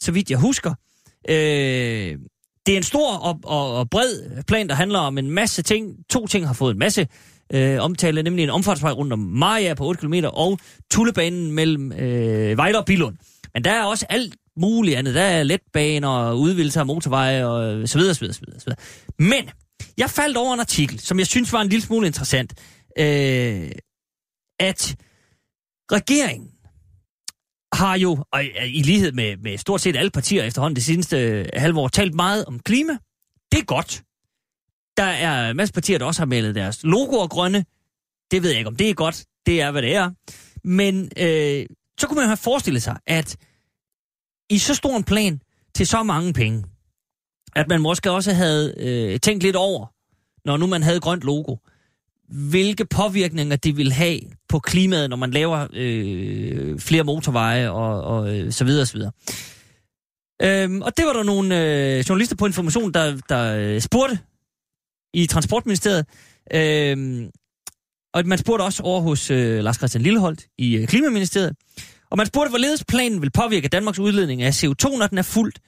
så 0.03 0.11
vidt 0.11 0.29
jeg 0.29 0.39
husker. 0.39 0.73
Øh, 1.29 2.17
det 2.65 2.73
er 2.73 2.77
en 2.77 2.83
stor 2.83 3.17
og, 3.17 3.39
og, 3.43 3.77
og 3.77 3.89
bred 3.89 4.43
plan, 4.43 4.69
der 4.69 4.75
handler 4.75 4.99
om 4.99 5.17
en 5.17 5.31
masse 5.31 5.61
ting. 5.61 5.95
To 6.09 6.27
ting 6.27 6.47
har 6.47 6.53
fået 6.53 6.73
en 6.73 6.79
masse 6.79 7.07
øh, 7.53 7.81
omtale, 7.81 8.23
nemlig 8.23 8.43
en 8.43 8.49
omfartsvej 8.49 8.91
rundt 8.91 9.13
om 9.13 9.19
Maja 9.19 9.73
på 9.73 9.85
8 9.85 10.01
km 10.01 10.13
og 10.33 10.59
Tullebanen 10.91 11.51
mellem 11.51 11.91
øh, 11.91 12.57
Vejle 12.57 12.77
og 12.77 12.85
Bilund. 12.85 13.17
Men 13.53 13.63
der 13.63 13.71
er 13.71 13.83
også 13.83 14.05
alt 14.09 14.35
muligt 14.57 14.97
andet. 14.97 15.15
Der 15.15 15.21
er 15.21 15.43
letbaner 15.43 16.07
og 16.07 16.39
udvidelser 16.39 16.79
af 16.79 16.85
motorveje 16.85 17.45
og 17.45 17.89
så 17.89 17.97
videre, 17.97 18.13
så 18.13 18.19
videre, 18.19 18.33
så 18.33 18.41
videre, 18.45 18.59
så 18.59 18.65
videre. 18.65 18.79
Men 19.19 19.49
jeg 19.97 20.09
faldt 20.09 20.37
over 20.37 20.53
en 20.53 20.59
artikel, 20.59 20.99
som 20.99 21.19
jeg 21.19 21.27
synes 21.27 21.53
var 21.53 21.61
en 21.61 21.69
lille 21.69 21.85
smule 21.85 22.07
interessant. 22.07 22.53
Øh, 22.99 23.71
at 24.59 24.95
regeringen 25.91 26.49
har 27.73 27.97
jo, 27.97 28.25
og 28.31 28.45
øh, 28.45 28.75
i 28.75 28.81
lighed 28.81 29.11
med, 29.11 29.37
med 29.37 29.57
stort 29.57 29.81
set 29.81 29.95
alle 29.95 30.11
partier 30.11 30.43
efterhånden 30.43 30.75
det 30.75 30.83
seneste 30.83 31.17
øh, 31.17 31.45
halve 31.53 31.79
år, 31.79 31.87
talt 31.87 32.13
meget 32.13 32.45
om 32.45 32.59
klima. 32.59 32.93
Det 33.51 33.59
er 33.59 33.65
godt. 33.65 34.03
Der 34.97 35.03
er 35.03 35.53
masser 35.53 35.73
partier, 35.73 35.97
der 35.97 36.05
også 36.05 36.21
har 36.21 36.25
malet 36.25 36.55
deres 36.55 36.79
logoer 36.83 37.27
grønne. 37.27 37.65
Det 38.31 38.43
ved 38.43 38.49
jeg 38.49 38.57
ikke, 38.57 38.67
om 38.67 38.75
det 38.75 38.89
er 38.89 38.93
godt. 38.93 39.25
Det 39.45 39.61
er, 39.61 39.71
hvad 39.71 39.81
det 39.81 39.95
er. 39.95 40.11
Men 40.63 41.09
øh, 41.17 41.65
så 41.99 42.07
kunne 42.07 42.15
man 42.15 42.25
have 42.25 42.37
forestillet 42.37 42.83
sig, 42.83 42.97
at 43.07 43.37
i 44.49 44.57
så 44.57 44.75
stor 44.75 44.97
en 44.97 45.03
plan 45.03 45.41
til 45.75 45.87
så 45.87 46.03
mange 46.03 46.33
penge, 46.33 46.63
at 47.55 47.67
man 47.67 47.81
måske 47.81 48.11
også 48.11 48.33
havde 48.33 48.75
øh, 48.77 49.19
tænkt 49.19 49.43
lidt 49.43 49.55
over, 49.55 49.85
når 50.45 50.57
nu 50.57 50.67
man 50.67 50.83
havde 50.83 50.99
grønt 50.99 51.23
logo, 51.23 51.55
hvilke 52.29 52.85
påvirkninger 52.85 53.55
det 53.55 53.77
vil 53.77 53.91
have 53.91 54.19
på 54.49 54.59
klimaet, 54.59 55.09
når 55.09 55.17
man 55.17 55.31
laver 55.31 55.67
øh, 55.73 56.79
flere 56.79 57.03
motorveje 57.03 57.69
og, 57.69 58.01
og 58.01 58.37
øh, 58.37 58.51
så 58.51 58.65
videre 58.65 58.81
og 58.81 58.87
så 58.87 58.93
videre. 58.93 59.11
Øhm, 60.41 60.81
og 60.81 60.97
det 60.97 61.05
var 61.05 61.13
der 61.13 61.23
nogle 61.23 61.63
øh, 61.63 61.99
journalister 62.09 62.35
på 62.35 62.45
Information, 62.45 62.93
der, 62.93 63.17
der 63.29 63.55
øh, 63.57 63.81
spurgte 63.81 64.19
i 65.15 65.25
Transportministeriet. 65.27 66.05
Øh, 66.53 67.27
og 68.13 68.25
man 68.25 68.37
spurgte 68.37 68.63
også 68.63 68.83
over 68.83 69.01
hos 69.01 69.31
øh, 69.31 69.63
Lars 69.63 69.75
Christian 69.75 70.01
Lilleholdt 70.01 70.45
i 70.57 70.75
øh, 70.77 70.87
Klimaministeriet. 70.87 71.55
Og 72.11 72.17
man 72.17 72.27
spurgte, 72.27 72.49
hvorledes 72.49 72.83
planen 72.87 73.21
vil 73.21 73.31
påvirke 73.31 73.67
Danmarks 73.67 73.99
udledning 73.99 74.41
af 74.41 74.63
CO2, 74.63 74.97
når 74.97 75.07
den 75.07 75.17
er 75.17 75.21
fuldt 75.21 75.59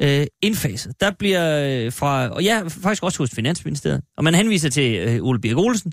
øh, 0.00 0.26
indfaset. 0.42 1.00
Der 1.00 1.10
bliver 1.18 1.66
øh, 1.66 1.92
fra, 1.92 2.28
og 2.28 2.42
ja, 2.42 2.62
faktisk 2.68 3.02
også 3.02 3.18
hos 3.18 3.30
Finansministeriet, 3.30 4.02
og 4.16 4.24
man 4.24 4.34
henviser 4.34 4.70
til 4.70 4.94
øh, 4.94 5.22
Ole 5.22 5.40
Birk 5.40 5.56
Olsen, 5.56 5.92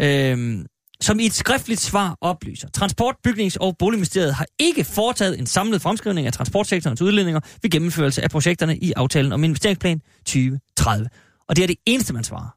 øh, 0.00 0.64
som 1.00 1.20
i 1.20 1.26
et 1.26 1.32
skriftligt 1.32 1.80
svar 1.80 2.16
oplyser. 2.20 2.68
Transport-, 2.68 3.16
Bygnings- 3.28 3.56
og 3.60 3.76
Boligministeriet 3.78 4.34
har 4.34 4.46
ikke 4.58 4.84
foretaget 4.84 5.38
en 5.38 5.46
samlet 5.46 5.82
fremskrivning 5.82 6.26
af 6.26 6.32
transportsektorens 6.32 7.02
udledninger 7.02 7.40
ved 7.62 7.70
gennemførelse 7.70 8.22
af 8.22 8.30
projekterne 8.30 8.76
i 8.76 8.92
aftalen 8.96 9.32
om 9.32 9.44
investeringsplan 9.44 10.00
2030. 10.26 11.08
Og 11.50 11.56
det 11.56 11.62
er 11.62 11.66
det 11.66 11.76
eneste, 11.86 12.12
man 12.12 12.24
svarer. 12.24 12.50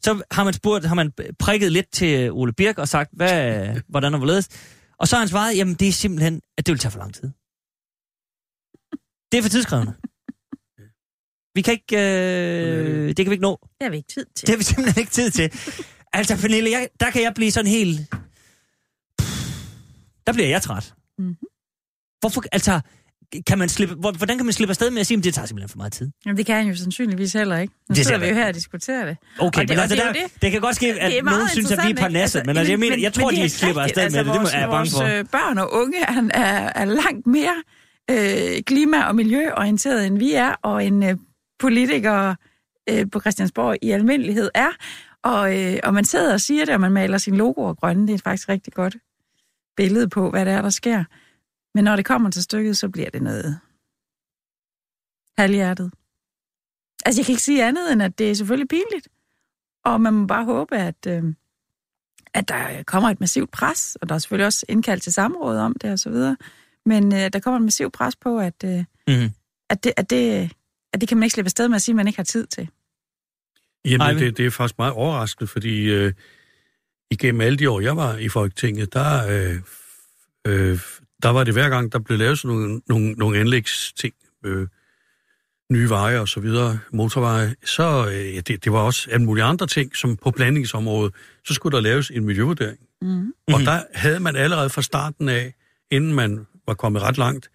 Så 0.00 0.24
har 0.30 0.44
man 0.44 0.54
spurgt, 0.54 0.84
har 0.84 0.94
man 0.94 1.12
prikket 1.38 1.72
lidt 1.72 1.90
til 1.92 2.32
Ole 2.32 2.52
Birk 2.52 2.78
og 2.78 2.88
sagt, 2.88 3.10
hvad, 3.12 3.80
hvordan 3.88 4.14
og 4.14 4.18
hvorledes. 4.18 4.48
Og 4.98 5.08
så 5.08 5.16
har 5.16 5.20
han 5.20 5.28
svaret, 5.28 5.56
jamen 5.56 5.74
det 5.74 5.88
er 5.88 5.92
simpelthen, 5.92 6.42
at 6.58 6.66
det 6.66 6.72
vil 6.72 6.78
tage 6.78 6.92
for 6.92 6.98
lang 6.98 7.14
tid. 7.14 7.30
Det 9.32 9.38
er 9.38 9.42
for 9.42 9.48
tidskrævende. 9.48 9.94
Vi 11.54 11.62
kan 11.62 11.72
ikke, 11.72 11.96
øh, 11.96 13.08
det 13.08 13.16
kan 13.16 13.26
vi 13.26 13.32
ikke 13.32 13.42
nå. 13.42 13.58
Det 13.62 13.82
har 13.82 13.90
vi 13.90 13.96
ikke 13.96 14.08
tid 14.08 14.26
til. 14.36 14.46
Det 14.46 14.52
har 14.52 14.56
vi 14.56 14.64
simpelthen 14.64 15.00
ikke 15.00 15.12
tid 15.12 15.30
til. 15.30 15.50
Altså, 16.12 16.36
Pernille, 16.36 16.70
jeg, 16.70 16.88
der 17.00 17.10
kan 17.10 17.22
jeg 17.22 17.34
blive 17.34 17.50
sådan 17.50 17.70
helt... 17.70 18.10
Der 20.26 20.32
bliver 20.32 20.48
jeg 20.48 20.62
træt. 20.62 20.94
Mhm. 21.18 21.36
Hvorfor, 22.20 22.42
altså, 22.52 22.80
kan 23.46 23.58
man 23.58 23.68
slippe, 23.68 23.94
hvor- 23.94 24.12
hvordan 24.12 24.36
kan 24.36 24.46
man 24.46 24.52
slippe 24.52 24.70
afsted 24.70 24.90
med 24.90 25.00
at 25.00 25.06
sige, 25.06 25.18
at 25.18 25.24
det 25.24 25.34
tager 25.34 25.46
simpelthen 25.46 25.68
for 25.68 25.76
meget 25.76 25.92
tid? 25.92 26.10
Jamen, 26.26 26.36
det 26.36 26.46
kan 26.46 26.56
han 26.56 26.66
jo 26.66 26.76
sandsynligvis 26.76 27.32
heller 27.32 27.58
ikke. 27.58 27.74
Nu 27.88 27.94
Det 27.94 28.06
sidder 28.06 28.20
vi 28.20 28.26
jo 28.26 28.34
her 28.34 28.48
og 28.48 28.54
diskuterer 28.54 29.06
det. 29.06 29.16
Okay, 29.38 29.46
Og 29.46 29.68
det- 29.68 29.68
men 29.68 29.78
og 29.78 29.82
altså, 29.82 29.96
det 29.96 30.02
er 30.04 30.12
der, 30.12 30.20
det. 30.32 30.42
det 30.42 30.50
kan 30.52 30.60
godt 30.60 30.76
ske, 30.76 30.86
at 31.00 31.24
nogen 31.24 31.48
synes, 31.48 31.72
at 31.72 31.78
vi 31.86 31.90
er 31.90 31.94
parnasset, 31.94 32.38
ikke? 32.40 32.46
men 32.46 32.56
altså, 32.56 32.72
jeg, 32.72 32.78
mener, 32.80 32.96
jeg 32.98 33.12
tror, 33.12 33.30
det 33.30 33.38
er 33.38 33.42
de 33.42 33.48
slipper 33.48 33.82
afsted 33.82 34.02
med 34.10 34.24
det. 34.24 34.32
Det 34.32 34.40
må, 34.42 34.48
er 34.54 34.58
jeg 34.60 34.68
bange 34.70 34.90
for. 34.90 34.98
Vores 35.00 35.12
øh, 35.12 35.24
børn 35.32 35.58
og 35.58 35.72
unge 35.72 36.04
han 36.08 36.30
er, 36.34 36.72
er 36.74 36.84
langt 36.84 37.26
mere 37.26 37.62
øh, 38.10 38.62
klima- 38.66 39.02
og 39.02 39.16
miljøorienteret, 39.16 40.06
end 40.06 40.18
vi 40.18 40.32
er, 40.32 40.52
og 40.62 40.84
en 40.86 41.02
øh, 41.02 41.16
politikere 41.58 42.36
øh, 42.90 43.06
på 43.12 43.20
Christiansborg 43.20 43.76
i 43.82 43.90
almindelighed 43.90 44.50
er. 44.54 44.68
Og, 45.24 45.58
øh, 45.60 45.78
og 45.84 45.94
man 45.94 46.04
sidder 46.04 46.32
og 46.32 46.40
siger 46.40 46.64
det, 46.64 46.74
og 46.74 46.80
man 46.80 46.92
maler 46.92 47.18
sine 47.18 47.36
logoer 47.36 47.74
grønne. 47.74 48.06
Det 48.06 48.14
er 48.14 48.18
faktisk 48.24 48.48
rigtig 48.48 48.72
godt 48.72 48.96
billede 49.76 50.08
på, 50.08 50.30
hvad 50.30 50.44
det 50.44 50.52
er, 50.52 50.62
der 50.62 50.70
sker. 50.70 51.04
Men 51.76 51.84
når 51.84 51.96
det 51.96 52.04
kommer 52.04 52.30
til 52.30 52.42
stykket, 52.42 52.76
så 52.76 52.88
bliver 52.88 53.10
det 53.10 53.22
noget 53.22 53.58
halvhjertet. 55.38 55.92
Altså, 57.04 57.20
jeg 57.20 57.26
kan 57.26 57.32
ikke 57.32 57.42
sige 57.42 57.64
andet, 57.64 57.92
end 57.92 58.02
at 58.02 58.18
det 58.18 58.30
er 58.30 58.34
selvfølgelig 58.34 58.68
pinligt. 58.68 59.08
Og 59.84 60.00
man 60.00 60.14
må 60.14 60.26
bare 60.26 60.44
håbe, 60.44 60.76
at, 60.76 61.06
øh, 61.08 61.24
at 62.34 62.48
der 62.48 62.82
kommer 62.82 63.10
et 63.10 63.20
massivt 63.20 63.50
pres, 63.50 63.96
og 64.00 64.08
der 64.08 64.14
er 64.14 64.18
selvfølgelig 64.18 64.46
også 64.46 64.66
indkaldt 64.68 65.02
til 65.02 65.12
samråd 65.12 65.58
om 65.58 65.74
det 65.80 65.92
og 65.92 65.98
så 65.98 66.10
videre. 66.10 66.36
Men 66.86 67.14
øh, 67.14 67.32
der 67.32 67.38
kommer 67.40 67.58
et 67.58 67.64
massivt 67.64 67.92
pres 67.92 68.16
på, 68.16 68.38
at, 68.38 68.64
øh, 68.64 68.84
Mhm. 69.08 69.30
at, 69.70 69.84
det, 69.84 69.92
at, 69.96 70.10
det, 70.10 70.52
at 70.92 71.00
det 71.00 71.08
kan 71.08 71.18
man 71.18 71.22
ikke 71.22 71.34
slippe 71.34 71.46
afsted 71.46 71.68
med 71.68 71.76
at 71.76 71.82
sige, 71.82 71.92
at 71.92 71.96
man 71.96 72.06
ikke 72.06 72.18
har 72.18 72.24
tid 72.24 72.46
til. 72.46 72.68
Jamen, 73.84 74.06
Eivind? 74.06 74.24
det, 74.24 74.36
det 74.36 74.46
er 74.46 74.50
faktisk 74.50 74.78
meget 74.78 74.92
overraskende, 74.92 75.46
fordi 75.48 75.90
øh, 75.90 76.12
igennem 77.10 77.40
alle 77.40 77.58
de 77.58 77.70
år, 77.70 77.80
jeg 77.80 77.96
var 77.96 78.16
i 78.16 78.28
Folketinget, 78.28 78.92
der, 78.92 79.26
øh, 79.28 79.60
øh, 80.46 80.78
der 81.22 81.28
var 81.28 81.44
det 81.44 81.54
hver 81.54 81.68
gang, 81.68 81.92
der 81.92 81.98
blev 81.98 82.18
lavet 82.18 82.38
sådan 82.38 82.56
nogle, 82.56 82.80
nogle, 82.88 83.12
nogle 83.12 83.38
anlægsting, 83.38 84.14
øh, 84.44 84.68
nye 85.72 85.88
veje 85.88 86.20
og 86.20 86.28
så 86.28 86.40
videre, 86.40 86.78
motorveje, 86.92 87.54
så 87.64 88.06
øh, 88.06 88.42
det, 88.46 88.64
det 88.64 88.72
var 88.72 88.78
også 88.78 89.10
alle 89.10 89.26
mulige 89.26 89.44
andre 89.44 89.66
ting, 89.66 89.96
som 89.96 90.16
på 90.16 90.30
planlægningsområdet, 90.30 91.14
så 91.44 91.54
skulle 91.54 91.76
der 91.76 91.82
laves 91.82 92.10
en 92.10 92.24
miljøvurdering. 92.24 92.78
Mm. 93.02 93.32
Og 93.52 93.60
der 93.60 93.82
havde 93.94 94.20
man 94.20 94.36
allerede 94.36 94.70
fra 94.70 94.82
starten 94.82 95.28
af, 95.28 95.54
inden 95.90 96.14
man 96.14 96.46
var 96.66 96.74
kommet 96.74 97.02
ret 97.02 97.18
langt, 97.18 97.50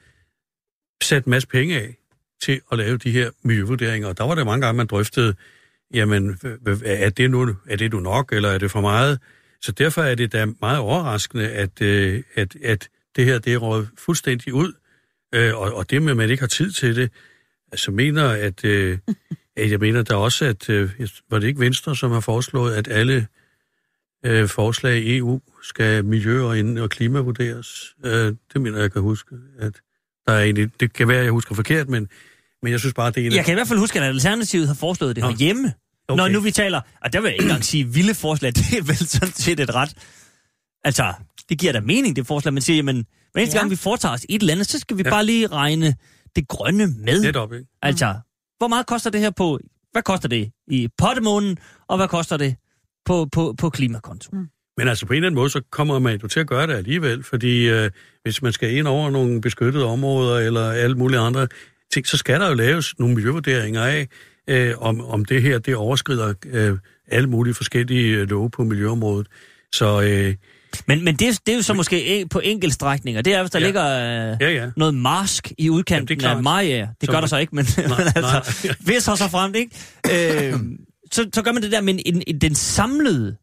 sat 1.04 1.26
en 1.26 1.30
masse 1.30 1.48
penge 1.48 1.82
af 1.82 1.96
til 2.44 2.62
at 2.72 2.78
lave 2.78 2.98
de 2.98 3.12
her 3.12 3.30
miljøvurderinger. 3.44 4.08
Og 4.08 4.18
der 4.18 4.24
var 4.24 4.36
det 4.36 4.46
mange 4.46 4.66
gange, 4.66 4.78
man 4.78 4.88
drøftede, 4.88 5.36
jamen, 5.94 6.40
er 6.86 7.10
det 7.10 7.32
nu, 7.32 7.56
er 7.68 7.76
det 7.76 7.92
nu 7.92 8.00
nok, 8.00 8.34
eller 8.34 8.50
er 8.50 8.58
det 8.58 8.72
for 8.72 8.82
meget? 8.82 9.20
Så 9.62 9.72
derfor 9.72 10.02
er 10.02 10.16
det 10.16 10.32
da 10.32 10.46
meget 10.62 10.80
overraskende, 10.80 11.50
at, 11.50 11.82
øh, 11.82 12.24
at, 12.36 12.56
at 12.64 12.90
det 13.16 13.26
her, 13.26 13.40
det 13.40 13.54
er 13.54 13.58
røget 13.58 13.90
fuldstændig 13.98 14.54
ud, 14.54 14.74
øh, 15.34 15.56
og, 15.56 15.74
og 15.74 15.90
det 15.90 16.02
med, 16.02 16.12
at 16.12 16.18
man 16.18 16.30
ikke 16.30 16.42
har 16.42 16.48
tid 16.48 16.72
til 16.72 16.96
det, 16.96 17.12
altså 17.72 17.92
mener, 17.92 18.30
at, 18.30 18.66
øh, 18.66 18.98
at 19.58 19.72
jeg 19.72 19.80
mener 19.80 20.04
da 20.04 20.16
også, 20.16 20.46
at 20.46 20.70
øh, 20.70 20.90
var 21.30 21.40
det 21.40 21.48
ikke 21.48 21.60
Venstre, 21.60 21.96
som 21.96 22.12
har 22.12 22.20
foreslået, 22.20 22.76
at 22.76 22.88
alle 22.88 23.28
øh, 24.26 24.48
forslag 24.48 24.98
i 24.98 25.18
EU 25.18 25.42
skal 25.64 26.06
miljø- 26.06 26.44
og, 26.44 26.60
ind- 26.60 26.80
og 26.80 26.90
klimavurderes. 26.90 27.96
Øh, 28.06 28.36
det 28.54 28.62
mener 28.62 28.80
jeg, 28.80 28.92
kan 28.92 29.02
huske. 29.02 29.36
At 29.60 29.74
der 30.28 30.34
er 30.34 30.44
egentlig, 30.44 30.80
det 30.80 30.94
kan 30.94 31.08
være, 31.08 31.18
at 31.18 31.24
jeg 31.24 31.32
husker 31.32 31.56
forkert, 31.56 31.90
men, 31.90 32.08
men 32.62 32.72
jeg 32.72 32.80
synes 32.80 32.94
bare, 32.94 33.12
det 33.12 33.24
er 33.24 33.28
en 33.28 33.34
Jeg 33.36 33.46
kan 33.46 33.54
i 33.54 33.56
hvert 33.56 33.68
fald 33.68 33.80
huske, 33.80 34.00
at 34.00 34.06
Alternativet 34.06 34.68
har 34.68 34.74
foreslået 34.76 35.16
det 35.16 35.22
Nå. 35.22 35.30
herhjemme. 35.30 35.74
Okay. 36.08 36.18
Når 36.18 36.28
nu 36.28 36.40
vi 36.40 36.52
taler, 36.52 36.82
og 37.02 37.14
der 37.14 37.22
vil 37.22 37.28
jeg 37.28 37.36
ikke 37.36 37.44
engang 37.44 37.66
sige 37.66 37.86
vilde 37.88 38.14
forslag, 38.14 38.52
det 38.56 38.78
er 38.78 38.84
vel 38.84 38.98
sådan 38.98 39.34
set 39.34 39.60
et 39.60 39.76
ret. 39.76 39.94
Altså, 40.84 41.14
det 41.52 41.60
giver 41.60 41.74
da 41.74 41.80
mening, 41.80 42.16
det 42.16 42.28
forslag, 42.28 42.54
man 42.54 42.62
siger, 42.62 42.76
jamen, 42.76 43.06
hver 43.32 43.42
eneste 43.42 43.56
Ja. 43.56 43.60
gang 43.62 43.72
vi 43.72 43.76
foretager 43.76 44.14
os 44.14 44.26
et 44.30 44.42
eller 44.42 44.54
andet, 44.54 44.68
så 44.68 44.80
skal 44.80 44.98
vi 44.98 45.04
ja. 45.06 45.10
bare 45.10 45.26
lige 45.26 45.48
regne 45.48 45.96
det 46.36 46.48
grønne 46.48 46.88
med. 46.88 47.22
Netop, 47.22 47.54
ikke? 47.54 47.66
Altså, 47.82 48.16
hvor 48.58 48.68
meget 48.68 48.86
koster 48.86 49.10
det 49.10 49.20
her 49.22 49.30
på, 49.30 49.60
hvad 49.92 50.02
koster 50.02 50.30
det 50.30 50.52
i 50.68 50.88
pottemånen, 50.98 51.58
og 51.88 51.98
hvad 51.98 52.08
koster 52.08 52.38
det 52.38 52.56
på, 53.06 53.28
på, 53.32 53.56
på 53.58 53.70
klimakonto? 53.70 54.30
Mm. 54.34 54.48
Men 54.78 54.88
altså 54.88 55.06
på 55.06 55.14
en 55.14 55.18
eller 55.18 55.28
anden 55.28 55.36
måde, 55.40 55.50
så 55.50 55.62
kommer 55.72 56.00
man 56.00 56.20
jo 56.24 56.28
til 56.28 56.40
at 56.40 56.48
gøre 56.48 56.68
det 56.68 56.74
alligevel, 56.74 57.24
fordi 57.24 57.70
øh, 57.70 57.92
hvis 58.24 58.42
man 58.42 58.54
skal 58.54 58.76
ind 58.76 58.88
over 58.88 59.10
nogle 59.10 59.42
beskyttede 59.42 59.86
områder 59.86 60.40
eller 60.40 60.72
alle 60.72 60.96
mulige 60.98 61.20
andre 61.20 61.48
ting, 61.94 62.08
så 62.08 62.18
skal 62.18 62.40
der 62.40 62.48
jo 62.48 62.54
laves 62.54 63.00
nogle 63.00 63.16
miljøvurderinger 63.16 63.84
af, 63.84 64.08
øh, 64.48 64.74
om, 64.78 65.02
om 65.06 65.26
det 65.26 65.42
her 65.42 65.60
det 65.60 65.76
overskrider 65.76 66.34
øh, 66.46 66.78
alle 67.08 67.30
mulige 67.30 67.54
forskellige 67.54 68.18
øh, 68.18 68.30
love 68.30 68.50
på 68.50 68.64
miljøområdet. 68.64 69.28
Så 69.74 70.02
øh, 70.02 70.36
Men, 70.88 71.04
men 71.04 71.16
det, 71.16 71.28
er- 71.28 71.40
det 71.46 71.52
er 71.52 71.56
jo 71.56 71.62
så 71.62 71.74
måske 71.74 72.06
en- 72.06 72.30
på 72.30 72.40
enkeltstrækninger. 72.40 73.22
Det 73.22 73.34
er, 73.34 73.42
hvis 73.42 73.52
der 73.52 73.60
ja. 73.60 73.66
Ligger 73.66 73.86
øh, 74.32 74.38
ja, 74.42 74.50
ja. 74.52 74.72
noget 74.78 74.94
marsk 74.94 75.52
i 75.58 75.70
udkanten 75.70 76.20
Jamen, 76.22 76.32
det 76.32 76.38
af. 76.38 76.44
Maja. 76.44 76.80
Det 76.82 76.88
Så 77.02 77.08
gør 77.08 77.14
man- 77.14 77.22
der 77.22 77.28
så 77.28 77.38
ikke, 77.38 77.56
men, 77.56 77.66
Nej, 77.78 77.88
men 77.98 78.08
altså, 78.16 78.66
nej. 78.68 78.76
hvis 78.80 79.04
så 79.04 79.16
så 79.16 79.28
fremt, 79.30 79.56
ikke? 79.56 79.76
Øh, 80.12 80.54
så, 81.14 81.30
så 81.34 81.42
gør 81.42 81.52
man 81.52 81.64
det 81.64 81.72
der, 81.72 81.82
men 81.82 82.00
en, 82.06 82.24
en, 82.28 82.42
den 82.42 82.56
samlede... 82.56 83.38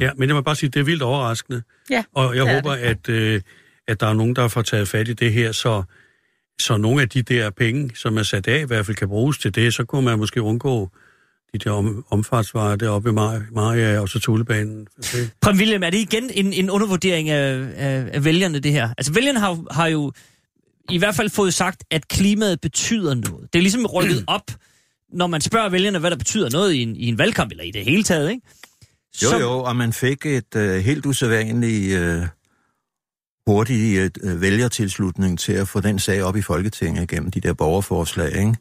Ja, 0.00 0.10
men 0.16 0.28
jeg 0.28 0.36
må 0.36 0.42
bare 0.42 0.56
sige, 0.56 0.70
det 0.70 0.80
er 0.80 0.84
vildt 0.84 1.02
overraskende. 1.02 1.62
Ja, 1.90 2.04
Og 2.14 2.36
jeg 2.36 2.44
det 2.46 2.50
er 2.50 2.54
håber, 2.54 2.72
at, 2.72 3.08
øh, 3.08 3.40
at 3.88 4.00
der 4.00 4.06
er 4.06 4.12
nogen, 4.12 4.36
der 4.36 4.48
får 4.48 4.62
taget 4.62 4.88
fat 4.88 5.08
i 5.08 5.12
det 5.12 5.32
her, 5.32 5.52
så, 5.52 5.82
så 6.60 6.76
nogle 6.76 7.02
af 7.02 7.08
de 7.08 7.22
der 7.22 7.50
penge, 7.50 7.90
som 7.96 8.16
er 8.18 8.22
sat 8.22 8.48
af, 8.48 8.60
i 8.60 8.64
hvert 8.64 8.86
fald 8.86 8.96
kan 8.96 9.08
bruges 9.08 9.38
til 9.38 9.54
det, 9.54 9.74
så 9.74 9.84
kunne 9.84 10.04
man 10.04 10.18
måske 10.18 10.42
undgå 10.42 10.90
de 11.52 11.58
der 11.58 11.70
om, 11.70 12.04
omfartsveje 12.10 12.76
deroppe 12.76 13.10
i 13.10 13.12
Mar- 13.12 13.54
Maria 13.54 13.98
og 14.00 14.08
så 14.08 14.18
Tulebanen. 14.20 14.86
Det, 14.96 15.30
Prem 15.40 15.56
William, 15.56 15.82
er 15.82 15.90
det 15.90 15.98
igen 15.98 16.30
en, 16.34 16.52
en 16.52 16.70
undervurdering 16.70 17.28
af, 17.30 17.68
af, 17.76 18.08
af 18.12 18.24
vælgerne, 18.24 18.58
det 18.58 18.72
her? 18.72 18.88
Altså, 18.98 19.12
vælgerne 19.12 19.40
har, 19.40 19.48
jo- 19.50 19.66
har 19.70 19.86
jo 19.86 20.12
i 20.90 20.98
hvert 20.98 21.14
fald 21.14 21.30
fået 21.30 21.54
sagt, 21.54 21.84
at 21.90 22.08
klimaet 22.08 22.60
betyder 22.60 23.14
noget. 23.14 23.48
Det 23.52 23.58
er 23.58 23.62
ligesom 23.62 23.86
rykket 23.86 24.24
op, 24.26 24.50
når 25.12 25.26
man 25.26 25.40
spørger 25.40 25.68
vælgerne, 25.68 25.98
hvad 25.98 26.10
der 26.10 26.16
betyder 26.16 26.50
noget 26.50 26.72
i 26.72 26.82
en, 26.82 26.96
i 26.96 27.06
en 27.06 27.18
valgkamp, 27.18 27.50
eller 27.50 27.64
i 27.64 27.70
det 27.70 27.84
hele 27.84 28.02
taget, 28.02 28.30
ikke? 28.30 28.42
Jo, 29.22 29.38
jo, 29.38 29.58
og 29.58 29.76
man 29.76 29.92
fik 29.92 30.26
et 30.26 30.56
øh, 30.56 30.80
helt 30.80 31.06
usædvanligt 31.06 31.98
øh, 31.98 32.22
hurtig 33.46 34.10
øh, 34.22 34.40
vælgertilslutning 34.40 35.38
til 35.38 35.52
at 35.52 35.68
få 35.68 35.80
den 35.80 35.98
sag 35.98 36.22
op 36.22 36.36
i 36.36 36.42
Folketinget 36.42 37.08
gennem 37.08 37.30
de 37.30 37.40
der 37.40 37.52
borgerforslag, 37.54 38.36
ikke? 38.36 38.54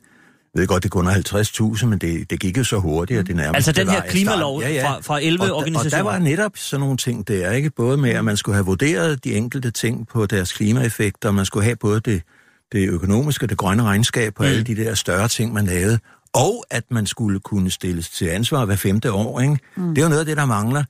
Jeg 0.57 0.61
ved 0.61 0.67
godt, 0.67 0.83
det 0.83 0.91
kun 0.91 1.07
er 1.07 1.75
50.000, 1.79 1.85
men 1.85 1.99
det, 1.99 2.29
det 2.29 2.39
gik 2.39 2.57
jo 2.57 2.63
så 2.63 2.77
hurtigt, 2.77 3.19
at 3.19 3.27
det 3.27 3.35
nærmest 3.35 3.55
Altså 3.55 3.71
den 3.71 3.89
her 3.89 4.01
klimalov 4.01 4.61
starten. 4.61 4.81
fra, 4.81 4.99
fra 5.01 5.19
11 5.23 5.43
og, 5.43 5.51
og 5.51 5.57
organisationer. 5.57 6.03
der 6.03 6.11
var 6.11 6.19
netop 6.19 6.51
sådan 6.55 6.81
nogle 6.81 6.97
ting 6.97 7.27
der, 7.27 7.51
ikke? 7.51 7.69
Både 7.69 7.97
med, 7.97 8.09
at 8.09 8.25
man 8.25 8.37
skulle 8.37 8.55
have 8.55 8.65
vurderet 8.65 9.23
de 9.23 9.33
enkelte 9.33 9.71
ting 9.71 10.07
på 10.07 10.25
deres 10.25 10.53
klimaeffekter, 10.53 11.29
og 11.29 11.35
man 11.35 11.45
skulle 11.45 11.63
have 11.63 11.75
både 11.75 11.99
det, 11.99 12.21
det 12.71 12.89
økonomiske 12.89 13.45
og 13.45 13.49
det 13.49 13.57
grønne 13.57 13.83
regnskab 13.83 14.33
på 14.33 14.43
mm. 14.43 14.49
alle 14.49 14.63
de 14.63 14.75
der 14.75 14.95
større 14.95 15.27
ting, 15.27 15.53
man 15.53 15.65
lavede, 15.65 15.99
og 16.33 16.65
at 16.69 16.83
man 16.91 17.05
skulle 17.05 17.39
kunne 17.39 17.71
stilles 17.71 18.09
til 18.09 18.25
ansvar 18.25 18.65
hver 18.65 18.75
femte 18.75 19.11
år, 19.11 19.41
ikke? 19.41 19.59
Mm. 19.75 19.89
Det 19.89 19.97
er 19.97 20.03
jo 20.03 20.09
noget 20.09 20.19
af 20.19 20.25
det, 20.25 20.37
der 20.37 20.45
mangler. 20.45 20.83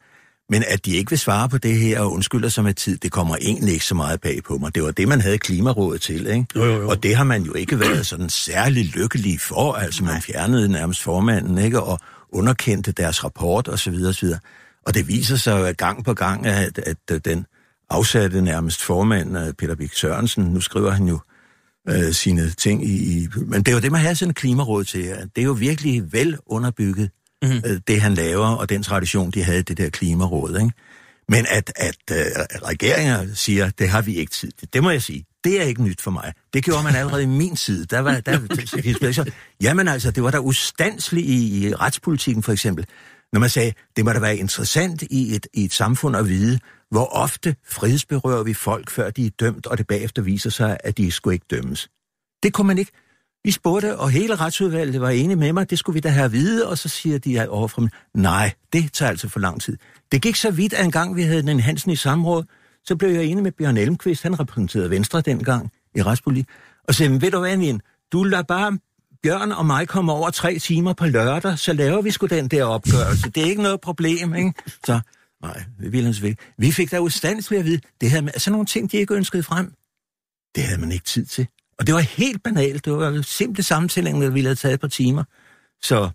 Men 0.49 0.63
at 0.67 0.85
de 0.85 0.91
ikke 0.91 1.09
vil 1.09 1.19
svare 1.19 1.49
på 1.49 1.57
det 1.57 1.77
her 1.77 1.99
og 1.99 2.11
undskylder 2.11 2.49
sig 2.49 2.63
med 2.63 2.73
tid, 2.73 2.97
det 2.97 3.11
kommer 3.11 3.37
egentlig 3.41 3.73
ikke 3.73 3.85
så 3.85 3.95
meget 3.95 4.21
bag 4.21 4.43
på 4.43 4.57
mig. 4.57 4.75
Det 4.75 4.83
var 4.83 4.91
det, 4.91 5.07
man 5.07 5.21
havde 5.21 5.37
Klimarådet 5.37 6.01
til, 6.01 6.27
ikke? 6.27 6.45
Jo, 6.55 6.65
jo, 6.65 6.81
jo. 6.81 6.89
Og 6.89 7.03
det 7.03 7.15
har 7.15 7.23
man 7.23 7.43
jo 7.43 7.53
ikke 7.53 7.79
været 7.79 8.07
sådan 8.07 8.29
særlig 8.29 8.85
lykkelig 8.85 9.39
for. 9.39 9.73
Altså, 9.73 10.03
man 10.03 10.21
fjernede 10.21 10.69
nærmest 10.69 11.03
formanden, 11.03 11.57
ikke? 11.57 11.81
Og 11.81 11.99
underkendte 12.31 12.91
deres 12.91 13.23
rapport, 13.23 13.67
og 13.67 13.79
så 13.79 13.91
videre, 13.91 14.09
og 14.09 14.15
så 14.15 14.25
videre. 14.25 14.39
Og 14.85 14.93
det 14.93 15.07
viser 15.07 15.35
sig 15.35 15.59
jo 15.59 15.73
gang 15.77 16.05
på 16.05 16.13
gang, 16.13 16.45
at, 16.45 16.77
at, 16.77 16.97
at 17.11 17.25
den 17.25 17.45
afsatte 17.89 18.41
nærmest 18.41 18.81
formand, 18.83 19.37
øh, 19.37 19.53
Peter 19.53 19.75
Bik 19.75 19.93
Sørensen, 19.93 20.43
nu 20.43 20.61
skriver 20.61 20.91
han 20.91 21.07
jo 21.07 21.19
øh, 21.89 22.11
sine 22.13 22.49
ting 22.49 22.85
i, 22.85 23.17
i... 23.17 23.27
Men 23.35 23.63
det 23.63 23.67
er 23.67 23.75
jo 23.75 23.81
det, 23.81 23.91
man 23.91 24.01
har 24.01 24.13
sådan 24.13 24.29
en 24.29 24.33
klimaråd 24.33 24.83
til. 24.83 25.03
Det 25.35 25.41
er 25.41 25.45
jo 25.45 25.51
virkelig 25.51 26.13
vel 26.13 26.37
underbygget, 26.45 27.09
øh, 27.43 27.79
det 27.87 28.01
han 28.01 28.13
laver, 28.13 28.47
og 28.47 28.69
den 28.69 28.83
tradition, 28.83 29.31
de 29.31 29.43
havde, 29.43 29.61
det 29.61 29.77
der 29.77 29.89
klimaråd. 29.89 30.59
Ikke? 30.59 30.71
Men 31.29 31.45
at, 31.49 31.73
at 31.75 31.97
øh, 32.11 32.25
regeringer 32.63 33.27
siger, 33.33 33.69
det 33.69 33.89
har 33.89 34.01
vi 34.01 34.15
ikke 34.15 34.31
tid 34.31 34.51
til, 34.51 34.73
det 34.73 34.83
må 34.83 34.89
jeg 34.89 35.01
sige. 35.01 35.25
Det 35.43 35.61
er 35.61 35.65
ikke 35.65 35.83
nyt 35.83 36.01
for 36.01 36.11
mig. 36.11 36.33
Det 36.53 36.63
gjorde 36.63 36.83
man 36.83 36.95
allerede 36.95 37.23
i 37.23 37.25
min 37.25 37.55
tid. 37.55 37.85
Der 37.85 37.99
var, 37.99 38.19
der, 38.19 39.25
jamen 39.65 39.87
altså, 39.87 40.11
det 40.11 40.23
var 40.23 40.31
der 40.31 40.39
ustandsligt 40.39 41.27
i, 41.27 41.67
i 41.67 41.75
retspolitikken 41.75 42.43
for 42.43 42.51
eksempel. 42.51 42.85
Når 43.33 43.39
man 43.39 43.49
sagde, 43.49 43.73
det 43.95 44.05
må 44.05 44.11
da 44.11 44.19
være 44.19 44.37
interessant 44.37 45.01
i 45.01 45.35
et, 45.35 45.47
i 45.53 45.63
et 45.63 45.73
samfund 45.73 46.17
at 46.17 46.29
vide, 46.29 46.59
hvor 46.91 47.05
ofte 47.05 47.55
frihedsberører 47.69 48.43
vi 48.43 48.53
folk, 48.53 48.89
før 48.89 49.09
de 49.09 49.25
er 49.25 49.29
dømt, 49.39 49.67
og 49.67 49.77
det 49.77 49.87
bagefter 49.87 50.21
viser 50.21 50.49
sig, 50.49 50.77
at 50.83 50.97
de 50.97 51.11
skulle 51.11 51.33
ikke 51.33 51.45
dømmes. 51.51 51.89
Det 52.43 52.53
kunne 52.53 52.67
man 52.67 52.77
ikke. 52.77 52.91
Vi 53.47 53.51
spurgte, 53.51 53.99
og 53.99 54.09
hele 54.09 54.35
retsudvalget 54.35 55.01
var 55.01 55.09
enige 55.09 55.35
med 55.35 55.53
mig, 55.53 55.69
det 55.69 55.79
skulle 55.79 55.93
vi 55.93 55.99
da 55.99 56.09
have 56.09 56.25
at 56.25 56.31
vide, 56.31 56.69
og 56.69 56.77
så 56.77 56.89
siger 56.89 57.17
de 57.17 57.49
overfor 57.49 57.81
mig, 57.81 57.89
nej, 58.13 58.53
det 58.73 58.93
tager 58.93 59.09
altså 59.09 59.29
for 59.29 59.39
lang 59.39 59.61
tid. 59.61 59.77
Det 60.11 60.21
gik 60.21 60.35
så 60.35 60.51
vidt, 60.51 60.73
at 60.73 60.85
en 60.85 60.91
gang 60.91 61.15
vi 61.15 61.21
havde 61.21 61.41
den 61.41 61.59
Hansen 61.59 61.91
i 61.91 61.95
samråd, 61.95 62.43
så 62.83 62.95
blev 62.95 63.09
jeg 63.09 63.23
enig 63.23 63.43
med 63.43 63.51
Bjørn 63.51 63.77
Elmqvist, 63.77 64.23
han 64.23 64.39
repræsenterede 64.39 64.89
Venstre 64.89 65.21
dengang 65.21 65.71
i 65.95 66.01
retspolitik, 66.01 66.47
og 66.87 66.95
sagde, 66.95 67.21
ved 67.21 67.31
du 67.31 67.39
hvad, 67.39 67.57
Nien, 67.57 67.81
du 68.11 68.23
lader 68.23 68.43
bare 68.43 68.77
Bjørn 69.23 69.51
og 69.51 69.65
mig 69.65 69.87
komme 69.87 70.11
over 70.11 70.29
tre 70.29 70.59
timer 70.59 70.93
på 70.93 71.05
lørdag, 71.05 71.59
så 71.59 71.73
laver 71.73 72.01
vi 72.01 72.11
sgu 72.11 72.25
den 72.25 72.47
der 72.47 72.63
opgørelse. 72.63 73.29
Det 73.29 73.43
er 73.43 73.47
ikke 73.47 73.61
noget 73.61 73.81
problem, 73.81 74.35
ikke? 74.35 74.53
Så, 74.85 74.99
nej, 75.41 75.63
vi 75.79 75.89
ville 75.89 76.07
altså 76.07 76.25
ikke. 76.25 76.41
Vi 76.57 76.71
fik 76.71 76.91
da 76.91 76.99
ustandsligt 76.99 77.59
at 77.59 77.65
vide, 77.65 77.81
det 78.01 78.11
her 78.11 78.21
med, 78.21 78.33
sådan 78.37 78.51
nogle 78.51 78.65
ting, 78.65 78.91
de 78.91 78.97
ikke 78.97 79.13
ønskede 79.13 79.43
frem, 79.43 79.73
det 80.55 80.63
havde 80.63 80.81
man 80.81 80.91
ikke 80.91 81.05
tid 81.05 81.25
til. 81.25 81.47
Og 81.79 81.87
det 81.87 81.95
var 81.95 81.99
helt 82.01 82.43
banalt. 82.43 82.85
Det 82.85 82.93
var 82.93 83.21
simple 83.21 83.63
samtællinger, 83.63 84.21
der 84.21 84.29
ville 84.29 84.47
have 84.47 84.55
taget 84.55 84.73
et 84.73 84.79
par 84.81 84.87
timer. 84.87 85.23
Så 85.81 86.09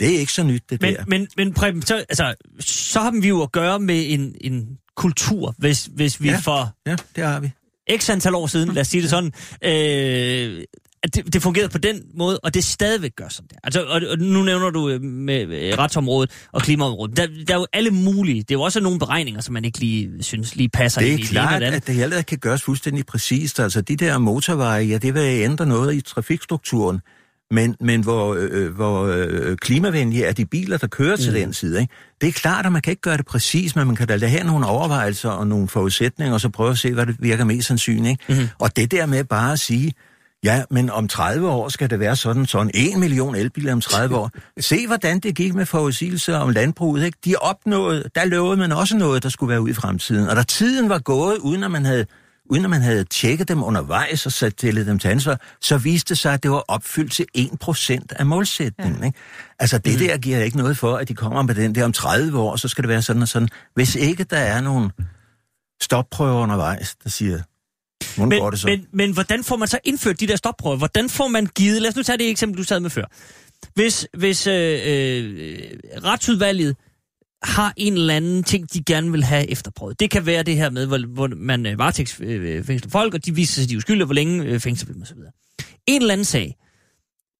det 0.00 0.14
er 0.14 0.18
ikke 0.18 0.32
så 0.32 0.42
nyt, 0.42 0.62
det 0.70 0.80
men, 0.82 0.94
der. 0.94 1.04
Men, 1.06 1.28
men 1.36 1.54
Preben, 1.54 1.82
så, 1.82 1.94
altså, 1.96 2.34
så 2.60 3.00
har 3.00 3.20
vi 3.20 3.28
jo 3.28 3.42
at 3.42 3.52
gøre 3.52 3.80
med 3.80 4.04
en, 4.12 4.34
en 4.40 4.78
kultur, 4.96 5.54
hvis, 5.58 5.84
hvis 5.94 6.22
vi 6.22 6.28
Ja. 6.28 6.38
for 6.38 6.76
Ja, 6.86 6.96
det 7.16 7.24
har 7.24 7.40
vi. 7.40 7.50
x 7.98 8.10
antal 8.10 8.34
år 8.34 8.46
siden, 8.46 8.72
lad 8.74 8.80
os 8.80 8.88
sige 8.88 9.02
det 9.02 9.10
sådan, 9.10 9.32
øh, 9.64 10.64
at 11.04 11.14
det, 11.14 11.32
det 11.32 11.42
fungerede 11.42 11.68
på 11.68 11.78
den 11.78 12.02
måde, 12.14 12.38
og 12.38 12.54
det 12.54 12.64
stadigvæk 12.64 13.16
gør 13.16 13.28
sådan 13.28 13.48
der. 13.50 13.56
Altså, 13.64 13.84
og, 13.84 14.00
og 14.10 14.18
nu 14.18 14.42
nævner 14.42 14.70
du 14.70 14.88
øh, 14.88 15.02
med 15.02 15.40
øh, 15.40 15.78
retsområdet 15.78 16.30
og 16.52 16.62
klimaområdet. 16.62 17.16
Der, 17.16 17.26
der 17.48 17.54
er 17.54 17.58
jo 17.58 17.66
alle 17.72 17.90
mulige. 17.90 18.42
Det 18.42 18.50
er 18.50 18.54
jo 18.54 18.62
også 18.62 18.80
nogle 18.80 18.98
beregninger, 18.98 19.40
som 19.40 19.52
man 19.52 19.64
ikke 19.64 19.78
lige 19.78 20.22
synes 20.22 20.56
lige 20.56 20.68
passer 20.68 21.00
Det 21.00 21.08
ind 21.08 21.20
er 21.20 21.24
i 21.24 21.26
klart, 21.26 21.48
det 21.48 21.56
ene 21.56 21.66
eller 21.66 21.76
at 21.76 21.86
det 21.86 21.94
heller 21.94 22.16
ikke 22.16 22.28
kan 22.28 22.38
gøres 22.38 22.62
fuldstændig 22.62 23.06
præcist. 23.06 23.60
Altså, 23.60 23.80
de 23.80 23.96
der 23.96 24.18
motorveje, 24.18 24.84
ja, 24.84 24.98
det 24.98 25.14
vil 25.14 25.22
ændre 25.22 25.66
noget 25.66 25.94
i 25.94 26.00
trafikstrukturen. 26.00 27.00
Men, 27.50 27.76
men 27.80 28.02
hvor, 28.02 28.36
øh, 28.38 28.74
hvor 28.74 29.06
øh, 29.06 29.56
klimavenlige 29.56 30.24
er 30.24 30.32
de 30.32 30.46
biler, 30.46 30.76
der 30.76 30.86
kører 30.86 31.16
til 31.16 31.30
mm. 31.30 31.38
den 31.38 31.52
side. 31.52 31.80
Ikke? 31.80 31.94
Det 32.20 32.28
er 32.28 32.32
klart, 32.32 32.66
at 32.66 32.72
man 32.72 32.82
kan 32.82 32.90
ikke 32.90 33.02
gøre 33.02 33.16
det 33.16 33.26
præcis, 33.26 33.76
men 33.76 33.86
man 33.86 33.96
kan 33.96 34.08
da 34.08 34.16
lade 34.16 34.30
have 34.30 34.44
nogle 34.44 34.66
overvejelser 34.66 35.30
og 35.30 35.46
nogle 35.46 35.68
forudsætninger, 35.68 36.34
og 36.34 36.40
så 36.40 36.48
prøve 36.48 36.70
at 36.70 36.78
se, 36.78 36.92
hvad 36.92 37.06
det 37.06 37.16
virker 37.20 37.44
mest 37.44 37.68
sandsynligt. 37.68 38.20
Ikke? 38.30 38.42
Mm. 38.42 38.48
Og 38.58 38.76
det 38.76 38.90
der 38.90 39.06
med 39.06 39.24
bare 39.24 39.52
at 39.52 39.60
sige, 39.60 39.92
ja, 40.44 40.62
men 40.70 40.90
om 40.90 41.08
30 41.08 41.48
år 41.48 41.68
skal 41.68 41.90
det 41.90 42.00
være 42.00 42.16
sådan, 42.16 42.46
sådan 42.46 42.70
en 42.74 43.00
million 43.00 43.34
elbiler 43.34 43.72
om 43.72 43.80
30 43.80 44.16
år. 44.16 44.30
Se, 44.60 44.86
hvordan 44.86 45.20
det 45.20 45.34
gik 45.34 45.54
med 45.54 45.66
forudsigelser 45.66 46.36
om 46.36 46.50
landbruget. 46.50 47.04
Ikke? 47.04 47.18
De 47.24 47.34
opnåede, 47.36 48.04
der 48.14 48.24
lovede 48.24 48.56
man 48.56 48.72
også 48.72 48.96
noget, 48.96 49.22
der 49.22 49.28
skulle 49.28 49.50
være 49.50 49.60
ude 49.60 49.70
i 49.70 49.74
fremtiden. 49.74 50.28
Og 50.28 50.36
da 50.36 50.42
tiden 50.42 50.88
var 50.88 50.98
gået, 50.98 51.38
uden 51.38 51.64
at 51.64 51.70
man 51.70 51.84
havde 51.84 52.06
uden 52.50 52.64
at 52.64 52.70
man 52.70 52.82
havde 52.82 53.04
tjekket 53.04 53.48
dem 53.48 53.62
undervejs 53.62 54.26
og 54.26 54.32
sat 54.32 54.56
til 54.56 54.86
dem 54.86 54.98
til 54.98 55.08
ansvar, 55.08 55.40
så 55.60 55.78
viste 55.78 56.08
det 56.08 56.18
sig, 56.18 56.34
at 56.34 56.42
det 56.42 56.50
var 56.50 56.64
opfyldt 56.68 57.12
til 57.12 57.26
1% 57.38 57.98
af 58.10 58.26
målsætningen. 58.26 59.00
Ja. 59.00 59.06
Ikke? 59.06 59.18
Altså 59.58 59.78
det 59.78 60.00
der 60.00 60.18
giver 60.18 60.38
ikke 60.38 60.56
noget 60.56 60.78
for, 60.78 60.96
at 60.96 61.08
de 61.08 61.14
kommer 61.14 61.42
med 61.42 61.54
den 61.54 61.74
der 61.74 61.84
om 61.84 61.92
30 61.92 62.38
år, 62.38 62.56
så 62.56 62.68
skal 62.68 62.82
det 62.82 62.88
være 62.88 63.02
sådan 63.02 63.22
og 63.22 63.28
sådan. 63.28 63.48
Hvis 63.74 63.94
ikke 63.94 64.24
der 64.24 64.36
er 64.36 64.60
nogen 64.60 64.90
stopprøver 65.82 66.42
undervejs, 66.42 66.96
der 67.04 67.10
siger, 67.10 67.40
hvordan 68.14 68.28
men, 68.28 68.40
går 68.40 68.50
det 68.50 68.60
så? 68.60 68.66
Men, 68.66 68.86
men 68.92 69.12
hvordan 69.12 69.44
får 69.44 69.56
man 69.56 69.68
så 69.68 69.78
indført 69.84 70.20
de 70.20 70.26
der 70.26 70.36
stopprøver? 70.36 70.76
Hvordan 70.76 71.08
får 71.08 71.28
man 71.28 71.46
givet... 71.46 71.82
Lad 71.82 71.90
os 71.90 71.96
nu 71.96 72.02
tage 72.02 72.18
det 72.18 72.30
eksempel, 72.30 72.58
du 72.58 72.64
sad 72.64 72.80
med 72.80 72.90
før. 72.90 73.04
Hvis, 73.74 74.06
hvis 74.12 74.46
øh, 74.46 74.80
øh, 74.84 75.58
retsudvalget 76.04 76.76
har 77.42 77.72
en 77.76 77.92
eller 77.92 78.16
anden 78.16 78.44
ting, 78.44 78.72
de 78.72 78.84
gerne 78.84 79.10
vil 79.10 79.24
have 79.24 79.50
efterprøvet. 79.50 80.00
Det 80.00 80.10
kan 80.10 80.26
være 80.26 80.42
det 80.42 80.56
her 80.56 80.70
med, 80.70 80.86
hvor, 80.86 81.06
hvor 81.06 81.28
man 81.36 81.66
øh, 81.66 81.78
varetægtsfængsler 81.78 82.90
folk, 82.90 83.14
og 83.14 83.26
de 83.26 83.34
viser 83.34 83.54
sig, 83.54 83.62
at 83.62 83.68
de 83.68 83.74
er 83.74 83.78
uskyldige, 83.78 84.04
hvor 84.04 84.14
længe 84.14 84.44
øh, 84.44 84.60
fængsler 84.60 84.92
dem 84.92 85.02
osv. 85.02 85.16
En 85.86 86.00
eller 86.02 86.12
anden 86.12 86.24
sag, 86.24 86.56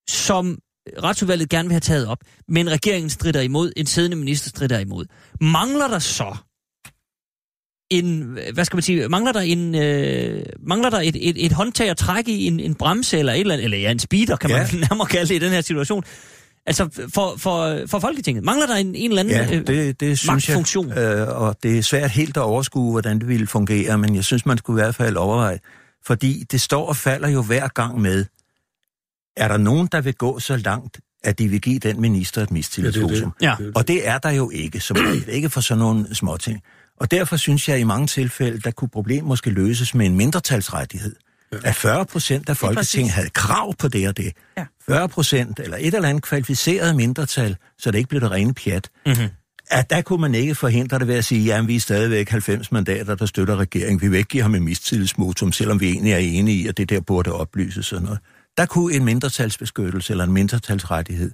som 0.08 0.58
retsudvalget 1.02 1.48
gerne 1.48 1.68
vil 1.68 1.72
have 1.72 1.80
taget 1.80 2.06
op, 2.06 2.18
men 2.48 2.70
regeringen 2.70 3.10
strider 3.10 3.40
imod, 3.40 3.72
en 3.76 3.86
siddende 3.86 4.16
minister 4.16 4.48
strider 4.48 4.78
imod. 4.78 5.04
Mangler 5.40 5.88
der 5.88 5.98
så 5.98 6.36
en, 7.90 8.38
hvad 8.54 8.64
skal 8.64 8.76
man 8.76 8.82
sige, 8.82 9.08
mangler 9.08 9.32
der 9.32 9.40
en, 9.40 9.74
øh, 9.74 10.42
mangler 10.66 10.90
der 10.90 11.00
et, 11.00 11.16
et, 11.28 11.44
et 11.46 11.52
håndtag 11.52 11.90
at 11.90 11.96
trække 11.96 12.32
i, 12.32 12.46
en, 12.46 12.60
en 12.60 12.74
bremse 12.74 13.18
eller 13.18 13.32
et 13.32 13.40
eller 13.40 13.54
andet, 13.54 13.64
eller 13.64 13.78
ja, 13.78 13.90
en 13.90 13.98
speeder, 13.98 14.36
kan 14.36 14.50
man 14.50 14.66
Ja. 14.72 14.78
nærmere 14.90 15.06
kalde 15.06 15.28
det 15.28 15.34
i 15.34 15.38
den 15.44 15.52
her 15.52 15.60
situation. 15.60 16.04
Altså 16.66 17.08
for, 17.14 17.34
for, 17.38 17.80
for 17.86 17.98
Folketinget. 17.98 18.44
Mangler 18.44 18.66
der 18.66 18.74
en, 18.74 18.94
en 18.94 19.10
eller 19.10 19.20
anden 19.22 19.34
Ja, 19.34 19.56
øh, 19.56 19.66
det, 19.66 20.00
det 20.00 20.18
synes 20.18 20.26
jeg, 20.26 20.32
magtfunktion? 20.54 20.92
øh, 20.98 21.28
og 21.42 21.56
det 21.62 21.78
er 21.78 21.82
svært 21.82 22.10
helt 22.10 22.36
at 22.36 22.42
overskue, 22.42 22.90
hvordan 22.90 23.18
det 23.18 23.28
ville 23.28 23.46
fungere, 23.46 23.98
men 23.98 24.14
jeg 24.16 24.24
synes, 24.24 24.46
man 24.46 24.58
skulle 24.58 24.80
i 24.80 24.84
hvert 24.84 24.94
fald 24.94 25.16
overveje, 25.16 25.58
fordi 26.06 26.44
det 26.52 26.60
står 26.60 26.86
og 26.88 26.96
falder 26.96 27.28
jo 27.28 27.42
hver 27.42 27.68
gang 27.68 28.00
med, 28.00 28.24
er 29.36 29.48
der 29.48 29.56
nogen, 29.56 29.88
der 29.92 30.00
vil 30.00 30.14
gå 30.14 30.38
så 30.38 30.56
langt, 30.56 31.00
at 31.24 31.38
de 31.38 31.48
vil 31.48 31.60
give 31.60 31.78
den 31.78 32.00
minister 32.00 32.42
et 32.42 32.50
mistillidsvotum? 32.50 33.32
Ja. 33.42 33.54
Og 33.74 33.88
det 33.88 34.08
er 34.08 34.18
der 34.18 34.30
jo 34.30 34.50
ikke, 34.50 34.80
som 34.80 34.96
regel. 35.00 35.24
Ikke 35.28 35.50
for 35.50 35.60
sådan 35.60 35.78
nogle 35.78 36.14
små 36.14 36.36
ting. 36.36 36.60
Og 37.04 37.10
derfor 37.10 37.36
synes 37.36 37.68
jeg, 37.68 37.74
at 37.74 37.80
i 37.80 37.84
mange 37.84 38.06
tilfælde, 38.06 38.60
der 38.60 38.70
kunne 38.70 38.88
problemet 38.88 39.24
måske 39.24 39.50
løses 39.50 39.94
med 39.94 40.06
en 40.06 40.16
mindretalsrettighed. 40.16 41.16
At 41.64 41.76
40 41.76 42.06
procent 42.06 42.48
af 42.48 42.56
Folketinget 42.56 43.12
havde 43.12 43.30
krav 43.30 43.74
på 43.78 43.88
det 43.88 44.08
og 44.08 44.16
det. 44.16 44.32
Ja. 44.58 44.64
40 44.86 45.08
procent, 45.08 45.60
eller 45.60 45.76
et 45.76 45.94
eller 45.94 46.08
andet 46.08 46.22
kvalificeret 46.22 46.96
mindretal, 46.96 47.56
så 47.78 47.90
det 47.90 47.98
ikke 47.98 48.08
blev 48.08 48.20
det 48.20 48.30
rene 48.30 48.54
pjat. 48.54 48.88
Mm-hmm. 49.06 49.28
At 49.70 49.90
der 49.90 50.02
kunne 50.02 50.20
man 50.20 50.34
ikke 50.34 50.54
forhindre 50.54 50.98
det 50.98 51.08
ved 51.08 51.14
at 51.14 51.24
sige, 51.24 51.54
at 51.54 51.68
vi 51.68 51.76
er 51.76 51.80
stadigvæk 51.80 52.30
90 52.30 52.72
mandater, 52.72 53.14
der 53.14 53.26
støtter 53.26 53.56
regeringen. 53.56 54.00
Vi 54.00 54.08
vil 54.08 54.18
ikke 54.18 54.28
give 54.28 54.42
ham 54.42 54.54
en 54.54 54.64
mistillidsmotum, 54.64 55.52
selvom 55.52 55.80
vi 55.80 55.90
egentlig 55.90 56.12
er 56.12 56.18
enige 56.18 56.62
i, 56.62 56.66
at 56.66 56.76
det 56.76 56.90
der 56.90 57.00
burde 57.00 57.32
oplyses 57.32 57.92
og 57.92 58.02
noget. 58.02 58.18
Der 58.56 58.66
kunne 58.66 58.94
en 58.94 59.04
mindretalsbeskyttelse 59.04 60.12
eller 60.12 60.24
en 60.24 60.32
mindretalsrettighed 60.32 61.30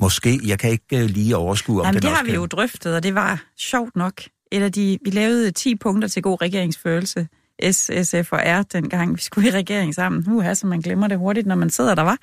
Måske, 0.00 0.40
jeg 0.44 0.58
kan 0.58 0.70
ikke 0.70 0.84
uh, 0.92 1.00
lige 1.00 1.36
overskue, 1.36 1.80
om 1.80 1.86
Jamen, 1.86 2.02
det 2.02 2.10
har 2.10 2.22
vi 2.22 2.30
kan. 2.30 2.40
jo 2.40 2.46
drøftet, 2.46 2.94
og 2.96 3.02
det 3.02 3.14
var 3.14 3.44
sjovt 3.58 3.96
nok. 3.96 4.22
Af 4.62 4.72
de, 4.72 4.98
vi 5.04 5.10
lavede 5.10 5.50
10 5.50 5.74
punkter 5.76 6.08
til 6.08 6.22
god 6.22 6.42
regeringsførelse. 6.42 7.28
S, 7.72 7.90
SF 8.02 8.32
og 8.32 8.40
R, 8.44 8.62
dengang 8.62 9.16
vi 9.16 9.20
skulle 9.20 9.48
i 9.48 9.52
regering 9.52 9.94
sammen. 9.94 10.24
Uha, 10.28 10.54
så 10.54 10.66
man 10.66 10.80
glemmer 10.80 11.08
det 11.08 11.18
hurtigt, 11.18 11.46
når 11.46 11.54
man 11.54 11.70
sidder 11.70 11.94
der, 11.94 12.02
var. 12.02 12.16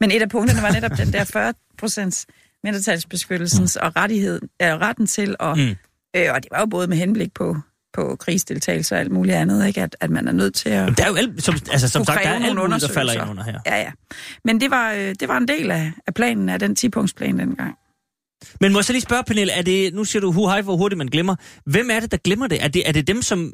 Men 0.00 0.10
et 0.10 0.22
af 0.22 0.28
punkterne 0.28 0.62
var 0.62 0.72
netop 0.72 0.90
den 0.98 1.12
der 1.12 1.24
40 1.24 1.54
procents 1.78 2.26
mindretalsbeskyttelsens 2.64 3.76
og 3.76 3.96
rettighed, 3.96 4.40
øh, 4.62 4.68
retten 4.68 5.06
til, 5.06 5.36
og, 5.38 5.56
Mm. 5.58 5.62
mm. 5.64 5.76
øh, 6.16 6.26
og 6.34 6.42
det 6.42 6.48
var 6.50 6.60
jo 6.60 6.66
både 6.66 6.86
med 6.86 6.96
henblik 6.96 7.34
på, 7.34 7.56
på 7.94 8.16
krigsdeltagelse 8.20 8.94
og 8.94 9.00
alt 9.00 9.10
muligt 9.12 9.36
andet, 9.36 9.66
ikke? 9.66 9.82
At, 9.82 9.96
at 10.00 10.10
man 10.10 10.28
er 10.28 10.32
nødt 10.32 10.54
til 10.54 10.68
at... 10.68 10.74
Jamen, 10.76 10.94
der 10.94 11.04
er 11.04 11.08
jo 11.08 11.14
alt, 11.14 11.44
som, 11.44 11.54
altså, 11.72 11.88
som 11.88 12.04
sagt, 12.04 12.20
der 12.24 12.28
er 12.30 12.34
alt 12.34 12.54
nogle 12.54 12.70
muligt, 12.70 12.82
der 12.88 12.92
falder 12.94 13.12
ind 13.12 13.30
under 13.30 13.42
her. 13.44 13.60
Ja, 13.66 13.76
ja. 13.80 13.90
Men 14.44 14.60
det 14.60 14.70
var, 14.70 14.92
øh, 14.92 15.14
det 15.20 15.28
var 15.28 15.36
en 15.38 15.48
del 15.48 15.70
af, 15.70 15.92
af 16.06 16.14
planen, 16.14 16.48
af 16.48 16.58
den 16.58 16.76
10-punktsplan 16.80 17.38
dengang. 17.38 17.74
Men 18.60 18.72
må 18.72 18.78
jeg 18.78 18.84
så 18.84 18.92
lige 18.92 19.02
spørge, 19.02 19.24
Pernille, 19.24 19.52
er 19.52 19.62
det, 19.62 19.94
nu 19.94 20.04
siger 20.04 20.20
du 20.20 20.32
hu 20.32 20.46
hej, 20.46 20.60
hvor 20.62 20.76
hurtigt 20.76 20.98
man 20.98 21.06
glemmer. 21.06 21.36
Hvem 21.66 21.90
er 21.90 22.00
det, 22.00 22.10
der 22.10 22.16
glemmer 22.16 22.46
det? 22.46 22.64
Er 22.64 22.68
det, 22.68 22.88
er 22.88 22.92
det 22.92 23.06
dem, 23.06 23.22
som... 23.22 23.52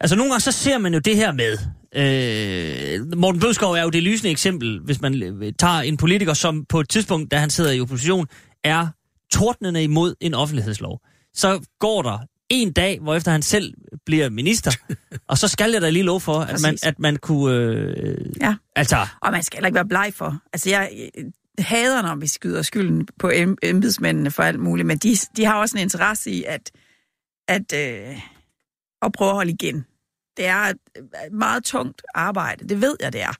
Altså 0.00 0.16
nogle 0.16 0.32
gange 0.32 0.40
så 0.40 0.52
ser 0.52 0.78
man 0.78 0.94
jo 0.94 0.98
det 0.98 1.16
her 1.16 1.32
med. 1.32 1.58
Øh, 1.96 3.18
Morten 3.18 3.40
Bødskov 3.40 3.72
er 3.72 3.82
jo 3.82 3.90
det 3.90 4.02
lysende 4.02 4.30
eksempel, 4.30 4.80
hvis 4.84 5.00
man 5.00 5.12
tager 5.58 5.80
en 5.80 5.96
politiker, 5.96 6.34
som 6.34 6.64
på 6.64 6.80
et 6.80 6.88
tidspunkt, 6.88 7.30
da 7.30 7.38
han 7.38 7.50
sidder 7.50 7.72
i 7.72 7.80
opposition, 7.80 8.26
er 8.64 8.86
tordnende 9.32 9.82
imod 9.82 10.14
en 10.20 10.34
offentlighedslov. 10.34 11.00
Så 11.34 11.60
går 11.78 12.02
der 12.02 12.18
en 12.48 12.72
dag, 12.72 12.98
hvor 13.00 13.14
efter 13.14 13.30
han 13.32 13.42
selv 13.42 13.74
bliver 14.06 14.30
minister, 14.30 14.72
og 15.28 15.38
så 15.38 15.48
skal 15.48 15.72
jeg 15.72 15.82
da 15.82 15.90
lige 15.90 16.02
lov 16.02 16.20
for, 16.20 16.38
at 16.40 16.62
man, 16.62 16.78
at 16.82 16.98
man 16.98 17.16
kunne... 17.16 17.54
Øh, 17.54 18.16
Ja. 18.40 18.54
Altså, 18.76 18.96
Og 19.22 19.32
man 19.32 19.42
skal 19.42 19.56
heller 19.56 19.66
ikke 19.66 19.74
være 19.74 19.88
bleg 19.88 20.12
for. 20.14 20.38
Altså, 20.52 20.70
jeg 20.70 20.90
hader, 21.58 22.02
når 22.02 22.14
vi 22.14 22.26
skyder 22.26 22.62
skylden 22.62 23.08
på 23.18 23.30
em- 23.30 23.56
embedsmændene 23.62 24.30
for 24.30 24.42
alt 24.42 24.60
muligt, 24.60 24.86
men 24.86 24.98
de, 24.98 25.16
de 25.36 25.44
har 25.44 25.54
også 25.54 25.76
en 25.76 25.82
interesse 25.82 26.30
i 26.30 26.44
at, 26.44 26.70
at, 27.48 27.72
øh, 27.74 28.18
at 29.02 29.12
prøve 29.12 29.28
at 29.30 29.34
holde 29.34 29.50
igen. 29.50 29.86
Det 30.36 30.46
er 30.46 30.58
et 30.58 30.76
et 30.96 31.32
meget 31.32 31.64
tungt 31.64 32.02
arbejde, 32.14 32.68
det 32.68 32.80
ved 32.80 32.96
jeg, 33.00 33.12
det 33.12 33.22
er. 33.22 33.34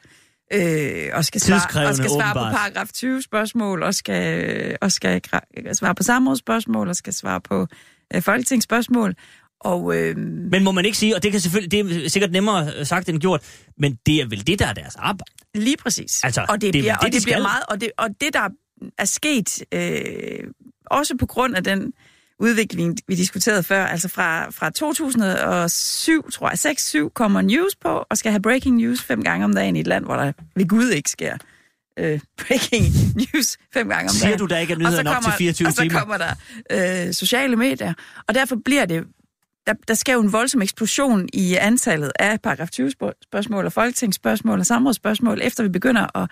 Øh, 0.52 1.10
og 1.12 1.24
skal 1.24 1.40
svare, 1.40 1.88
og 1.88 1.94
skal 1.94 2.10
svare 2.10 2.34
på 2.34 2.38
åbenbart. 2.38 2.54
paragraf 2.54 2.88
20 2.92 3.22
spørgsmål, 3.22 3.82
og 3.82 3.94
skal, 3.94 4.76
og 4.80 4.92
skal 4.92 5.20
svare 5.72 5.94
på 5.94 6.02
samrådsspørgsmål, 6.02 6.88
og 6.88 6.96
skal 6.96 7.12
svare 7.12 7.40
på 7.40 7.66
øh, 8.14 8.22
folketingsspørgsmål. 8.22 9.14
Og 9.60 9.96
øh, 9.96 10.16
men 10.50 10.64
må 10.64 10.72
man 10.72 10.84
ikke 10.84 10.98
sige, 10.98 11.16
og 11.16 11.22
det 11.22 11.30
kan 11.32 11.40
selvfølgelig, 11.40 11.70
det 11.70 12.04
er 12.04 12.08
sikkert 12.08 12.32
nemmere 12.32 12.84
sagt 12.84 13.08
end 13.08 13.20
gjort, 13.20 13.40
men 13.78 13.98
det 14.06 14.20
er 14.20 14.26
vel 14.26 14.46
det, 14.46 14.58
der 14.58 14.66
er 14.66 14.72
deres 14.72 14.96
arbejde. 14.96 15.32
Lige 15.58 15.76
præcis. 15.76 16.24
Altså, 16.24 16.46
og 16.48 16.60
det, 16.60 16.72
det 16.72 16.78
er 16.78 16.82
bliver, 16.82 16.94
det, 16.94 17.04
og 17.04 17.12
de 17.12 17.16
det 17.16 17.24
bliver 17.24 17.42
meget, 17.42 17.62
og 17.68 17.80
det, 17.80 17.90
og 17.98 18.08
det 18.20 18.34
der 18.34 18.48
er 18.98 19.04
sket, 19.04 19.64
øh, 19.72 20.50
også 20.86 21.16
på 21.16 21.26
grund 21.26 21.56
af 21.56 21.64
den 21.64 21.92
udvikling, 22.40 22.96
vi 23.08 23.14
diskuterede 23.14 23.62
før, 23.62 23.86
altså 23.86 24.08
fra, 24.08 24.50
fra 24.50 24.70
2007, 24.70 26.30
tror 26.30 26.48
jeg, 26.68 27.04
6-7, 27.06 27.08
kommer 27.14 27.40
news 27.42 27.76
på, 27.76 28.04
og 28.10 28.18
skal 28.18 28.32
have 28.32 28.42
breaking 28.42 28.76
news 28.76 29.02
fem 29.02 29.22
gange 29.22 29.44
om 29.44 29.54
dagen 29.54 29.76
i 29.76 29.80
et 29.80 29.86
land, 29.86 30.04
hvor 30.04 30.16
der 30.16 30.32
ved 30.56 30.68
Gud 30.68 30.88
ikke 30.90 31.10
sker 31.10 31.36
øh, 31.98 32.20
breaking 32.46 32.84
news 33.16 33.56
fem 33.74 33.88
gange 33.88 34.04
om 34.04 34.08
Siger 34.08 34.26
dagen. 34.28 34.38
du, 34.38 34.46
der 34.46 34.58
ikke 34.58 34.72
er 34.72 34.78
nyheder 34.78 35.02
nok 35.02 35.14
til 35.16 35.22
kommer- 35.22 35.36
24 35.38 35.68
og 35.68 35.72
så 35.72 35.82
timer? 35.82 35.98
kommer 35.98 36.16
der 36.18 36.34
øh, 37.06 37.12
sociale 37.14 37.56
medier, 37.56 37.94
og 38.28 38.34
derfor 38.34 38.56
bliver 38.64 38.84
det 38.84 39.04
der, 39.66 39.74
der 39.88 39.94
sker 39.94 40.12
jo 40.12 40.20
en 40.20 40.32
voldsom 40.32 40.62
eksplosion 40.62 41.28
i 41.32 41.54
antallet 41.54 42.12
af 42.18 42.40
paragraf 42.42 42.70
20 42.70 42.90
spørg- 42.90 43.22
spørgsmål 43.22 43.66
og 43.66 43.72
folketingsspørgsmål 43.72 44.58
og 44.58 44.66
samrådsspørgsmål, 44.66 45.40
efter 45.42 45.62
vi 45.62 45.68
begynder 45.68 46.16
at, 46.18 46.30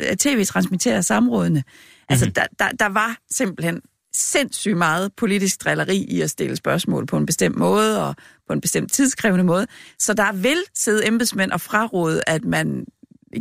at, 0.00 0.18
tv-transmittere 0.18 1.02
samrådene. 1.02 1.64
Altså, 2.08 2.24
Mhm. 2.26 2.34
der, 2.34 2.44
der, 2.58 2.68
der 2.68 2.86
var 2.88 3.16
simpelthen 3.30 3.80
sindssygt 4.14 4.76
meget 4.76 5.12
politisk 5.16 5.64
drilleri 5.64 5.96
i 5.96 6.20
at 6.20 6.30
stille 6.30 6.56
spørgsmål 6.56 7.06
på 7.06 7.16
en 7.16 7.26
bestemt 7.26 7.56
måde 7.56 8.06
og 8.08 8.14
på 8.46 8.52
en 8.52 8.60
bestemt 8.60 8.92
tidskrævende 8.92 9.44
måde. 9.44 9.66
Så 9.98 10.14
der 10.14 10.32
vil 10.32 10.58
sidde 10.74 11.06
embedsmænd 11.06 11.50
og 11.52 11.60
fraråde, 11.60 12.22
at 12.26 12.44
man 12.44 12.84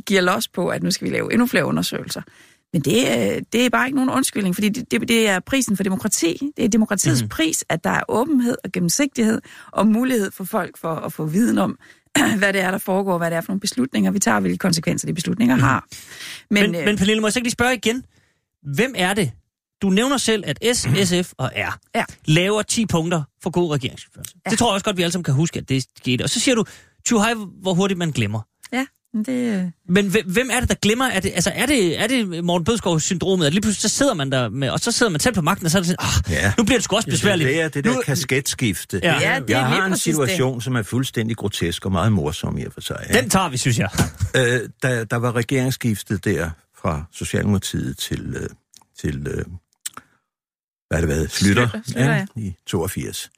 giver 0.06 0.22
los 0.22 0.48
på, 0.48 0.68
at 0.70 0.84
nu 0.84 0.92
skal 0.92 1.08
vi 1.08 1.14
lave 1.14 1.34
endnu 1.34 1.48
flere 1.48 1.66
undersøgelser. 1.66 2.22
Men 2.74 2.82
det, 2.82 2.98
øh, 3.08 3.42
det 3.54 3.66
er 3.66 3.70
bare 3.70 3.88
ikke 3.88 3.96
nogen 3.96 4.10
undskyldning, 4.10 4.56
fordi 4.56 4.70
det, 4.70 4.92
det, 4.92 5.08
det 5.08 5.28
er 5.28 5.40
prisen 5.40 5.76
for 5.78 5.84
demokrati. 5.84 6.50
Det 6.58 6.66
er 6.66 6.70
demokratiets 6.70 7.22
mm. 7.24 7.30
pris, 7.30 7.66
at 7.70 7.84
der 7.84 7.90
er 7.90 8.02
åbenhed 8.10 8.58
og 8.64 8.72
gennemsigtighed 8.72 9.42
og 9.72 9.88
mulighed 9.88 10.32
for 10.32 10.44
folk 10.44 10.78
for 10.78 10.96
at 10.96 11.14
få 11.14 11.26
viden 11.26 11.58
om, 11.58 11.78
hvad 12.40 12.54
det 12.54 12.62
er, 12.62 12.72
der 12.72 12.78
foregår, 12.78 13.18
hvad 13.18 13.32
det 13.32 13.38
er 13.38 13.42
for 13.42 13.48
nogle 13.52 13.60
beslutninger, 13.60 14.12
vi 14.12 14.20
tager, 14.20 14.40
hvilke 14.40 14.58
konsekvenser 14.58 15.08
de 15.08 15.14
beslutninger 15.14 15.56
Mhm. 15.56 15.64
har. 15.64 15.86
Men, 16.52 16.72
Men, 16.72 16.76
øh, 16.82 16.86
men 16.86 16.98
Pernille, 16.98 17.22
må 17.22 17.28
jeg 17.28 17.34
så 17.34 17.40
ikke 17.40 17.46
lige 17.48 17.52
spørge 17.52 17.76
igen? 17.76 18.04
Hvem 18.76 18.94
er 18.98 19.14
det? 19.14 19.32
Du 19.82 19.90
nævner 19.90 20.18
selv, 20.18 20.44
at 20.48 20.78
S, 20.78 20.88
SF 21.10 21.34
og 21.38 21.52
R 21.56 21.78
Ja. 21.96 22.04
laver 22.26 22.62
10 22.62 22.86
punkter 22.86 23.24
for 23.44 23.50
god 23.50 23.72
regeringsførelse. 23.74 24.34
Ja. 24.46 24.50
Det 24.50 24.60
tror 24.60 24.68
jeg 24.70 24.74
også 24.74 24.84
godt, 24.86 24.98
vi 24.98 25.02
alle 25.02 25.12
sammen 25.12 25.24
kan 25.24 25.34
huske, 25.34 25.60
at 25.60 25.70
det 25.70 25.86
skete. 25.98 26.24
Og 26.24 26.30
så 26.30 26.40
siger 26.40 26.56
du, 26.56 27.20
hej, 27.20 27.34
hvor 27.62 27.74
hurtigt 27.74 27.98
man 27.98 28.12
glemmer. 28.12 28.42
Ja, 29.14 29.20
det, 29.20 29.60
øh, 29.62 29.66
Men 29.90 30.10
hvem- 30.26 30.50
er 30.52 30.60
det, 30.60 30.70
der 30.70 30.76
glemmer? 30.76 31.06
Er 31.06 31.20
det, 31.20 31.32
altså, 31.36 31.52
er 31.56 31.66
det, 31.66 32.00
er 32.02 32.08
det 32.08 32.44
Morten 32.44 32.66
Bødskov 32.66 33.00
syndromet 33.00 33.46
at 33.46 33.54
lige 33.54 33.62
pludselig 33.62 33.92
så 33.92 33.98
sidder 33.98 34.14
man 34.14 34.32
der 34.32 34.50
med, 34.50 34.70
og 34.70 34.80
så 34.80 34.92
sidder 34.92 35.10
man 35.12 35.20
selv 35.20 35.36
på 35.36 35.42
magten, 35.42 35.66
og 35.66 35.72
så 35.72 35.78
er 35.78 35.82
det 35.82 35.88
sådan, 35.88 36.06
ah, 36.28 36.32
Ja. 36.44 36.54
nu 36.58 36.64
bliver 36.64 36.78
det 36.78 36.84
sgu 36.84 36.96
også 36.96 37.10
besværligt. 37.10 37.48
Det 37.48 37.62
er 37.62 37.70
det 37.70 37.84
der 37.84 37.94
Nu- 37.94 38.02
kasketskifte. 38.06 39.00
Ja. 39.04 39.14
Ja, 39.14 39.40
det 39.40 39.50
er 39.56 39.58
jeg 39.60 39.68
har 39.68 39.86
en 39.86 39.98
situation, 39.98 40.62
som 40.62 40.76
er 40.76 40.84
fuldstændig 40.84 41.38
grotesk 41.38 41.86
og 41.86 41.92
meget 41.92 42.12
morsom 42.12 42.58
i 42.58 42.64
og 42.66 42.74
for 42.74 42.82
sig. 42.82 43.06
Ja. 43.10 43.22
Den 43.22 43.30
tager 43.30 43.50
vi, 43.50 43.58
synes 43.58 43.80
jeg. 43.80 43.90
Øh, 44.36 44.70
der, 44.84 45.04
der 45.04 45.16
var 45.18 45.36
regeringsskiftet 45.36 46.26
der 46.26 46.50
fra 46.82 47.04
Socialdemokratiet 47.12 47.98
til, 47.98 48.36
øh, 48.36 48.50
til 49.02 49.28
øh, 49.28 49.44
hvad 50.90 50.98
er 50.98 51.00
det 51.00 51.10
været, 51.10 51.32
Slytter, 51.32 51.68
Schlüter, 51.68 51.92
Schlüter, 51.92 52.00
ja. 52.00 52.26
i 52.36 52.56
82. 52.68 53.30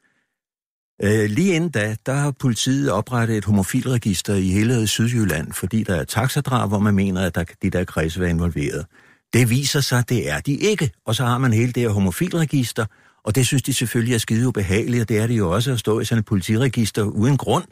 Øh, 1.03 1.29
lige 1.29 1.53
inden 1.53 1.69
da, 1.69 1.95
der 2.05 2.13
har 2.13 2.31
politiet 2.31 2.91
oprettet 2.91 3.37
et 3.37 3.45
homofilregister 3.45 4.33
i 4.33 4.49
hele 4.49 4.87
Sydjylland, 4.87 5.53
fordi 5.53 5.83
der 5.83 5.95
er 5.95 6.03
taxadrab, 6.03 6.69
hvor 6.69 6.79
man 6.79 6.95
mener, 6.95 7.25
at 7.25 7.35
der, 7.35 7.43
de 7.61 7.69
der 7.69 7.83
kredse 7.83 8.19
var 8.19 8.27
involveret. 8.27 8.85
Det 9.33 9.49
viser 9.49 9.81
sig, 9.81 10.09
det 10.09 10.29
er 10.29 10.39
de 10.39 10.53
ikke. 10.53 10.91
Og 11.05 11.15
så 11.15 11.25
har 11.25 11.37
man 11.37 11.53
hele 11.53 11.71
det 11.71 11.83
her 11.83 11.89
homofilregister, 11.89 12.85
og 13.23 13.35
det 13.35 13.47
synes 13.47 13.63
de 13.63 13.73
selvfølgelig 13.73 14.13
er 14.13 14.17
skide 14.17 14.47
ubehageligt, 14.47 15.01
og 15.01 15.09
det 15.09 15.17
er 15.17 15.27
det 15.27 15.37
jo 15.37 15.51
også 15.51 15.71
at 15.71 15.79
stå 15.79 15.99
i 15.99 16.05
sådan 16.05 16.19
et 16.19 16.25
politiregister 16.25 17.03
uden 17.03 17.37
grund. 17.37 17.65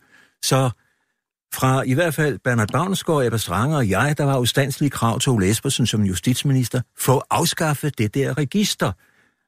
Så 0.44 0.70
fra 1.54 1.84
i 1.84 1.94
hvert 1.94 2.14
fald 2.14 2.40
Bernard 2.44 2.72
Bavnsgaard, 2.72 3.26
Ebba 3.26 3.38
Stranger 3.38 3.78
og 3.78 3.90
jeg, 3.90 4.16
der 4.18 4.24
var 4.24 4.40
ustandslige 4.40 4.90
krav 4.90 5.20
til 5.20 5.32
Ole 5.32 5.50
Espersen 5.50 5.88
som 5.88 6.04
justitsminister, 6.04 6.82
få 6.98 7.22
afskaffet 7.30 7.98
det 7.98 8.14
der 8.14 8.38
register. 8.38 8.92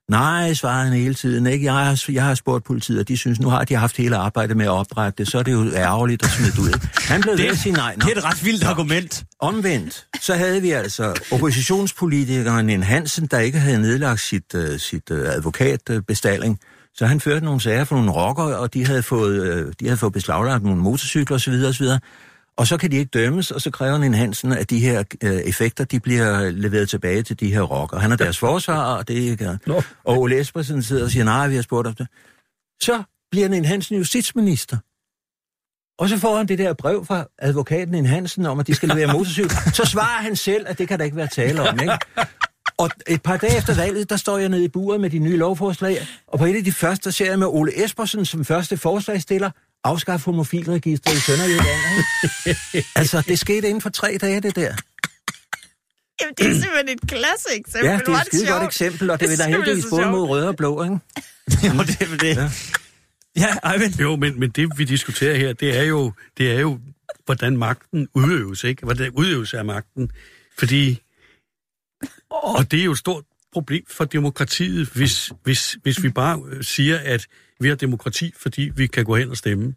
Nej, 0.10 0.54
svarede 0.54 0.84
han 0.84 0.94
hele 0.94 1.14
tiden. 1.14 1.48
Ikke? 1.48 1.66
Jeg, 1.66 1.74
har, 1.74 2.04
jeg 2.12 2.24
har 2.24 2.36
spurgt 2.36 2.64
politiet, 2.64 3.00
og 3.00 3.08
de 3.08 3.18
synes, 3.18 3.40
nu 3.40 3.50
har 3.50 3.64
de 3.64 3.76
haft 3.76 3.98
hele 3.98 4.16
arbejdet 4.16 4.58
med 4.58 4.66
at 4.66 4.72
oprette 4.72 5.18
det, 5.18 5.32
så 5.32 5.40
er 5.40 5.44
det 5.44 5.52
jo 5.52 5.72
ærgerligt 5.76 6.24
at 6.24 6.30
smide 6.30 6.52
det 6.52 6.60
ud. 6.60 6.88
Han 6.98 7.22
blev 7.22 7.38
ved 7.38 7.46
at 7.46 7.58
sige 7.58 7.74
nej. 7.74 7.96
Nå. 7.96 8.06
Det 8.06 8.14
er 8.14 8.18
et 8.18 8.24
ret 8.24 8.46
vildt 8.46 8.64
argument. 8.64 9.24
Omvendt, 9.40 10.06
så 10.22 10.34
havde 10.34 10.62
vi 10.62 10.72
altså 10.72 11.14
oppositionspolitikeren 11.32 12.66
Nen 12.66 12.84
Hansen, 12.84 13.26
der 13.26 13.40
ikke 13.40 13.60
havde 13.60 13.82
nedlagt 13.82 14.20
sit, 14.20 14.54
uh, 14.56 14.78
sit 14.78 15.12
uh, 15.12 15.18
advokatbestalling. 15.18 16.60
Så 16.96 17.06
han 17.06 17.20
førte 17.20 17.46
nogle 17.46 17.62
sager 17.62 17.84
for 17.84 17.96
nogle 17.96 18.12
rockere, 18.12 18.58
og 18.58 18.74
de 18.74 18.86
havde 18.86 19.04
fået, 19.04 19.66
uh, 19.66 19.72
de 19.80 19.86
havde 19.86 19.98
fået 19.98 20.14
beslaglagt 20.14 20.64
nogle 20.64 20.82
motorcykler 20.82 21.36
osv. 21.36 21.54
osv. 21.68 21.86
Og 22.60 22.68
så 22.68 22.78
kan 22.78 22.92
de 22.92 22.98
ikke 22.98 23.10
dømmes, 23.10 23.52
og 23.52 23.62
så 23.62 23.72
kræver 23.72 23.98
Nen 23.98 24.14
Hansen, 24.14 24.52
at 24.52 24.70
de 24.70 24.80
her 24.80 25.04
uh, 25.24 25.30
effekter, 25.30 25.84
de 25.84 26.00
bliver 26.00 26.50
leveret 26.50 26.90
tilbage 26.90 27.24
til 27.24 27.40
de 27.40 27.54
her 27.54 27.62
rockere. 27.62 28.00
Han 28.02 28.12
er 28.12 28.16
deres 28.16 28.38
forsvar, 28.38 28.96
og 28.96 29.08
det 29.08 29.18
er 29.18 29.32
ikke... 29.32 29.60
Nå. 29.66 29.82
Og 30.04 30.18
Ole 30.18 30.40
Espersen 30.40 30.84
sidder 30.84 31.04
og 31.04 31.12
siger, 31.12 31.24
nej, 31.24 31.48
vi 31.48 31.56
har 31.56 31.62
spurgt 31.62 31.88
om 31.88 31.94
det. 31.94 32.08
Så 32.82 33.04
bliver 33.32 33.50
Nen 33.50 33.66
Hansen 33.66 33.98
justitsminister. 33.98 34.78
Og 36.00 36.10
så 36.10 36.18
får 36.18 36.38
han 36.38 36.48
det 36.48 36.60
der 36.60 36.74
brev 36.74 37.06
fra 37.06 37.26
advokaten 37.38 37.92
Nen 37.92 38.06
Hansen 38.06 38.46
om, 38.46 38.60
at 38.60 38.68
de 38.68 38.76
skal 38.76 38.90
levere 38.90 39.14
motorcykel. 39.18 39.58
Så 39.74 39.86
svarer 39.86 40.22
han 40.22 40.36
selv, 40.36 40.66
at 40.68 40.78
det 40.78 40.88
kan 40.88 41.00
der 41.00 41.06
ikke 41.06 41.18
være 41.18 41.28
tale 41.28 41.70
om, 41.70 41.80
ikke? 41.80 41.98
Og 42.78 42.90
et 43.08 43.22
par 43.22 43.38
dage 43.38 43.58
efter 43.58 43.76
valget, 43.76 44.10
der 44.10 44.18
står 44.18 44.38
jeg 44.38 44.50
nede 44.50 44.64
i 44.64 44.68
buret 44.68 45.02
med 45.02 45.10
de 45.10 45.20
nye 45.20 45.38
lovforslag, 45.38 45.98
og 46.28 46.40
på 46.40 46.46
et 46.46 46.56
af 46.56 46.64
de 46.64 46.72
første, 46.72 47.04
der 47.04 47.12
ser 47.12 47.26
jeg 47.26 47.40
med 47.40 47.48
Ole 47.48 47.84
Espersen 47.84 48.26
som 48.26 48.46
første 48.46 48.78
forslagstiller, 48.78 49.52
afskaffe 49.84 50.26
homofilregistret 50.26 51.14
i 51.14 51.20
Sønderjylland. 51.20 51.68
ikke? 52.46 52.88
altså, 53.00 53.24
det 53.28 53.40
skete 53.40 53.68
inden 53.68 53.82
for 53.82 53.90
tre 53.90 54.18
dage, 54.22 54.42
det 54.42 54.56
der. 54.56 54.76
Jamen, 56.22 56.34
det 56.38 56.46
er 56.48 56.52
simpelthen 56.52 56.90
et 56.90 57.02
klasse 57.08 57.48
eksempel. 57.56 57.90
Ja, 57.90 57.98
det 57.98 58.08
er 58.08 58.18
et 58.18 58.28
skide 58.28 58.48
godt 58.48 58.64
eksempel, 58.64 59.10
og 59.10 59.20
det 59.20 59.30
vil 59.30 59.38
da 59.38 59.44
simpelthen 59.44 59.66
heldigvis 59.66 59.90
både 59.90 60.12
mod 60.12 60.30
røde 60.30 60.48
og 60.48 60.56
blå, 60.56 60.84
ikke? 60.84 60.96
jo, 61.68 61.84
det 61.84 62.02
er 62.02 62.18
det. 62.18 62.38
Ja, 62.38 62.50
ja 63.64 63.74
Eivind. 63.74 64.00
Jo, 64.00 64.16
men, 64.16 64.40
men 64.40 64.50
det 64.50 64.70
vi 64.78 64.84
diskuterer 64.84 65.36
her, 65.38 65.54
det 65.54 65.78
er 65.78 65.84
jo, 65.84 66.14
det 66.38 66.52
er 66.52 66.60
jo 66.60 66.80
hvordan 67.26 67.58
magten 67.58 68.08
udøves, 68.14 68.64
ikke? 68.64 68.84
Hvordan 68.84 69.12
udøves 69.12 69.54
af 69.54 69.66
magten. 69.66 70.12
Fordi, 70.58 71.02
og 72.30 72.72
det 72.72 72.80
er 72.80 72.84
jo 72.84 72.96
stort 72.96 73.24
problem 73.54 73.84
for 73.90 74.06
demokratiet, 74.06 74.88
hvis, 74.96 75.32
hvis, 75.44 75.78
hvis 75.84 76.04
vi 76.04 76.10
bare 76.10 76.42
øh, 76.52 76.64
siger, 76.64 76.98
at 76.98 77.28
vi 77.60 77.68
har 77.68 77.76
demokrati, 77.76 78.34
fordi 78.38 78.72
vi 78.76 78.88
kan 78.88 79.06
gå 79.06 79.16
hen 79.16 79.30
og 79.30 79.38
stemme. 79.38 79.74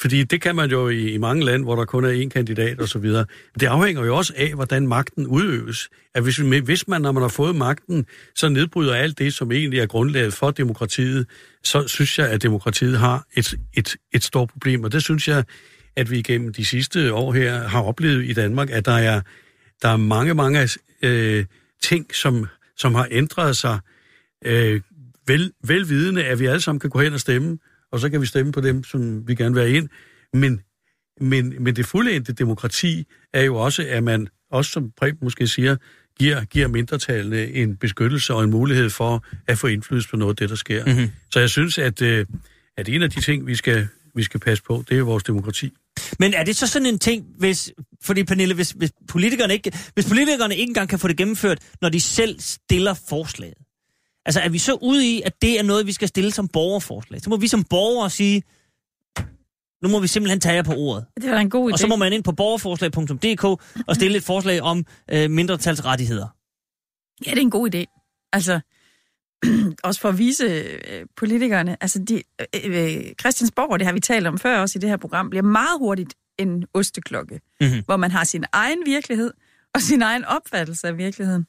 Fordi 0.00 0.24
det 0.24 0.40
kan 0.40 0.56
man 0.56 0.70
jo 0.70 0.88
i, 0.88 1.12
i 1.12 1.18
mange 1.18 1.44
lande, 1.44 1.64
hvor 1.64 1.76
der 1.76 1.84
kun 1.84 2.04
er 2.04 2.24
én 2.24 2.28
kandidat 2.28 2.80
og 2.80 2.88
så 2.88 2.98
videre. 2.98 3.24
Det 3.60 3.66
afhænger 3.66 4.04
jo 4.04 4.16
også 4.16 4.32
af, 4.36 4.54
hvordan 4.54 4.88
magten 4.88 5.26
udøves. 5.26 5.88
At 6.14 6.22
hvis, 6.22 6.40
vi- 6.42 6.58
hvis 6.58 6.88
man, 6.88 7.02
når 7.02 7.12
man 7.12 7.22
har 7.22 7.28
fået 7.28 7.56
magten, 7.56 8.06
så 8.36 8.48
nedbryder 8.48 8.94
alt 8.94 9.18
det, 9.18 9.34
som 9.34 9.52
egentlig 9.52 9.80
er 9.80 9.86
grundlaget 9.86 10.32
for 10.34 10.50
demokratiet, 10.50 11.26
så 11.64 11.88
synes 11.88 12.18
jeg, 12.18 12.28
at 12.30 12.42
demokratiet 12.42 12.98
har 12.98 13.26
et, 13.36 13.54
et, 13.74 13.96
et 14.14 14.24
stort 14.24 14.50
problem. 14.50 14.84
Og 14.84 14.92
det 14.92 15.02
synes 15.04 15.28
jeg, 15.28 15.44
at 15.96 16.10
vi 16.10 16.22
gennem 16.22 16.52
de 16.52 16.64
sidste 16.64 17.14
år 17.14 17.32
her 17.32 17.68
har 17.68 17.82
oplevet 17.82 18.24
i 18.24 18.32
Danmark, 18.32 18.70
at 18.70 18.84
der 18.84 18.92
er, 18.98 19.20
der 19.82 19.88
er 19.88 19.96
mange, 19.96 20.34
mange 20.34 20.68
øh, 21.02 21.44
ting, 21.82 22.14
som, 22.14 22.46
som 22.78 22.94
har 22.94 23.08
ændret 23.10 23.56
sig 23.56 23.78
øh, 24.44 24.80
vel, 25.26 25.52
velvidende, 25.64 26.24
at 26.24 26.40
vi 26.40 26.46
alle 26.46 26.60
sammen 26.60 26.80
kan 26.80 26.90
gå 26.90 27.00
hen 27.00 27.12
og 27.12 27.20
stemme, 27.20 27.58
og 27.92 28.00
så 28.00 28.10
kan 28.10 28.20
vi 28.20 28.26
stemme 28.26 28.52
på 28.52 28.60
dem, 28.60 28.84
som 28.84 29.28
vi 29.28 29.34
gerne 29.34 29.54
vil 29.54 29.64
have 29.64 29.76
ind. 29.76 29.88
Men, 30.32 30.60
men, 31.20 31.54
men 31.60 31.76
det 31.76 31.86
fuldendte 31.86 32.32
demokrati 32.32 33.06
er 33.32 33.42
jo 33.42 33.56
også, 33.56 33.86
at 33.88 34.04
man, 34.04 34.28
også 34.50 34.70
som 34.70 34.92
Preben 34.96 35.18
måske 35.22 35.46
siger, 35.46 35.76
giver, 36.18 36.44
giver 36.44 36.68
mindretallene 36.68 37.46
en 37.46 37.76
beskyttelse 37.76 38.34
og 38.34 38.44
en 38.44 38.50
mulighed 38.50 38.90
for 38.90 39.24
at 39.46 39.58
få 39.58 39.66
indflydelse 39.66 40.08
på 40.08 40.16
noget 40.16 40.32
af 40.32 40.36
det, 40.36 40.50
der 40.50 40.56
sker. 40.56 40.84
Mm-hmm. 40.84 41.10
Så 41.30 41.40
jeg 41.40 41.50
synes, 41.50 41.78
at, 41.78 42.02
øh, 42.02 42.26
at 42.76 42.88
en 42.88 43.02
af 43.02 43.10
de 43.10 43.20
ting, 43.20 43.46
vi 43.46 43.54
skal 43.54 43.88
vi 44.18 44.22
skal 44.22 44.40
passe 44.40 44.64
på. 44.64 44.84
Det 44.88 44.98
er 44.98 45.02
vores 45.02 45.24
demokrati. 45.24 45.72
Men 46.18 46.34
er 46.34 46.44
det 46.44 46.56
så 46.56 46.66
sådan 46.66 46.86
en 46.86 46.98
ting, 46.98 47.24
hvis, 47.38 47.72
fordi 48.02 48.24
Pernille, 48.24 48.54
hvis, 48.54 48.70
hvis, 48.70 48.92
politikerne 49.08 49.52
ikke, 49.52 49.72
hvis 49.94 50.06
politikerne 50.06 50.56
ikke 50.56 50.70
engang 50.70 50.88
kan 50.88 50.98
få 50.98 51.08
det 51.08 51.16
gennemført, 51.16 51.58
når 51.80 51.88
de 51.88 52.00
selv 52.00 52.40
stiller 52.40 52.94
forslaget? 53.08 53.58
Altså 54.26 54.40
er 54.40 54.48
vi 54.48 54.58
så 54.58 54.74
ude 54.74 55.06
i, 55.06 55.22
at 55.24 55.42
det 55.42 55.58
er 55.58 55.62
noget, 55.62 55.86
vi 55.86 55.92
skal 55.92 56.08
stille 56.08 56.30
som 56.30 56.48
borgerforslag? 56.48 57.20
Så 57.20 57.30
må 57.30 57.36
vi 57.36 57.48
som 57.48 57.64
borgere 57.64 58.10
sige, 58.10 58.42
nu 59.82 59.88
må 59.88 60.00
vi 60.00 60.06
simpelthen 60.06 60.40
tage 60.40 60.54
jer 60.54 60.62
på 60.62 60.72
ordet. 60.72 61.06
Det 61.22 61.30
var 61.30 61.38
en 61.38 61.50
god 61.50 61.70
idé. 61.70 61.72
Og 61.72 61.78
så 61.78 61.86
må 61.86 61.96
man 61.96 62.12
ind 62.12 62.24
på 62.24 62.32
borgerforslag.dk 62.32 63.44
og 63.88 63.94
stille 63.94 64.16
et 64.16 64.24
forslag 64.24 64.60
om 64.60 64.84
øh, 65.10 65.30
mindretalsrettigheder. 65.30 66.26
Ja, 67.26 67.30
det 67.30 67.38
er 67.38 67.42
en 67.42 67.50
god 67.50 67.74
idé. 67.74 67.84
Altså, 68.32 68.60
også 69.84 70.00
for 70.00 70.08
at 70.08 70.18
vise 70.18 70.44
øh, 70.44 71.06
politikerne, 71.16 71.76
altså 71.80 71.98
de, 72.08 72.22
øh, 72.64 72.96
øh, 72.96 73.02
Christiansborg, 73.20 73.78
det 73.78 73.86
har 73.86 73.92
vi 73.94 74.00
talt 74.00 74.26
om 74.26 74.38
før 74.38 74.58
også 74.58 74.78
i 74.78 74.80
det 74.80 74.88
her 74.90 74.96
program, 74.96 75.30
bliver 75.30 75.42
meget 75.42 75.78
hurtigt 75.78 76.14
en 76.38 76.64
osteklokke, 76.74 77.40
Mhm. 77.60 77.82
hvor 77.84 77.96
man 77.96 78.10
har 78.10 78.24
sin 78.24 78.44
egen 78.52 78.78
virkelighed 78.86 79.32
og 79.74 79.80
sin 79.80 80.02
egen 80.02 80.24
opfattelse 80.24 80.88
af 80.88 80.98
virkeligheden. 80.98 81.46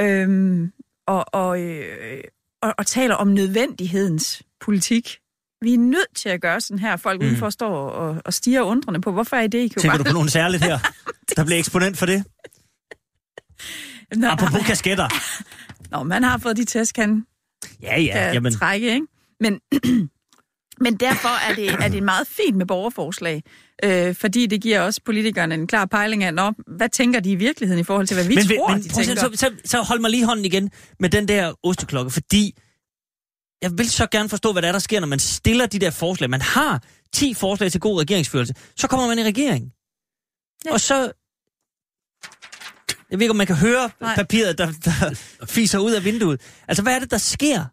Øhm, 0.00 0.72
og, 1.06 1.24
og, 1.34 1.60
øh, 1.60 2.20
og, 2.62 2.74
og 2.78 2.86
taler 2.86 3.14
om 3.14 3.28
nødvendighedens 3.28 4.42
politik. 4.60 5.18
Vi 5.62 5.74
er 5.74 5.78
nødt 5.78 6.16
til 6.16 6.28
at 6.28 6.40
gøre 6.40 6.60
sådan 6.60 6.78
her. 6.78 6.96
Folk 6.96 7.20
mm. 7.20 7.26
udenfor 7.26 7.50
står 7.50 7.88
og, 7.88 8.22
og 8.24 8.34
stiger 8.34 8.62
undrende 8.62 9.00
på, 9.00 9.12
hvorfor 9.12 9.36
er 9.36 9.46
det, 9.46 9.58
I 9.58 9.68
kan 9.68 9.74
jo 9.76 9.80
Tænker 9.82 9.96
bare... 9.98 10.04
du 10.04 10.10
på 10.10 10.12
nogen 10.14 10.28
særligt 10.28 10.64
her, 10.64 10.78
der 11.36 11.44
bliver 11.44 11.58
eksponent 11.58 11.98
for 11.98 12.06
det? 12.06 12.24
Nå, 14.16 14.26
Apropos 14.26 14.66
kasketter. 14.66 15.08
Nå, 15.92 16.02
man 16.02 16.22
har 16.22 16.38
fået 16.38 16.56
de 16.56 16.64
test, 16.64 16.96
han 16.96 17.24
Ja, 17.82 18.00
ja, 18.00 18.12
kan 18.12 18.34
jamen. 18.34 18.52
trække, 18.52 18.94
ikke? 18.94 19.06
Men, 19.40 19.60
men 20.84 20.96
derfor 20.96 21.50
er 21.50 21.54
det, 21.54 21.70
er 21.84 21.88
det 21.88 22.02
meget 22.02 22.26
fint 22.26 22.56
med 22.56 22.66
borgerforslag, 22.66 23.42
øh, 23.84 24.14
fordi 24.14 24.46
det 24.46 24.62
giver 24.62 24.80
også 24.80 25.00
politikerne 25.04 25.54
en 25.54 25.66
klar 25.66 25.84
pejling 25.84 26.24
af, 26.24 26.34
Nå, 26.34 26.52
hvad 26.76 26.88
tænker 26.88 27.20
de 27.20 27.30
i 27.30 27.34
virkeligheden 27.34 27.80
i 27.80 27.84
forhold 27.84 28.06
til, 28.06 28.14
hvad 28.14 28.24
vi 28.24 28.34
men, 28.34 28.44
tror, 28.46 28.68
men 28.70 28.82
de 28.82 28.88
tænker. 28.88 29.14
så, 29.14 29.30
så, 29.34 29.50
så 29.64 29.82
hold 29.82 30.00
mig 30.00 30.10
lige 30.10 30.24
hånden 30.26 30.44
igen 30.44 30.70
med 31.00 31.10
den 31.10 31.28
der 31.28 31.52
osteklokke, 31.62 32.10
fordi 32.10 32.54
jeg 33.62 33.70
vil 33.78 33.90
så 33.90 34.06
gerne 34.10 34.28
forstå, 34.28 34.52
hvad 34.52 34.62
der 34.62 34.68
er, 34.68 34.72
der 34.72 34.78
sker, 34.78 35.00
når 35.00 35.06
man 35.06 35.18
stiller 35.18 35.66
de 35.66 35.78
der 35.78 35.90
forslag. 35.90 36.30
Man 36.30 36.40
har 36.40 36.82
10 37.12 37.34
forslag 37.34 37.72
til 37.72 37.80
god 37.80 38.00
regeringsførelse. 38.00 38.54
Så 38.76 38.88
kommer 38.88 39.06
man 39.06 39.18
i 39.18 39.22
regering. 39.22 39.72
Ja. 40.64 40.72
Og 40.72 40.80
så... 40.80 41.12
Jeg 43.12 43.18
ved 43.18 43.24
ikke, 43.24 43.30
om 43.30 43.36
man 43.36 43.46
kan 43.46 43.56
høre 43.56 43.90
Nej. 44.00 44.14
Papiret, 44.14 44.58
der, 44.58 44.72
der 44.84 45.14
fiser 45.46 45.78
ud 45.78 45.92
af 45.92 46.04
vinduet. 46.04 46.40
Altså, 46.68 46.82
hvad 46.82 46.94
er 46.94 46.98
det, 46.98 47.10
der 47.10 47.18
sker? 47.18 47.64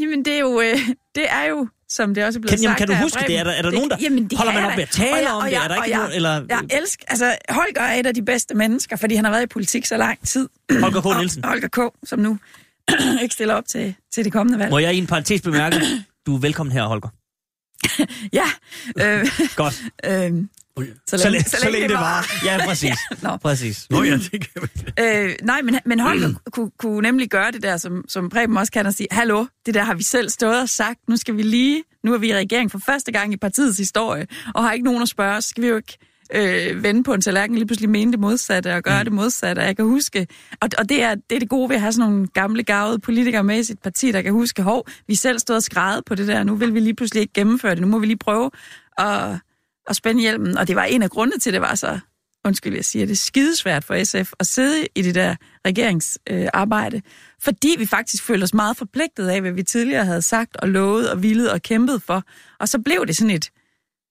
Jamen, 0.00 0.24
det 0.24 0.34
er 0.34 0.38
jo, 0.38 0.60
øh, 0.60 0.78
det 1.14 1.24
er 1.30 1.44
jo 1.44 1.68
som 1.88 2.14
det 2.14 2.24
også 2.24 2.38
er 2.38 2.40
blevet 2.40 2.50
Kan, 2.50 2.58
jamen, 2.62 2.78
sagt 2.78 2.78
kan 2.78 2.88
du 2.88 3.02
huske 3.02 3.20
det? 3.26 3.38
Er 3.38 3.44
der, 3.44 3.50
er 3.50 3.62
der 3.62 3.70
nogen, 3.70 3.90
der 3.90 3.96
jamen, 4.00 4.26
det 4.30 4.38
holder 4.38 4.52
er 4.52 4.60
man 4.60 4.70
op 4.70 4.76
med 4.76 4.82
at 4.82 4.88
tale 4.90 5.16
jeg- 5.16 5.30
om 5.30 5.36
og 5.36 5.44
det? 5.44 5.52
jeg- 5.52 5.64
Er 5.64 5.68
der 5.68 5.74
ikke 5.84 5.90
jeg- 5.90 5.98
nogen, 5.98 6.12
eller 6.12 6.30
Jeg 6.48 6.60
elsker, 6.70 7.04
altså 7.08 7.36
Holger 7.48 7.82
er 7.82 7.94
et 8.00 8.06
af 8.06 8.14
de 8.14 8.22
bedste 8.22 8.54
mennesker, 8.54 8.96
fordi 8.96 9.14
han 9.14 9.24
har 9.24 9.32
været 9.32 9.42
i 9.42 9.46
politik 9.46 9.86
så 9.86 9.96
lang 9.96 10.18
tid. 10.26 10.48
Holger 10.80 11.00
K. 11.00 11.06
Og 11.06 11.16
Nielsen? 11.16 11.44
Holger 11.44 11.68
K., 11.68 11.94
som 12.08 12.18
nu 12.18 12.38
ikke 13.22 13.34
stiller 13.34 13.54
op 13.54 13.64
til, 13.68 13.94
til 14.14 14.24
det 14.24 14.32
kommende 14.32 14.58
valg. 14.58 14.70
Må 14.70 14.78
jeg 14.78 14.94
i 14.94 14.98
en 14.98 15.06
parentes 15.06 15.40
bemærke, 15.42 15.80
du 16.26 16.34
er 16.36 16.40
velkommen 16.40 16.72
her, 16.72 16.82
Holger. 16.84 17.08
Ja, 18.32 18.46
øh, 19.00 19.26
Godt. 19.56 19.82
øh, 20.10 20.32
Så, 20.80 21.18
så, 21.18 21.28
længe, 21.28 21.50
så 21.50 21.70
længe 21.70 21.88
det 21.88 21.96
var. 21.96 22.26
Ja, 22.44 22.66
præcis. 22.66 22.98
Nå. 23.22 23.36
Præcis. 23.36 23.86
Nå 23.90 24.02
ja, 24.02 24.16
det 24.16 24.30
kan. 24.30 24.68
Øh, 25.00 25.34
nej, 25.42 25.62
men, 25.62 25.78
men 25.84 26.00
Holger 26.00 26.28
kunne, 26.52 26.70
kunne 26.78 27.00
nemlig 27.00 27.30
gøre 27.30 27.52
det 27.52 27.62
der, 27.62 27.76
som, 27.76 28.04
som 28.08 28.28
Preben 28.28 28.56
også 28.56 28.72
kan, 28.72 28.86
og 28.86 28.94
sige, 28.94 29.08
hallo, 29.10 29.44
det 29.66 29.74
der 29.74 29.82
har 29.82 29.94
vi 29.94 30.02
selv 30.02 30.28
stået 30.28 30.60
og 30.60 30.68
sagt, 30.68 31.08
nu 31.08 31.16
skal 31.16 31.36
vi 31.36 31.42
lige, 31.42 31.82
nu 32.04 32.14
er 32.14 32.18
vi 32.18 32.28
i 32.28 32.34
regering 32.34 32.70
for 32.70 32.78
første 32.86 33.12
gang 33.12 33.32
i 33.32 33.36
partiets 33.36 33.78
historie, 33.78 34.26
og 34.54 34.64
har 34.64 34.72
ikke 34.72 34.84
nogen 34.84 35.02
at 35.02 35.08
spørge, 35.08 35.40
så 35.40 35.48
skal 35.48 35.62
vi 35.62 35.68
jo 35.68 35.76
ikke 35.76 35.98
øh, 36.34 36.82
vende 36.82 37.02
på 37.02 37.14
en 37.14 37.20
tallerken, 37.20 37.56
lige 37.56 37.66
pludselig 37.66 37.90
mene 37.90 38.12
det 38.12 38.20
modsatte 38.20 38.74
og 38.74 38.82
gøre 38.82 38.98
mm. 38.98 39.04
det 39.04 39.12
modsatte. 39.12 39.60
Og 39.60 39.66
jeg 39.66 39.76
kan 39.76 39.84
huske, 39.84 40.26
og, 40.60 40.68
og 40.78 40.88
det, 40.88 41.02
er, 41.02 41.14
det 41.14 41.36
er 41.36 41.38
det 41.38 41.48
gode 41.48 41.68
ved 41.68 41.76
at 41.76 41.80
have 41.80 41.92
sådan 41.92 42.10
nogle 42.10 42.26
gamle, 42.26 42.62
gavede 42.62 42.98
politikere 42.98 43.44
med 43.44 43.58
i 43.58 43.64
sit 43.64 43.78
parti, 43.78 44.12
der 44.12 44.22
kan 44.22 44.32
huske, 44.32 44.62
hov, 44.62 44.86
vi 45.08 45.14
selv 45.14 45.38
stod 45.38 45.56
og 45.56 45.62
skrevet 45.62 46.04
på 46.04 46.14
det 46.14 46.28
der, 46.28 46.44
nu 46.44 46.54
vil 46.54 46.74
vi 46.74 46.80
lige 46.80 46.94
pludselig 46.94 47.20
ikke 47.20 47.32
gennemføre 47.32 47.74
det, 47.74 47.80
nu 47.80 47.88
må 47.88 47.98
vi 47.98 48.06
lige 48.06 48.18
prøve 48.18 48.50
at, 48.98 49.38
at 49.86 49.96
spænde 49.96 50.20
hjelmen. 50.20 50.58
Og 50.58 50.68
det 50.68 50.76
var 50.76 50.84
en 50.84 51.02
af 51.02 51.10
grundene 51.10 51.38
til, 51.38 51.50
at 51.50 51.54
det 51.54 51.60
var 51.60 51.74
så 51.74 51.98
undskyld, 52.44 52.74
jeg 52.74 52.84
siger 52.84 53.06
det, 53.06 53.18
skidesvært 53.18 53.84
for 53.84 54.04
SF 54.04 54.32
at 54.40 54.46
sidde 54.46 54.86
i 54.94 55.02
det 55.02 55.14
der 55.14 55.36
regeringsarbejde, 55.66 57.02
fordi 57.40 57.74
vi 57.78 57.86
faktisk 57.86 58.22
følte 58.22 58.44
os 58.44 58.54
meget 58.54 58.76
forpligtet 58.76 59.28
af, 59.28 59.40
hvad 59.40 59.52
vi 59.52 59.62
tidligere 59.62 60.04
havde 60.04 60.22
sagt 60.22 60.56
og 60.56 60.68
lovet 60.68 61.10
og 61.10 61.22
villet 61.22 61.50
og 61.50 61.62
kæmpet 61.62 62.02
for. 62.02 62.22
Og 62.60 62.68
så 62.68 62.78
blev 62.78 63.06
det 63.06 63.16
sådan 63.16 63.30
et, 63.30 63.50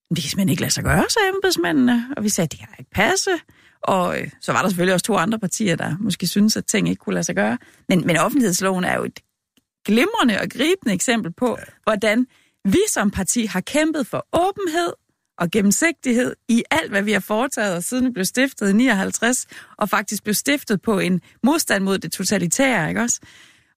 "Men 0.09 0.15
det 0.15 0.23
kan 0.23 0.29
simpelthen 0.29 0.49
ikke 0.49 0.61
lade 0.61 0.73
sig 0.73 0.83
gøre, 0.83 1.03
sagde 1.09 1.29
embedsmændene. 1.35 2.07
Og 2.17 2.23
vi 2.23 2.29
sagde, 2.29 2.47
det 2.47 2.59
kan 2.59 2.67
ikke 2.79 2.91
passe. 2.91 3.31
Og 3.83 4.19
øh, 4.21 4.29
så 4.41 4.51
var 4.51 4.61
der 4.61 4.69
selvfølgelig 4.69 4.93
også 4.93 5.05
to 5.05 5.15
andre 5.15 5.39
partier, 5.39 5.75
der 5.75 5.95
måske 5.99 6.27
synes, 6.27 6.57
at 6.57 6.65
ting 6.65 6.89
ikke 6.89 6.99
kunne 6.99 7.13
lade 7.13 7.23
sig 7.23 7.35
gøre. 7.35 7.57
Men, 7.89 8.07
men 8.07 8.17
offentlighedsloven 8.17 8.83
er 8.83 8.95
jo 8.95 9.03
et 9.03 9.19
glimrende 9.85 10.39
og 10.41 10.49
gribende 10.49 10.93
eksempel 10.93 11.31
på, 11.31 11.57
hvordan 11.83 12.27
vi 12.65 12.79
som 12.89 13.11
parti 13.11 13.45
har 13.45 13.61
kæmpet 13.61 14.07
for 14.07 14.27
åbenhed 14.33 14.93
og 15.37 15.51
gennemsigtighed 15.51 16.35
i 16.49 16.63
alt, 16.71 16.89
hvad 16.91 17.01
vi 17.01 17.11
har 17.11 17.19
foretaget 17.19 17.77
os, 17.77 17.85
siden 17.85 18.05
vi 18.05 18.11
blev 18.11 18.25
stiftet 18.25 18.69
i 18.69 18.73
59, 18.73 19.45
og 19.77 19.89
faktisk 19.89 20.23
blev 20.23 20.33
stiftet 20.33 20.81
på 20.81 20.99
en 20.99 21.21
modstand 21.43 21.83
mod 21.83 21.97
det 21.97 22.11
totalitære, 22.11 22.89
ikke 22.89 23.01
også? 23.01 23.19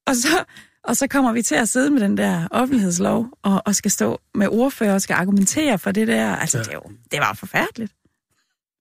Og 0.06 0.16
så, 0.16 0.44
og 0.84 0.96
så 0.96 1.06
kommer 1.06 1.32
vi 1.32 1.42
til 1.42 1.54
at 1.54 1.68
sidde 1.68 1.90
med 1.90 2.00
den 2.00 2.16
der 2.16 2.48
offentlighedslov, 2.50 3.26
og, 3.42 3.62
og 3.66 3.74
skal 3.74 3.90
stå 3.90 4.20
med 4.34 4.48
ordfører 4.48 4.94
og 4.94 5.02
skal 5.02 5.14
argumentere 5.14 5.78
for 5.78 5.92
det 5.92 6.08
der. 6.08 6.36
Altså, 6.36 6.58
det, 6.58 6.68
er 6.68 6.72
jo, 6.72 6.82
det 7.10 7.20
var 7.20 7.32
forfærdeligt. 7.34 7.92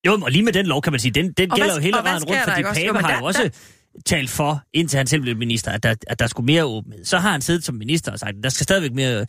Jo, 0.07 0.19
og 0.21 0.31
lige 0.31 0.43
med 0.43 0.53
den 0.53 0.65
lov, 0.65 0.81
kan 0.81 0.93
man 0.93 0.99
sige, 0.99 1.11
den, 1.11 1.31
den 1.31 1.51
Og 1.51 1.55
gælder 1.57 1.71
hvad- 1.73 1.75
jo 1.77 1.81
hele 1.81 1.97
vejen 2.03 2.23
rundt, 2.23 2.45
der, 2.45 2.71
fordi? 2.73 2.85
Jo, 2.85 2.93
men 2.93 3.01
har 3.01 3.11
der- 3.11 3.17
jo 3.19 3.25
også 3.25 3.49
talt 4.05 4.29
for, 4.29 4.63
indtil 4.73 4.97
han 4.97 5.07
selv 5.07 5.21
blev 5.21 5.37
minister, 5.37 5.71
at 5.71 5.83
der, 5.83 5.95
at 6.07 6.19
der 6.19 6.27
skulle 6.27 6.45
mere 6.45 6.65
åbenhed. 6.65 7.05
Så 7.05 7.17
har 7.17 7.31
han 7.31 7.41
siddet 7.41 7.63
som 7.63 7.75
minister 7.75 8.11
og 8.11 8.19
sagt, 8.19 8.37
at 8.37 8.43
der 8.43 8.49
skal 8.49 8.63
stadigvæk 8.63 8.93
mere 8.93 9.25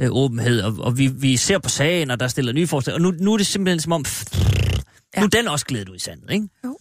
øh, 0.00 0.08
åbenhed, 0.10 0.60
og, 0.62 0.74
og 0.78 0.98
vi, 0.98 1.06
vi 1.06 1.36
ser 1.36 1.58
på 1.58 1.68
sagen, 1.68 2.10
og 2.10 2.20
der 2.20 2.28
stiller 2.28 2.52
nye 2.52 2.66
forslag, 2.66 2.94
og 2.94 3.00
nu, 3.00 3.10
nu 3.10 3.32
er 3.32 3.36
det 3.36 3.46
simpelthen 3.46 3.80
som 3.80 3.92
om, 3.92 4.02
pff, 4.02 4.24
Ja. 5.16 5.20
nu 5.20 5.24
er 5.24 5.28
den 5.30 5.48
også 5.48 5.66
glædet 5.66 5.88
ud 5.88 5.96
i 5.96 5.98
sandet, 5.98 6.30
ikke? 6.30 6.48
Jo. 6.64 6.78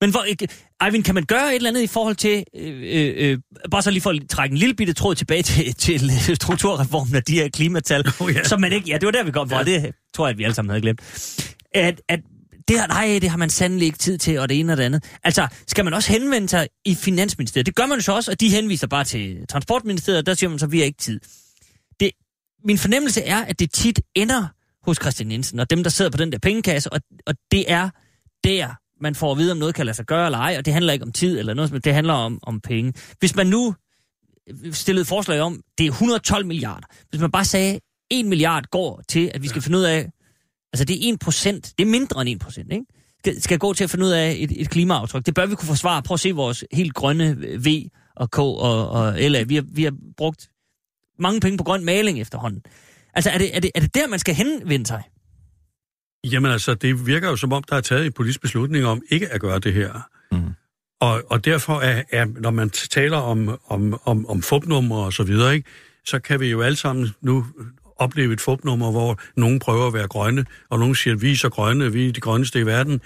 Men 0.00 0.10
hvor, 0.10 0.22
ikke, 0.22 0.48
Eivind, 0.84 1.04
kan 1.04 1.14
man 1.14 1.24
gøre 1.24 1.48
et 1.50 1.56
eller 1.56 1.70
andet 1.70 1.82
i 1.82 1.86
forhold 1.86 2.16
til, 2.16 2.44
øh, 2.56 2.82
øh, 2.84 3.14
øh, 3.16 3.38
bare 3.70 3.82
så 3.82 3.90
lige 3.90 4.00
for 4.00 4.10
at 4.10 4.22
trække 4.30 4.52
en 4.52 4.58
lille 4.58 4.74
bitte 4.74 4.92
tråd 4.92 5.14
tilbage 5.14 5.42
til, 5.42 5.74
til 5.74 6.10
strukturreformen 6.36 7.14
af 7.16 7.22
de 7.22 7.34
her 7.34 7.48
klimatal, 7.48 8.04
Oh, 8.20 8.34
ja. 8.34 8.44
som 8.44 8.60
man 8.60 8.72
ikke, 8.72 8.88
ja, 8.90 8.94
det 8.98 9.06
var 9.06 9.12
der, 9.12 9.22
vi 9.24 9.30
kom 9.30 9.48
fra, 9.50 9.58
ja. 9.58 9.64
det 9.64 9.94
tror 10.14 10.26
jeg, 10.26 10.30
at 10.32 10.38
vi 10.38 10.44
alle 10.44 10.54
sammen 10.54 10.70
havde 10.70 10.82
glemt. 10.82 11.00
At, 11.74 12.00
at 12.08 12.20
det, 12.68 12.78
har- 12.80 12.86
nej, 12.86 13.18
det 13.22 13.30
har 13.30 13.36
man 13.36 13.50
sandelig 13.50 13.86
ikke 13.86 13.98
tid 13.98 14.18
til, 14.18 14.38
og 14.38 14.48
det 14.48 14.60
ene 14.60 14.72
og 14.72 14.76
det 14.76 14.82
andet. 14.82 15.04
Altså, 15.24 15.48
skal 15.66 15.84
man 15.84 15.94
også 15.94 16.12
henvende 16.12 16.48
sig 16.48 16.68
i 16.84 16.94
Finansministeriet? 16.94 17.66
Det 17.66 17.74
gør 17.74 17.86
man 17.86 17.98
jo 17.98 18.02
så 18.02 18.12
også, 18.12 18.30
og 18.30 18.40
de 18.40 18.48
henviser 18.48 18.86
bare 18.86 19.04
til 19.04 19.46
Transportministeriet, 19.48 20.18
og 20.18 20.26
der 20.26 20.34
siger 20.34 20.50
man 20.50 20.58
så, 20.58 20.66
at 20.66 20.72
vi 20.72 20.78
har 20.78 20.84
ikke 20.84 20.98
tid. 20.98 21.20
Det, 22.00 22.10
min 22.64 22.78
fornemmelse 22.78 23.22
er, 23.22 23.44
at 23.44 23.58
det 23.58 23.70
tit 23.72 24.00
ender 24.14 24.46
hos 24.82 24.96
Christian 25.02 25.32
Jensen, 25.32 25.58
og 25.60 25.70
dem, 25.70 25.82
der 25.82 25.90
sidder 25.90 26.10
på 26.10 26.16
den 26.18 26.32
der 26.32 26.38
pengekasse, 26.38 26.92
og, 26.92 27.00
og 27.26 27.34
det 27.52 27.72
er 27.72 27.90
der, 28.44 28.68
man 29.02 29.14
får 29.14 29.32
at 29.32 29.38
vide, 29.38 29.52
om 29.52 29.58
noget 29.58 29.74
kan 29.74 29.86
lade 29.86 29.96
sig 29.96 30.06
gøre 30.06 30.26
eller 30.26 30.38
ej, 30.38 30.54
og 30.58 30.64
det 30.64 30.72
handler 30.72 30.92
ikke 30.92 31.04
om 31.04 31.12
tid 31.12 31.38
eller 31.38 31.54
noget, 31.54 31.72
men 31.72 31.80
det 31.80 31.94
handler 31.94 32.12
om, 32.14 32.38
om 32.42 32.60
penge. 32.60 32.92
Hvis 33.18 33.34
man 33.36 33.46
nu 33.46 33.74
stillede 34.72 35.04
forslag 35.04 35.40
om, 35.40 35.62
det 35.78 35.86
er 35.86 35.90
112 35.90 36.46
milliarder. 36.46 36.86
Hvis 37.10 37.20
man 37.20 37.30
bare 37.30 37.44
sagde, 37.44 37.80
1 38.10 38.26
milliard 38.26 38.64
går 38.70 39.02
til, 39.08 39.30
at 39.34 39.42
vi 39.42 39.48
skal 39.48 39.62
finde 39.62 39.78
ud 39.78 39.82
af, 39.84 40.10
altså 40.72 40.84
det 40.84 41.08
er 41.08 41.12
1 41.12 41.18
procent, 41.18 41.72
det 41.78 41.84
er 41.84 41.90
mindre 41.90 42.20
end 42.20 42.28
1 42.28 42.38
procent, 42.38 42.72
ikke? 42.72 42.84
Skal, 43.18 43.42
skal 43.42 43.58
gå 43.58 43.74
til 43.74 43.84
at 43.84 43.90
finde 43.90 44.06
ud 44.06 44.10
af 44.10 44.36
et, 44.38 44.60
et 44.60 44.70
klimaaftryk. 44.70 45.26
Det 45.26 45.34
bør 45.34 45.46
vi 45.46 45.54
kunne 45.54 45.68
forsvare. 45.68 46.02
Prøv 46.02 46.14
at 46.14 46.20
se 46.20 46.32
vores 46.32 46.64
helt 46.72 46.94
grønne 46.94 47.36
V 47.64 47.88
og 48.16 48.30
K 48.30 48.38
og, 48.38 48.90
og 48.90 49.14
LA. 49.18 49.42
Vi 49.42 49.54
har, 49.54 49.64
vi 49.72 49.84
har 49.84 49.94
brugt 50.16 50.50
mange 51.18 51.40
penge 51.40 51.58
på 51.58 51.64
grøn 51.64 51.84
maling 51.84 52.20
efterhånden. 52.20 52.62
Altså, 53.14 53.30
er 53.30 53.38
det, 53.38 53.56
er 53.56 53.60
det, 53.60 53.70
er 53.74 53.80
det 53.80 53.94
der, 53.94 54.08
man 54.08 54.18
skal 54.18 54.34
henvende 54.34 54.86
sig? 54.86 55.02
Jamen 56.24 56.50
altså, 56.50 56.74
det 56.74 57.06
virker 57.06 57.28
jo 57.28 57.36
som 57.36 57.52
om, 57.52 57.62
der 57.62 57.76
er 57.76 57.80
taget 57.80 58.06
en 58.06 58.12
politisk 58.12 58.40
beslutning 58.40 58.86
om 58.86 59.02
ikke 59.10 59.28
at 59.28 59.40
gøre 59.40 59.58
det 59.58 59.74
her. 59.74 60.08
Mm. 60.32 60.54
Og, 61.00 61.22
og 61.30 61.44
derfor 61.44 61.80
er, 61.80 62.02
er, 62.10 62.24
når 62.24 62.50
man 62.50 62.70
taler 62.70 63.16
om, 63.16 63.58
om, 63.66 64.00
om, 64.04 64.26
om 64.26 64.42
fupnummer 64.42 64.96
og 64.96 65.12
så 65.12 65.22
videre, 65.22 65.54
ikke, 65.54 65.68
så 66.04 66.18
kan 66.18 66.40
vi 66.40 66.46
jo 66.46 66.62
alle 66.62 66.76
sammen 66.76 67.08
nu 67.20 67.46
opleve 67.98 68.32
et 68.32 68.40
fupnummer, 68.40 68.90
hvor 68.90 69.20
nogen 69.36 69.58
prøver 69.58 69.86
at 69.86 69.94
være 69.94 70.08
grønne, 70.08 70.44
og 70.70 70.78
nogen 70.78 70.94
siger, 70.94 71.14
at 71.14 71.22
vi 71.22 71.32
er 71.32 71.36
så 71.36 71.48
grønne, 71.48 71.92
vi 71.92 72.08
er 72.08 72.12
de 72.12 72.20
grønneste 72.20 72.60
i 72.60 72.66
verden, 72.66 73.00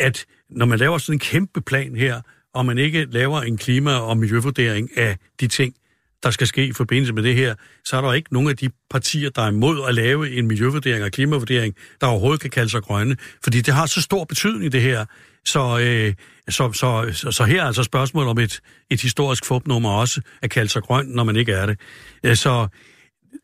at 0.00 0.24
når 0.50 0.66
man 0.66 0.78
laver 0.78 0.98
sådan 0.98 1.14
en 1.14 1.18
kæmpe 1.18 1.60
plan 1.60 1.96
her, 1.96 2.20
og 2.54 2.66
man 2.66 2.78
ikke 2.78 3.06
laver 3.10 3.40
en 3.40 3.58
klima- 3.58 3.98
og 3.98 4.16
miljøvurdering 4.16 4.98
af 4.98 5.16
de 5.40 5.46
ting, 5.46 5.74
der 6.22 6.30
skal 6.30 6.46
ske 6.46 6.66
i 6.66 6.72
forbindelse 6.72 7.12
med 7.12 7.22
det 7.22 7.34
her, 7.34 7.54
så 7.84 7.96
er 7.96 8.00
der 8.00 8.12
ikke 8.12 8.32
nogen 8.32 8.48
af 8.48 8.56
de 8.56 8.70
partier, 8.90 9.30
der 9.30 9.42
er 9.42 9.48
imod 9.48 9.88
at 9.88 9.94
lave 9.94 10.30
en 10.30 10.46
miljøvurdering 10.46 11.04
og 11.04 11.10
klimavurdering, 11.10 11.74
der 12.00 12.06
overhovedet 12.06 12.40
kan 12.40 12.50
kalde 12.50 12.70
sig 12.70 12.82
grønne. 12.82 13.16
Fordi 13.44 13.60
det 13.60 13.74
har 13.74 13.86
så 13.86 14.02
stor 14.02 14.24
betydning, 14.24 14.72
det 14.72 14.82
her. 14.82 15.04
Så, 15.44 15.78
øh, 15.78 16.14
så, 16.48 16.72
så, 16.72 17.10
så, 17.12 17.30
så 17.30 17.44
her 17.44 17.62
er 17.62 17.66
altså 17.66 17.82
spørgsmålet 17.82 18.30
om 18.30 18.38
et, 18.38 18.60
et 18.90 19.02
historisk 19.02 19.44
fupnummer 19.44 19.90
også 19.90 20.20
at 20.42 20.50
kalde 20.50 20.68
sig 20.68 20.82
grøn, 20.82 21.06
når 21.06 21.24
man 21.24 21.36
ikke 21.36 21.52
er 21.52 21.66
det. 21.66 21.80
Øh, 22.24 22.36
Så 22.36 22.68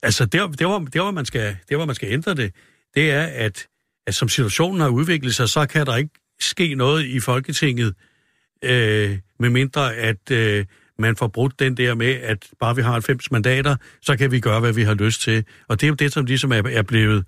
altså, 0.02 0.24
der, 0.24 0.46
der, 0.46 0.66
hvor, 0.66 0.78
der, 0.78 1.02
hvor 1.02 1.10
man 1.10 1.26
skal, 1.26 1.56
der, 1.68 1.76
hvor 1.76 1.84
man 1.84 1.94
skal 1.94 2.12
ændre 2.12 2.34
det, 2.34 2.52
det 2.94 3.10
er, 3.10 3.22
at, 3.22 3.66
at 4.06 4.14
som 4.14 4.28
situationen 4.28 4.80
har 4.80 4.88
udviklet 4.88 5.34
sig, 5.34 5.48
så 5.48 5.66
kan 5.66 5.86
der 5.86 5.96
ikke 5.96 6.10
ske 6.40 6.74
noget 6.74 7.04
i 7.04 7.20
Folketinget, 7.20 7.94
øh, 8.64 9.18
medmindre 9.38 9.94
at 9.94 10.30
øh, 10.30 10.64
man 10.98 11.16
får 11.16 11.26
brudt 11.28 11.58
den 11.58 11.76
der 11.76 11.94
med, 11.94 12.12
at 12.12 12.46
bare 12.60 12.76
vi 12.76 12.82
har 12.82 12.92
90 12.92 13.30
mandater, 13.30 13.76
så 14.02 14.16
kan 14.16 14.30
vi 14.30 14.40
gøre, 14.40 14.60
hvad 14.60 14.72
vi 14.72 14.82
har 14.82 14.94
lyst 14.94 15.20
til. 15.20 15.44
Og 15.68 15.80
det 15.80 15.86
er 15.86 15.88
jo 15.88 15.94
det, 15.94 16.12
som 16.12 16.24
ligesom 16.24 16.52
er, 16.52 16.62
er 16.66 16.82
blevet, 16.82 17.24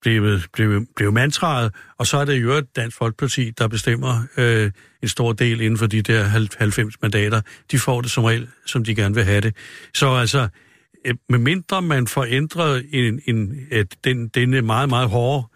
blevet, 0.00 0.46
blevet, 0.52 0.88
blevet 0.96 1.14
mantraet, 1.14 1.74
og 1.98 2.06
så 2.06 2.16
er 2.16 2.24
det 2.24 2.42
jo 2.42 2.60
Dansk 2.60 2.96
Folkeparti, 2.96 3.50
der 3.50 3.68
bestemmer 3.68 4.26
øh, 4.36 4.70
en 5.02 5.08
stor 5.08 5.32
del 5.32 5.60
inden 5.60 5.78
for 5.78 5.86
de 5.86 6.02
der 6.02 6.24
90 6.24 7.02
mandater. 7.02 7.40
De 7.70 7.78
får 7.78 8.00
det 8.00 8.10
som 8.10 8.24
regel, 8.24 8.48
som 8.66 8.84
de 8.84 8.94
gerne 8.94 9.14
vil 9.14 9.24
have 9.24 9.40
det. 9.40 9.56
Så 9.94 10.14
altså, 10.14 10.48
Øh, 11.04 11.14
medmindre 11.28 11.82
man 11.82 12.06
får 12.06 12.26
ændret 12.28 12.86
en, 12.92 13.20
en, 13.26 13.66
et, 13.70 13.94
den, 14.04 14.28
denne 14.28 14.56
øh, 14.56 14.64
meget, 14.64 14.88
meget 14.88 15.08
hårde 15.08 15.46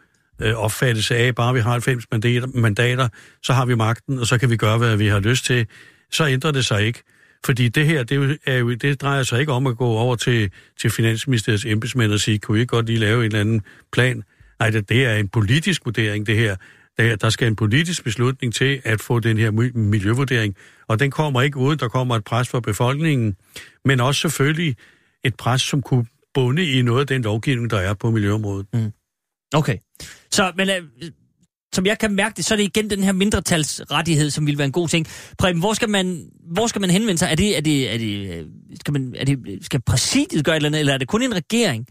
øh, 0.41 0.55
opfattelse 0.55 1.17
af, 1.17 1.35
bare 1.35 1.55
vi 1.55 1.61
har 1.61 1.71
90 1.71 2.05
mandater, 2.13 2.47
mandater, 2.55 3.09
så 3.43 3.53
har 3.53 3.67
vi 3.67 3.75
magten, 3.75 4.19
og 4.19 4.27
så 4.27 4.39
kan 4.39 4.51
vi 4.51 4.57
gøre, 4.57 4.79
hvad 4.79 4.97
vi 4.97 5.07
har 5.07 5.21
lyst 5.21 5.45
til, 5.45 5.67
så 6.11 6.27
ændrer 6.27 6.51
det 6.51 6.65
sig 6.65 6.87
ikke. 6.87 7.03
Fordi 7.45 7.69
det 7.69 7.87
her, 7.87 8.03
det, 8.03 8.39
er 8.47 8.57
jo, 8.57 8.75
det 8.75 9.01
drejer 9.03 9.23
sig 9.23 9.41
ikke 9.41 9.53
om 9.53 9.67
at 9.67 9.77
gå 9.77 9.87
over 9.87 10.17
til, 10.17 10.51
til 10.81 10.91
Finansministeriets 10.91 11.65
embedsmænd 11.65 12.13
og 12.13 12.21
sige, 12.21 12.39
kunne 12.39 12.55
vi 12.55 12.61
ikke 12.61 12.71
godt 12.71 12.87
lige 12.87 12.99
lave 12.99 13.19
en 13.19 13.25
eller 13.25 13.41
anden 13.41 13.63
plan? 13.93 14.23
Nej, 14.59 14.71
det, 14.71 14.89
det 14.89 15.05
er 15.05 15.15
en 15.15 15.29
politisk 15.29 15.85
vurdering, 15.85 16.27
det 16.27 16.37
her. 16.37 16.57
Der, 16.99 17.17
der 17.17 17.31
skal 17.31 17.49
en 17.49 17.57
politisk 17.57 18.05
beslutning 18.05 18.55
til 18.55 18.81
at 18.85 19.01
få 19.01 19.21
den 19.21 19.39
her 19.39 19.51
miljøvurdering, 19.75 20.57
og 20.89 21.01
den 21.01 21.11
kommer 21.11 21.43
ikke 21.43 21.57
ud, 21.57 21.77
der 21.77 21.89
kommer 21.89 22.17
et 22.17 22.25
pres 22.25 22.49
fra 22.49 22.61
befolkningen, 22.61 23.37
men 23.85 24.01
også 24.01 24.21
selvfølgelig 24.21 24.77
et 25.25 25.37
pres, 25.37 25.63
som 25.63 25.83
kunne 25.83 26.07
bunde 26.35 26.73
i 26.73 26.83
noget 26.83 27.01
af 27.01 27.07
den 27.07 27.23
lovgivning, 27.23 27.71
der 27.71 27.79
er 27.79 27.95
på 27.95 28.11
miljøområdet. 28.11 28.67
Mm. 28.73 28.93
Okay. 29.55 29.79
Så, 30.31 30.53
men 30.57 30.71
øh, 30.71 31.11
som 31.75 31.87
jeg 31.87 31.99
kan 31.99 32.15
mærke 32.15 32.37
det, 32.37 32.45
så 32.45 32.55
er 32.55 32.57
det 32.57 32.65
igen 32.65 32.91
den 32.91 33.03
her 33.03 33.13
mindretalsrettighed, 33.13 34.31
som 34.31 34.47
vil 34.47 34.59
være 34.59 34.65
en 34.65 34.73
god 34.73 34.89
ting. 34.89 35.07
Preben, 35.39 35.61
hvor 35.61 35.73
skal 35.73 35.89
man, 35.89 36.31
hvor 36.53 36.67
skal 36.67 36.81
man 36.81 36.91
henvende 36.91 37.19
sig? 37.19 37.29
Er 37.31 37.35
det, 37.35 37.57
er 37.57 37.61
det, 37.61 37.95
er 37.95 37.99
det, 37.99 38.47
skal, 38.81 38.93
man, 38.93 39.15
er 39.17 39.25
det, 39.25 39.59
skal 39.63 39.81
præsidiet 39.81 40.45
gøre 40.45 40.57
et 40.57 40.57
eller 40.57 40.69
andet, 40.69 40.81
eller 40.81 40.95
er 40.95 40.99
det 40.99 41.09
kun 41.09 41.23
en 41.23 41.35
regering, 41.35 41.87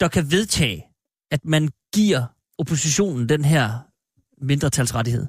der 0.00 0.08
kan 0.08 0.30
vedtage, 0.30 0.84
at 1.30 1.40
man 1.44 1.68
giver 1.94 2.24
oppositionen 2.58 3.28
den 3.28 3.44
her 3.44 3.70
mindretalsrettighed? 4.44 5.26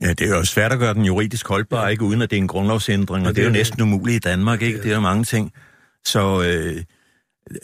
Ja, 0.00 0.08
det 0.08 0.20
er 0.20 0.36
jo 0.36 0.44
svært 0.44 0.72
at 0.72 0.78
gøre 0.78 0.94
den 0.94 1.04
juridisk 1.04 1.48
holdbar, 1.48 1.88
ikke 1.88 2.04
uden 2.04 2.22
at 2.22 2.30
det 2.30 2.36
er 2.36 2.40
en 2.40 2.48
grundlovsændring, 2.48 3.26
og 3.26 3.36
det 3.36 3.42
er 3.42 3.46
jo 3.46 3.52
næsten 3.52 3.82
umuligt 3.82 4.16
i 4.26 4.28
Danmark, 4.28 4.62
ikke? 4.62 4.82
Det 4.82 4.90
er 4.90 4.94
jo 4.94 5.00
mange 5.00 5.24
ting. 5.24 5.52
Så 6.06 6.42
øh, 6.42 6.84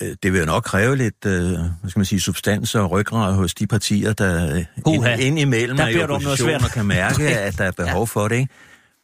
Øh, 0.00 0.16
det 0.22 0.32
vil 0.32 0.40
jo 0.40 0.46
nok 0.46 0.62
kræve 0.62 0.96
lidt, 0.96 1.26
øh, 1.26 1.50
hvad 1.80 1.90
skal 1.90 1.98
man 1.98 2.04
sige, 2.04 2.20
substans 2.20 2.74
og 2.74 2.90
ryggrad 2.90 3.34
hos 3.34 3.54
de 3.54 3.66
partier, 3.66 4.12
der 4.12 4.64
ind, 4.86 5.20
ind 5.20 5.38
imellem 5.38 5.78
er 5.78 5.88
i 5.88 6.02
opposition 6.02 6.64
og 6.64 6.70
kan 6.70 6.86
mærke, 6.86 7.28
at 7.38 7.58
der 7.58 7.64
er 7.64 7.70
behov 7.70 8.00
ja. 8.00 8.04
for 8.04 8.28
det. 8.28 8.36
Ikke? 8.36 8.52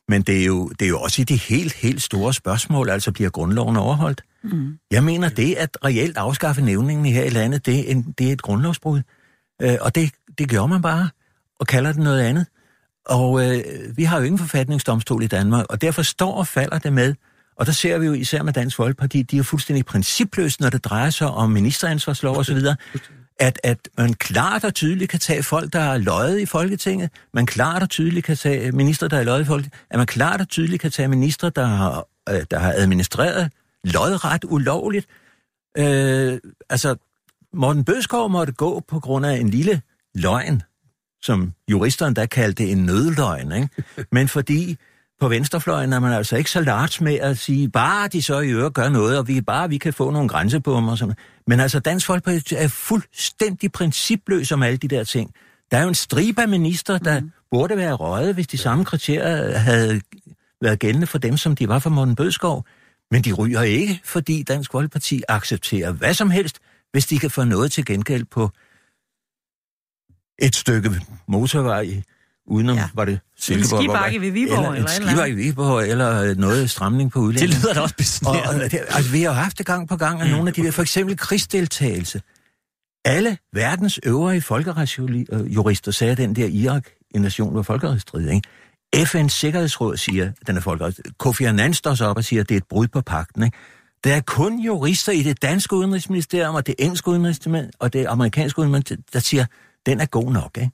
Men 0.09 0.23
det 0.23 0.41
er, 0.41 0.45
jo, 0.45 0.69
det 0.69 0.85
er 0.85 0.89
jo 0.89 1.01
også 1.01 1.23
i 1.23 1.25
de 1.25 1.37
helt, 1.37 1.73
helt 1.73 2.03
store 2.03 2.35
spørgsmål, 2.35 2.91
altså 2.91 3.13
bliver 3.13 3.31
grundloven 3.31 3.77
overholdt. 3.77 4.23
Mm. 4.45 4.79
Jeg 4.91 5.05
mener, 5.05 5.29
det 5.29 5.55
at 5.55 5.79
reelt 5.85 6.17
afskaffe 6.17 6.63
nævningen 6.63 7.07
her 7.07 7.25
i 7.25 7.29
landet, 7.29 7.67
det 7.67 7.79
er, 7.79 7.93
en, 7.93 8.15
det 8.19 8.29
er 8.29 8.33
et 8.33 8.43
grundlovsbrud. 8.43 9.01
Øh, 9.63 9.77
og 9.81 9.95
det, 9.95 10.11
det 10.39 10.49
gør 10.49 10.67
man 10.67 10.83
bare, 10.83 11.09
og 11.61 11.67
kalder 11.67 11.93
det 11.93 12.03
noget 12.03 12.21
andet. 12.21 12.47
Og 13.07 13.47
øh, 13.47 13.63
vi 13.97 14.05
har 14.05 14.19
jo 14.19 14.25
ingen 14.25 14.39
forfatningsdomstol 14.39 15.23
i 15.23 15.27
Danmark, 15.27 15.67
og 15.71 15.81
derfor 15.81 16.03
står 16.03 16.35
og 16.35 16.47
falder 16.47 16.79
det 16.79 16.93
med, 16.93 17.15
og 17.61 17.67
der 17.67 17.73
ser 17.73 17.99
vi 17.99 18.07
jo 18.07 18.13
især 18.13 18.43
med 18.43 18.53
Dansk 18.53 18.77
Folkeparti, 18.77 19.23
de 19.23 19.39
er 19.39 19.43
fuldstændig 19.43 19.85
principløse, 19.85 20.63
når 20.63 20.71
det 20.71 20.85
drejer 20.85 21.11
sig 21.11 21.31
om 21.31 21.51
ministeransvarslov 21.51 22.37
osv., 22.37 22.59
at, 23.39 23.61
at 23.65 23.79
man 23.99 24.15
klart 24.15 24.65
og 24.65 24.75
tydeligt 24.75 25.11
kan 25.11 25.21
tage 25.21 25.43
folk, 25.43 25.73
der 25.73 25.81
er 25.81 25.99
løjet 25.99 26.41
i 26.41 26.47
Folketinget, 26.47 27.11
man 27.35 27.47
klart 27.47 27.83
og 27.83 27.91
tydeligt 27.91 28.27
kan 28.27 28.37
tage 28.37 28.73
minister, 28.73 29.09
der 29.09 29.17
er 29.17 29.23
løjet 29.23 29.43
i 29.43 29.45
Folketinget, 29.45 29.79
at 29.91 29.99
man 29.99 30.07
klart 30.07 30.41
og 30.41 30.49
tydeligt 30.49 30.83
kan 30.83 30.91
tage 30.91 31.09
minister, 31.09 31.49
der 31.49 31.65
har, 31.65 32.07
øh, 32.29 32.43
der 32.51 32.59
har 32.59 32.73
administreret 32.77 33.53
lodret 33.85 34.45
ulovligt. 34.45 35.07
Øh, 35.79 36.39
altså, 36.71 36.97
Morten 37.53 37.85
Bødskov 37.85 38.31
måtte 38.31 38.53
gå 38.53 38.85
på 38.89 39.01
grund 39.01 39.27
af 39.27 39.37
en 39.37 39.49
lille 39.49 39.83
løgn, 40.15 40.63
som 41.23 41.53
juristerne 41.71 42.15
der 42.15 42.27
kaldte 42.27 42.65
en 42.65 42.79
nødløgn, 42.79 43.53
ikke? 43.53 43.69
men 44.13 44.29
fordi 44.29 44.77
på 45.21 45.29
venstrefløjen 45.29 45.93
er 45.93 46.01
man 46.01 46.13
altså 46.13 46.37
ikke 46.37 46.51
så 46.51 46.61
large 46.61 47.05
med 47.05 47.15
at 47.15 47.39
sige, 47.39 47.69
bare 47.69 48.09
de 48.09 48.23
så 48.23 48.41
i 48.41 48.49
øvrigt 48.49 48.75
gør 48.75 48.89
noget, 48.89 49.19
og 49.19 49.29
vi 49.29 49.41
bare 49.41 49.69
vi 49.69 49.79
kan 49.79 49.93
få 49.93 50.11
nogle 50.11 50.29
dem 50.29 50.89
og 50.89 50.99
sådan 50.99 51.15
Men 51.47 51.61
altså, 51.61 51.81
Dansk 51.81 52.07
Folkeparti 52.07 52.55
er 52.55 52.69
fuldstændig 52.69 53.73
principløs 53.73 54.53
om 54.53 54.63
alle 54.63 54.77
de 54.77 54.89
der 54.89 55.05
ting. 55.05 55.35
Der 55.71 55.79
er 55.79 55.83
jo 55.83 55.89
en 55.89 55.95
stribe 55.95 56.43
af 56.43 56.49
minister, 56.49 56.99
der 56.99 57.21
mm. 57.21 57.31
burde 57.51 57.77
være 57.77 57.93
røget, 57.93 58.35
hvis 58.35 58.47
de 58.47 58.59
samme 58.59 58.85
kriterier 58.85 59.59
havde 59.59 60.01
været 60.61 60.79
gældende 60.79 61.07
for 61.07 61.19
dem, 61.19 61.37
som 61.37 61.57
de 61.57 61.69
var 61.69 61.79
for 61.79 61.91
Morten 61.91 62.15
Bødskov. 62.17 62.67
Men 63.11 63.23
de 63.23 63.33
ryger 63.33 63.63
ikke, 63.63 64.01
fordi 64.05 64.43
Dansk 64.43 64.73
Folkeparti 64.73 65.23
accepterer 65.29 65.93
hvad 65.93 66.15
som 66.15 66.31
helst, 66.31 66.59
hvis 66.93 67.07
de 67.07 67.19
kan 67.19 67.31
få 67.31 67.45
noget 67.45 67.73
til 67.73 67.85
gengæld 67.85 68.25
på 68.25 68.51
et 70.39 70.57
stykke 70.57 70.91
motorvej 71.29 72.03
udenom, 72.51 72.77
ja. 72.77 72.89
var 72.95 73.05
det 73.05 73.21
Silkeborg? 73.39 73.83
Skibakke 73.83 74.21
ved 74.21 74.31
Viborg, 74.31 74.59
eller, 74.59 74.71
eller 74.71 74.89
skibakke 74.89 75.37
ved 75.37 75.43
Viborg, 75.43 75.89
eller 75.89 76.35
noget 76.35 76.71
stramning 76.71 77.13
på 77.13 77.19
udlænding. 77.19 77.53
Det 77.53 77.63
lyder 77.63 77.75
da 77.75 77.81
også 77.81 77.95
besnærende. 77.97 78.43
Og, 78.43 78.55
og, 78.55 78.71
det, 78.71 78.81
altså, 78.89 79.13
vi 79.13 79.23
har 79.23 79.33
haft 79.33 79.59
det 79.59 79.67
gang 79.67 79.89
på 79.89 79.97
gang 79.97 80.21
af 80.21 80.27
mm. 80.27 80.33
nogle 80.33 80.49
af 80.49 80.55
de 80.55 80.63
der, 80.63 80.71
for 80.71 80.83
eksempel 80.83 81.17
krigsdeltagelse. 81.17 82.23
Alle 83.05 83.39
verdens 83.53 84.01
øvrige 84.03 84.41
folkeretsjurister 84.41 85.93
sagde, 85.93 86.13
at 86.13 86.19
den 86.19 86.37
der 86.37 86.47
Irak-invasion 86.47 87.55
var 87.55 87.63
folkeretsstridig, 87.63 88.35
ikke? 88.35 88.49
FN's 88.97 89.29
Sikkerhedsråd 89.29 89.97
siger, 89.97 90.25
at 90.41 90.47
den 90.47 90.57
er 90.57 90.61
folkeretsstridig. 90.61 91.13
Kofi 91.19 91.45
Annan 91.45 91.75
står 91.75 91.95
så 91.95 92.05
op 92.05 92.17
og 92.17 92.25
siger, 92.25 92.43
at 92.43 92.49
det 92.49 92.55
er 92.55 92.59
et 92.59 92.69
brud 92.71 92.89
på 92.89 93.01
pakten, 93.01 93.43
ikke? 93.43 93.59
Der 94.05 94.15
er 94.15 94.21
kun 94.21 94.61
jurister 94.61 95.13
i 95.13 95.23
det 95.23 95.43
danske 95.43 95.77
udenrigsministerium, 95.77 96.55
og 96.55 96.67
det 96.67 96.75
engelske 96.79 97.09
udenrigsministerium, 97.09 97.73
og 97.79 97.93
det 97.93 98.07
amerikanske 98.07 98.59
udenrigsministerium, 98.59 99.05
der 99.13 99.19
siger, 99.19 99.43
at 99.43 99.49
den 99.87 100.01
er 100.01 100.07
god 100.07 100.33
nok, 100.33 100.59
ikke? 100.61 100.71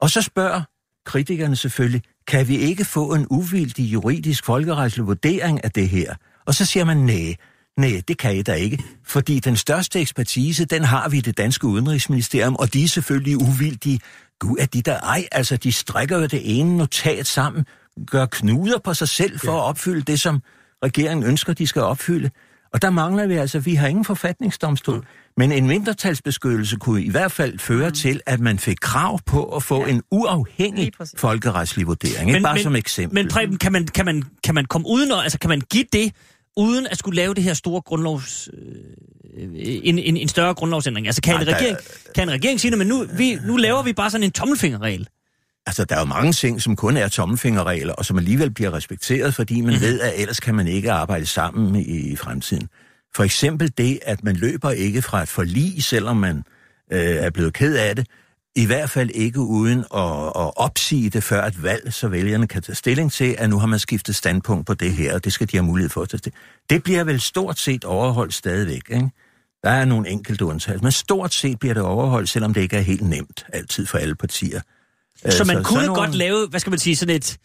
Og 0.00 0.10
så 0.10 0.22
spørger 0.22 0.62
kritikerne 1.08 1.56
selvfølgelig, 1.56 2.02
kan 2.26 2.48
vi 2.48 2.56
ikke 2.56 2.84
få 2.84 3.14
en 3.14 3.26
uvildig 3.30 3.92
juridisk 3.92 4.44
folkeretslig 4.44 5.06
vurdering 5.06 5.64
af 5.64 5.70
det 5.70 5.88
her? 5.88 6.14
Og 6.46 6.54
så 6.54 6.64
siger 6.64 6.84
man, 6.84 6.96
nej, 6.96 7.34
nej, 7.76 8.02
det 8.08 8.18
kan 8.18 8.36
I 8.36 8.42
da 8.42 8.52
ikke. 8.52 8.82
Fordi 9.04 9.40
den 9.40 9.56
største 9.56 10.00
ekspertise, 10.00 10.64
den 10.64 10.84
har 10.84 11.08
vi 11.08 11.18
i 11.18 11.20
det 11.20 11.38
danske 11.38 11.66
udenrigsministerium, 11.66 12.56
og 12.56 12.74
de 12.74 12.84
er 12.84 12.88
selvfølgelig 12.88 13.36
uvildige. 13.36 14.00
Gud, 14.40 14.56
er 14.58 14.66
de 14.66 14.82
der 14.82 15.00
ej, 15.00 15.28
altså 15.32 15.56
de 15.56 15.72
strikker 15.72 16.18
jo 16.18 16.26
det 16.26 16.60
ene 16.60 16.76
notat 16.76 17.26
sammen, 17.26 17.64
gør 18.06 18.26
knuder 18.26 18.78
på 18.78 18.94
sig 18.94 19.08
selv 19.08 19.38
for 19.38 19.52
ja. 19.52 19.58
at 19.58 19.62
opfylde 19.62 20.02
det, 20.02 20.20
som 20.20 20.42
regeringen 20.82 21.26
ønsker, 21.26 21.52
de 21.52 21.66
skal 21.66 21.82
opfylde. 21.82 22.30
Og 22.72 22.82
der 22.82 22.90
mangler 22.90 23.26
vi 23.26 23.34
altså, 23.34 23.58
vi 23.58 23.74
har 23.74 23.88
ingen 23.88 24.04
forfatningsdomstol. 24.04 25.06
Men 25.36 25.52
en 25.52 25.66
mindretalsbeskyttelse 25.66 26.76
kunne 26.76 27.02
i 27.02 27.10
hvert 27.10 27.32
fald 27.32 27.58
føre 27.58 27.88
mm. 27.88 27.94
til, 27.94 28.20
at 28.26 28.40
man 28.40 28.58
fik 28.58 28.76
krav 28.80 29.20
på 29.26 29.44
at 29.44 29.62
få 29.62 29.86
ja. 29.86 29.92
en 29.92 30.02
uafhængig 30.10 30.92
folkeretslig 31.16 31.86
vurdering. 31.86 32.32
Men, 32.32 32.42
Bare 32.42 32.54
men, 32.54 32.62
som 32.62 32.76
eksempel. 32.76 33.14
Men 33.14 33.28
Preben, 33.28 33.58
kan 33.58 33.72
man, 33.72 33.86
kan, 33.86 34.04
man, 34.04 34.22
kan 34.44 34.54
man 34.54 34.64
komme 34.64 34.88
uden, 34.88 35.12
altså 35.12 35.38
kan 35.38 35.48
man 35.48 35.60
give 35.60 35.84
det, 35.92 36.12
uden 36.56 36.86
at 36.86 36.98
skulle 36.98 37.16
lave 37.16 37.34
det 37.34 37.42
her 37.42 37.54
store 37.54 37.80
grundlovs... 37.80 38.48
Øh, 38.52 38.74
en, 39.56 39.98
en, 39.98 40.16
en 40.16 40.28
større 40.28 40.54
grundlovsændring? 40.54 41.06
Altså 41.06 41.22
kan, 41.22 41.34
Nej, 41.34 41.42
en, 41.42 41.48
regering, 41.48 41.76
der, 41.76 42.10
kan 42.14 42.28
en 42.28 42.32
regering 42.32 42.60
sige 42.60 42.76
men 42.76 42.86
nu, 42.86 43.04
vi, 43.16 43.38
nu 43.46 43.56
laver 43.56 43.82
vi 43.82 43.92
bare 43.92 44.10
sådan 44.10 44.24
en 44.24 44.30
tommelfingerregel? 44.30 45.08
Altså, 45.68 45.84
der 45.84 45.94
er 45.94 46.00
jo 46.00 46.04
mange 46.04 46.32
ting, 46.32 46.62
som 46.62 46.76
kun 46.76 46.96
er 46.96 47.08
tommelfingerregler, 47.08 47.92
og 47.92 48.04
som 48.04 48.18
alligevel 48.18 48.50
bliver 48.50 48.74
respekteret, 48.74 49.34
fordi 49.34 49.60
man 49.60 49.70
mm-hmm. 49.70 49.80
ved, 49.80 50.00
at 50.00 50.12
ellers 50.16 50.40
kan 50.40 50.54
man 50.54 50.66
ikke 50.66 50.92
arbejde 50.92 51.26
sammen 51.26 51.76
i, 51.76 52.12
i 52.12 52.16
fremtiden. 52.16 52.68
For 53.16 53.24
eksempel 53.24 53.72
det, 53.78 53.98
at 54.02 54.24
man 54.24 54.36
løber 54.36 54.70
ikke 54.70 55.02
fra 55.02 55.22
et 55.22 55.28
forlig, 55.28 55.84
selvom 55.84 56.16
man 56.16 56.36
øh, 56.92 57.00
er 57.00 57.30
blevet 57.30 57.54
ked 57.54 57.76
af 57.76 57.96
det, 57.96 58.06
i 58.56 58.66
hvert 58.66 58.90
fald 58.90 59.10
ikke 59.10 59.40
uden 59.40 59.78
at, 59.78 60.26
at 60.36 60.56
opsige 60.56 61.10
det 61.10 61.24
før 61.24 61.44
et 61.44 61.62
valg, 61.62 61.92
så 61.94 62.08
vælgerne 62.08 62.46
kan 62.46 62.62
tage 62.62 62.76
stilling 62.76 63.12
til, 63.12 63.34
at 63.38 63.50
nu 63.50 63.58
har 63.58 63.66
man 63.66 63.78
skiftet 63.78 64.16
standpunkt 64.16 64.66
på 64.66 64.74
det 64.74 64.92
her, 64.92 65.14
og 65.14 65.24
det 65.24 65.32
skal 65.32 65.48
de 65.52 65.56
have 65.56 65.66
mulighed 65.66 65.90
for 65.90 66.02
at 66.02 66.08
tage 66.08 66.18
stilling. 66.18 66.42
Det 66.70 66.82
bliver 66.82 67.04
vel 67.04 67.20
stort 67.20 67.58
set 67.58 67.84
overholdt 67.84 68.34
stadigvæk, 68.34 68.82
ikke? 68.90 69.10
Der 69.62 69.70
er 69.70 69.84
nogle 69.84 70.08
enkelte 70.08 70.44
undtagelser, 70.44 70.82
men 70.82 70.92
stort 70.92 71.34
set 71.34 71.58
bliver 71.58 71.74
det 71.74 71.82
overholdt, 71.82 72.28
selvom 72.28 72.54
det 72.54 72.60
ikke 72.60 72.76
er 72.76 72.80
helt 72.80 73.02
nemt 73.02 73.46
altid 73.52 73.86
for 73.86 73.98
alle 73.98 74.14
partier. 74.14 74.60
Så 75.30 75.44
man 75.44 75.56
så, 75.56 75.62
kunne 75.62 75.86
godt 75.86 75.96
nogle... 75.96 76.16
lave, 76.16 76.48
hvad 76.48 76.60
skal 76.60 76.70
man 76.70 76.78
sige, 76.78 76.96
sådan 76.96 77.14
et 77.16 77.36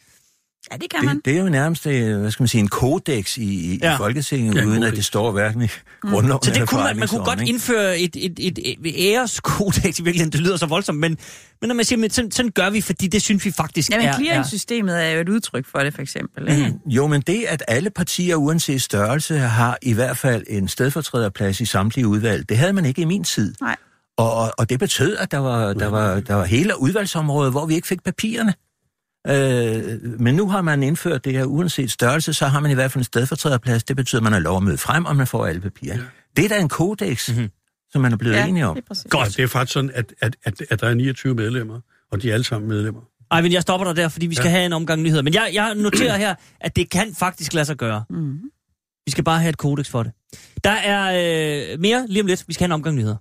Ja, 0.72 0.78
det 0.78 0.90
kan 0.90 1.06
man. 1.06 1.16
Det, 1.16 1.26
det 1.26 1.38
er 1.38 1.42
jo 1.42 1.50
nærmest, 1.50 1.88
øh, 1.88 2.20
hvad 2.20 2.32
skal 2.32 2.44
man 2.44 2.48
sige, 2.48 2.62
en 2.62 2.68
kodex 2.68 3.38
i, 3.38 3.42
i, 3.44 3.80
Ja. 3.82 3.94
i 3.94 3.98
Folketinget, 3.98 4.56
Ja, 4.56 4.60
ja, 4.60 4.66
en 4.66 4.72
uden 4.72 4.84
at 4.84 4.94
det 4.94 5.06
står 5.06 5.32
hverken 5.32 5.62
i 5.62 5.68
grundloven 6.02 6.44
Så 6.44 6.52
det 6.52 6.68
kunne 6.70 6.84
man, 6.84 6.98
man 6.98 7.08
kunne 7.08 7.26
godt 7.26 7.40
ikke? 7.40 7.50
indføre 7.54 8.00
et, 8.00 8.16
et, 8.16 8.40
et, 8.40 8.60
et 8.86 8.96
æreskodex 8.98 10.00
i 10.00 10.04
virkeligheden. 10.04 10.32
Det 10.32 10.40
lyder 10.40 10.58
så 10.58 10.66
voldsomt, 10.66 11.00
men, 11.00 11.18
men 11.62 11.68
når 11.68 11.76
man 11.76 11.86
siger, 11.86 12.00
men 12.00 12.10
sådan, 12.10 12.32
sådan 12.32 12.52
gør 12.52 12.70
vi, 12.70 12.82
fordi 12.82 13.08
det 13.08 13.22
synes 13.22 13.46
vi 13.46 13.52
faktisk 13.52 13.92
Ja, 13.92 13.98
men 13.98 14.06
er... 14.08 14.12
er 14.12 14.18
clearingsystemet 14.18 15.04
er 15.06 15.10
jo 15.10 15.22
et 15.22 15.30
udtryk 15.30 15.66
for 15.72 15.80
det, 15.80 15.94
for 15.94 16.02
eksempel. 16.02 16.52
Ikke? 16.52 16.68
Mhm. 16.68 16.92
Jo, 16.92 17.08
men 17.08 17.22
det, 17.22 17.46
at 17.48 17.64
alle 17.68 17.90
partier, 17.90 18.36
uanset 18.36 18.82
størrelse, 18.82 19.38
har 19.38 19.78
i 19.82 19.94
hvert 19.94 20.18
fald 20.18 20.44
en 20.50 20.68
stedfortræderplads 20.68 21.62
i 21.62 21.66
samtlige 21.66 22.08
udvalg, 22.08 22.50
det 22.50 22.58
havde 22.58 22.74
man 22.74 22.86
ikke 22.86 23.02
i 23.02 23.06
min 23.06 23.24
tid. 23.24 23.56
Nej. 23.62 23.76
Og, 24.18 24.34
og, 24.34 24.52
og 24.58 24.70
det 24.70 24.80
betød, 24.80 25.18
at 25.18 25.32
der 25.32 25.38
var, 25.38 25.74
der, 25.74 25.88
var, 25.88 26.20
der 26.20 26.34
var 26.34 26.46
hele 26.46 26.80
udvalgsområdet, 26.80 27.54
hvor 27.54 27.66
vi 27.66 27.76
ikke 27.76 27.88
fik 27.88 28.04
papirerne. 28.04 28.54
Øh, 29.28 30.20
men 30.20 30.36
nu 30.36 30.50
har 30.50 30.62
man 30.62 30.84
indført 30.84 31.26
det 31.26 31.34
her, 31.34 31.46
uanset 31.46 31.92
størrelse, 31.92 32.34
så 32.34 32.48
har 32.48 32.60
man 32.60 32.72
i 32.72 32.74
hvert 32.74 32.92
fald 32.92 33.00
en 33.00 33.06
stedfortræderplads. 33.06 33.84
Det 33.84 33.96
betyder, 33.96 34.20
at 34.20 34.24
man 34.24 34.34
har 34.34 34.40
lov 34.40 34.58
at 34.58 34.64
møde 34.64 34.78
frem, 34.78 35.06
og 35.06 35.16
man 35.16 35.28
får 35.28 35.46
alle 35.46 35.62
papirer. 35.62 35.96
Ja. 35.96 36.02
Det 36.38 36.46
er 36.46 36.50
da 36.50 36.60
en 36.60 36.70
kodex, 36.70 37.30
mm-hmm. 37.30 37.50
som 37.92 38.02
man 38.02 38.14
er 38.14 38.18
blevet 38.18 38.36
ja, 38.36 38.46
enige 38.46 38.68
om. 38.68 38.76
det 38.76 39.06
er. 39.06 39.10
Godt. 39.10 39.38
det 39.38 39.44
er 39.44 39.48
faktisk 39.48 39.74
sådan, 39.74 39.92
at, 39.94 40.14
at, 40.22 40.36
at, 40.44 40.62
at 40.70 40.82
der 40.82 40.88
er 40.88 40.94
29 40.94 41.36
medlemmer, 41.36 41.80
og 42.12 42.22
de 42.22 42.30
er 42.30 42.34
alle 42.34 42.44
sammen 42.44 42.70
medlemmer. 42.70 43.02
Ej, 43.32 43.42
men 43.42 43.52
jeg 43.52 43.62
stopper 43.62 43.88
dig 43.88 43.96
der, 43.96 44.10
fordi 44.10 44.28
vi 44.28 44.36
skal 44.36 44.46
ja. 44.46 44.52
have 44.52 44.66
en 44.66 44.74
omgang 44.74 45.02
nyheder. 45.02 45.22
Men 45.22 45.34
jeg, 45.34 45.50
jeg 45.54 45.76
noterer 45.76 46.18
her, 46.26 46.36
at 46.62 46.76
det 46.76 46.90
kan 46.90 47.16
faktisk 47.16 47.54
lade 47.54 47.66
sig 47.66 47.78
gøre. 47.78 48.04
Mm. 48.10 48.40
Vi 49.06 49.12
skal 49.12 49.24
bare 49.24 49.40
have 49.40 49.50
et 49.50 49.58
kodex 49.58 49.90
for 49.90 50.04
det. 50.04 50.12
Der 50.64 50.72
er 50.72 51.04
øh, 51.74 51.80
mere 51.80 52.06
lige 52.08 52.22
om 52.22 52.28
lidt. 52.28 52.44
Vi 52.48 52.54
skal 52.54 52.64
have 52.64 52.68
en 52.68 52.72
omgang 52.72 52.96
nyheder. 52.96 53.16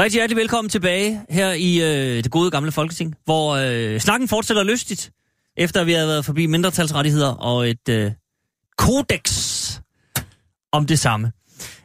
Rigtig 0.00 0.18
hjertelig 0.18 0.36
velkommen 0.36 0.68
tilbage 0.68 1.20
her 1.30 1.52
i 1.52 1.76
øh, 1.76 2.24
det 2.24 2.30
gode 2.30 2.50
gamle 2.50 2.72
Folketing, 2.72 3.14
hvor 3.24 3.54
øh, 3.54 4.00
snakken 4.00 4.28
fortsætter 4.28 4.62
lystigt, 4.62 5.10
efter 5.56 5.84
vi 5.84 5.92
har 5.92 6.06
været 6.06 6.24
forbi 6.24 6.46
mindretalsrettigheder 6.46 7.34
og 7.34 7.70
et 7.70 7.88
øh, 7.88 8.12
kodex 8.78 9.30
om 10.72 10.86
det 10.86 10.98
samme. 10.98 11.32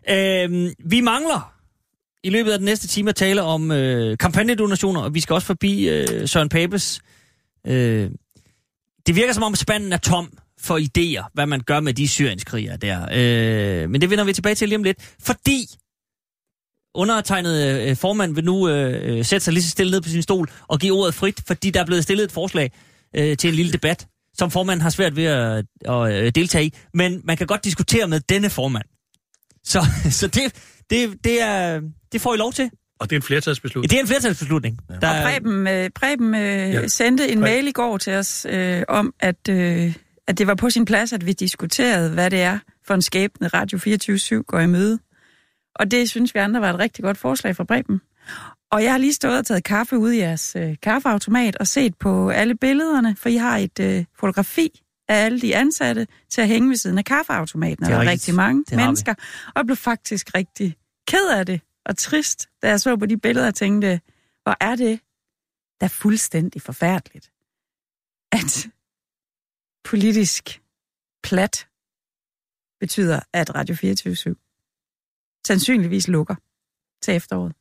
Øh, 0.09 0.71
vi 0.85 1.01
mangler 1.01 1.53
i 2.23 2.29
løbet 2.29 2.51
af 2.51 2.57
den 2.57 2.65
næste 2.65 2.87
time 2.87 3.09
at 3.09 3.15
tale 3.15 3.41
om 3.41 3.71
øh, 3.71 4.17
kampagnedonationer, 4.17 5.01
og 5.01 5.13
vi 5.13 5.19
skal 5.19 5.33
også 5.33 5.47
forbi 5.47 5.89
øh, 5.89 6.27
Søren 6.27 6.49
Papes. 6.49 7.01
Øh, 7.67 8.11
det 9.07 9.15
virker 9.15 9.33
som 9.33 9.43
om 9.43 9.55
spanden 9.55 9.93
er 9.93 9.97
tom 9.97 10.37
for 10.59 10.77
idéer, 10.77 11.29
hvad 11.33 11.45
man 11.45 11.61
gør 11.61 11.79
med 11.79 11.93
de 11.93 12.07
syrienskrigere 12.07 12.77
der. 12.77 13.07
Øh, 13.11 13.89
men 13.89 14.01
det 14.01 14.09
vender 14.09 14.23
vi 14.23 14.33
tilbage 14.33 14.55
til 14.55 14.69
lige 14.69 14.77
om 14.77 14.83
lidt, 14.83 15.15
fordi 15.21 15.67
undertegnet 16.95 17.81
øh, 17.89 17.95
formand 17.95 18.35
vil 18.35 18.43
nu 18.43 18.69
øh, 18.69 19.17
øh 19.17 19.25
sætte 19.25 19.43
sig 19.43 19.53
lige 19.53 19.63
så 19.63 19.69
stille 19.69 19.91
ned 19.91 20.01
på 20.01 20.09
sin 20.09 20.21
stol 20.21 20.49
og 20.67 20.79
give 20.79 20.93
ordet 20.93 21.13
frit, 21.13 21.41
fordi 21.47 21.69
der 21.69 21.79
er 21.81 21.85
blevet 21.85 22.03
stillet 22.03 22.23
et 22.23 22.31
forslag 22.31 22.71
øh, 23.15 23.37
til 23.37 23.47
en 23.47 23.55
lille 23.55 23.71
debat, 23.71 24.07
som 24.33 24.51
formanden 24.51 24.81
har 24.81 24.89
svært 24.89 25.15
ved 25.15 25.23
at, 25.23 25.65
at 25.85 26.13
øh, 26.13 26.31
deltage 26.35 26.65
i. 26.65 26.73
Men 26.93 27.21
man 27.23 27.37
kan 27.37 27.47
godt 27.47 27.63
diskutere 27.63 28.07
med 28.07 28.19
denne 28.19 28.49
formand. 28.49 28.85
Så, 29.63 29.85
så 30.19 30.27
det, 30.27 30.53
det, 30.89 31.23
det, 31.23 31.41
er, 31.41 31.81
det 32.11 32.21
får 32.21 32.33
I 32.33 32.37
lov 32.37 32.53
til. 32.53 32.69
Og 32.99 33.09
det 33.09 33.15
er 33.15 33.19
en 33.19 33.23
flertalsbeslutning. 33.23 33.89
Det 33.91 33.97
er 33.97 34.01
en 34.01 34.07
flertalsbeslutning. 34.07 34.79
Ja. 34.89 34.95
Der, 34.95 35.09
Og 35.17 35.23
Preben, 35.23 35.67
øh, 35.67 35.89
Preben 35.89 36.35
øh, 36.35 36.41
Ja. 36.41 36.87
sendte 36.87 37.23
en 37.23 37.29
Preben. 37.29 37.41
mail 37.41 37.67
i 37.67 37.71
går 37.71 37.97
til 37.97 38.13
os 38.13 38.45
øh, 38.49 38.83
om, 38.87 39.13
at, 39.19 39.49
øh, 39.49 39.95
at 40.27 40.37
det 40.37 40.47
var 40.47 40.55
på 40.55 40.69
sin 40.69 40.85
plads, 40.85 41.13
at 41.13 41.25
vi 41.25 41.33
diskuterede, 41.33 42.09
hvad 42.13 42.29
det 42.29 42.41
er 42.41 42.59
for 42.87 42.93
en 42.93 43.01
skæbne 43.01 43.47
Radio 43.47 43.77
24 43.77 44.43
går 44.43 44.59
i 44.59 44.67
møde. 44.67 44.99
Og 45.75 45.91
det 45.91 46.09
synes 46.09 46.35
vi 46.35 46.39
andre 46.39 46.61
var 46.61 46.69
et 46.73 46.79
rigtig 46.79 47.03
godt 47.03 47.17
forslag 47.17 47.55
fra 47.55 47.63
Preben. 47.63 48.01
Og 48.71 48.83
jeg 48.83 48.91
har 48.91 48.97
lige 48.97 49.13
stået 49.13 49.37
og 49.37 49.45
taget 49.45 49.63
kaffe 49.63 49.97
ud 49.97 50.11
i 50.11 50.17
jeres 50.17 50.55
øh, 50.59 50.75
kaffeautomat 50.83 51.55
og 51.55 51.67
set 51.67 51.93
på 51.99 52.29
alle 52.29 52.55
billederne, 52.55 53.15
for 53.19 53.29
I 53.29 53.35
har 53.35 53.57
et 53.57 53.79
øh, 53.79 54.05
fotografi 54.19 54.69
af 55.09 55.25
alle 55.25 55.41
de 55.41 55.55
ansatte 55.55 56.07
til 56.31 56.41
at 56.41 56.47
hænge 56.47 56.69
ved 56.69 56.75
siden 56.75 56.97
af 56.97 57.05
kaffeautomaten. 57.05 57.83
Og 57.85 57.91
er 57.91 57.95
der 57.97 58.03
er 58.05 58.11
rigtig 58.11 58.35
mange 58.35 58.63
Det 58.69 58.77
mennesker. 58.77 59.13
Og 59.47 59.53
jeg 59.55 59.65
blev 59.65 59.77
faktisk 59.77 60.27
rigtig 60.35 60.75
ked 61.07 61.29
af 61.37 61.45
det 61.45 61.61
og 61.85 61.97
trist, 61.97 62.49
da 62.61 62.67
jeg 62.67 62.79
så 62.79 62.97
på 62.97 63.05
de 63.05 63.17
billeder 63.17 63.47
og 63.47 63.55
tænkte, 63.55 64.01
hvor 64.43 64.57
er 64.61 64.75
det 64.75 64.99
da 65.81 65.87
fuldstændig 65.87 66.61
forfærdeligt, 66.61 67.31
at 68.31 68.67
politisk 69.83 70.61
plat 71.23 71.67
betyder, 72.79 73.19
at 73.33 73.55
Radio 73.55 73.75
24 73.75 74.35
sandsynligvis 75.47 76.07
lukker 76.07 76.35
til 77.01 77.15
efteråret. 77.15 77.53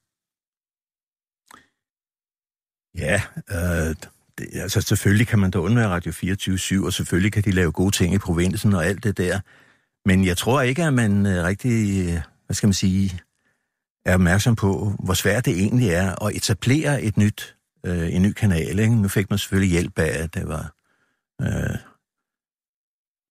Ja, 2.95 3.23
øh, 3.51 3.97
det, 4.39 4.49
altså 4.62 4.81
selvfølgelig 4.81 5.27
kan 5.27 5.39
man 5.39 5.51
da 5.51 5.59
undvære 5.59 5.89
Radio 5.89 6.12
24 6.12 6.87
og 6.87 6.93
selvfølgelig 6.93 7.33
kan 7.33 7.43
de 7.43 7.51
lave 7.51 7.73
gode 7.73 7.91
ting 7.91 8.14
i 8.14 8.19
provinsen 8.19 8.75
og 8.75 8.87
alt 8.87 9.05
det 9.05 9.19
der. 9.19 9.41
Men 10.05 10.25
jeg 10.25 10.37
tror 10.37 10.61
ikke, 10.62 10.85
at 10.85 10.95
man 10.95 11.27
øh, 11.27 11.45
rigtig, 11.45 12.07
øh, 12.09 12.23
hvad 12.47 12.55
skal 12.55 12.66
man 12.66 12.75
sige, 12.75 13.21
er 14.09 14.14
opmærksom 14.14 14.56
på, 14.56 14.92
hvor 14.98 15.14
svært 15.14 15.44
det 15.44 15.59
egentlig 15.59 15.88
er 15.88 16.24
at 16.24 16.36
etablere 16.36 17.02
et 17.02 17.16
nyt, 17.16 17.56
øh, 17.86 18.14
en 18.14 18.22
ny 18.22 18.32
kanal. 18.32 18.78
Ikke? 18.78 18.94
Nu 18.94 19.09
fik 19.09 19.30
man 19.30 19.38
selvfølgelig 19.38 19.70
hjælp 19.70 19.98
af, 19.98 20.22
at 20.22 20.34
det 20.34 20.48
var 20.48 20.72
øh, 21.42 21.76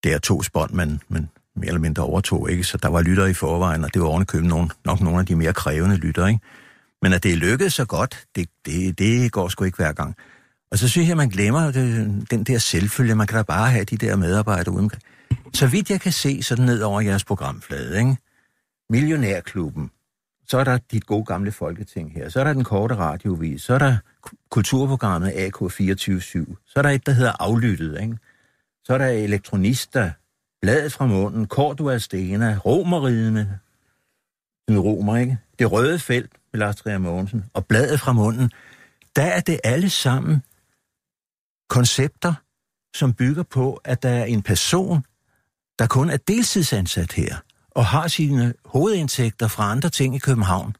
der 0.03 0.19
to 0.19 0.43
spånd, 0.43 0.73
man, 0.73 0.99
man 1.07 1.29
mere 1.55 1.67
eller 1.67 1.81
mindre 1.81 2.03
overtog. 2.03 2.51
Ikke? 2.51 2.63
Så 2.63 2.77
der 2.77 2.87
var 2.87 3.01
lyttere 3.01 3.29
i 3.29 3.33
forvejen, 3.33 3.83
og 3.83 3.93
det 3.93 4.01
var 4.01 4.07
ovenikøbet 4.07 4.49
nogen, 4.49 4.71
nok 4.85 5.01
nogle 5.01 5.19
af 5.19 5.25
de 5.25 5.35
mere 5.35 5.53
krævende 5.53 5.95
lyttere. 5.95 6.29
Ikke? 6.29 6.41
Men 7.01 7.13
at 7.13 7.23
det 7.23 7.33
er 7.33 7.37
lykkedes 7.37 7.73
så 7.73 7.85
godt, 7.85 8.25
det, 8.35 8.49
det, 8.65 8.99
det 8.99 9.31
går 9.31 9.47
sgu 9.47 9.63
ikke 9.63 9.77
hver 9.77 9.93
gang. 9.93 10.15
Og 10.71 10.77
så 10.77 10.89
synes 10.89 11.09
jeg, 11.09 11.17
man 11.17 11.29
glemmer 11.29 11.71
det, 11.71 12.25
den 12.31 12.43
der 12.43 12.57
selvfølge. 12.57 13.15
Man 13.15 13.27
kan 13.27 13.37
da 13.37 13.43
bare 13.43 13.71
have 13.71 13.85
de 13.85 13.97
der 13.97 14.15
medarbejdere 14.15 14.75
uden. 14.75 14.91
Så 15.53 15.67
vidt 15.67 15.89
jeg 15.89 16.01
kan 16.01 16.11
se 16.11 16.43
sådan 16.43 16.65
ned 16.65 16.81
over 16.81 17.01
jeres 17.01 17.25
programflade, 17.25 17.99
ikke? 17.99 18.17
Millionærklubben, 18.89 19.91
så 20.47 20.57
er 20.57 20.63
der 20.63 20.77
dit 20.91 21.05
gode 21.05 21.25
gamle 21.25 21.51
folketing 21.51 22.13
her, 22.13 22.29
så 22.29 22.39
er 22.39 22.43
der 22.43 22.53
den 22.53 22.63
korte 22.63 22.95
radiovis, 22.95 23.61
så 23.61 23.73
er 23.73 23.79
der 23.79 23.97
kulturprogrammet 24.49 25.31
AK247, 25.31 26.55
så 26.65 26.73
er 26.75 26.81
der 26.81 26.89
et, 26.89 27.05
der 27.05 27.11
hedder 27.11 27.33
Aflyttet, 27.39 28.01
ikke? 28.01 28.17
så 28.83 28.93
er 28.93 28.97
der 28.97 29.07
Elektronista, 29.07 30.11
Bladet 30.61 30.93
fra 30.93 31.05
munden, 31.05 31.47
Cordua 31.47 31.97
Stena, 31.97 32.59
Romeridene, 32.65 33.59
den 34.67 34.79
romer, 34.79 35.17
ikke? 35.17 35.37
Det 35.59 35.71
røde 35.71 35.99
felt 35.99 36.31
med 36.53 36.59
Lars 36.59 36.75
Trier 36.75 36.97
Mogensen, 36.97 37.45
og 37.53 37.65
Bladet 37.65 37.99
fra 37.99 38.13
munden, 38.13 38.51
der 39.15 39.23
er 39.23 39.39
det 39.39 39.59
alle 39.63 39.89
sammen 39.89 40.43
koncepter, 41.69 42.33
som 42.95 43.13
bygger 43.13 43.43
på, 43.43 43.81
at 43.83 44.03
der 44.03 44.09
er 44.09 44.25
en 44.25 44.41
person, 44.41 45.05
der 45.79 45.87
kun 45.87 46.09
er 46.09 46.17
deltidsansat 46.17 47.11
her, 47.11 47.35
og 47.77 47.85
har 47.85 48.07
sine 48.07 48.53
hovedindtægter 48.65 49.47
fra 49.47 49.71
andre 49.71 49.89
ting 49.89 50.15
i 50.15 50.19
København. 50.19 50.75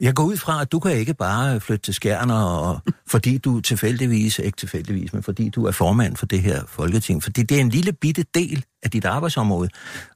Jeg 0.00 0.14
går 0.14 0.24
ud 0.24 0.36
fra, 0.36 0.62
at 0.62 0.72
du 0.72 0.78
kan 0.78 0.92
ikke 0.92 1.14
bare 1.14 1.60
flytte 1.60 1.82
til 1.82 1.94
Skjern, 1.94 2.30
og, 2.30 2.80
fordi 3.12 3.38
du 3.38 3.60
tilfældigvis, 3.60 4.38
ikke 4.38 4.56
tilfældigvis, 4.56 5.12
men 5.12 5.22
fordi 5.22 5.48
du 5.48 5.64
er 5.66 5.70
formand 5.70 6.16
for 6.16 6.26
det 6.26 6.42
her 6.42 6.62
folketing. 6.68 7.22
Fordi 7.22 7.42
det 7.42 7.56
er 7.56 7.60
en 7.60 7.68
lille 7.68 7.92
bitte 7.92 8.24
del 8.34 8.64
af 8.82 8.90
dit 8.90 9.04
arbejdsområde. 9.04 9.68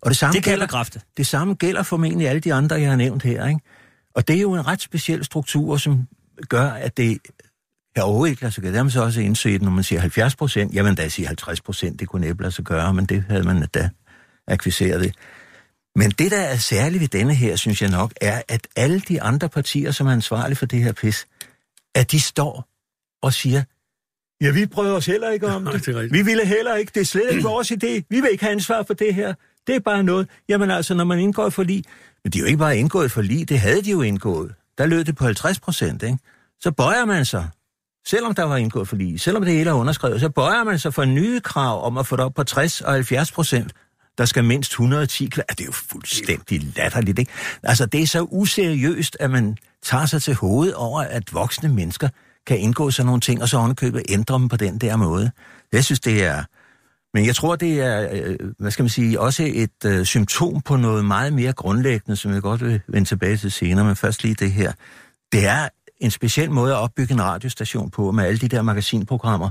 Og 0.03 0.11
det 0.11 0.17
samme, 0.17 0.35
det 0.35 0.45
gælder, 0.45 0.67
kræfte. 0.67 1.01
det 1.17 1.27
samme 1.27 1.55
gælder 1.55 1.83
formentlig 1.83 2.29
alle 2.29 2.41
de 2.41 2.55
andre, 2.55 2.77
jeg 2.77 2.89
har 2.91 2.97
nævnt 2.97 3.23
her. 3.23 3.47
Ikke? 3.47 3.61
Og 4.15 4.29
det 4.29 4.37
er 4.37 4.41
jo 4.41 4.55
en 4.55 4.67
ret 4.67 4.81
speciel 4.81 5.25
struktur, 5.25 5.77
som 5.77 6.09
gør, 6.49 6.71
at 6.71 6.97
det 6.97 7.19
kan 7.95 8.05
overhovedet 8.05 8.31
ikke 8.31 8.43
lade 8.43 8.53
sig 8.53 8.63
gøre. 8.63 8.73
Det 8.73 8.77
har 8.77 8.85
man 8.85 8.91
så 8.91 9.03
også 9.03 9.21
indset, 9.21 9.63
når 9.63 9.71
man 9.71 9.85
siger 9.85 10.01
70 10.01 10.37
procent. 10.37 10.75
Jeg 10.75 10.85
vil 10.85 10.97
da 10.97 11.09
sige 11.09 11.27
50 11.27 11.61
procent, 11.61 12.01
det 12.01 12.09
kunne 12.09 12.27
næppe 12.27 12.43
lade 12.43 12.53
sig 12.53 12.65
gøre, 12.65 12.95
men 12.95 13.07
det 13.07 13.25
havde 13.29 13.43
man 13.43 13.67
da 13.75 13.91
akviseret 14.47 15.01
det. 15.01 15.15
Men 15.97 16.11
det, 16.11 16.31
der 16.31 16.41
er 16.41 16.57
særligt 16.57 17.01
ved 17.01 17.09
denne 17.09 17.35
her, 17.35 17.57
synes 17.57 17.83
jeg 17.83 17.91
nok, 17.91 18.13
er, 18.21 18.43
at 18.49 18.69
alle 18.77 19.01
de 19.01 19.23
andre 19.23 19.49
partier, 19.49 19.91
som 19.91 20.07
er 20.07 20.13
ansvarlige 20.13 20.57
for 20.57 20.67
det 20.67 20.83
her 20.83 20.93
pis, 20.93 21.27
at 21.95 22.11
de 22.11 22.21
står 22.21 22.69
og 23.23 23.33
siger, 23.33 23.63
ja, 24.41 24.51
vi 24.51 24.67
prøver 24.67 24.97
os 24.97 25.07
heller 25.07 25.31
ikke 25.31 25.47
om 25.47 25.67
det. 25.73 26.13
Vi 26.13 26.23
ville 26.23 26.47
heller 26.47 26.75
ikke, 26.75 26.93
det 26.95 27.01
er 27.01 27.05
slet 27.05 27.31
ikke 27.31 27.43
vores 27.55 27.73
idé. 27.73 28.07
Vi 28.11 28.21
vil 28.21 28.29
ikke 28.33 28.45
have 28.45 28.53
ansvar 28.53 28.83
for 28.83 28.95
det 28.95 29.15
her. 29.15 29.35
Det 29.67 29.77
er 29.77 29.81
bare 29.81 30.03
noget. 30.03 30.29
Jamen 30.49 30.71
altså, 30.71 30.95
når 30.95 31.05
man 31.05 31.19
indgår 31.19 31.51
for 31.51 31.63
lige, 31.63 31.85
men 32.25 32.33
de 32.33 32.39
er 32.39 32.41
jo 32.41 32.47
ikke 32.47 32.59
bare 32.59 32.79
indgået 32.79 33.11
for 33.11 33.23
lige, 33.23 33.45
det 33.45 33.61
havde 33.61 33.83
de 33.83 33.91
jo 33.91 34.03
indgået. 34.03 34.55
Der 34.79 34.87
lød 34.87 35.05
det 35.05 35.17
på 35.17 35.25
50 35.25 35.61
procent, 35.61 36.03
ikke? 36.03 36.19
Så 36.61 36.71
bøjer 36.71 37.05
man 37.05 37.25
sig, 37.25 37.49
selvom 38.07 38.35
der 38.35 38.43
var 38.43 38.57
indgået 38.57 38.89
for 38.89 38.97
lige, 38.97 39.19
selvom 39.19 39.45
det 39.45 39.55
hele 39.55 39.71
er 39.71 39.75
underskrevet, 39.75 40.21
så 40.21 40.29
bøjer 40.29 40.65
man 40.65 40.79
sig 40.79 40.95
for 40.95 41.05
nye 41.05 41.41
krav 41.41 41.85
om 41.85 41.99
at 41.99 42.07
få 42.07 42.17
det 42.17 42.25
op 42.25 42.35
på 42.35 42.45
60 42.45 42.81
og 42.81 42.93
70 42.93 43.33
procent. 43.33 43.73
Der 44.19 44.25
skal 44.25 44.45
mindst 44.45 44.73
110 44.73 45.27
km. 45.27 45.41
Det 45.51 45.61
er 45.61 45.65
jo 45.65 45.73
fuldstændig 45.73 46.63
latterligt, 46.77 47.19
ikke? 47.19 47.33
Altså, 47.63 47.87
det 47.87 48.03
er 48.03 48.07
så 48.07 48.23
useriøst, 48.31 49.17
at 49.21 49.31
man 49.31 49.57
tager 49.83 50.07
sig 50.07 50.23
til 50.23 50.35
hovedet 50.35 50.75
over, 50.75 51.01
at 51.01 51.35
voksne 51.35 51.69
mennesker 51.69 52.09
kan 52.47 52.59
indgå 52.59 52.91
sådan 52.91 53.07
nogle 53.07 53.21
ting, 53.21 53.43
og 53.43 53.49
så 53.49 53.59
ovenikøbet 53.59 54.03
ændre 54.09 54.35
dem 54.35 54.49
på 54.49 54.57
den 54.57 54.79
der 54.79 54.97
måde. 54.97 55.31
Jeg 55.73 55.85
synes, 55.85 56.01
det 56.01 56.25
er 56.25 56.45
Men 57.15 57.27
jeg 57.27 57.37
tror, 57.37 57.57
det 57.57 57.81
er, 57.81 58.09
øh, 58.13 58.37
hvad 58.59 58.71
skal 58.71 58.83
man 58.83 58.91
sige, 58.91 59.21
også 59.21 59.51
et 59.55 59.85
øh, 59.85 60.05
symptom 60.05 60.61
på 60.61 60.77
noget 60.77 61.05
meget 61.05 61.33
mere 61.33 61.53
grundlæggende, 61.53 62.17
som 62.17 62.33
jeg 62.33 62.43
godt 62.43 62.65
vil 62.65 62.81
vende 62.89 63.09
tilbage 63.09 63.37
til 63.37 63.53
senere, 63.53 63.85
men 63.85 63.97
først 63.97 64.23
lige 64.23 64.35
det 64.35 64.53
her. 64.53 64.73
Det 65.33 65.47
er 65.47 65.69
en 66.01 66.11
speciel 66.11 66.51
måde 66.51 66.73
at 66.73 66.79
opbygge 66.79 67.15
en 67.15 67.23
radiostation 67.23 67.91
på, 67.91 68.13
med 68.13 68.25
alle 68.25 68.39
de 68.39 68.49
der 68.49 68.63
magasinprogrammer, 68.63 69.51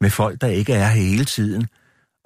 med 0.00 0.10
folk, 0.10 0.40
der 0.40 0.46
ikke 0.46 0.72
er 0.72 0.88
her 0.88 1.00
hele 1.00 1.24
tiden, 1.24 1.66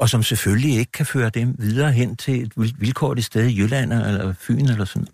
og 0.02 0.08
som 0.08 0.22
selvfølgelig 0.22 0.78
ikke 0.78 0.92
kan 0.92 1.06
føre 1.06 1.30
dem 1.30 1.54
videre 1.58 1.92
hen 1.92 2.16
til 2.16 2.42
et 2.42 2.52
vilkårligt 2.56 3.26
sted 3.26 3.46
i 3.46 3.58
Jylland 3.58 3.92
eller 3.92 4.34
Fyn 4.40 4.68
eller 4.68 4.84
sådan 4.84 5.08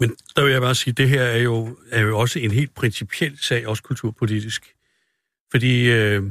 Men 0.00 0.16
der 0.36 0.42
vil 0.44 0.52
jeg 0.52 0.60
bare 0.60 0.74
sige, 0.74 0.92
at 0.92 0.98
det 0.98 1.08
her 1.08 1.22
er 1.22 1.38
jo, 1.38 1.76
er 1.90 2.00
jo 2.00 2.18
også 2.18 2.38
en 2.38 2.50
helt 2.50 2.74
principiel 2.74 3.38
sag, 3.38 3.66
også 3.66 3.82
kulturpolitisk. 3.82 4.74
Fordi 5.50 5.90
øh, 5.90 6.22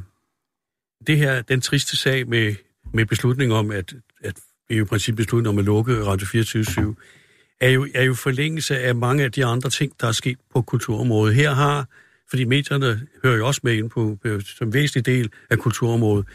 det 1.08 1.18
her, 1.18 1.42
den 1.42 1.62
triste 1.62 1.98
sag 1.98 2.28
med, 2.28 2.56
med 2.94 3.06
beslutningen 3.06 3.58
om, 3.58 3.72
at, 3.72 3.94
at 4.24 4.36
vi 4.70 4.76
jo 4.76 4.84
i 4.84 4.88
princippet 4.88 5.26
beslutningen 5.26 5.56
om 5.56 5.60
at 5.60 5.66
lukke 5.66 6.06
Radio 6.06 6.28
24 6.28 6.96
er 7.62 7.70
jo, 7.70 7.88
er 7.96 8.04
jo 8.04 8.14
forlængelse 8.14 8.80
af 8.80 8.96
mange 8.96 9.24
af 9.24 9.32
de 9.32 9.46
andre 9.46 9.70
ting, 9.70 9.92
der 10.02 10.08
er 10.08 10.12
sket 10.12 10.38
på 10.54 10.62
kulturområdet. 10.62 11.36
Her 11.36 11.54
har, 11.54 11.88
fordi 12.30 12.44
medierne 12.44 13.08
hører 13.24 13.38
jo 13.38 13.48
også 13.48 13.62
med 13.64 13.74
ind 13.74 13.90
på, 13.90 14.18
som 14.58 14.74
væsentlig 14.74 15.06
del 15.06 15.32
af 15.50 15.58
kulturområdet, 15.58 16.26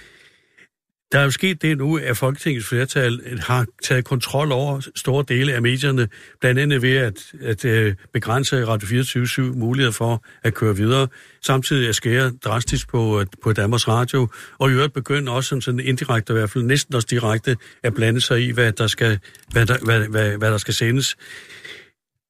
der 1.13 1.19
er 1.19 1.25
jo 1.25 1.31
sket 1.31 1.63
det 1.63 1.79
nu, 1.79 1.99
at 1.99 2.17
Folketingets 2.17 2.67
flertal 2.67 3.21
øh, 3.27 3.39
har 3.39 3.67
taget 3.83 4.05
kontrol 4.05 4.53
over 4.53 4.89
store 4.97 5.25
dele 5.29 5.53
af 5.53 5.63
medierne, 5.63 6.09
blandt 6.41 6.61
andet 6.61 6.83
ved 6.83 6.97
at, 6.97 7.33
at 7.41 7.65
øh, 7.65 7.95
begrænse 8.13 8.67
Radio 8.67 8.89
24 8.89 9.53
mulighed 9.53 9.93
for 9.93 10.25
at 10.43 10.55
køre 10.55 10.77
videre, 10.77 11.09
samtidig 11.43 11.89
at 11.89 11.95
skære 11.95 12.33
drastisk 12.45 12.89
på, 12.89 13.21
øh, 13.21 13.27
på 13.43 13.53
Danmarks 13.53 13.89
Radio, 13.89 14.29
og 14.59 14.71
i 14.71 14.73
øvrigt 14.73 14.93
begynde 14.93 15.33
også 15.33 15.49
sådan, 15.49 15.63
sådan 15.63 15.81
indirekte, 15.81 16.33
i 16.33 16.37
hvert 16.37 16.51
fald 16.51 16.65
næsten 16.65 16.95
også 16.95 17.09
direkte, 17.11 17.57
at 17.83 17.95
blande 17.95 18.21
sig 18.21 18.49
i, 18.49 18.51
hvad 18.51 18.73
der 18.73 18.87
skal, 18.87 19.19
hvad 19.53 19.67
der, 19.67 19.79
hvad, 19.85 20.09
hvad, 20.09 20.39
hvad 20.39 20.51
der 20.51 20.59
skal 20.59 20.75
sendes. 20.75 21.17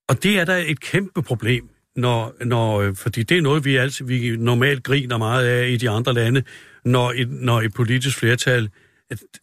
Og 0.08 0.22
det 0.22 0.38
er 0.38 0.44
da 0.44 0.64
et 0.66 0.80
kæmpe 0.80 1.22
problem 1.22 1.68
når, 1.96 2.34
når, 2.44 2.80
øh, 2.80 2.94
fordi 2.96 3.22
det 3.22 3.38
er 3.38 3.42
noget, 3.42 3.64
vi, 3.64 3.76
altid, 3.76 4.06
vi 4.06 4.36
normalt 4.36 4.82
griner 4.82 5.18
meget 5.18 5.46
af 5.46 5.68
i 5.68 5.76
de 5.76 5.90
andre 5.90 6.12
lande, 6.12 6.42
når 6.84 7.12
et, 7.16 7.30
når 7.30 7.60
et 7.60 7.74
politisk 7.74 8.18
flertal 8.18 8.70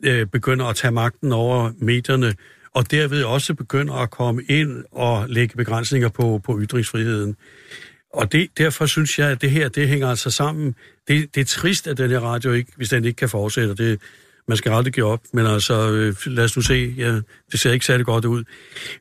øh, 0.04 0.28
begynder 0.28 0.66
at 0.66 0.76
tage 0.76 0.92
magten 0.92 1.32
over 1.32 1.72
medierne, 1.78 2.36
og 2.74 2.92
derved 2.92 3.24
også 3.24 3.54
begynder 3.54 3.94
at 3.94 4.12
komme 4.12 4.44
ind 4.44 4.84
og 4.92 5.30
lægge 5.30 5.58
begrænsninger 5.58 6.10
på, 6.10 6.42
på 6.44 6.60
ytringsfriheden. 6.62 7.36
Og 8.14 8.32
det, 8.32 8.58
derfor 8.58 8.86
synes 8.86 9.20
jeg, 9.20 9.30
at 9.30 9.42
det 9.42 9.52
her, 9.52 9.70
det 9.70 9.88
hænger 9.88 10.08
altså 10.08 10.32
sammen. 10.32 10.76
Det, 11.08 11.36
det 11.36 11.42
er 11.42 11.46
trist, 11.46 11.88
at 11.88 11.98
den 11.98 12.10
her 12.10 12.20
radio 12.20 12.52
ikke, 12.52 12.72
hvis 12.76 12.90
den 12.90 13.06
ikke 13.06 13.18
kan 13.18 13.30
fortsætte. 13.30 13.76
Det, 13.76 14.02
man 14.48 14.58
skal 14.58 14.72
aldrig 14.72 14.94
give 14.94 15.06
op, 15.06 15.22
men 15.34 15.46
altså, 15.46 15.92
øh, 15.92 16.16
lad 16.26 16.44
os 16.44 16.56
nu 16.56 16.62
se, 16.62 16.94
ja, 16.98 17.22
det 17.52 17.60
ser 17.60 17.72
ikke 17.72 17.86
særlig 17.86 18.06
godt 18.06 18.26
ud. 18.26 18.44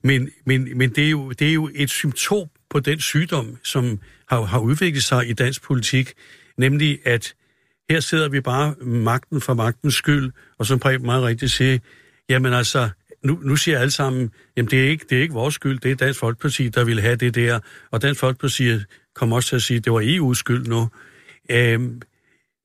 Men, 0.03 0.30
men, 0.45 0.78
men 0.78 0.91
det, 0.91 1.07
er 1.07 1.11
jo, 1.11 1.30
det 1.30 1.49
er 1.49 1.53
jo 1.53 1.70
et 1.74 1.91
symptom 1.91 2.49
på 2.70 2.80
den 2.80 3.01
sygdom, 3.01 3.57
som 3.64 4.01
har, 4.28 4.43
har 4.43 4.59
udviklet 4.59 5.05
sig 5.05 5.28
i 5.28 5.32
dansk 5.32 5.62
politik, 5.62 6.12
nemlig 6.57 6.99
at 7.05 7.34
her 7.91 8.01
sidder 8.01 8.28
vi 8.28 8.41
bare 8.41 8.74
magten 8.80 9.41
for 9.41 9.55
magtens 9.55 9.95
skyld, 9.95 10.32
og 10.59 10.66
som 10.66 10.78
Preben 10.78 11.07
meget 11.07 11.22
rigtigt 11.22 11.53
siger, 11.53 11.78
jamen 12.28 12.53
altså, 12.53 12.88
nu, 13.24 13.38
nu 13.43 13.57
siger 13.57 13.78
alle 13.78 13.91
sammen, 13.91 14.30
jamen 14.57 14.70
det 14.70 14.84
er, 14.84 14.88
ikke, 14.88 15.07
det 15.11 15.18
er 15.18 15.22
ikke 15.22 15.34
vores 15.34 15.55
skyld, 15.55 15.78
det 15.78 15.91
er 15.91 15.95
Dansk 15.95 16.20
Folkeparti, 16.20 16.68
der 16.68 16.84
vil 16.84 17.01
have 17.01 17.16
det 17.16 17.34
der. 17.34 17.61
Og 17.91 18.03
Dansk 18.03 18.20
Folkeparti 18.20 18.78
kommer 19.14 19.36
også 19.36 19.49
til 19.49 19.57
at 19.57 19.62
sige, 19.62 19.76
at 19.76 19.84
det 19.84 19.93
var 19.93 20.01
EU's 20.01 20.34
skyld 20.34 20.66
nu. 20.66 20.88
Øhm, 21.51 22.03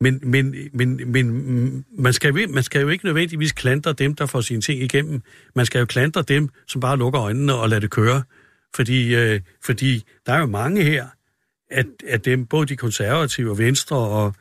men, 0.01 0.19
men, 0.23 0.55
men, 0.73 1.11
men 1.11 1.86
man, 1.97 2.13
skal, 2.13 2.49
man 2.49 2.63
skal 2.63 2.82
jo 2.82 2.88
ikke 2.88 3.05
nødvendigvis 3.05 3.51
klandre 3.51 3.93
dem, 3.93 4.15
der 4.15 4.26
får 4.26 4.41
sine 4.41 4.61
ting 4.61 4.82
igennem. 4.82 5.21
Man 5.55 5.65
skal 5.65 5.80
jo 5.80 5.86
klandre 5.86 6.21
dem, 6.21 6.49
som 6.67 6.82
bare 6.82 6.97
lukker 6.97 7.21
øjnene 7.21 7.53
og 7.53 7.69
lader 7.69 7.80
det 7.80 7.89
køre. 7.91 8.23
Fordi, 8.76 9.15
øh, 9.15 9.41
fordi 9.65 10.03
der 10.26 10.34
er 10.34 10.39
jo 10.39 10.45
mange 10.45 10.84
her, 10.84 11.07
at, 11.71 11.86
at 12.07 12.26
dem, 12.26 12.45
både 12.45 12.65
de 12.65 12.76
konservative 12.76 13.51
og 13.51 13.57
venstre 13.57 13.97
og, 13.97 14.34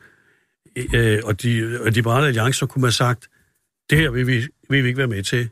øh, 0.93 1.21
og 1.23 1.41
de 1.41 1.57
øh, 1.57 1.81
og 1.81 1.91
liberale 1.91 2.27
alliancer, 2.27 2.65
kunne 2.65 2.81
man 2.81 2.87
have 2.87 2.93
sagt, 2.93 3.29
det 3.89 3.97
her 3.97 4.09
vil 4.09 4.27
vi, 4.27 4.47
vil 4.69 4.83
vi 4.83 4.87
ikke 4.87 4.97
være 4.97 5.07
med 5.07 5.23
til. 5.23 5.49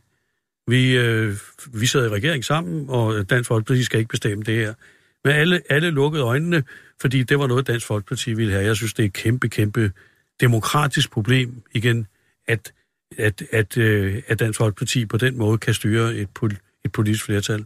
Vi, 0.67 0.97
øh, 0.97 1.35
vi 1.73 1.85
sidder 1.85 2.05
i 2.05 2.09
regering 2.09 2.45
sammen, 2.45 2.85
og 2.89 3.29
Dansk 3.29 3.47
Folkeparti 3.47 3.83
skal 3.83 3.99
ikke 3.99 4.09
bestemme 4.09 4.43
det 4.43 4.55
her. 4.55 4.73
Men 5.23 5.33
alle, 5.33 5.61
alle 5.69 5.89
lukkede 5.89 6.23
øjnene, 6.23 6.63
fordi 7.01 7.23
det 7.23 7.39
var 7.39 7.47
noget, 7.47 7.67
Dansk 7.67 7.85
Folkeparti 7.85 8.33
ville 8.33 8.51
have. 8.51 8.65
Jeg 8.65 8.75
synes, 8.75 8.93
det 8.93 9.03
er 9.03 9.07
et 9.07 9.13
kæmpe, 9.13 9.49
kæmpe 9.49 9.91
demokratisk 10.41 11.11
problem 11.11 11.63
igen, 11.71 12.07
at, 12.47 12.73
at, 13.17 13.43
at, 13.51 13.77
øh, 13.77 14.21
at 14.27 14.39
Dansk 14.39 14.57
Folkeparti 14.57 15.05
på 15.05 15.17
den 15.17 15.37
måde 15.37 15.57
kan 15.57 15.73
styre 15.73 16.15
et, 16.15 16.29
et 16.85 16.91
politisk 16.91 17.25
flertal. 17.25 17.65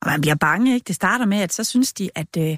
Og 0.00 0.06
man 0.06 0.20
bliver 0.20 0.34
bange, 0.34 0.74
ikke? 0.74 0.84
Det 0.84 0.94
starter 0.94 1.26
med, 1.26 1.38
at 1.38 1.52
så 1.52 1.64
synes 1.64 1.92
de, 1.92 2.10
at, 2.14 2.36
øh, 2.38 2.56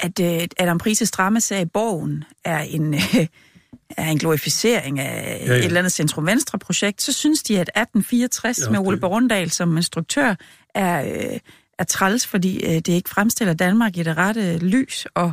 at 0.00 0.20
øh, 0.20 0.48
Adam 0.58 0.78
Prises 0.78 1.10
i 1.50 1.64
Borgen 1.64 2.24
er 2.44 2.60
en, 2.60 2.94
øh, 2.94 3.26
er 3.96 4.10
en 4.10 4.18
glorificering 4.18 5.00
af 5.00 5.40
ja, 5.46 5.52
ja. 5.52 5.58
et 5.58 5.64
eller 5.64 5.78
andet 5.78 5.92
centrum-venstre-projekt. 5.92 7.02
Så 7.02 7.12
synes 7.12 7.42
de, 7.42 7.54
at 7.54 7.68
1864 7.68 8.60
ja, 8.60 8.70
med 8.70 8.78
Ole 8.78 9.00
Borgendal 9.00 9.50
som 9.50 9.76
instruktør 9.76 10.34
er, 10.74 11.04
øh, 11.04 11.38
er 11.78 11.84
træls, 11.84 12.26
fordi 12.26 12.64
øh, 12.64 12.74
det 12.74 12.88
ikke 12.88 13.10
fremstiller 13.10 13.54
Danmark 13.54 13.96
i 13.96 14.02
det 14.02 14.16
rette 14.16 14.58
lys, 14.58 15.06
og, 15.14 15.32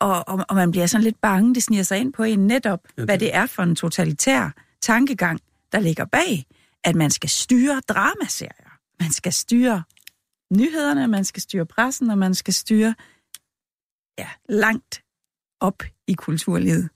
og, 0.00 0.28
og, 0.28 0.44
og 0.48 0.56
man 0.56 0.70
bliver 0.70 0.86
sådan 0.86 1.04
lidt 1.04 1.20
bange. 1.20 1.54
Det 1.54 1.62
sniger 1.62 1.82
sig 1.82 1.98
ind 1.98 2.12
på 2.12 2.22
en 2.22 2.46
netop, 2.46 2.80
ja, 2.96 3.02
det. 3.02 3.08
hvad 3.08 3.18
det 3.18 3.34
er 3.34 3.46
for 3.46 3.62
en 3.62 3.76
totalitær 3.76 4.50
tankegang, 4.82 5.40
der 5.72 5.80
ligger 5.80 6.04
bag, 6.04 6.46
at 6.84 6.96
man 6.96 7.10
skal 7.10 7.30
styre 7.30 7.80
dramaserier. 7.88 8.70
Man 9.00 9.12
skal 9.12 9.32
styre 9.32 9.82
nyhederne, 10.52 11.08
man 11.08 11.24
skal 11.24 11.42
styre 11.42 11.66
pressen, 11.66 12.10
og 12.10 12.18
man 12.18 12.34
skal 12.34 12.54
styre 12.54 12.94
ja, 14.18 14.28
langt 14.48 15.02
op 15.60 15.82
i 16.06 16.12
kulturlivet, 16.12 16.88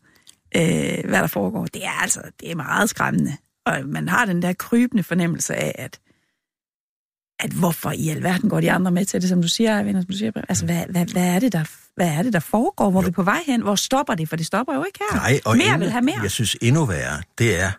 øh, 0.57 1.09
hvad 1.09 1.21
der 1.21 1.27
foregår. 1.27 1.67
Det 1.67 1.85
er 1.85 2.03
altså 2.03 2.23
det 2.41 2.51
er 2.51 2.55
meget 2.55 2.91
skræmmende. 2.91 3.37
Og 3.67 3.81
man 3.87 4.09
har 4.09 4.25
den 4.25 4.43
der 4.43 4.53
krybende 4.53 5.03
fornemmelse 5.03 5.55
af, 5.55 5.75
at, 5.79 6.01
at 7.41 7.51
hvorfor 7.51 7.91
i 7.91 8.09
alverden 8.09 8.51
går 8.51 8.61
de 8.61 8.73
andre 8.73 8.91
med 8.91 9.05
til 9.05 9.21
det, 9.21 9.29
som 9.29 9.43
du 9.43 9.49
siger, 9.49 9.79
Eivind, 9.79 9.97
som 9.97 10.05
du 10.05 10.17
siger, 10.17 10.33
altså 10.49 10.65
hvad, 10.65 10.85
hvad, 10.89 11.07
hvad, 11.07 11.35
er 11.35 11.39
det, 11.39 11.53
der, 11.53 11.65
hvad 11.97 12.09
er 12.09 12.23
det, 12.23 12.33
der 12.33 12.41
foregår? 12.41 12.91
Hvor 12.91 13.01
jo. 13.01 13.07
er 13.07 13.11
vi 13.11 13.15
på 13.15 13.23
vej 13.23 13.41
hen? 13.47 13.63
Hvor 13.63 13.75
stopper 13.75 14.15
det? 14.15 14.29
For 14.29 14.37
det 14.37 14.47
stopper 14.47 14.75
jo 14.75 14.85
ikke 14.85 14.99
her. 15.11 15.17
Nej, 15.17 15.41
og 15.45 15.57
mere 15.57 15.67
endnu, 15.67 15.79
vil 15.79 15.91
have 15.91 16.03
mere. 16.03 16.21
Jeg 16.23 16.31
synes 16.31 16.57
endnu 16.61 16.85
værre, 16.85 17.23
det 17.39 17.61
er, 17.61 17.71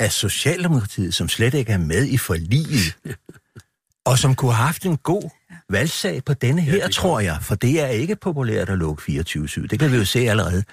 at 0.00 0.12
Socialdemokratiet, 0.12 1.14
som 1.14 1.28
slet 1.28 1.54
ikke 1.54 1.72
er 1.72 1.78
med 1.78 2.06
i 2.06 2.16
forliget, 2.16 2.96
og 4.10 4.18
som 4.18 4.34
kunne 4.34 4.52
have 4.52 4.66
haft 4.66 4.86
en 4.86 4.96
god 4.96 5.30
valgsag 5.70 6.24
på 6.24 6.34
denne 6.34 6.60
her, 6.60 6.76
ja, 6.76 6.88
tror 6.88 7.20
jeg, 7.20 7.38
for 7.42 7.54
det 7.54 7.80
er 7.80 7.86
ikke 7.86 8.16
populært 8.16 8.68
at 8.68 8.78
lukke 8.78 9.02
24-7. 9.02 9.66
Det 9.66 9.78
kan 9.78 9.92
vi 9.92 9.96
jo 9.96 10.04
se 10.04 10.18
allerede. 10.18 10.64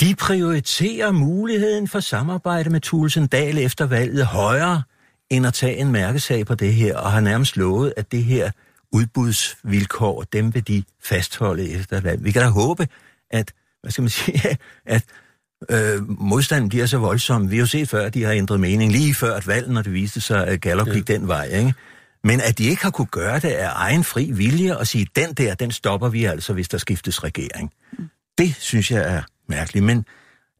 De 0.00 0.14
prioriterer 0.14 1.10
muligheden 1.10 1.88
for 1.88 2.00
samarbejde 2.00 2.70
med 2.70 2.80
Tulsen 2.80 3.26
Dahl 3.26 3.58
efter 3.58 3.86
valget 3.86 4.26
højere, 4.26 4.82
end 5.30 5.46
at 5.46 5.54
tage 5.54 5.76
en 5.76 5.92
mærkesag 5.92 6.46
på 6.46 6.54
det 6.54 6.74
her, 6.74 6.96
og 6.96 7.12
har 7.12 7.20
nærmest 7.20 7.56
lovet, 7.56 7.94
at 7.96 8.12
det 8.12 8.24
her 8.24 8.50
udbudsvilkår, 8.92 10.22
dem 10.32 10.54
vil 10.54 10.68
de 10.68 10.82
fastholde 11.04 11.70
efter 11.70 12.00
valget. 12.00 12.24
Vi 12.24 12.30
kan 12.30 12.42
da 12.42 12.48
håbe, 12.48 12.88
at, 13.30 13.52
hvad 13.82 13.90
skal 13.90 14.02
man 14.02 14.10
sige, 14.10 14.58
at 14.86 15.04
øh, 15.70 16.20
modstanden 16.20 16.68
bliver 16.68 16.86
så 16.86 16.98
voldsom. 16.98 17.50
Vi 17.50 17.56
har 17.56 17.60
jo 17.60 17.66
set 17.66 17.88
før, 17.88 18.06
at 18.06 18.14
de 18.14 18.24
har 18.24 18.32
ændret 18.32 18.60
mening 18.60 18.92
lige 18.92 19.14
før 19.14 19.36
et 19.36 19.46
valg, 19.46 19.70
når 19.70 19.82
det 19.82 19.92
viste 19.92 20.20
sig, 20.20 20.46
at 20.46 20.60
Gallup 20.60 20.88
ja. 20.88 20.92
gik 20.92 21.08
den 21.08 21.28
vej, 21.28 21.44
ikke? 21.44 21.74
Men 22.24 22.40
at 22.40 22.58
de 22.58 22.64
ikke 22.64 22.82
har 22.82 22.90
kunne 22.90 23.06
gøre 23.06 23.40
det 23.40 23.48
af 23.48 23.70
egen 23.74 24.04
fri 24.04 24.30
vilje 24.30 24.76
og 24.76 24.86
sige, 24.86 25.06
den 25.16 25.34
der, 25.34 25.54
den 25.54 25.70
stopper 25.70 26.08
vi 26.08 26.24
altså, 26.24 26.52
hvis 26.52 26.68
der 26.68 26.78
skiftes 26.78 27.24
regering. 27.24 27.72
Det 28.38 28.54
synes 28.58 28.90
jeg 28.90 29.14
er 29.14 29.22
mærkeligt, 29.48 29.84
men 29.84 30.04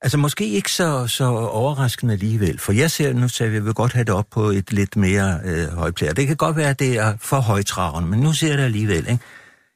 altså 0.00 0.18
måske 0.18 0.46
ikke 0.46 0.72
så, 0.72 1.06
så 1.06 1.24
overraskende 1.34 2.12
alligevel. 2.12 2.58
For 2.58 2.72
jeg 2.72 2.90
ser 2.90 3.12
nu, 3.12 3.28
så 3.28 3.44
jeg 3.44 3.64
vil 3.64 3.74
godt 3.74 3.92
have 3.92 4.04
det 4.04 4.14
op 4.14 4.26
på 4.30 4.44
et 4.44 4.72
lidt 4.72 4.96
mere 4.96 5.40
øh, 5.44 5.68
højplære. 5.68 6.12
Det 6.12 6.26
kan 6.26 6.36
godt 6.36 6.56
være, 6.56 6.70
at 6.70 6.78
det 6.78 6.98
er 6.98 7.16
for 7.20 7.40
højtraven, 7.40 8.06
men 8.06 8.20
nu 8.20 8.32
ser 8.32 8.48
jeg 8.48 8.58
det 8.58 8.64
alligevel. 8.64 9.08
Ikke? 9.08 9.18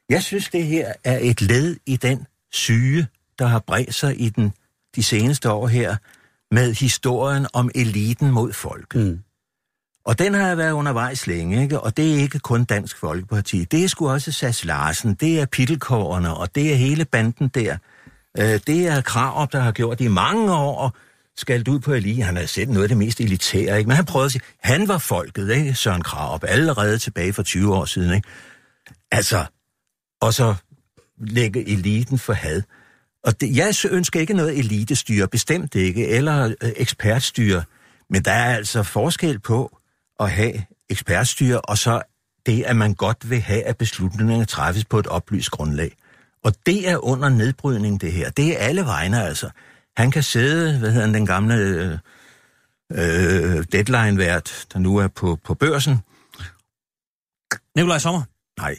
Jeg 0.09 0.23
synes, 0.23 0.49
det 0.49 0.65
her 0.65 0.93
er 1.05 1.19
et 1.23 1.41
led 1.43 1.77
i 1.87 1.97
den 1.97 2.27
syge, 2.53 3.07
der 3.39 3.47
har 3.47 3.59
bredt 3.59 3.95
sig 3.95 4.21
i 4.21 4.29
den 4.29 4.53
de 4.97 5.03
seneste 5.03 5.51
år 5.51 5.67
her, 5.67 5.97
med 6.55 6.75
historien 6.75 7.47
om 7.53 7.71
eliten 7.75 8.31
mod 8.31 8.53
folket. 8.53 9.07
Mm. 9.07 9.19
Og 10.05 10.19
den 10.19 10.35
har 10.35 10.55
været 10.55 10.73
undervejs 10.73 11.27
længe, 11.27 11.63
ikke? 11.63 11.81
og 11.81 11.97
det 11.97 12.15
er 12.15 12.17
ikke 12.17 12.39
kun 12.39 12.65
Dansk 12.65 12.99
Folkeparti. 12.99 13.65
Det 13.65 13.85
er 13.85 13.89
sgu 13.89 14.11
også 14.11 14.33
Sass 14.33 14.65
Larsen, 14.65 15.15
det 15.15 15.41
er 15.41 15.47
Pittelkårene, 15.47 16.35
og 16.35 16.55
det 16.55 16.73
er 16.73 16.77
hele 16.77 17.05
banden 17.05 17.49
der. 17.49 17.77
Øh, 18.39 18.61
det 18.67 18.87
er 18.87 19.01
Krav, 19.01 19.49
der 19.53 19.61
har 19.61 19.73
gjort 19.73 19.99
det 19.99 20.05
i 20.05 20.09
mange 20.09 20.55
år, 20.55 20.97
skældt 21.37 21.69
ud 21.69 21.79
på 21.79 21.93
Eli. 21.93 22.21
Han 22.21 22.37
har 22.37 22.47
set 22.47 22.69
noget 22.69 22.83
af 22.83 22.89
det 22.89 22.99
mest 22.99 23.21
elitære, 23.21 23.79
ikke? 23.79 23.89
men 23.89 23.97
han 23.97 24.05
prøvede 24.05 24.27
at 24.27 24.33
sige, 24.33 24.43
han 24.61 24.89
var 24.89 24.99
folket, 24.99 25.51
ikke? 25.51 25.75
Søren 25.75 26.03
Krarup, 26.03 26.45
allerede 26.49 26.99
tilbage 26.99 27.33
for 27.33 27.43
20 27.43 27.75
år 27.75 27.85
siden. 27.85 28.15
Ikke? 28.15 28.29
Altså, 29.13 29.45
og 30.21 30.35
så 30.35 30.55
lægge 31.19 31.69
eliten 31.69 32.19
for 32.19 32.33
had. 32.33 32.63
Og 33.25 33.41
det, 33.41 33.57
jeg 33.57 33.75
ønsker 33.91 34.21
ikke 34.21 34.35
noget 34.35 34.59
elitestyre, 34.59 35.29
bestemt 35.29 35.75
ikke, 35.75 36.09
eller 36.09 36.55
øh, 36.63 36.73
ekspertstyre. 36.77 37.63
Men 38.11 38.23
der 38.23 38.33
er 38.33 38.57
altså 38.57 38.83
forskel 38.83 39.39
på 39.39 39.79
at 40.21 40.31
have 40.31 40.65
ekspertstyre, 40.91 41.61
og 41.61 41.79
så 41.79 42.03
det, 42.47 42.63
at 42.63 42.77
man 42.77 42.95
godt 42.95 43.31
vil 43.31 43.41
have, 43.41 43.63
at 43.63 43.77
beslutningerne 43.77 44.45
træffes 44.45 44.85
på 44.85 44.99
et 44.99 45.07
oplyst 45.07 45.51
grundlag. 45.51 45.97
Og 46.45 46.53
det 46.67 46.89
er 46.89 47.05
under 47.05 47.29
nedbrydning, 47.29 48.01
det 48.01 48.13
her. 48.13 48.31
Det 48.31 48.53
er 48.53 48.59
alle 48.67 48.83
vegne, 48.85 49.23
altså. 49.23 49.51
Han 49.97 50.11
kan 50.11 50.23
sidde, 50.23 50.79
hvad 50.79 50.91
hedder 50.91 51.07
han, 51.07 51.15
den 51.15 51.27
gamle 51.27 51.55
øh, 51.55 51.99
øh, 52.93 53.65
deadline-vært, 53.73 54.67
der 54.73 54.79
nu 54.79 54.97
er 54.97 55.09
på, 55.09 55.39
på 55.45 55.55
børsen. 55.55 55.99
Nikolaj 57.77 57.99
Sommer. 57.99 58.23
Nej. 58.61 58.79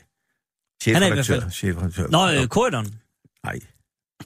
Han 0.86 1.04
er 1.04 1.08
i 1.08 1.12
hvert 1.12 1.26
Chefredaktør. 1.26 1.40
fald- 1.40 1.52
Chefredaktør. 1.52 2.08
Nå, 2.08 2.42
øh, 2.42 2.48
korridoren. 2.48 3.00
Nej. 3.44 3.60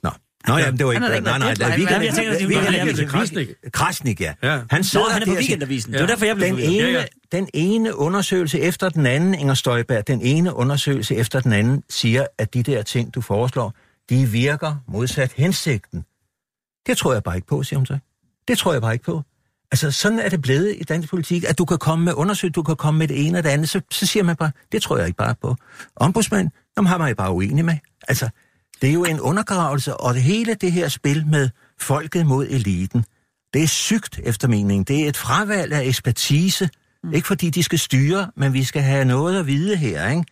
Nå. 0.03 0.09
Nå, 0.47 0.57
jamen, 0.57 0.77
det 0.77 0.85
var 0.85 0.93
Han 0.93 1.03
ikke... 1.03 1.15
ikke 1.15 1.25
nej, 1.25 1.37
nej, 1.37 1.53
nej, 1.59 1.77
weekend, 1.77 2.03
jeg 2.03 2.13
tænker, 2.13 2.33
det 2.33 2.43
er 2.43 2.47
weekend, 2.47 3.07
Krasnik. 3.09 3.47
Krasnik, 3.73 4.21
ja. 4.21 4.33
Ja. 4.43 4.59
Han 4.69 4.79
Nå, 4.79 4.83
sidder 4.83 5.09
han 5.09 5.21
er 5.21 5.25
på 5.25 5.31
weekendavisen. 5.31 5.93
Det 5.93 6.01
var 6.01 6.07
derfor, 6.07 6.25
jeg 6.25 6.35
blev 6.35 6.47
den 6.47 6.59
ene, 6.59 6.83
Ja, 6.83 6.91
ja. 6.91 7.05
den 7.31 7.47
ene 7.53 7.95
undersøgelse 7.97 8.59
efter 8.59 8.89
den 8.89 9.05
anden, 9.05 9.33
Inger 9.33 9.53
Støjberg, 9.53 10.07
den 10.07 10.21
ene 10.21 10.55
undersøgelse 10.55 11.15
efter 11.15 11.39
den 11.39 11.53
anden, 11.53 11.83
siger, 11.89 12.25
at 12.37 12.53
de 12.53 12.63
der 12.63 12.81
ting, 12.81 13.15
du 13.15 13.21
foreslår, 13.21 13.73
de 14.09 14.25
virker 14.25 14.75
modsat 14.87 15.33
hensigten. 15.33 16.05
Det 16.87 16.97
tror 16.97 17.13
jeg 17.13 17.23
bare 17.23 17.35
ikke 17.35 17.47
på, 17.47 17.63
siger 17.63 17.77
hun 17.77 17.85
så. 17.85 17.97
Det 18.47 18.57
tror 18.57 18.73
jeg 18.73 18.81
bare 18.81 18.93
ikke 18.93 19.05
på. 19.05 19.21
Altså, 19.71 19.91
sådan 19.91 20.19
er 20.19 20.29
det 20.29 20.41
blevet 20.41 20.75
i 20.79 20.83
dansk 20.83 21.09
politik, 21.09 21.43
at 21.43 21.57
du 21.57 21.65
kan 21.65 21.77
komme 21.77 22.05
med 22.05 22.13
undersøgelser, 22.13 22.53
du 22.53 22.63
kan 22.63 22.75
komme 22.75 22.97
med 22.97 23.07
det 23.07 23.27
ene 23.27 23.37
og 23.37 23.43
det 23.43 23.49
andet, 23.49 23.69
så, 23.69 23.81
så 23.91 24.05
siger 24.05 24.23
man 24.23 24.35
bare, 24.35 24.51
det 24.71 24.81
tror 24.81 24.97
jeg 24.97 25.07
ikke 25.07 25.17
bare 25.17 25.35
på. 25.41 25.55
Ombudsmand, 25.95 26.49
dem 26.77 26.85
har 26.85 26.97
man 26.97 27.09
jo 27.09 27.15
bare 27.15 27.31
uenig 27.31 27.65
med. 27.65 27.75
Altså, 28.07 28.29
det 28.81 28.89
er 28.89 28.93
jo 28.93 29.03
en 29.03 29.19
undergravelse, 29.19 29.97
og 29.97 30.13
det 30.13 30.23
hele 30.23 30.53
det 30.53 30.71
her 30.71 30.87
spil 30.87 31.27
med 31.27 31.49
folket 31.79 32.25
mod 32.25 32.47
eliten, 32.49 33.05
det 33.53 33.63
er 33.63 33.67
sygt 33.67 34.19
efter 34.23 34.47
mening. 34.47 34.87
Det 34.87 35.03
er 35.03 35.09
et 35.09 35.17
fravalg 35.17 35.73
af 35.73 35.83
ekspertise. 35.83 36.69
Mm. 37.03 37.13
Ikke 37.13 37.27
fordi 37.27 37.49
de 37.49 37.63
skal 37.63 37.79
styre, 37.79 38.31
men 38.35 38.53
vi 38.53 38.63
skal 38.63 38.81
have 38.81 39.05
noget 39.05 39.39
at 39.39 39.47
vide 39.47 39.77
her, 39.77 40.09
ikke? 40.09 40.23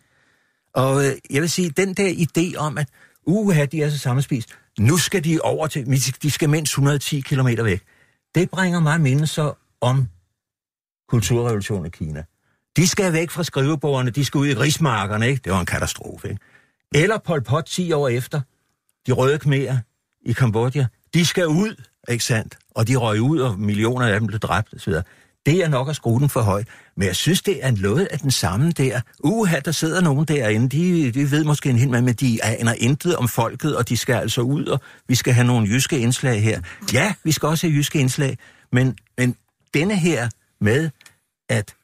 Og 0.74 1.06
øh, 1.06 1.12
jeg 1.30 1.42
vil 1.42 1.50
sige, 1.50 1.70
den 1.70 1.94
der 1.94 2.26
idé 2.26 2.56
om, 2.56 2.78
at 2.78 2.88
uha, 3.26 3.64
de 3.64 3.82
er 3.82 3.90
så 3.90 3.98
sammenspist, 3.98 4.48
nu 4.78 4.96
skal 4.96 5.24
de 5.24 5.40
over 5.40 5.66
til, 5.66 5.86
de 6.22 6.30
skal 6.30 6.50
mindst 6.50 6.70
110 6.70 7.20
km 7.20 7.48
væk. 7.64 7.82
Det 8.34 8.50
bringer 8.50 8.80
mig 8.80 9.00
mindelser 9.00 9.58
om 9.80 10.08
kulturrevolutionen 11.08 11.86
i 11.86 11.90
Kina. 11.90 12.24
De 12.76 12.88
skal 12.88 13.12
væk 13.12 13.30
fra 13.30 13.44
skrivebordene, 13.44 14.10
de 14.10 14.24
skal 14.24 14.38
ud 14.38 14.46
i 14.46 14.54
rismarkerne, 14.54 15.28
ikke? 15.28 15.40
Det 15.44 15.52
var 15.52 15.60
en 15.60 15.66
katastrofe, 15.66 16.28
ikke? 16.28 16.40
Eller 16.94 17.18
Pol 17.18 17.42
Pot 17.42 17.64
10 17.64 17.92
år 17.92 18.08
efter, 18.08 18.40
de 19.06 19.12
røde 19.12 19.38
khmerer 19.38 19.78
i 20.24 20.32
Kambodja, 20.32 20.86
de 21.14 21.26
skal 21.26 21.46
ud, 21.46 21.82
ikke 22.08 22.24
sandt? 22.24 22.58
Og 22.74 22.88
de 22.88 22.96
røg 22.96 23.20
ud, 23.20 23.38
og 23.38 23.58
millioner 23.58 24.06
af 24.06 24.20
dem 24.20 24.26
blev 24.26 24.40
dræbt 24.40 24.74
osv. 24.74 24.94
Det 25.46 25.64
er 25.64 25.68
nok 25.68 25.88
at 25.88 25.96
skrue 25.96 26.20
den 26.20 26.28
for 26.28 26.40
højt. 26.40 26.68
Men 26.96 27.06
jeg 27.06 27.16
synes, 27.16 27.42
det 27.42 27.64
er 27.64 27.70
noget 27.70 28.06
af 28.06 28.18
den 28.18 28.30
samme 28.30 28.72
der. 28.72 29.00
Uha, 29.24 29.60
der 29.60 29.72
sidder 29.72 30.00
nogen 30.00 30.24
derinde, 30.24 30.68
de, 30.68 31.12
de 31.12 31.30
ved 31.30 31.44
måske 31.44 31.70
en 31.70 31.78
hel 31.78 31.90
masse, 31.90 32.04
men 32.04 32.14
de 32.14 32.44
aner 32.44 32.72
intet 32.72 33.16
om 33.16 33.28
folket, 33.28 33.76
og 33.76 33.88
de 33.88 33.96
skal 33.96 34.14
altså 34.14 34.40
ud, 34.40 34.64
og 34.64 34.80
vi 35.08 35.14
skal 35.14 35.32
have 35.32 35.46
nogle 35.46 35.68
jyske 35.68 35.98
indslag 35.98 36.42
her. 36.42 36.60
Ja, 36.92 37.14
vi 37.24 37.32
skal 37.32 37.48
også 37.48 37.66
have 37.66 37.76
jyske 37.76 37.98
indslag, 37.98 38.38
men, 38.72 38.98
men 39.18 39.36
denne 39.74 39.96
her 39.96 40.28
med, 40.60 40.90
at 41.48 41.74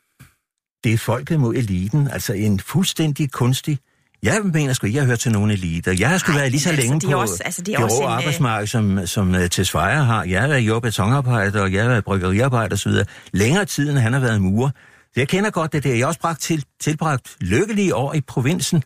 det 0.84 0.92
er 0.92 0.98
folket 0.98 1.40
mod 1.40 1.54
eliten, 1.54 2.08
altså 2.08 2.32
en 2.32 2.60
fuldstændig 2.60 3.30
kunstig 3.30 3.78
jeg 4.22 4.40
mener 4.44 4.72
sgu 4.72 4.86
ikke, 4.86 4.98
jeg 4.98 5.06
hørt 5.06 5.18
til 5.18 5.32
nogen 5.32 5.50
eliter. 5.50 5.92
Jeg 5.98 6.08
har 6.10 6.18
sgu 6.18 6.32
Ej, 6.32 6.38
været 6.38 6.50
lige 6.50 6.60
så 6.60 6.68
altså, 6.68 6.82
længe 6.82 7.06
er 7.06 7.14
på 7.14 7.20
også- 7.20 7.42
altså, 7.44 7.62
det 7.62 7.72
er 7.74 7.76
det 7.76 7.84
også 7.84 7.96
en, 7.98 8.04
øh, 8.04 8.16
arbejdsmarked, 8.16 8.66
som, 8.66 9.06
som 9.06 9.34
uh, 9.34 9.46
Tesfaye 9.50 10.04
har. 10.04 10.24
Jeg 10.24 10.40
har 10.40 10.48
været 10.48 10.60
jord- 10.60 10.76
og 10.76 10.82
betonarbejder, 10.82 11.60
og 11.62 11.72
jeg 11.72 11.82
har 11.82 11.88
været 11.88 12.04
bryggeriarbejder 12.04 12.74
osv. 12.76 12.92
Længere 13.32 13.64
tid, 13.64 13.90
end 13.90 13.98
han 13.98 14.12
har 14.12 14.20
været 14.20 14.42
murer. 14.42 14.70
Så 15.04 15.20
jeg 15.20 15.28
kender 15.28 15.50
godt 15.50 15.72
det 15.72 15.84
der. 15.84 15.90
Jeg 15.94 15.98
har 16.00 16.06
også 16.06 16.20
bragt 16.20 16.40
til, 16.40 16.64
tilbragt 16.80 17.36
lykkelige 17.40 17.94
år 17.94 18.14
i 18.14 18.20
provinsen. 18.20 18.82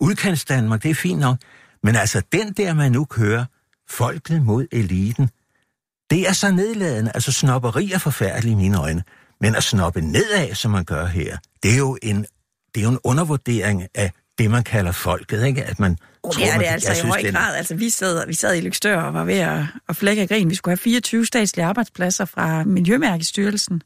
Udkants 0.00 0.44
Danmark, 0.44 0.82
det 0.82 0.90
er 0.90 0.94
fint 0.94 1.20
nok. 1.20 1.36
Men 1.82 1.96
altså, 1.96 2.22
den 2.32 2.52
der, 2.52 2.74
man 2.74 2.92
nu 2.92 3.04
kører, 3.04 3.44
folket 3.90 4.42
mod 4.42 4.66
eliten, 4.72 5.30
det 6.10 6.28
er 6.28 6.32
så 6.32 6.50
nedladende. 6.50 7.10
Altså, 7.14 7.32
snopperi 7.32 7.92
er 7.92 7.98
forfærdeligt 7.98 8.52
i 8.52 8.54
mine 8.56 8.78
øjne. 8.80 9.02
Men 9.40 9.54
at 9.54 9.62
snoppe 9.62 10.00
nedad, 10.00 10.54
som 10.54 10.70
man 10.70 10.84
gør 10.84 11.06
her, 11.06 11.36
det 11.62 11.72
er 11.72 11.78
jo 11.78 11.98
en, 12.02 12.26
det 12.74 12.80
er 12.80 12.84
jo 12.84 12.90
en 12.90 12.98
undervurdering 13.04 13.82
af 13.94 14.12
det, 14.38 14.50
man 14.50 14.64
kalder 14.64 14.92
folket, 14.92 15.46
ikke? 15.46 15.64
At 15.64 15.80
man 15.80 15.96
Oh, 16.24 16.32
tror, 16.32 16.44
det 16.44 16.52
er 16.52 16.56
man 16.56 16.66
altså 16.66 16.88
jeg 16.88 16.96
i 16.96 17.00
synes, 17.00 17.14
høj 17.14 17.32
grad. 17.32 17.56
Altså, 17.56 17.74
vi 17.74 17.90
sad, 17.90 18.26
vi 18.26 18.34
sad 18.34 18.56
i 18.56 18.60
Lykstør 18.60 19.00
og 19.00 19.14
var 19.14 19.24
ved 19.24 19.34
at, 19.34 19.64
at 19.88 19.96
flække 19.96 20.22
af 20.22 20.28
grin. 20.28 20.50
Vi 20.50 20.54
skulle 20.54 20.70
have 20.70 20.78
24 20.78 21.26
statslige 21.26 21.66
arbejdspladser 21.66 22.24
fra 22.24 22.64
Miljømærkestyrelsen. 22.64 23.82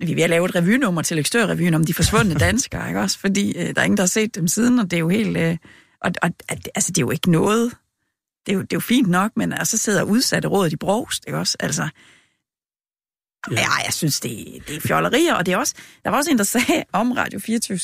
Vi 0.00 0.10
er 0.10 0.14
ved 0.14 0.22
at 0.22 0.30
lave 0.30 0.44
et 0.44 0.54
revynummer 0.54 1.02
til 1.02 1.16
Lykstør-revyen 1.16 1.74
om 1.74 1.84
de 1.84 1.94
forsvundne 1.94 2.34
danskere, 2.48 2.88
ikke 2.88 3.00
også? 3.00 3.18
Fordi 3.18 3.58
øh, 3.58 3.74
der 3.74 3.80
er 3.80 3.84
ingen, 3.84 3.96
der 3.96 4.02
har 4.02 4.08
set 4.08 4.34
dem 4.34 4.48
siden, 4.48 4.78
og 4.78 4.90
det 4.90 4.96
er 4.96 5.00
jo 5.00 5.08
helt... 5.08 5.36
Øh, 5.36 5.56
og, 6.00 6.12
og 6.22 6.30
at, 6.48 6.68
altså, 6.74 6.92
det 6.92 6.98
er 6.98 7.02
jo 7.02 7.10
ikke 7.10 7.30
noget... 7.30 7.72
Det 8.46 8.52
er 8.52 8.56
jo, 8.56 8.62
det 8.62 8.72
er 8.72 8.76
jo 8.76 8.80
fint 8.80 9.08
nok, 9.08 9.32
men 9.36 9.52
og 9.52 9.66
så 9.66 9.76
sidder 9.76 10.02
udsatte 10.02 10.48
rådet 10.48 10.72
i 10.72 10.76
brogst, 10.76 11.24
ikke 11.26 11.38
også? 11.38 11.56
Altså, 11.60 11.82
ja. 13.50 13.60
ja, 13.60 13.84
jeg 13.84 13.92
synes, 13.92 14.20
det, 14.20 14.62
det 14.68 14.76
er 14.76 14.80
fjollerier, 14.80 15.34
og 15.34 15.46
det 15.46 15.52
er 15.52 15.56
også... 15.56 15.74
Der 16.04 16.10
var 16.10 16.16
også 16.16 16.30
en, 16.30 16.38
der 16.38 16.44
sagde 16.44 16.84
om 16.92 17.12
Radio 17.12 17.38
24 17.38 17.78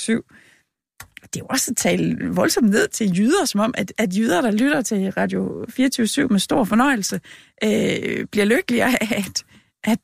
det 1.35 1.41
er 1.41 1.45
jo 1.45 1.47
også 1.47 1.71
at 1.71 1.77
tale 1.77 2.17
voldsomt 2.31 2.71
ned 2.71 2.89
til 2.89 3.19
jyder, 3.19 3.45
som 3.45 3.61
om, 3.61 3.75
at, 3.77 3.93
at 3.99 4.17
jyder, 4.17 4.41
der 4.41 4.51
lytter 4.51 4.83
til 4.83 5.11
Radio 5.11 5.67
24 5.69 6.29
med 6.29 6.39
stor 6.41 6.65
fornøjelse, 6.65 7.21
øh, 7.65 8.27
bliver 8.33 8.45
lykkeligere 8.45 9.03
af 9.03 9.25
at, 9.27 9.45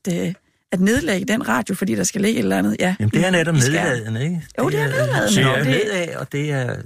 at, 0.09 0.15
øh, 0.27 0.35
at 0.73 0.81
nedlægge 0.81 1.27
den 1.27 1.49
radio, 1.49 1.75
fordi 1.75 1.95
der 1.95 2.05
skal 2.05 2.21
ligge 2.21 2.39
et 2.39 2.43
eller 2.43 2.59
andet. 2.59 2.77
Ja, 2.81 2.97
Jamen, 3.01 3.11
det 3.11 3.27
er 3.27 3.31
netop 3.31 3.55
nedladende, 3.55 4.23
ikke? 4.25 4.43
Jo, 4.59 4.69
det 4.71 4.81
er 4.81 4.89
nedladende, 4.89 5.37
Det 5.37 5.47
og 5.47 5.53
er 5.59 5.63
det- 5.65 5.67
nedad, 5.67 6.17
og 6.17 6.33
det 6.33 6.51
er... 6.51 6.77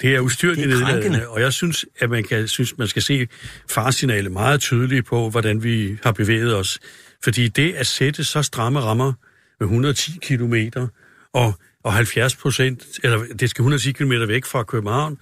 Det 0.00 0.14
er 0.14 0.20
ustyrligt 0.20 0.66
er 0.66 0.70
nedladende, 0.70 1.28
og 1.28 1.40
jeg 1.40 1.52
synes, 1.52 1.84
at 2.00 2.10
man, 2.10 2.24
kan, 2.24 2.48
synes, 2.48 2.78
man 2.78 2.88
skal 2.88 3.02
se 3.02 3.26
farsignalet 3.70 4.32
meget 4.32 4.60
tydeligt 4.60 5.06
på, 5.06 5.30
hvordan 5.30 5.62
vi 5.62 5.96
har 6.02 6.12
bevæget 6.12 6.56
os. 6.56 6.78
Fordi 7.24 7.48
det 7.48 7.74
at 7.74 7.86
sætte 7.86 8.24
så 8.24 8.42
stramme 8.42 8.80
rammer 8.80 9.12
med 9.60 9.66
110 9.66 10.10
kilometer 10.22 10.86
og, 11.34 11.52
og 11.86 11.92
70 11.92 12.36
procent, 12.36 12.86
eller 13.02 13.18
det 13.40 13.50
skal 13.50 13.62
110 13.62 13.92
km 13.92 14.12
væk 14.28 14.44
fra 14.44 14.62
København, 14.62 15.18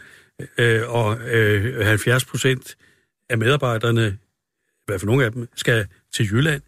øh, 0.58 0.82
og 0.88 1.20
øh, 1.20 1.86
70 1.86 2.24
procent 2.24 2.76
af 3.28 3.38
medarbejderne, 3.38 4.06
i 4.06 4.84
hvert 4.86 5.00
fald 5.00 5.08
nogle 5.08 5.24
af 5.24 5.32
dem, 5.32 5.48
skal 5.56 5.86
til 6.14 6.32
Jylland, 6.32 6.62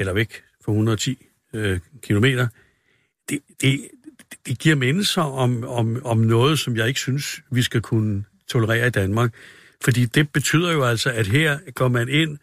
eller 0.00 0.12
væk 0.12 0.42
for 0.64 0.72
110 0.72 1.26
øh, 1.54 1.78
km. 2.02 2.24
Det, 3.28 3.40
det, 3.60 3.88
det 4.46 4.58
giver 4.58 4.76
mennesker 4.76 5.22
om, 5.22 5.64
om, 5.64 6.02
om 6.04 6.18
noget, 6.18 6.58
som 6.58 6.76
jeg 6.76 6.88
ikke 6.88 7.00
synes, 7.00 7.42
vi 7.50 7.62
skal 7.62 7.80
kunne 7.80 8.24
tolerere 8.48 8.86
i 8.86 8.90
Danmark. 8.90 9.34
Fordi 9.84 10.04
det 10.04 10.32
betyder 10.32 10.72
jo 10.72 10.84
altså, 10.84 11.10
at 11.10 11.26
her 11.26 11.58
går 11.74 11.88
man 11.88 12.08
ind 12.08 12.38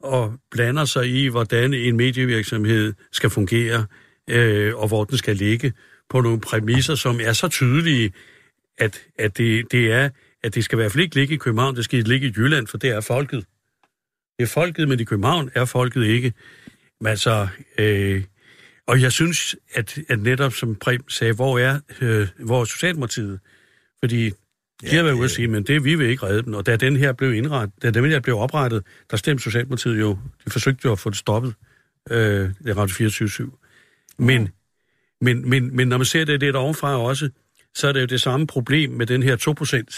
og 0.00 0.34
blander 0.50 0.84
sig 0.84 1.08
i, 1.08 1.26
hvordan 1.26 1.74
en 1.74 1.96
medievirksomhed 1.96 2.92
skal 3.12 3.30
fungere, 3.30 3.86
øh, 4.30 4.76
og 4.76 4.88
hvor 4.88 5.04
den 5.04 5.18
skal 5.18 5.36
ligge, 5.36 5.72
på 6.10 6.20
nogle 6.20 6.40
præmisser, 6.40 6.94
som 6.94 7.20
er 7.20 7.32
så 7.32 7.48
tydelige, 7.48 8.12
at, 8.78 9.02
at 9.18 9.38
det, 9.38 9.72
det 9.72 9.92
er, 9.92 10.10
at 10.42 10.54
det 10.54 10.64
skal 10.64 10.76
i 10.76 10.80
hvert 10.80 10.92
fald 10.92 11.02
ikke 11.02 11.14
ligge 11.14 11.34
i 11.34 11.38
København, 11.38 11.76
det 11.76 11.84
skal 11.84 12.04
ligge 12.04 12.26
i 12.28 12.32
Jylland, 12.36 12.66
for 12.66 12.78
det 12.78 12.90
er 12.90 13.00
folket. 13.00 13.46
Det 14.38 14.42
er 14.44 14.46
folket, 14.46 14.88
men 14.88 15.00
i 15.00 15.04
København 15.04 15.50
er 15.54 15.64
folket 15.64 16.04
ikke. 16.04 16.32
Men 17.00 17.06
altså, 17.06 17.48
øh, 17.78 18.24
og 18.86 19.02
jeg 19.02 19.12
synes, 19.12 19.56
at, 19.74 19.98
at 20.08 20.20
netop 20.20 20.52
som 20.52 20.74
Prem 20.74 21.08
sagde, 21.08 21.34
hvor 21.34 21.58
er, 21.58 21.80
øh, 22.00 22.28
hvor 22.38 22.60
er 22.60 22.64
Socialdemokratiet? 22.64 23.40
Fordi 24.02 24.30
de 24.30 24.34
ja, 24.82 24.96
har 24.96 25.02
været 25.02 25.14
ude 25.14 25.24
at 25.24 25.30
sige, 25.30 25.48
men 25.48 25.62
det 25.62 25.84
vi 25.84 25.94
vil 25.94 26.06
ikke 26.06 26.26
redde 26.26 26.42
dem. 26.42 26.54
Og 26.54 26.66
da 26.66 26.76
den 26.76 26.96
her 26.96 27.12
blev 27.12 27.34
indrettet, 27.34 27.82
da 27.82 27.90
den 27.90 28.04
her 28.04 28.20
blev 28.20 28.38
oprettet, 28.38 28.84
der 29.10 29.16
stemte 29.16 29.42
Socialdemokratiet 29.42 30.00
jo, 30.00 30.18
de 30.44 30.50
forsøgte 30.50 30.80
jo 30.84 30.92
at 30.92 30.98
få 30.98 31.10
det 31.10 31.18
stoppet, 31.18 31.54
øh, 32.10 32.50
det 32.64 32.76
Radio 32.76 32.94
24 32.94 33.50
Men, 34.18 34.48
men, 35.22 35.50
men, 35.50 35.76
men 35.76 35.88
når 35.88 35.96
man 35.96 36.04
ser 36.04 36.24
det 36.24 36.40
lidt 36.40 36.56
ovenfra 36.56 36.98
også, 36.98 37.30
så 37.74 37.88
er 37.88 37.92
det 37.92 38.00
jo 38.00 38.06
det 38.06 38.20
samme 38.20 38.46
problem 38.46 38.90
med 38.90 39.06
den 39.06 39.22
her 39.22 39.36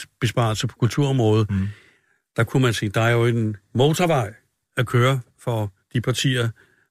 2% 0.03 0.05
besparelse 0.21 0.67
på 0.67 0.77
kulturområdet. 0.79 1.51
Mm. 1.51 1.69
Der 2.37 2.45
kunne 2.45 2.63
man 2.63 2.73
sige, 2.73 2.89
der 2.89 3.01
er 3.01 3.11
jo 3.11 3.27
en 3.27 3.57
motorvej 3.75 4.35
at 4.77 4.87
køre 4.87 5.21
for 5.39 5.73
de 5.93 6.01
partier, 6.01 6.49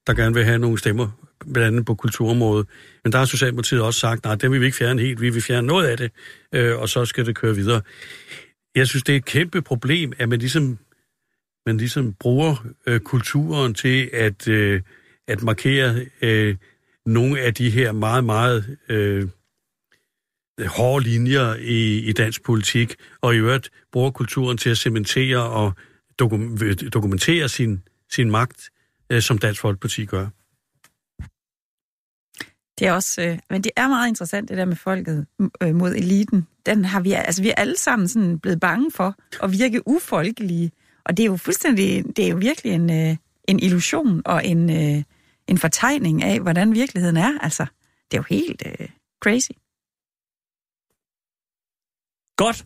der 0.07 0.13
gerne 0.13 0.33
vil 0.35 0.43
have 0.43 0.59
nogle 0.59 0.77
stemmer, 0.77 1.09
blandt 1.53 1.67
andet 1.67 1.85
på 1.85 1.95
kulturområdet. 1.95 2.67
Men 3.03 3.11
der 3.11 3.17
har 3.17 3.25
Socialdemokratiet 3.25 3.81
også 3.81 3.99
sagt, 3.99 4.23
nej, 4.23 4.35
den 4.35 4.51
vil 4.51 4.61
vi 4.61 4.65
ikke 4.65 4.77
fjerne 4.77 5.01
helt, 5.01 5.21
vi 5.21 5.29
vil 5.29 5.41
fjerne 5.41 5.67
noget 5.67 5.87
af 5.87 5.97
det, 5.97 6.11
øh, 6.55 6.79
og 6.79 6.89
så 6.89 7.05
skal 7.05 7.25
det 7.25 7.35
køre 7.35 7.55
videre. 7.55 7.81
Jeg 8.75 8.87
synes, 8.87 9.03
det 9.03 9.13
er 9.13 9.17
et 9.17 9.25
kæmpe 9.25 9.61
problem, 9.61 10.13
at 10.17 10.29
man 10.29 10.39
ligesom, 10.39 10.77
man 11.65 11.77
ligesom 11.77 12.13
bruger 12.13 12.65
øh, 12.87 12.99
kulturen 12.99 13.73
til 13.73 14.09
at, 14.13 14.47
øh, 14.47 14.81
at 15.27 15.43
markere 15.43 16.05
øh, 16.21 16.55
nogle 17.05 17.39
af 17.39 17.53
de 17.53 17.69
her 17.69 17.91
meget, 17.91 18.23
meget 18.23 18.77
øh, 18.89 19.27
hårde 20.65 21.03
linjer 21.03 21.55
i, 21.55 21.99
i 21.99 22.13
dansk 22.13 22.43
politik, 22.43 22.95
og 23.21 23.35
i 23.35 23.37
øvrigt 23.37 23.69
bruger 23.91 24.11
kulturen 24.11 24.57
til 24.57 24.69
at 24.69 24.77
cementere 24.77 25.43
og 25.43 25.73
dokum, 26.19 26.57
øh, 26.63 26.77
dokumentere 26.93 27.49
sin, 27.49 27.83
sin 28.11 28.31
magt, 28.31 28.69
øh, 29.09 29.21
som 29.21 29.37
Dansk 29.37 29.61
Folkeparti 29.61 30.05
gør. 30.05 30.27
Det 32.79 32.87
er 32.87 32.91
også, 32.91 33.21
øh, 33.21 33.39
men 33.49 33.61
det 33.63 33.71
er 33.75 33.87
meget 33.87 34.07
interessant, 34.07 34.49
det 34.49 34.57
der 34.57 34.65
med 34.65 34.75
folket 34.75 35.25
øh, 35.61 35.75
mod 35.75 35.95
eliten. 35.95 36.47
Den 36.65 36.85
har 36.85 36.99
vi, 36.99 37.11
altså 37.11 37.41
vi 37.41 37.49
er 37.49 37.55
alle 37.55 37.77
sammen 37.77 38.07
sådan 38.07 38.39
blevet 38.39 38.59
bange 38.59 38.91
for 38.91 39.15
at 39.43 39.51
virke 39.51 39.87
ufolkelige. 39.87 40.71
Og 41.05 41.17
det 41.17 41.23
er 41.23 41.27
jo 41.27 41.37
fuldstændig, 41.37 42.05
det 42.17 42.25
er 42.25 42.29
jo 42.29 42.35
virkelig 42.35 42.73
en, 42.73 42.89
øh, 42.89 43.15
en 43.47 43.59
illusion 43.59 44.21
og 44.25 44.45
en, 44.45 44.69
øh, 44.69 45.03
en 45.47 45.57
fortegning 45.57 46.23
af, 46.23 46.39
hvordan 46.39 46.73
virkeligheden 46.73 47.17
er. 47.17 47.39
Altså, 47.41 47.65
det 48.11 48.17
er 48.17 48.21
jo 48.21 48.25
helt 48.29 48.63
øh, 48.65 48.87
crazy. 49.23 49.51
Godt. 52.37 52.65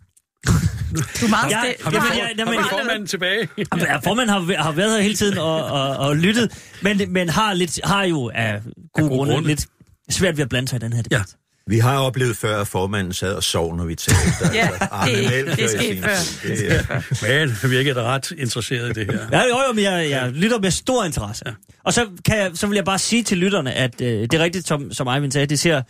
Du 1.19 1.25
er 1.25 1.29
meget 1.29 1.51
Ja, 1.51 1.73
stille. 1.79 1.99
Ja, 2.37 2.51
ja. 2.51 2.61
formanden 2.61 3.07
tilbage? 3.07 3.49
Ja, 3.57 3.97
formanden 3.97 4.29
har, 4.29 4.63
har 4.63 4.71
været 4.71 4.95
her 4.95 5.01
hele 5.01 5.15
tiden 5.15 5.37
og, 5.37 5.65
og, 5.65 5.97
og 5.97 6.15
lyttet, 6.17 6.73
men, 6.83 7.13
men 7.13 7.29
har, 7.29 7.53
lidt, 7.53 7.79
har 7.83 8.03
jo 8.03 8.31
af 8.33 8.61
gode, 8.63 8.73
gode 8.93 9.09
grunde, 9.09 9.33
grunde. 9.33 9.47
lidt 9.47 9.67
svært 10.09 10.37
ved 10.37 10.43
at 10.43 10.49
blande 10.49 10.67
sig 10.67 10.77
i 10.77 10.79
den 10.79 10.93
her 10.93 11.01
debat. 11.01 11.19
Ja. 11.19 11.23
Vi 11.67 11.79
har 11.79 11.99
oplevet 11.99 12.37
før, 12.37 12.61
at 12.61 12.67
formanden 12.67 13.13
sad 13.13 13.33
og 13.33 13.43
sov, 13.43 13.75
når 13.75 13.85
vi 13.85 13.95
talte. 13.95 14.21
Ja, 14.53 14.69
Arne 14.91 15.11
det- 15.13 15.23
Melchior 15.45 15.55
det 15.55 15.59
er 15.59 15.65
i 15.65 15.67
sket 15.67 15.81
sin 15.93 16.03
før. 16.03 16.47
Det 16.47 16.71
er- 16.71 17.37
Men 17.47 17.49
han 17.51 17.69
virker 17.69 17.93
da 17.93 18.01
ret 18.01 18.31
interesseret 18.31 18.97
i 18.97 18.99
det 18.99 19.13
her. 19.13 19.27
Ja, 19.31 19.41
jo, 19.43 19.57
jo, 19.67 19.73
men 19.73 19.83
jeg, 19.83 20.09
jeg 20.09 20.31
lytter 20.31 20.59
med 20.59 20.71
stor 20.71 21.03
interesse. 21.03 21.43
Ja. 21.45 21.51
Og 21.83 21.93
så, 21.93 22.07
kan 22.25 22.37
jeg, 22.37 22.51
så 22.53 22.67
vil 22.67 22.75
jeg 22.75 22.85
bare 22.85 22.99
sige 22.99 23.23
til 23.23 23.37
lytterne, 23.37 23.73
at 23.73 24.01
øh, 24.01 24.21
det 24.21 24.33
er 24.33 24.39
rigtigt, 24.39 24.67
som, 24.67 24.91
som 24.93 25.07
Eivind 25.07 25.31
sagde, 25.31 25.47
det 25.47 25.59
ser, 25.59 25.81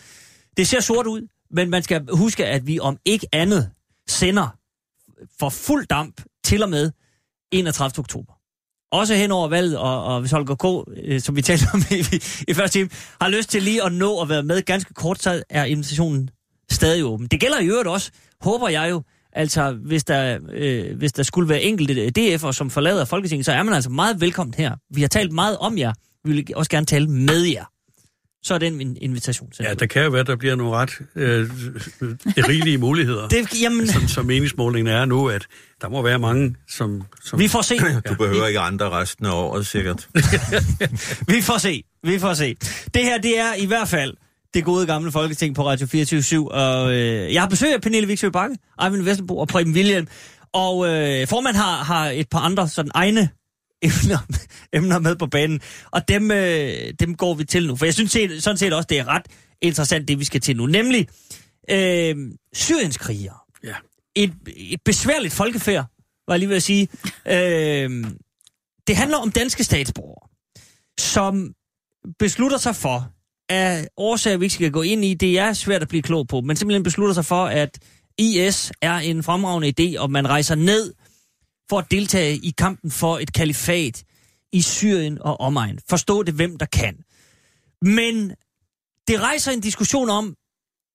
det 0.57 0.67
ser 0.67 0.79
sort 0.79 1.07
ud, 1.07 1.21
men 1.51 1.69
man 1.69 1.83
skal 1.83 2.01
huske, 2.13 2.45
at 2.45 2.67
vi 2.67 2.79
om 2.79 2.97
ikke 3.05 3.27
andet 3.33 3.69
sender 4.09 4.55
for 5.39 5.49
fuld 5.49 5.87
damp 5.87 6.21
til 6.43 6.63
og 6.63 6.69
med 6.69 6.91
31. 7.51 7.91
oktober. 7.99 8.33
Også 8.91 9.15
hen 9.15 9.31
over 9.31 9.47
valget, 9.47 9.77
og, 9.77 10.03
og 10.03 10.19
hvis 10.19 10.31
Holger 10.31 10.55
K., 10.55 10.89
øh, 11.03 11.21
som 11.21 11.35
vi 11.35 11.41
talte 11.41 11.65
om 11.73 11.83
i, 11.91 11.95
i, 11.95 12.21
i 12.47 12.53
første 12.53 12.79
time, 12.79 12.89
har 13.21 13.29
lyst 13.29 13.49
til 13.49 13.63
lige 13.63 13.83
at 13.83 13.91
nå 13.93 14.21
at 14.21 14.29
være 14.29 14.43
med 14.43 14.61
ganske 14.61 14.93
kort, 14.93 15.21
så 15.21 15.43
er 15.49 15.65
invitationen 15.65 16.29
stadig 16.71 17.05
åben. 17.05 17.27
Det 17.27 17.39
gælder 17.39 17.59
i 17.59 17.65
øvrigt 17.65 17.87
også, 17.87 18.11
håber 18.41 18.69
jeg 18.69 18.89
jo, 18.89 19.03
altså 19.33 19.71
hvis 19.71 20.03
der, 20.03 20.39
øh, 20.53 20.97
hvis 20.97 21.13
der 21.13 21.23
skulle 21.23 21.49
være 21.49 21.61
enkelte 21.61 22.11
DF'er, 22.19 22.51
som 22.51 22.69
forlader 22.69 23.05
Folketinget, 23.05 23.45
så 23.45 23.51
er 23.51 23.63
man 23.63 23.73
altså 23.73 23.89
meget 23.89 24.21
velkommen 24.21 24.53
her. 24.57 24.75
Vi 24.93 25.01
har 25.01 25.07
talt 25.07 25.31
meget 25.31 25.57
om 25.57 25.77
jer, 25.77 25.93
vi 26.23 26.31
vil 26.31 26.47
også 26.55 26.69
gerne 26.69 26.85
tale 26.85 27.07
med 27.07 27.41
jer. 27.41 27.65
Så 28.47 28.53
er 28.53 28.57
den 28.57 28.75
min 28.75 28.97
invitation. 29.01 29.49
Ja, 29.59 29.73
der 29.73 29.85
kan 29.85 30.03
jo 30.03 30.09
være, 30.09 30.23
der 30.23 30.35
bliver 30.35 30.55
nogle 30.55 30.73
ret 30.73 30.91
øh, 31.15 31.49
rigelige 32.37 32.77
muligheder. 32.77 33.27
det, 33.37 33.61
jamen, 33.61 33.87
Som, 33.87 34.07
som 34.07 34.25
meningsmålingen 34.25 34.93
er 34.93 35.05
nu, 35.05 35.27
at 35.29 35.47
der 35.81 35.89
må 35.89 36.01
være 36.01 36.19
mange, 36.19 36.55
som... 36.69 37.03
som 37.23 37.39
vi 37.39 37.47
får 37.47 37.61
se. 37.61 37.75
Du 38.09 38.15
behøver 38.15 38.47
ikke 38.47 38.59
andre 38.59 38.89
resten 38.89 39.25
af 39.25 39.31
året, 39.31 39.67
sikkert. 39.67 40.07
Vi 41.33 41.41
får 41.41 41.57
se. 41.57 41.83
Vi 42.03 42.19
får 42.19 42.33
se. 42.33 42.55
Det 42.93 43.03
her, 43.03 43.17
det 43.17 43.39
er 43.39 43.53
i 43.57 43.65
hvert 43.65 43.87
fald 43.87 44.13
det 44.53 44.63
gode 44.63 44.85
gamle 44.85 45.11
Folketing 45.11 45.55
på 45.55 45.67
Radio 45.67 45.87
24 45.87 46.51
og 46.51 46.93
øh, 46.93 47.33
jeg 47.33 47.41
har 47.41 47.49
besøg 47.49 47.73
af 47.73 47.81
Pernille 47.81 48.07
Viksø 48.07 48.29
Bakke, 48.29 48.57
Eivind 48.83 49.03
Vesterbo 49.03 49.37
og 49.37 49.47
Preben 49.47 49.73
William, 49.73 50.07
og 50.53 50.87
øh, 50.87 51.27
formand 51.27 51.55
har, 51.55 51.83
har 51.83 52.09
et 52.09 52.29
par 52.29 52.39
andre 52.39 52.67
sådan 52.67 52.91
egne 52.93 53.29
emner, 53.81 54.17
emner 54.73 54.99
med 54.99 55.15
på 55.15 55.27
banen, 55.27 55.61
og 55.91 56.07
dem, 56.07 56.31
øh, 56.31 56.93
dem 56.99 57.15
går 57.15 57.33
vi 57.33 57.45
til 57.45 57.67
nu, 57.67 57.75
for 57.75 57.85
jeg 57.85 57.93
synes 57.93 58.11
set, 58.11 58.43
sådan 58.43 58.57
set 58.57 58.73
også, 58.73 58.87
det 58.89 58.99
er 58.99 59.07
ret 59.07 59.25
interessant, 59.61 60.07
det 60.07 60.19
vi 60.19 60.25
skal 60.25 60.41
til 60.41 60.57
nu, 60.57 60.65
nemlig 60.65 61.07
øh, 61.69 62.15
Syriens 62.53 62.97
krigere. 62.97 63.37
Ja. 63.63 63.75
Et, 64.15 64.33
et 64.47 64.81
besværligt 64.85 65.33
folkefærd, 65.33 65.85
var 66.27 66.33
jeg 66.33 66.39
lige 66.39 66.49
ved 66.49 66.55
at 66.55 66.63
sige. 66.63 66.87
Øh, 67.25 68.05
det 68.87 68.95
handler 68.95 69.17
om 69.17 69.31
danske 69.31 69.63
statsborgere, 69.63 70.29
som 70.99 71.53
beslutter 72.19 72.57
sig 72.57 72.75
for, 72.75 73.11
af 73.49 73.87
årsager, 73.97 74.37
vi 74.37 74.45
ikke 74.45 74.53
skal 74.53 74.71
gå 74.71 74.81
ind 74.81 75.05
i, 75.05 75.13
det 75.13 75.39
er 75.39 75.53
svært 75.53 75.81
at 75.81 75.87
blive 75.87 76.01
klog 76.01 76.27
på, 76.27 76.41
men 76.41 76.55
simpelthen 76.55 76.83
beslutter 76.83 77.13
sig 77.13 77.25
for, 77.25 77.45
at 77.45 77.79
IS 78.17 78.71
er 78.81 78.93
en 78.93 79.23
fremragende 79.23 79.73
idé, 79.79 79.99
og 79.99 80.11
man 80.11 80.29
rejser 80.29 80.55
ned 80.55 80.93
for 81.69 81.79
at 81.79 81.91
deltage 81.91 82.35
i 82.35 82.53
kampen 82.57 82.91
for 82.91 83.19
et 83.19 83.33
kalifat 83.33 84.03
i 84.53 84.61
Syrien 84.61 85.21
og 85.21 85.39
omegn. 85.39 85.79
Forstå 85.89 86.23
det, 86.23 86.33
hvem 86.33 86.57
der 86.57 86.65
kan. 86.65 86.97
Men 87.81 88.31
det 89.07 89.21
rejser 89.21 89.51
en 89.51 89.61
diskussion 89.61 90.09
om, 90.09 90.35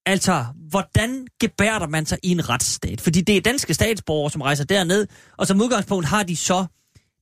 altså, 0.07 0.45
hvordan 0.71 1.27
gebærder 1.41 1.87
man 1.87 2.07
sig 2.07 2.19
i 2.23 2.31
en 2.31 2.49
retsstat? 2.49 3.01
Fordi 3.01 3.21
det 3.21 3.37
er 3.37 3.41
danske 3.41 3.75
statsborgere, 3.75 4.31
som 4.31 4.41
rejser 4.41 4.65
derned, 4.65 5.07
og 5.39 5.47
som 5.47 5.61
udgangspunkt 5.61 6.07
har 6.07 6.23
de 6.23 6.37
så 6.37 6.67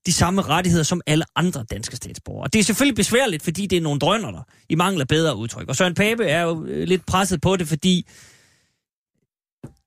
de 0.06 0.12
samme 0.12 0.42
rettigheder 0.42 0.84
som 0.84 1.00
alle 1.06 1.24
andre 1.36 1.64
danske 1.70 1.96
statsborgere. 1.96 2.42
Og 2.42 2.52
det 2.52 2.58
er 2.58 2.62
selvfølgelig 2.62 2.96
besværligt, 2.96 3.42
fordi 3.42 3.66
det 3.66 3.76
er 3.76 3.80
nogle 3.80 4.00
drønner 4.00 4.30
der, 4.30 4.42
i 4.68 4.74
mangler 4.74 5.04
bedre 5.04 5.36
udtryk. 5.36 5.68
Og 5.68 5.76
Søren 5.76 5.94
Pape 5.94 6.24
er 6.24 6.42
jo 6.42 6.64
øh, 6.64 6.88
lidt 6.88 7.06
presset 7.06 7.40
på 7.40 7.56
det, 7.56 7.68
fordi 7.68 8.06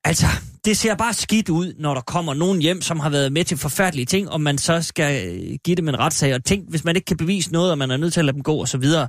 altså, 0.04 0.26
det 0.66 0.78
ser 0.78 0.96
bare 0.96 1.14
skidt 1.14 1.50
ud, 1.50 1.74
når 1.80 1.94
der 1.94 2.02
kommer 2.02 2.34
nogen 2.34 2.62
hjem, 2.62 2.82
som 2.82 3.00
har 3.00 3.10
været 3.10 3.32
med 3.32 3.46
til 3.46 3.58
forfærdelige 3.58 4.06
ting, 4.06 4.30
og 4.30 4.42
man 4.42 4.58
så 4.58 4.82
skal 4.82 5.28
øh, 5.28 5.58
give 5.66 5.76
dem 5.76 5.88
en 5.88 6.00
retssag. 6.00 6.36
Og 6.36 6.46
tænk, 6.46 6.70
hvis 6.70 6.84
man 6.84 6.96
ikke 6.96 7.06
kan 7.06 7.18
bevise 7.18 7.52
noget, 7.52 7.72
og 7.72 7.78
man 7.78 7.92
er 7.92 7.98
nødt 7.98 8.14
til 8.14 8.22
at 8.22 8.26
lade 8.26 8.36
dem 8.36 8.44
gå, 8.44 8.56
og 8.56 8.68
så 8.68 8.78
videre. 8.78 9.08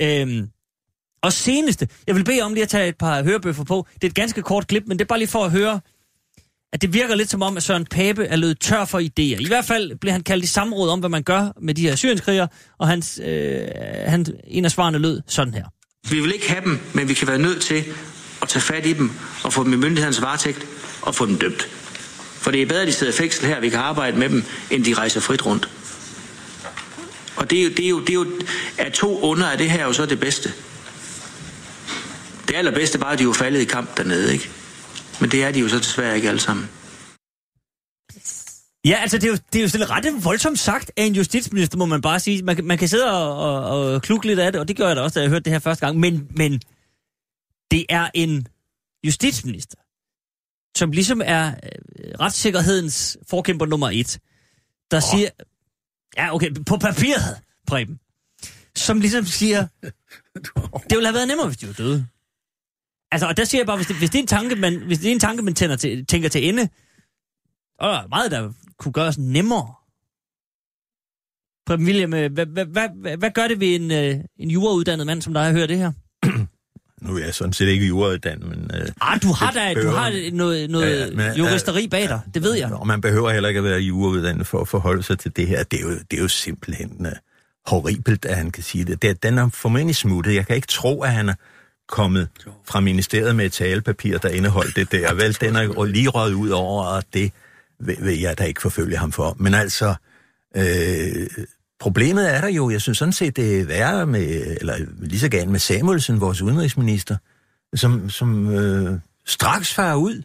Øhm, 0.00 0.48
og 1.22 1.32
seneste, 1.32 1.88
jeg 2.06 2.14
vil 2.14 2.24
bede 2.24 2.42
om 2.42 2.54
lige 2.54 2.62
at 2.62 2.68
tage 2.68 2.88
et 2.88 2.98
par 2.98 3.22
hørebøffer 3.22 3.64
på. 3.64 3.86
Det 3.94 4.04
er 4.04 4.08
et 4.08 4.14
ganske 4.14 4.42
kort 4.42 4.66
klip, 4.66 4.82
men 4.86 4.98
det 4.98 5.04
er 5.04 5.08
bare 5.08 5.18
lige 5.18 5.28
for 5.28 5.44
at 5.44 5.50
høre, 5.50 5.80
at 6.72 6.82
det 6.82 6.94
virker 6.94 7.14
lidt 7.14 7.30
som 7.30 7.42
om, 7.42 7.56
at 7.56 7.62
Søren 7.62 7.86
Pape 7.86 8.24
er 8.24 8.36
løbet 8.36 8.60
tør 8.60 8.84
for 8.84 8.98
idéer. 8.98 9.42
I 9.42 9.46
hvert 9.46 9.64
fald 9.64 9.98
blev 9.98 10.12
han 10.12 10.22
kaldt 10.22 10.44
i 10.44 10.46
samråd 10.46 10.90
om, 10.90 11.00
hvad 11.00 11.10
man 11.10 11.22
gør 11.22 11.52
med 11.60 11.74
de 11.74 11.82
her 11.82 11.96
syrienskrigere, 11.96 12.48
og 12.78 12.88
hans, 12.88 13.20
øh, 13.24 13.60
han, 14.06 14.26
en 14.46 14.64
af 14.64 14.70
svarene 14.70 14.98
lød 14.98 15.20
sådan 15.26 15.54
her. 15.54 15.64
Vi 16.10 16.20
vil 16.20 16.34
ikke 16.34 16.50
have 16.50 16.64
dem, 16.64 16.78
men 16.94 17.08
vi 17.08 17.14
kan 17.14 17.28
være 17.28 17.38
nødt 17.38 17.62
til 17.62 17.84
at 18.42 18.48
tage 18.48 18.62
fat 18.62 18.86
i 18.86 18.92
dem 18.92 19.10
og 19.44 19.52
få 19.52 19.64
dem 19.64 19.72
i 19.72 19.76
myndighedernes 19.76 20.22
varetægt 20.22 20.66
og 21.02 21.14
få 21.14 21.26
dem 21.26 21.38
dømt. 21.38 21.68
For 22.40 22.50
det 22.50 22.62
er 22.62 22.66
bedre, 22.66 22.80
at 22.82 22.88
de 22.88 22.92
sidder 22.92 23.12
i 23.12 23.16
fængsel 23.16 23.46
her, 23.46 23.60
vi 23.60 23.68
kan 23.68 23.78
arbejde 23.78 24.18
med 24.18 24.28
dem, 24.28 24.44
end 24.70 24.84
de 24.84 24.94
rejser 24.94 25.20
frit 25.20 25.46
rundt. 25.46 25.68
Og 27.36 27.50
det 27.50 27.58
er 27.58 27.62
jo, 27.62 27.68
det 27.68 27.84
er 27.84 27.88
jo, 27.88 28.00
det 28.00 28.10
er 28.10 28.14
jo 28.14 28.26
af 28.78 28.92
to 28.92 29.20
under 29.20 29.46
af 29.46 29.58
det 29.58 29.70
her 29.70 29.80
er 29.80 29.84
jo 29.84 29.92
så 29.92 30.06
det 30.06 30.20
bedste. 30.20 30.52
Det 32.48 32.56
allerbedste 32.56 33.00
var, 33.00 33.06
at 33.06 33.18
de 33.18 33.24
jo 33.24 33.32
faldet 33.32 33.60
i 33.60 33.64
kamp 33.64 33.96
dernede, 33.96 34.32
ikke? 34.32 34.50
Men 35.20 35.30
det 35.30 35.44
er 35.44 35.50
de 35.52 35.60
jo 35.60 35.68
så 35.68 35.78
desværre 35.78 36.16
ikke 36.16 36.28
alle 36.28 36.40
sammen. 36.40 36.68
Ja, 38.84 38.98
altså 39.00 39.18
det 39.18 39.24
er 39.24 39.28
jo, 39.28 39.38
det 39.52 39.58
er 39.58 39.62
jo 39.62 39.68
sådan 39.68 39.90
ret 39.90 40.24
voldsomt 40.24 40.58
sagt 40.58 40.92
af 40.96 41.04
en 41.04 41.14
justitsminister, 41.14 41.78
må 41.78 41.84
man 41.84 42.00
bare 42.00 42.20
sige. 42.20 42.42
Man, 42.42 42.58
man 42.64 42.78
kan 42.78 42.88
sidde 42.88 43.12
og, 43.12 43.36
og, 43.36 43.92
og 43.94 44.02
klukke 44.02 44.26
lidt 44.26 44.38
af 44.38 44.52
det, 44.52 44.60
og 44.60 44.68
det 44.68 44.76
gør 44.76 44.86
jeg 44.86 44.96
da 44.96 45.00
også, 45.00 45.14
da 45.14 45.22
jeg 45.22 45.30
hørte 45.30 45.44
det 45.44 45.52
her 45.52 45.58
første 45.58 45.86
gang. 45.86 45.98
Men, 46.00 46.28
men 46.36 46.60
det 47.70 47.86
er 47.88 48.10
en 48.14 48.46
justitsminister, 49.06 49.78
som 50.76 50.92
ligesom 50.92 51.22
er 51.24 51.46
øh, 51.48 52.12
retssikkerhedens 52.20 53.18
forkæmper 53.30 53.66
nummer 53.66 53.90
et, 53.90 54.20
der 54.90 54.96
oh. 54.96 55.02
siger... 55.02 55.28
Ja, 56.16 56.34
okay, 56.34 56.50
på 56.66 56.76
papiret, 56.76 57.40
Preben. 57.66 58.00
Som 58.76 59.00
ligesom 59.00 59.24
siger, 59.24 59.66
det 60.88 60.96
ville 60.96 61.06
have 61.06 61.14
været 61.14 61.28
nemmere, 61.28 61.46
hvis 61.46 61.58
de 61.58 61.66
var 61.66 61.72
døde. 61.72 62.06
Altså, 63.10 63.28
og 63.28 63.36
der 63.36 63.44
siger 63.44 63.60
jeg 63.60 63.66
bare, 63.66 63.76
hvis 63.76 63.86
det, 63.86 63.96
hvis 63.96 64.10
det 64.10 64.18
er 64.18 64.22
en 64.22 64.26
tanke, 64.26 64.56
man, 64.56 64.82
hvis 64.86 64.98
det 64.98 65.08
er 65.08 65.12
en 65.12 65.20
tanke, 65.20 65.42
man 65.42 65.54
tænder 65.54 65.76
til, 65.76 66.06
tænker 66.06 66.28
til 66.28 66.48
ende, 66.48 66.68
og 67.78 67.88
der 67.88 67.98
er 68.02 68.08
meget, 68.08 68.30
der 68.30 68.52
kunne 68.78 68.92
gøres 68.92 69.18
nemmere. 69.18 69.74
Preben 71.66 71.86
William, 71.86 72.14
øh, 72.14 72.32
hvad, 72.32 72.46
hvad, 72.46 72.66
hvad, 72.66 73.16
hvad, 73.16 73.30
gør 73.30 73.48
det 73.48 73.60
ved 73.60 73.74
en, 73.74 73.90
øh, 73.90 74.24
en 74.36 74.50
jurauddannet 74.50 75.06
mand, 75.06 75.22
som 75.22 75.34
der 75.34 75.42
har 75.42 75.52
hørt 75.52 75.68
det 75.68 75.78
her? 75.78 75.92
Nu 77.02 77.16
er 77.16 77.24
jeg 77.24 77.34
sådan 77.34 77.52
set 77.52 77.68
ikke 77.68 77.86
jurauddannet, 77.86 78.48
men... 78.48 78.70
Øh, 78.74 78.88
Ah, 79.00 79.22
du 79.22 79.32
har 79.32 79.50
da 79.50 79.74
du 79.82 79.88
har 79.88 80.30
noget, 80.32 80.70
noget 80.70 81.00
Ja, 81.00 81.06
men, 81.10 81.20
ja, 81.20 81.32
juristeri 81.32 81.88
bag 81.88 82.08
dig, 82.08 82.20
det 82.34 82.42
ved 82.42 82.54
jeg. 82.54 82.72
Og 82.72 82.86
man 82.86 83.00
behøver 83.00 83.30
heller 83.30 83.48
ikke 83.48 83.58
at 83.58 83.64
være 83.64 83.78
jurauddannet 83.78 84.46
for 84.46 84.60
at 84.60 84.68
forholde 84.68 85.02
sig 85.02 85.18
til 85.18 85.36
det 85.36 85.46
her. 85.46 85.62
Det 85.62 85.78
er 85.78 85.82
jo, 85.82 85.90
det 85.90 86.16
er 86.18 86.22
jo 86.22 86.28
simpelthen 86.28 87.06
uh, 87.06 87.12
horribelt, 87.66 88.24
at 88.24 88.36
han 88.36 88.50
kan 88.50 88.62
sige 88.62 88.84
det. 88.84 89.02
det. 89.02 89.22
Den 89.22 89.38
er 89.38 89.48
formentlig 89.48 89.96
smuttet. 89.96 90.34
Jeg 90.34 90.46
kan 90.46 90.56
ikke 90.56 90.68
tro, 90.68 91.02
at 91.02 91.12
han 91.12 91.28
er 91.28 91.34
kommet 91.88 92.28
fra 92.66 92.80
ministeriet 92.80 93.36
med 93.36 93.44
et 93.46 93.52
talepapir, 93.52 94.18
der 94.18 94.28
indeholdt 94.28 94.76
det 94.76 94.92
der. 94.92 95.14
Vel, 95.14 95.36
den 95.40 95.56
er 95.56 95.84
lige 95.84 96.08
røget 96.08 96.34
ud 96.34 96.48
over, 96.50 96.84
og 96.84 97.02
det 97.14 97.32
vil, 97.80 97.96
vil 98.00 98.20
jeg 98.20 98.38
da 98.38 98.44
ikke 98.44 98.62
forfølge 98.62 98.96
ham 98.96 99.12
for. 99.12 99.36
Men 99.38 99.54
altså, 99.54 99.94
øh, 100.56 101.26
problemet 101.82 102.34
er 102.34 102.40
der 102.40 102.48
jo. 102.48 102.70
Jeg 102.70 102.80
synes 102.80 102.98
sådan 102.98 103.12
set, 103.12 103.36
det 103.36 103.60
er 103.60 103.64
værre 103.64 104.06
med, 104.06 104.56
eller 104.60 104.76
lige 105.00 105.20
så 105.20 105.28
gerne 105.28 105.50
med 105.50 105.58
Samuelsen, 105.58 106.20
vores 106.20 106.42
udenrigsminister, 106.42 107.16
som, 107.74 108.10
som 108.10 108.54
øh, 108.54 108.98
straks 109.26 109.74
farer 109.74 109.94
ud 109.94 110.22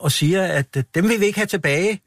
og 0.00 0.12
siger, 0.12 0.42
at 0.42 0.76
øh, 0.76 0.84
dem 0.94 1.08
vil 1.08 1.20
vi 1.20 1.26
ikke 1.26 1.38
have 1.38 1.46
tilbage. 1.46 2.00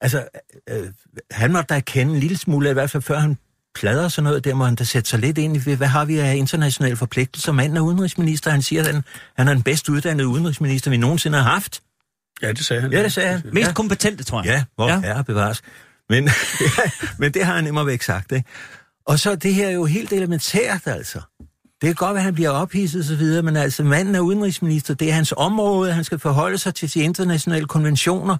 Altså, 0.00 0.28
øh, 0.70 0.88
han 1.30 1.52
måtte 1.52 1.74
da 1.74 1.80
kende 1.80 2.14
en 2.14 2.20
lille 2.20 2.36
smule, 2.36 2.70
i 2.70 2.72
hvert 2.72 2.90
fald 2.90 3.02
før 3.02 3.18
han 3.18 3.36
plader 3.74 4.08
sådan 4.08 4.24
noget, 4.24 4.44
der 4.44 4.54
må 4.54 4.64
han 4.64 4.74
da 4.74 4.84
sætte 4.84 5.10
sig 5.10 5.18
lidt 5.18 5.38
ind 5.38 5.56
i, 5.56 5.74
hvad 5.74 5.86
har 5.86 6.04
vi 6.04 6.18
af 6.18 6.36
internationale 6.36 6.96
forpligtelser. 6.96 7.52
Manden 7.52 7.76
er 7.76 7.80
udenrigsminister, 7.80 8.50
han 8.50 8.62
siger, 8.62 8.82
at 8.82 8.94
han, 8.94 9.04
han 9.36 9.48
er 9.48 9.54
den 9.54 9.62
bedst 9.62 9.88
uddannede 9.88 10.28
udenrigsminister, 10.28 10.90
vi 10.90 10.96
nogensinde 10.96 11.38
har 11.38 11.50
haft. 11.50 11.82
Ja, 12.42 12.52
det 12.52 12.64
sagde 12.64 12.82
han. 12.82 12.92
Ja, 12.92 13.02
det 13.02 13.12
sagde 13.12 13.28
han. 13.28 13.42
Mest 13.52 13.68
ja. 13.68 13.72
kompetente, 13.72 14.24
tror 14.24 14.42
jeg. 14.42 14.46
Ja, 14.46 14.64
hvor 14.74 14.88
ja. 14.88 15.00
herre 15.00 15.24
bevares. 15.24 15.62
Men, 16.10 16.28
men 17.20 17.34
det 17.34 17.44
har 17.44 17.54
han 17.54 17.66
immer 17.66 17.84
væk 17.84 18.02
sagt, 18.02 18.32
ikke? 18.32 18.48
Og 19.06 19.18
så 19.18 19.34
det 19.36 19.54
her 19.54 19.66
er 19.66 19.72
jo 19.72 19.84
helt 19.84 20.12
elementært, 20.12 20.86
altså. 20.86 21.20
Det 21.80 21.86
kan 21.86 21.94
godt 21.94 22.14
være, 22.14 22.20
at 22.20 22.24
han 22.24 22.34
bliver 22.34 22.50
ophidset 22.50 22.98
og 22.98 23.04
så 23.04 23.16
videre, 23.16 23.42
men 23.42 23.56
altså 23.56 23.84
manden 23.84 24.14
er 24.14 24.20
udenrigsminister, 24.20 24.94
det 24.94 25.08
er 25.08 25.12
hans 25.12 25.34
område, 25.36 25.92
han 25.92 26.04
skal 26.04 26.18
forholde 26.18 26.58
sig 26.58 26.74
til 26.74 26.94
de 26.94 27.00
internationale 27.00 27.66
konventioner, 27.66 28.36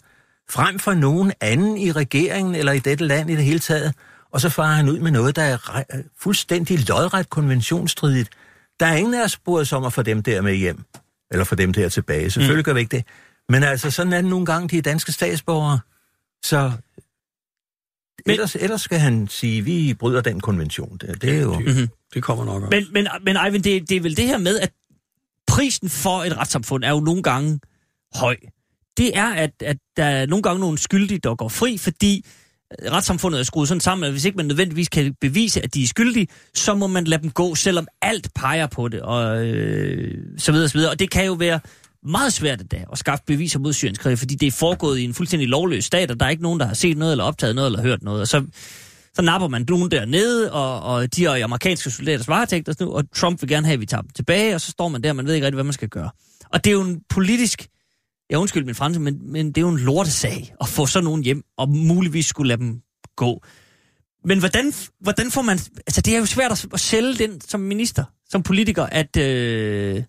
frem 0.51 0.79
for 0.79 0.95
nogen 0.95 1.33
anden 1.41 1.77
i 1.77 1.93
regeringen 1.93 2.55
eller 2.55 2.73
i 2.73 2.79
dette 2.79 3.05
land 3.05 3.31
i 3.31 3.37
det 3.37 3.45
hele 3.45 3.59
taget. 3.59 3.95
Og 4.33 4.41
så 4.41 4.49
farer 4.49 4.75
han 4.75 4.89
ud 4.89 4.99
med 4.99 5.11
noget, 5.11 5.37
der 5.37 5.43
er 5.43 5.83
fuldstændig 6.21 6.89
lodret 6.89 7.31
konventionsstridigt. 7.31 8.31
Der 8.81 8.87
er 8.87 8.97
ingen 8.97 9.15
af 9.15 9.25
os 9.25 9.33
spurgt 9.33 9.73
om 9.73 9.85
at 9.85 9.93
få 9.93 10.03
dem 10.03 10.23
der 10.23 10.41
med 10.41 10.55
hjem, 10.55 10.85
eller 11.31 11.45
få 11.45 11.55
dem 11.55 11.73
der 11.73 11.89
tilbage. 11.89 12.31
Selvfølgelig 12.31 12.63
mm. 12.63 12.65
gør 12.65 12.73
vi 12.73 12.81
ikke 12.81 12.97
det. 12.97 13.05
Men 13.49 13.63
altså, 13.63 13.91
sådan 13.91 14.13
er 14.13 14.21
det 14.21 14.31
nogle 14.31 14.47
gange, 14.47 14.69
de 14.69 14.83
danske 14.83 15.13
statsborgere. 15.13 15.79
Så 16.45 16.73
men, 18.27 18.33
ellers, 18.33 18.57
ellers 18.57 18.81
skal 18.81 18.99
han 18.99 19.29
sige, 19.29 19.59
at 19.59 19.67
vi 19.67 19.95
bryder 19.95 20.21
den 20.21 20.41
konvention. 20.41 20.99
Det, 20.99 21.23
det 21.23 21.37
er 21.37 21.41
jo... 21.41 21.59
Mm-hmm. 21.59 21.89
Det 22.15 22.23
kommer 22.23 22.45
nok 22.45 22.63
op. 22.63 22.71
Men, 22.71 22.87
men, 22.93 23.09
men 23.23 23.37
Eivind, 23.47 23.63
det, 23.63 23.89
det 23.89 23.97
er 23.97 24.01
vel 24.01 24.17
det 24.17 24.27
her 24.27 24.39
med, 24.39 24.59
at 24.59 24.73
prisen 25.47 25.89
for 25.89 26.25
et 26.25 26.37
retssamfund 26.39 26.85
er 26.85 26.91
jo 26.91 27.01
nogle 27.01 27.23
gange 27.23 27.61
høj. 28.15 28.37
Det 28.97 29.17
er, 29.19 29.27
at, 29.27 29.51
at 29.61 29.77
der 29.97 30.05
er 30.05 30.27
nogle 30.27 30.43
gange 30.43 30.61
nogle 30.61 30.79
skyldige, 30.79 31.19
der 31.19 31.35
går 31.35 31.49
fri, 31.49 31.79
fordi 31.79 32.25
retssamfundet 32.93 33.41
er 33.41 33.45
skruet 33.45 33.69
sådan 33.69 33.81
sammen, 33.81 34.05
at 34.05 34.13
hvis 34.13 34.25
ikke 34.25 34.37
man 34.37 34.47
nødvendigvis 34.47 34.89
kan 34.89 35.15
bevise, 35.21 35.63
at 35.63 35.75
de 35.75 35.83
er 35.83 35.87
skyldige, 35.87 36.29
så 36.55 36.75
må 36.75 36.87
man 36.87 37.05
lade 37.05 37.23
dem 37.23 37.31
gå, 37.31 37.55
selvom 37.55 37.87
alt 38.03 38.29
peger 38.35 38.67
på 38.67 38.89
det, 38.89 39.03
og 39.03 39.47
øh, 39.47 40.15
så 40.39 40.53
videre, 40.53 40.69
så 40.69 40.79
videre. 40.79 40.91
Og 40.91 40.99
det 40.99 41.11
kan 41.11 41.27
jo 41.27 41.33
være 41.33 41.61
meget 42.07 42.33
svært 42.33 42.61
at, 42.61 42.85
at 42.93 42.99
skaffe 42.99 43.25
beviser 43.27 43.59
mod 43.59 43.73
syrienskrigere, 43.73 44.17
fordi 44.17 44.35
det 44.35 44.47
er 44.47 44.51
foregået 44.53 44.99
i 44.99 45.05
en 45.05 45.15
fuldstændig 45.15 45.49
lovløs 45.49 45.85
stat, 45.85 46.11
og 46.11 46.21
der 46.21 46.27
er 46.27 46.31
ikke 46.31 46.43
nogen, 46.43 46.61
der 46.61 46.67
har 46.67 46.75
set 46.75 46.97
noget, 46.97 47.13
eller 47.13 47.25
optaget 47.25 47.55
noget, 47.55 47.69
eller 47.69 47.83
hørt 47.83 48.03
noget. 48.03 48.21
Og 48.21 48.29
så, 48.29 48.47
så 49.15 49.23
napper 49.23 49.49
man 49.49 49.65
nogen 49.69 49.91
dernede, 49.91 50.53
og, 50.53 50.83
og 50.83 51.17
de 51.17 51.25
er 51.25 51.35
i 51.35 51.41
amerikanske 51.41 51.91
soldaters 51.91 52.29
varetægt, 52.29 52.69
og, 52.69 52.93
og 52.93 53.05
Trump 53.15 53.43
vil 53.43 53.49
gerne 53.49 53.67
have, 53.67 53.75
at 53.75 53.81
vi 53.81 53.87
tager 53.87 54.01
dem 54.01 54.11
tilbage, 54.11 54.55
og 54.55 54.61
så 54.61 54.71
står 54.71 54.89
man 54.89 55.03
der, 55.03 55.11
og 55.11 55.17
man 55.17 55.27
ved 55.27 55.35
ikke 55.35 55.47
rigtig, 55.47 55.57
hvad 55.57 55.65
man 55.65 55.73
skal 55.73 55.89
gøre. 55.89 56.11
Og 56.53 56.65
det 56.65 56.71
er 56.71 56.75
jo 56.75 56.83
en 56.83 57.01
politisk, 57.09 57.69
jeg 58.31 58.39
undskyld 58.39 58.65
min 58.65 58.75
franske, 58.75 59.03
men, 59.03 59.33
men 59.33 59.47
det 59.47 59.59
er 59.59 59.63
jo 59.63 59.69
en 59.69 59.79
lortesag 59.79 60.55
at 60.61 60.69
få 60.69 60.87
sådan 60.87 61.05
nogen 61.05 61.23
hjem, 61.23 61.43
og 61.57 61.69
muligvis 61.69 62.27
skulle 62.27 62.49
lade 62.49 62.61
dem 62.61 62.81
gå. 63.17 63.43
Men 64.25 64.39
hvordan, 64.39 64.73
hvordan 65.01 65.31
får 65.31 65.43
man... 65.43 65.59
Altså, 65.87 66.01
det 66.01 66.15
er 66.15 66.19
jo 66.19 66.27
svært 66.27 66.53
at, 66.53 66.67
at 66.73 66.81
sælge 66.81 67.15
den 67.15 67.41
som 67.41 67.61
minister, 67.61 68.05
som 68.29 68.43
politiker, 68.43 68.83
at 68.83 69.17
øh, 69.17 70.03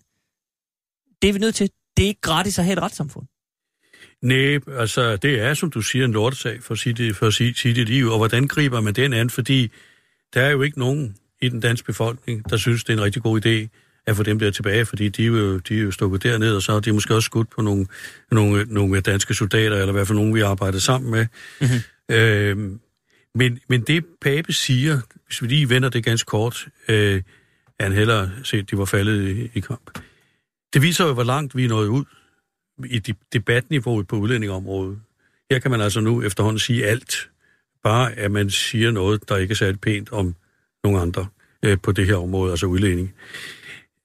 det 1.22 1.28
er 1.28 1.32
vi 1.32 1.38
nødt 1.38 1.54
til. 1.54 1.70
Det 1.98 2.04
er 2.04 2.08
ikke 2.08 2.20
gratis 2.20 2.58
at 2.58 2.64
have 2.64 2.72
et 2.72 2.82
retssamfund. 2.82 3.26
Nej, 4.22 4.58
altså 4.78 5.16
det 5.16 5.40
er, 5.40 5.54
som 5.54 5.70
du 5.70 5.80
siger, 5.80 6.04
en 6.04 6.12
lortesag 6.12 6.62
for 6.62 6.74
at 6.74 6.78
sige 6.78 6.92
det, 6.92 7.16
for 7.16 7.26
at 7.26 7.34
sige, 7.34 7.54
sige 7.54 7.74
det 7.74 7.88
liv. 7.88 8.06
Og 8.06 8.16
hvordan 8.16 8.48
griber 8.48 8.80
man 8.80 8.94
den 8.94 9.12
an? 9.12 9.30
Fordi 9.30 9.72
der 10.34 10.42
er 10.42 10.50
jo 10.50 10.62
ikke 10.62 10.78
nogen 10.78 11.16
i 11.40 11.48
den 11.48 11.60
danske 11.60 11.86
befolkning, 11.86 12.50
der 12.50 12.56
synes, 12.56 12.84
det 12.84 12.92
er 12.92 12.96
en 12.96 13.04
rigtig 13.04 13.22
god 13.22 13.46
idé 13.46 13.68
at 14.06 14.16
få 14.16 14.22
dem 14.22 14.38
der 14.38 14.50
tilbage, 14.50 14.86
fordi 14.86 15.08
de 15.08 15.22
er 15.22 15.26
jo, 15.26 15.58
de 15.58 15.78
er 15.78 15.82
jo 15.82 15.90
stukket 15.90 16.22
derned, 16.22 16.54
og 16.54 16.62
så 16.62 16.72
er 16.72 16.80
de 16.80 16.92
måske 16.92 17.14
også 17.14 17.26
skudt 17.26 17.50
på 17.50 17.62
nogle, 17.62 17.86
nogle, 18.30 18.64
nogle 18.68 19.00
danske 19.00 19.34
soldater, 19.34 19.76
eller 19.76 19.88
i 19.88 19.92
hvert 19.92 20.06
fald 20.06 20.18
nogen, 20.18 20.34
vi 20.34 20.40
arbejder 20.40 20.78
sammen 20.78 21.10
med. 21.10 21.26
Mm-hmm. 21.60 22.14
Øhm, 22.16 22.80
men, 23.34 23.60
men 23.68 23.80
det 23.80 24.04
Pape 24.20 24.52
siger, 24.52 25.00
hvis 25.26 25.42
vi 25.42 25.46
lige 25.46 25.70
vender 25.70 25.88
det 25.88 26.04
ganske 26.04 26.26
kort, 26.26 26.68
øh, 26.88 27.22
er 27.78 27.84
han 27.84 27.92
hellere 27.92 28.30
set, 28.44 28.58
at 28.58 28.70
de 28.70 28.78
var 28.78 28.84
faldet 28.84 29.28
i, 29.28 29.50
i 29.54 29.60
kamp. 29.60 29.98
Det 30.72 30.82
viser 30.82 31.06
jo, 31.06 31.12
hvor 31.12 31.24
langt 31.24 31.56
vi 31.56 31.64
er 31.64 31.68
nået 31.68 31.88
ud 31.88 32.04
i 32.84 33.14
debatniveauet 33.32 34.08
på 34.08 34.16
udlændingeområdet. 34.16 35.00
Her 35.50 35.58
kan 35.58 35.70
man 35.70 35.80
altså 35.80 36.00
nu 36.00 36.22
efterhånden 36.22 36.58
sige 36.58 36.86
alt, 36.86 37.30
bare 37.82 38.12
at 38.12 38.30
man 38.30 38.50
siger 38.50 38.90
noget, 38.90 39.28
der 39.28 39.36
ikke 39.36 39.52
er 39.52 39.56
særlig 39.56 39.80
pænt 39.80 40.12
om 40.12 40.34
nogle 40.84 41.00
andre 41.00 41.26
øh, 41.62 41.78
på 41.82 41.92
det 41.92 42.06
her 42.06 42.16
område, 42.16 42.50
altså 42.50 42.66
udlænding. 42.66 43.14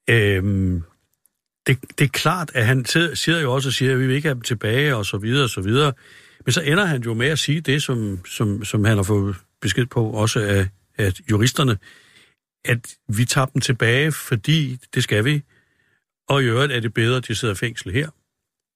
Øhm, 0.09 0.83
det, 1.67 1.77
det 1.99 2.05
er 2.05 2.09
klart, 2.09 2.51
at 2.53 2.65
han 2.65 2.85
siger 3.13 3.39
jo 3.39 3.53
også, 3.53 3.71
siger, 3.71 3.91
at 3.91 3.99
vi 3.99 4.07
vil 4.07 4.15
ikke 4.15 4.27
have 4.27 4.35
dem 4.35 4.41
tilbage, 4.41 4.95
og 4.95 5.05
så 5.05 5.17
videre, 5.17 5.43
og 5.43 5.49
så 5.49 5.61
videre. 5.61 5.93
Men 6.45 6.53
så 6.53 6.61
ender 6.61 6.85
han 6.85 7.01
jo 7.01 7.13
med 7.13 7.27
at 7.27 7.39
sige 7.39 7.61
det, 7.61 7.83
som, 7.83 8.25
som, 8.25 8.65
som 8.65 8.85
han 8.85 8.97
har 8.97 9.03
fået 9.03 9.35
besked 9.61 9.85
på, 9.85 10.05
også 10.05 10.39
af, 10.39 10.67
af 10.97 11.13
juristerne, 11.31 11.77
at 12.65 12.95
vi 13.07 13.25
tager 13.25 13.45
dem 13.45 13.61
tilbage, 13.61 14.11
fordi 14.11 14.79
det 14.93 15.03
skal 15.03 15.25
vi, 15.25 15.43
og 16.29 16.43
i 16.43 16.45
øvrigt 16.45 16.73
er 16.73 16.79
det 16.79 16.93
bedre, 16.93 17.17
at 17.17 17.27
de 17.27 17.35
sidder 17.35 17.53
i 17.53 17.57
fængsel 17.57 17.91
her. 17.91 18.09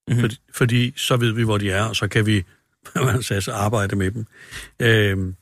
Mm-hmm. 0.07 0.21
Fordi, 0.21 0.37
fordi 0.53 0.93
så 0.95 1.17
ved 1.17 1.31
vi, 1.31 1.43
hvor 1.43 1.57
de 1.57 1.71
er, 1.71 1.83
og 1.83 1.95
så 1.95 2.07
kan 2.07 2.25
vi 2.25 2.43
man 3.05 3.23
sagde, 3.23 3.51
arbejde 3.51 3.95
med 3.95 4.11
dem. 4.11 4.25
Øhm, 4.79 5.35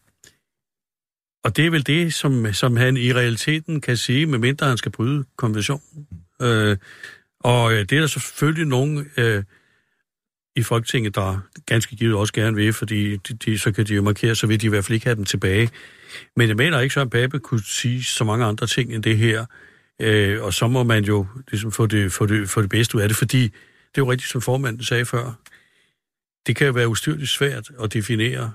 og 1.44 1.57
det 1.57 1.65
er 1.65 1.69
vel 1.69 1.88
det, 1.88 2.14
som, 2.14 2.53
som 2.53 2.77
han 2.77 2.98
i 2.98 3.14
realiteten 3.14 3.82
kan 3.82 3.98
sige, 3.98 4.26
medmindre 4.26 4.68
han 4.68 4.77
skal 4.77 4.91
bryde 4.91 5.26
konventionen. 5.36 6.07
Øh, 6.41 6.77
og 7.40 7.73
øh, 7.73 7.80
det 7.80 7.91
er 7.91 7.99
der 7.99 8.07
selvfølgelig 8.07 8.68
nogen 8.68 9.11
øh, 9.18 9.44
i 10.56 10.64
Folketinget, 10.64 11.15
der 11.15 11.40
ganske 11.65 11.95
givet 11.95 12.15
også 12.15 12.34
gerne 12.34 12.56
vil, 12.56 12.73
fordi 12.73 13.18
de, 13.18 13.34
de, 13.34 13.60
så 13.60 13.72
kan 13.72 13.86
de 13.86 13.95
jo 13.95 14.02
markere, 14.02 14.36
så 14.36 14.48
vil 14.48 14.61
de 14.61 14.65
i 14.65 14.69
hvert 14.69 14.86
fald 14.86 14.94
ikke 14.94 15.06
have 15.06 15.15
dem 15.15 15.26
tilbage. 15.26 15.69
Men 16.36 16.48
jeg 16.48 16.56
mener 16.56 16.80
ikke, 16.80 16.94
så 16.94 17.02
at 17.02 17.10
Pape 17.10 17.40
kunne 17.40 17.64
sige 17.64 18.03
så 18.03 18.23
mange 18.23 18.45
andre 18.45 18.68
ting 18.68 18.94
end 18.94 19.03
det 19.03 19.18
her. 19.18 19.45
Øh, 20.01 20.43
og 20.43 20.53
så 20.53 20.67
må 20.67 20.84
man 20.84 21.03
jo 21.03 21.27
ligesom 21.51 21.72
få 21.72 21.85
det, 21.85 22.11
få, 22.11 22.26
det, 22.26 22.49
få 22.49 22.61
det 22.61 22.69
bedste 22.69 22.95
ud 22.97 23.01
af 23.01 23.09
det, 23.09 23.17
fordi 23.17 23.41
det 23.41 24.01
er 24.01 24.05
jo 24.05 24.11
rigtigt, 24.11 24.31
som 24.31 24.41
formanden 24.41 24.84
sagde 24.84 25.05
før. 25.05 25.34
Det 26.47 26.55
kan 26.55 26.67
jo 26.67 26.73
være 26.73 26.88
ustyrligt 26.88 27.30
svært 27.30 27.72
at 27.84 27.93
definere, 27.93 28.51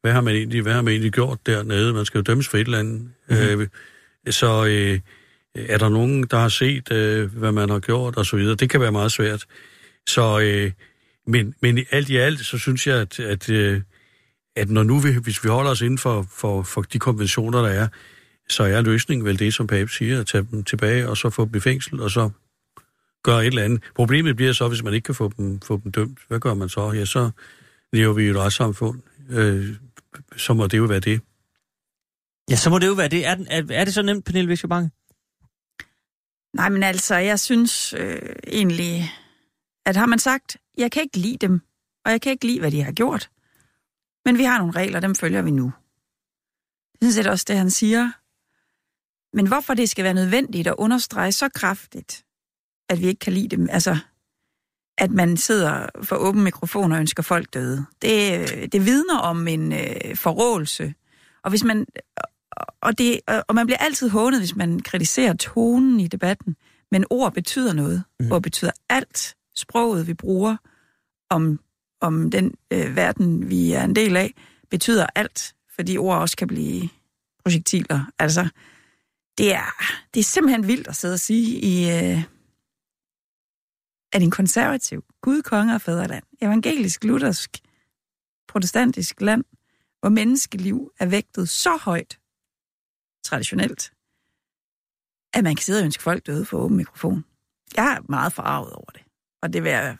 hvad 0.00 0.12
har 0.12 0.20
man 0.20 0.34
egentlig, 0.34 0.62
hvad 0.62 0.72
har 0.72 0.82
man 0.82 0.90
egentlig 0.90 1.12
gjort 1.12 1.46
dernede? 1.46 1.92
Man 1.92 2.04
skal 2.04 2.18
jo 2.18 2.22
dømmes 2.22 2.48
for 2.48 2.56
et 2.56 2.64
eller 2.64 2.78
andet. 2.78 3.10
Mm-hmm. 3.28 3.60
Øh, 3.60 3.68
så 4.32 4.64
øh, 4.64 5.00
er 5.54 5.78
der 5.78 5.88
nogen, 5.88 6.24
der 6.24 6.38
har 6.38 6.48
set, 6.48 6.92
øh, 6.92 7.36
hvad 7.36 7.52
man 7.52 7.70
har 7.70 7.78
gjort 7.78 8.16
og 8.16 8.26
så 8.26 8.36
videre? 8.36 8.54
Det 8.54 8.70
kan 8.70 8.80
være 8.80 8.92
meget 8.92 9.12
svært. 9.12 9.46
Så, 10.08 10.40
øh, 10.40 10.72
men, 11.26 11.54
men 11.60 11.86
alt 11.90 12.08
i 12.08 12.16
alt, 12.16 12.46
så 12.46 12.58
synes 12.58 12.86
jeg, 12.86 12.96
at, 12.96 13.20
at, 13.20 13.50
øh, 13.50 13.80
at 14.56 14.70
når 14.70 14.82
nu 14.82 14.98
vi, 14.98 15.12
hvis 15.12 15.44
vi 15.44 15.48
holder 15.48 15.70
os 15.70 15.80
inden 15.80 15.98
for, 15.98 16.26
for, 16.30 16.62
for 16.62 16.82
de 16.82 16.98
konventioner, 16.98 17.62
der 17.62 17.68
er, 17.68 17.88
så 18.48 18.62
er 18.62 18.80
løsningen 18.80 19.24
vel 19.24 19.38
det, 19.38 19.54
som 19.54 19.66
Pape 19.66 19.90
siger, 19.90 20.20
at 20.20 20.26
tage 20.26 20.46
dem 20.50 20.64
tilbage, 20.64 21.08
og 21.08 21.16
så 21.16 21.30
få 21.30 21.44
dem 21.44 21.54
i 21.54 21.60
fængsel, 21.60 22.00
og 22.00 22.10
så 22.10 22.30
gøre 23.22 23.42
et 23.42 23.46
eller 23.46 23.62
andet. 23.62 23.82
Problemet 23.94 24.36
bliver 24.36 24.52
så, 24.52 24.68
hvis 24.68 24.82
man 24.82 24.94
ikke 24.94 25.04
kan 25.04 25.14
få 25.14 25.32
dem, 25.36 25.60
få 25.60 25.80
dem 25.84 25.92
dømt. 25.92 26.18
Hvad 26.28 26.40
gør 26.40 26.54
man 26.54 26.68
så? 26.68 26.92
Ja, 26.92 27.04
så 27.04 27.30
lever 27.92 28.12
vi 28.12 28.24
i 28.24 28.28
et 28.28 28.36
retssamfund. 28.36 29.00
Øh, 29.30 29.76
så 30.36 30.54
må 30.54 30.66
det 30.66 30.78
jo 30.78 30.84
være 30.84 31.00
det. 31.00 31.20
Ja, 32.50 32.56
så 32.56 32.70
må 32.70 32.78
det 32.78 32.86
jo 32.86 32.92
være 32.92 33.08
det. 33.08 33.26
Er, 33.26 33.34
den, 33.34 33.46
er, 33.50 33.62
er 33.70 33.84
det 33.84 33.94
så 33.94 34.02
nemt, 34.02 34.24
Pernille 34.24 34.48
Viskerbange? 34.48 34.90
Nej, 36.54 36.68
men 36.68 36.82
altså, 36.82 37.14
jeg 37.14 37.40
synes 37.40 37.94
øh, 37.98 38.36
egentlig, 38.46 39.10
at 39.86 39.96
har 39.96 40.06
man 40.06 40.18
sagt, 40.18 40.56
jeg 40.78 40.92
kan 40.92 41.02
ikke 41.02 41.18
lide 41.18 41.36
dem, 41.46 41.60
og 42.04 42.10
jeg 42.10 42.20
kan 42.20 42.32
ikke 42.32 42.46
lide, 42.46 42.60
hvad 42.60 42.70
de 42.70 42.82
har 42.82 42.92
gjort, 42.92 43.30
men 44.24 44.38
vi 44.38 44.44
har 44.44 44.58
nogle 44.58 44.72
regler, 44.72 45.00
dem 45.00 45.14
følger 45.14 45.42
vi 45.42 45.50
nu. 45.50 45.72
Det 47.00 47.26
er 47.26 47.30
også 47.30 47.44
det, 47.48 47.56
han 47.56 47.70
siger. 47.70 48.12
Men 49.34 49.46
hvorfor 49.46 49.74
det 49.74 49.88
skal 49.88 50.04
være 50.04 50.14
nødvendigt 50.14 50.68
at 50.68 50.74
understrege 50.78 51.32
så 51.32 51.48
kraftigt, 51.48 52.24
at 52.88 53.00
vi 53.00 53.06
ikke 53.06 53.18
kan 53.18 53.32
lide 53.32 53.56
dem, 53.56 53.68
altså 53.70 53.98
at 54.98 55.10
man 55.10 55.36
sidder 55.36 55.86
for 56.02 56.16
åben 56.16 56.44
mikrofon 56.44 56.92
og 56.92 57.00
ønsker 57.00 57.22
folk 57.22 57.54
døde, 57.54 57.84
det, 58.02 58.72
det 58.72 58.86
vidner 58.86 59.18
om 59.18 59.48
en 59.48 59.72
øh, 59.72 60.16
forrådelse. 60.16 60.94
Og 61.42 61.50
hvis 61.50 61.64
man 61.64 61.86
og, 62.80 62.98
det, 62.98 63.20
og 63.48 63.54
man 63.54 63.66
bliver 63.66 63.78
altid 63.78 64.08
hånet, 64.08 64.40
hvis 64.40 64.56
man 64.56 64.80
kritiserer 64.80 65.32
tonen 65.32 66.00
i 66.00 66.08
debatten. 66.08 66.56
Men 66.90 67.04
ord 67.10 67.32
betyder 67.32 67.72
noget. 67.72 68.04
Mm. 68.20 68.32
Ord 68.32 68.42
betyder 68.42 68.70
alt. 68.88 69.34
Sproget, 69.56 70.06
vi 70.06 70.14
bruger 70.14 70.56
om, 71.30 71.60
om 72.00 72.30
den 72.30 72.54
øh, 72.70 72.96
verden, 72.96 73.50
vi 73.50 73.72
er 73.72 73.84
en 73.84 73.96
del 73.96 74.16
af, 74.16 74.34
betyder 74.70 75.06
alt. 75.14 75.54
Fordi 75.74 75.98
ord 75.98 76.18
også 76.18 76.36
kan 76.36 76.48
blive 76.48 76.88
projektiler. 77.42 78.10
Altså, 78.18 78.48
det 79.38 79.54
er, 79.54 79.94
det 80.14 80.20
er 80.20 80.24
simpelthen 80.24 80.66
vildt 80.66 80.88
at 80.88 80.96
sidde 80.96 81.14
og 81.14 81.20
sige 81.20 81.60
i, 81.60 81.90
øh, 81.90 82.24
at 84.12 84.22
en 84.22 84.30
konservativ, 84.30 85.04
Gud, 85.22 85.42
konge 85.42 85.74
og 85.74 85.80
fædreland, 85.80 86.24
evangelisk, 86.40 87.04
luthersk, 87.04 87.50
protestantisk 88.48 89.20
land, 89.20 89.44
hvor 90.00 90.08
menneskeliv 90.08 90.92
er 90.98 91.06
vægtet 91.06 91.48
så 91.48 91.76
højt, 91.76 92.18
traditionelt, 93.24 93.92
at 95.32 95.44
man 95.44 95.56
kan 95.56 95.62
sidde 95.62 95.80
og 95.80 95.84
ønske 95.84 96.02
folk 96.02 96.26
døde 96.26 96.44
for 96.44 96.58
åben 96.58 96.76
mikrofon. 96.76 97.24
Jeg 97.76 97.92
er 97.92 98.00
meget 98.08 98.32
forarvet 98.32 98.72
over 98.72 98.90
det, 98.90 99.02
og 99.42 99.52
det 99.52 99.62
vil 99.62 99.70
jeg 99.70 99.96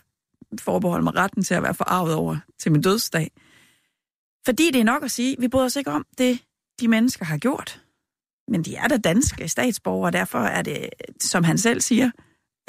forbeholde 0.60 1.04
mig 1.04 1.14
retten 1.14 1.42
til 1.42 1.54
at 1.54 1.62
være 1.62 1.74
forarvet 1.74 2.14
over 2.14 2.36
til 2.58 2.72
min 2.72 2.82
dødsdag. 2.82 3.30
Fordi 4.44 4.70
det 4.70 4.80
er 4.80 4.84
nok 4.84 5.02
at 5.02 5.10
sige, 5.10 5.36
vi 5.38 5.48
bryder 5.48 5.66
os 5.66 5.76
ikke 5.76 5.90
om 5.90 6.06
det, 6.18 6.44
de 6.80 6.88
mennesker 6.88 7.24
har 7.24 7.38
gjort 7.38 7.83
men 8.48 8.62
de 8.62 8.76
er 8.76 8.88
da 8.88 8.96
danske 8.96 9.48
statsborgere, 9.48 10.08
og 10.08 10.12
derfor 10.12 10.38
er 10.38 10.62
det, 10.62 10.88
som 11.20 11.44
han 11.44 11.58
selv 11.58 11.80
siger, 11.80 12.10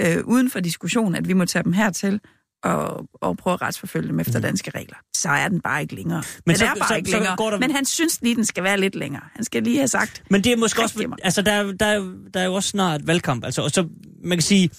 øh, 0.01 0.17
uden 0.25 0.49
for 0.49 0.59
diskussion, 0.59 1.15
at 1.15 1.27
vi 1.27 1.33
må 1.33 1.45
tage 1.45 1.63
dem 1.63 1.73
hertil 1.73 2.19
og, 2.63 3.07
og 3.21 3.37
prøve 3.37 3.53
at 3.53 3.61
retsforfølge 3.61 4.07
dem 4.07 4.19
efter 4.19 4.39
danske 4.39 4.71
regler. 4.75 4.95
Så 5.15 5.29
er 5.29 5.47
den 5.47 5.61
bare 5.61 5.81
ikke 5.81 5.95
længere. 5.95 6.23
Men 6.45 6.53
den 6.53 6.59
så- 6.59 6.65
er 6.65 6.75
bare 6.79 6.87
så- 6.87 6.95
ikke 6.95 7.09
så 7.09 7.15
længere. 7.17 7.35
går 7.37 7.49
der- 7.49 7.59
Men 7.59 7.71
han 7.71 7.85
synes 7.85 8.21
lige, 8.21 8.35
den 8.35 8.45
skal 8.45 8.63
være 8.63 8.79
lidt 8.79 8.95
længere. 8.95 9.23
Han 9.35 9.43
skal 9.45 9.63
lige 9.63 9.77
have 9.77 9.87
sagt, 9.87 10.23
Men 10.29 10.43
det 10.43 10.51
er 10.51 10.57
måske 10.57 10.81
også... 10.81 11.15
Altså, 11.23 11.41
der, 11.41 11.51
er- 11.51 11.71
der, 11.71 11.85
er- 11.85 12.29
der 12.33 12.39
er 12.39 12.45
jo 12.45 12.53
også 12.53 12.69
snart 12.69 13.07
valgkamp. 13.07 13.43
Altså, 13.45 13.61
og 13.61 13.71
så, 13.71 13.87
man 14.23 14.37
kan 14.37 14.43
sige... 14.43 14.69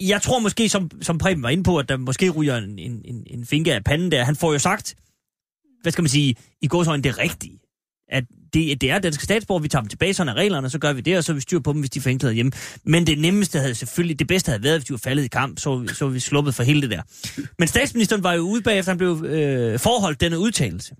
Jeg 0.00 0.22
tror 0.22 0.38
måske, 0.38 0.68
som, 0.68 0.90
som 1.02 1.18
Preben 1.18 1.42
var 1.42 1.48
inde 1.48 1.62
på, 1.64 1.78
at 1.78 1.88
der 1.88 1.96
måske 1.96 2.30
ryger 2.30 2.56
en, 2.56 2.78
en, 2.78 3.02
en, 3.04 3.22
en 3.26 3.46
finke 3.46 3.74
af 3.74 3.84
panden 3.84 4.10
der. 4.12 4.24
Han 4.24 4.36
får 4.36 4.52
jo 4.52 4.58
sagt, 4.58 4.94
hvad 5.82 5.92
skal 5.92 6.02
man 6.02 6.08
sige, 6.08 6.36
i 6.62 6.68
gåsøjne 6.68 7.02
det 7.02 7.18
rigtige. 7.18 7.58
At 8.08 8.24
det, 8.56 8.80
det 8.80 8.90
er 8.90 8.98
danske 8.98 9.24
statsborger, 9.24 9.60
vi 9.62 9.68
tager 9.68 9.82
dem 9.82 9.88
tilbage, 9.88 10.14
sådan 10.14 10.28
er 10.28 10.34
reglerne, 10.34 10.70
så 10.70 10.78
gør 10.78 10.92
vi 10.92 11.00
det, 11.00 11.16
og 11.16 11.24
så 11.24 11.32
er 11.32 11.34
vi 11.34 11.40
styr 11.40 11.58
på 11.58 11.72
dem, 11.72 11.80
hvis 11.80 11.90
de 11.90 11.98
er 11.98 12.02
fængslet 12.02 12.34
hjemme. 12.34 12.52
Men 12.84 13.06
det 13.06 13.18
nemmeste 13.18 13.58
havde 13.58 13.74
selvfølgelig, 13.74 14.18
det 14.18 14.26
bedste 14.26 14.48
havde 14.50 14.62
været, 14.62 14.78
hvis 14.78 14.86
de 14.86 14.92
var 14.92 14.98
faldet 14.98 15.24
i 15.24 15.28
kamp, 15.28 15.58
så, 15.58 15.86
så 15.92 16.04
var 16.04 16.12
vi 16.12 16.20
sluppet 16.20 16.54
for 16.54 16.62
hele 16.62 16.82
det 16.82 16.90
der. 16.90 17.02
Men 17.58 17.68
statsministeren 17.68 18.22
var 18.22 18.32
jo 18.32 18.40
ude 18.40 18.62
bagefter, 18.62 18.90
han 18.92 18.98
blev 18.98 19.24
øh, 19.24 19.78
forholdt 19.78 20.20
denne 20.20 20.38
udtalelse, 20.38 20.94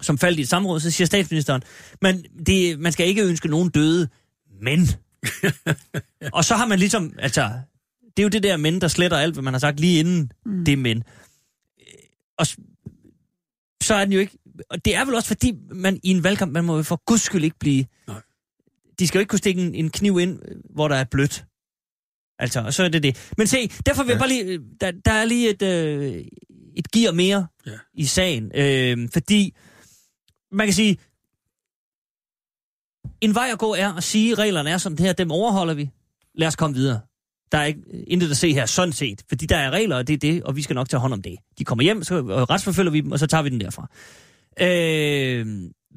som 0.00 0.18
faldt 0.18 0.38
i 0.38 0.42
et 0.42 0.48
samråd, 0.48 0.80
så 0.80 0.90
siger 0.90 1.06
statsministeren, 1.06 1.62
men 2.02 2.24
det, 2.46 2.78
man 2.78 2.92
skal 2.92 3.06
ikke 3.06 3.24
ønske 3.24 3.48
nogen 3.48 3.70
døde, 3.70 4.08
men... 4.62 4.88
og 6.36 6.44
så 6.44 6.54
har 6.54 6.66
man 6.66 6.78
ligesom, 6.78 7.12
altså, 7.18 7.50
det 8.16 8.22
er 8.22 8.22
jo 8.22 8.28
det 8.28 8.42
der 8.42 8.56
men, 8.56 8.80
der 8.80 8.88
sletter 8.88 9.16
alt, 9.16 9.34
hvad 9.34 9.42
man 9.42 9.54
har 9.54 9.58
sagt 9.58 9.80
lige 9.80 10.00
inden 10.00 10.32
mm. 10.46 10.64
det 10.64 10.78
men. 10.78 10.96
Øh, 10.96 11.84
Og 12.38 12.46
så 13.82 13.94
er 13.94 14.04
den 14.04 14.12
jo 14.12 14.20
ikke... 14.20 14.38
Og 14.70 14.84
det 14.84 14.96
er 14.96 15.04
vel 15.04 15.14
også 15.14 15.28
fordi, 15.28 15.52
man 15.70 16.00
i 16.02 16.10
en 16.10 16.24
valgkamp, 16.24 16.52
man 16.52 16.64
må 16.64 16.76
jo 16.76 16.82
for 16.82 17.02
guds 17.06 17.20
skyld 17.22 17.44
ikke 17.44 17.58
blive... 17.58 17.84
Nej. 18.08 18.20
De 18.98 19.06
skal 19.06 19.18
jo 19.18 19.20
ikke 19.20 19.30
kunne 19.30 19.38
stikke 19.38 19.62
en, 19.62 19.74
en 19.74 19.90
kniv 19.90 20.18
ind, 20.18 20.40
hvor 20.70 20.88
der 20.88 20.96
er 20.96 21.04
blødt. 21.04 21.44
Altså, 22.38 22.60
og 22.60 22.74
så 22.74 22.82
er 22.84 22.88
det 22.88 23.02
det. 23.02 23.32
Men 23.38 23.46
se, 23.46 23.68
derfor 23.86 24.02
vil 24.02 24.08
ja. 24.10 24.14
jeg 24.14 24.20
bare 24.20 24.28
lige... 24.28 24.60
Der, 24.80 24.90
der 25.04 25.12
er 25.12 25.24
lige 25.24 25.50
et, 25.50 25.62
øh, 25.62 26.24
et 26.76 26.90
gear 26.90 27.12
mere 27.12 27.46
Ja. 27.66 27.72
i 27.94 28.04
sagen. 28.04 28.52
Øh, 28.54 29.08
fordi, 29.12 29.54
man 30.52 30.66
kan 30.66 30.74
sige, 30.74 30.98
en 33.20 33.34
vej 33.34 33.48
at 33.52 33.58
gå 33.58 33.74
er 33.74 33.92
at 33.94 34.04
sige, 34.04 34.32
at 34.32 34.38
reglerne 34.38 34.70
er 34.70 34.78
som 34.78 34.96
det 34.96 35.06
her, 35.06 35.12
dem 35.12 35.30
overholder 35.30 35.74
vi. 35.74 35.90
Lad 36.34 36.48
os 36.48 36.56
komme 36.56 36.76
videre. 36.76 37.00
Der 37.52 37.58
er 37.58 37.64
ikke, 37.64 37.80
intet 38.06 38.30
at 38.30 38.36
se 38.36 38.52
her, 38.52 38.66
sådan 38.66 38.92
set. 38.92 39.22
Fordi 39.28 39.46
der 39.46 39.56
er 39.56 39.70
regler, 39.70 39.96
og 39.96 40.06
det 40.06 40.14
er 40.14 40.18
det, 40.18 40.42
og 40.42 40.56
vi 40.56 40.62
skal 40.62 40.74
nok 40.74 40.88
tage 40.88 41.00
hånd 41.00 41.12
om 41.12 41.22
det. 41.22 41.36
De 41.58 41.64
kommer 41.64 41.82
hjem, 41.82 42.04
så 42.04 42.20
retsforfølger 42.50 42.90
vi 42.92 43.00
dem, 43.00 43.12
og 43.12 43.18
så 43.18 43.26
tager 43.26 43.42
vi 43.42 43.48
den 43.48 43.60
derfra. 43.60 43.90
Øh, 44.60 45.46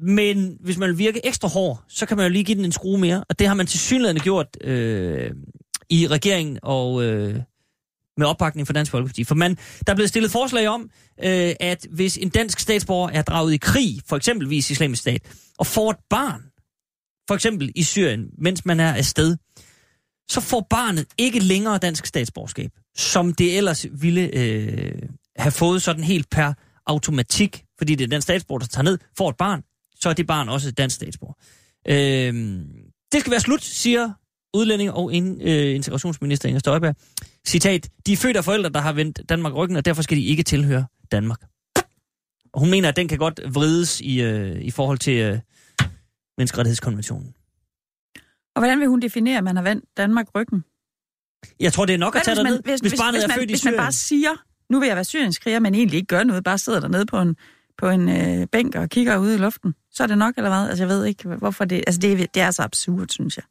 men 0.02 0.56
hvis 0.60 0.78
man 0.78 0.88
vil 0.88 0.98
virke 0.98 1.26
ekstra 1.26 1.48
hård, 1.48 1.84
så 1.88 2.06
kan 2.06 2.16
man 2.16 2.26
jo 2.26 2.32
lige 2.32 2.44
give 2.44 2.56
den 2.56 2.64
en 2.64 2.72
skrue 2.72 2.98
mere. 2.98 3.24
Og 3.28 3.38
det 3.38 3.46
har 3.46 3.54
man 3.54 3.66
til 3.66 3.80
synligheden 3.80 4.20
gjort 4.20 4.56
øh, 4.60 5.30
i 5.90 6.06
regeringen 6.06 6.58
og 6.62 7.04
øh, 7.04 7.40
med 8.16 8.26
opbakning 8.26 8.66
fra 8.66 8.72
Dansk 8.72 8.90
Folkeparti. 8.90 9.24
For 9.24 9.34
man, 9.34 9.58
der 9.86 9.92
er 9.92 9.94
blevet 9.94 10.08
stillet 10.08 10.30
forslag 10.30 10.68
om, 10.68 10.90
øh, 11.24 11.54
at 11.60 11.86
hvis 11.90 12.16
en 12.16 12.28
dansk 12.28 12.60
statsborger 12.60 13.10
er 13.10 13.22
draget 13.22 13.52
i 13.52 13.56
krig, 13.56 14.00
for 14.06 14.16
eksempelvis 14.16 14.70
islamisk 14.70 15.02
stat, 15.02 15.22
og 15.58 15.66
får 15.66 15.90
et 15.90 15.96
barn, 16.10 16.42
for 17.28 17.34
eksempel 17.34 17.72
i 17.76 17.82
Syrien, 17.82 18.26
mens 18.38 18.64
man 18.64 18.80
er 18.80 18.94
afsted, 18.94 19.36
så 20.28 20.40
får 20.40 20.66
barnet 20.70 21.06
ikke 21.18 21.38
længere 21.38 21.78
dansk 21.78 22.06
statsborgerskab, 22.06 22.70
som 22.96 23.34
det 23.34 23.56
ellers 23.56 23.86
ville 23.92 24.30
øh, 24.36 25.02
have 25.36 25.52
fået 25.52 25.82
sådan 25.82 26.04
helt 26.04 26.30
per 26.30 26.52
automatik, 26.86 27.64
fordi 27.82 27.94
det 27.94 28.04
er 28.04 28.08
den 28.08 28.22
statsborger, 28.22 28.58
der 28.58 28.66
tager 28.66 28.84
ned, 28.84 28.98
får 29.18 29.30
et 29.30 29.36
barn, 29.36 29.62
så 30.00 30.08
er 30.08 30.12
det 30.12 30.26
barn 30.26 30.48
også 30.48 30.68
et 30.68 30.78
dansk 30.78 30.96
statsborger. 30.96 31.34
Øh, 31.88 32.34
det 33.12 33.20
skal 33.20 33.30
være 33.30 33.40
slut, 33.40 33.62
siger 33.62 34.12
udlænding 34.54 34.90
og 34.90 35.12
in, 35.12 35.40
øh, 35.42 35.74
integrationsminister 35.74 36.48
Inger 36.48 36.58
Støjberg. 36.58 36.96
Citat, 37.46 37.88
de 38.06 38.12
er 38.12 38.16
født 38.16 38.36
af 38.36 38.44
forældre, 38.44 38.70
der 38.70 38.80
har 38.80 38.92
vendt 38.92 39.20
Danmark 39.28 39.54
ryggen, 39.54 39.76
og 39.76 39.84
derfor 39.84 40.02
skal 40.02 40.16
de 40.16 40.24
ikke 40.24 40.42
tilhøre 40.42 40.86
Danmark. 41.12 41.40
Og 42.52 42.60
hun 42.60 42.70
mener, 42.70 42.88
at 42.88 42.96
den 42.96 43.08
kan 43.08 43.18
godt 43.18 43.40
vrides 43.54 44.00
i, 44.00 44.22
øh, 44.22 44.60
i 44.60 44.70
forhold 44.70 44.98
til 44.98 45.18
øh, 45.18 45.38
menneskerettighedskonventionen. 46.38 47.34
og 48.54 48.60
hvordan 48.60 48.80
vil 48.80 48.88
hun 48.88 49.00
definere, 49.00 49.38
at 49.38 49.44
man 49.44 49.56
har 49.56 49.62
vendt 49.62 49.84
Danmark 49.96 50.26
ryggen? 50.34 50.64
Jeg 51.60 51.72
tror, 51.72 51.86
det 51.86 51.94
er 51.94 51.98
nok 51.98 52.16
at 52.16 52.18
Hvad 52.18 52.24
tage 52.24 52.34
hvis, 52.34 52.38
dig 52.38 52.44
man, 52.44 52.52
ned, 52.52 52.62
hvis, 52.62 52.80
hvis 52.80 53.00
barnet 53.00 53.14
hvis, 53.14 53.24
er 53.24 53.28
man, 53.28 53.36
født 53.38 53.50
i 53.50 53.52
hvis 53.52 53.64
man 53.64 53.72
Syrien. 53.72 53.84
bare 53.84 53.92
siger, 53.92 54.30
nu 54.70 54.80
vil 54.80 54.86
jeg 54.86 54.96
være 54.96 55.04
syrienskriger, 55.04 55.58
men 55.58 55.74
egentlig 55.74 55.96
ikke 55.96 56.06
gør 56.06 56.24
noget, 56.24 56.44
bare 56.44 56.58
sidder 56.58 56.80
dernede 56.80 57.06
på 57.06 57.20
en, 57.20 57.36
på 57.82 57.88
en 57.88 58.08
øh, 58.08 58.46
bænk 58.52 58.74
og 58.74 58.88
kigger 58.88 59.16
ud 59.18 59.32
i 59.32 59.36
luften, 59.36 59.74
så 59.90 60.02
er 60.02 60.06
det 60.06 60.18
nok, 60.18 60.34
eller 60.36 60.50
hvad? 60.50 60.68
Altså, 60.68 60.84
jeg 60.84 60.88
ved 60.88 61.04
ikke, 61.04 61.28
hvorfor 61.28 61.64
det... 61.64 61.76
Altså, 61.86 62.00
det, 62.00 62.12
er- 62.12 62.26
det 62.34 62.42
er 62.42 62.50
så 62.50 62.62
absurd, 62.62 63.08
synes 63.08 63.36
jeg. 63.36 63.44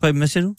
Preben, 0.00 0.18
hvad 0.18 0.28
siger 0.28 0.44
du? 0.44 0.54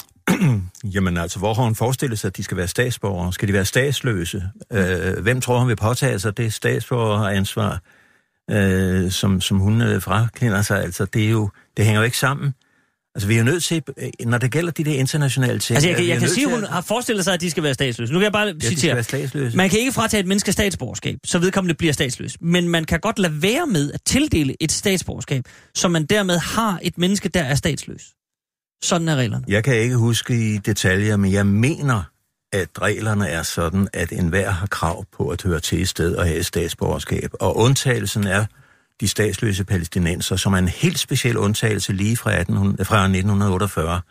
Jamen 0.95 1.17
altså, 1.17 1.39
hvor 1.39 1.53
har 1.53 1.63
hun 1.63 1.75
forestillet 1.75 2.19
sig, 2.19 2.27
at 2.27 2.37
de 2.37 2.43
skal 2.43 2.57
være 2.57 2.67
statsborgere? 2.67 3.33
Skal 3.33 3.47
de 3.47 3.53
være 3.53 3.65
statsløse? 3.65 4.43
Øh, 4.71 5.19
hvem 5.23 5.41
tror 5.41 5.59
hun 5.59 5.67
vil 5.67 5.75
påtage 5.75 6.19
sig 6.19 6.37
det 6.37 6.53
statsborgeransvar, 6.53 7.81
øh, 8.51 9.11
som, 9.11 9.41
som 9.41 9.57
hun 9.59 9.81
øh, 9.81 10.01
frakender 10.01 10.61
sig? 10.61 10.81
Altså, 10.83 11.05
det, 11.05 11.25
er 11.25 11.29
jo, 11.29 11.49
det 11.77 11.85
hænger 11.85 12.01
jo 12.01 12.05
ikke 12.05 12.17
sammen. 12.17 12.53
Altså, 13.15 13.27
vi 13.27 13.33
er 13.33 13.37
jo 13.37 13.43
nødt 13.43 13.63
til, 13.63 13.83
øh, 13.97 14.09
når 14.27 14.37
det 14.37 14.51
gælder 14.51 14.71
de 14.71 14.83
der 14.83 14.93
internationale 14.93 15.59
ting... 15.59 15.75
Altså, 15.75 15.89
jeg 15.89 16.07
jeg 16.07 16.15
jo 16.15 16.19
kan 16.19 16.29
sige, 16.29 16.45
at 16.47 16.53
hun 16.53 16.63
har 16.63 16.81
forestillet 16.81 17.23
sig, 17.25 17.33
at 17.33 17.41
de 17.41 17.51
skal 17.51 17.63
være 17.63 17.73
statsløse. 17.73 18.13
Nu 18.13 18.19
kan 18.19 18.23
jeg 18.23 18.31
bare 18.31 18.47
Ja, 18.47 18.67
citere. 18.69 18.93
være 18.93 19.03
statsløse. 19.03 19.57
Man 19.57 19.69
kan 19.69 19.79
ikke 19.79 19.91
fratage 19.91 20.21
et 20.21 20.27
menneske 20.27 20.51
statsborgerskab, 20.51 21.17
så 21.25 21.39
vedkommende 21.39 21.73
bliver 21.75 21.93
statsløs. 21.93 22.37
Men 22.41 22.69
man 22.69 22.83
kan 22.85 22.99
godt 22.99 23.19
lade 23.19 23.41
være 23.41 23.67
med 23.67 23.91
at 23.91 24.01
tildele 24.05 24.55
et 24.59 24.71
statsborgerskab, 24.71 25.43
så 25.75 25.87
man 25.87 26.05
dermed 26.05 26.37
har 26.37 26.79
et 26.81 26.97
menneske, 26.97 27.29
der 27.29 27.41
er 27.43 27.55
statsløs. 27.55 28.01
Sådan 28.83 29.07
er 29.07 29.15
reglerne. 29.15 29.45
Jeg 29.47 29.63
kan 29.63 29.75
ikke 29.75 29.95
huske 29.95 30.53
i 30.53 30.57
detaljer, 30.57 31.17
men 31.17 31.31
jeg 31.31 31.45
mener, 31.47 32.03
at 32.53 32.69
reglerne 32.81 33.27
er 33.27 33.43
sådan, 33.43 33.87
at 33.93 34.11
enhver 34.11 34.49
har 34.49 34.67
krav 34.67 35.05
på 35.17 35.29
at 35.29 35.41
høre 35.41 35.59
til 35.59 35.81
et 35.81 35.89
sted 35.89 36.15
og 36.15 36.25
have 36.25 36.37
et 36.37 36.45
statsborgerskab. 36.45 37.29
Og 37.39 37.57
undtagelsen 37.57 38.27
er 38.27 38.45
de 39.01 39.07
statsløse 39.07 39.65
palæstinenser, 39.65 40.35
som 40.35 40.53
er 40.53 40.57
en 40.57 40.67
helt 40.67 40.99
speciel 40.99 41.37
undtagelse 41.37 41.93
lige 41.93 42.17
fra, 42.17 42.31
1800, 42.31 42.85
fra 42.85 43.03
1948, 43.03 44.01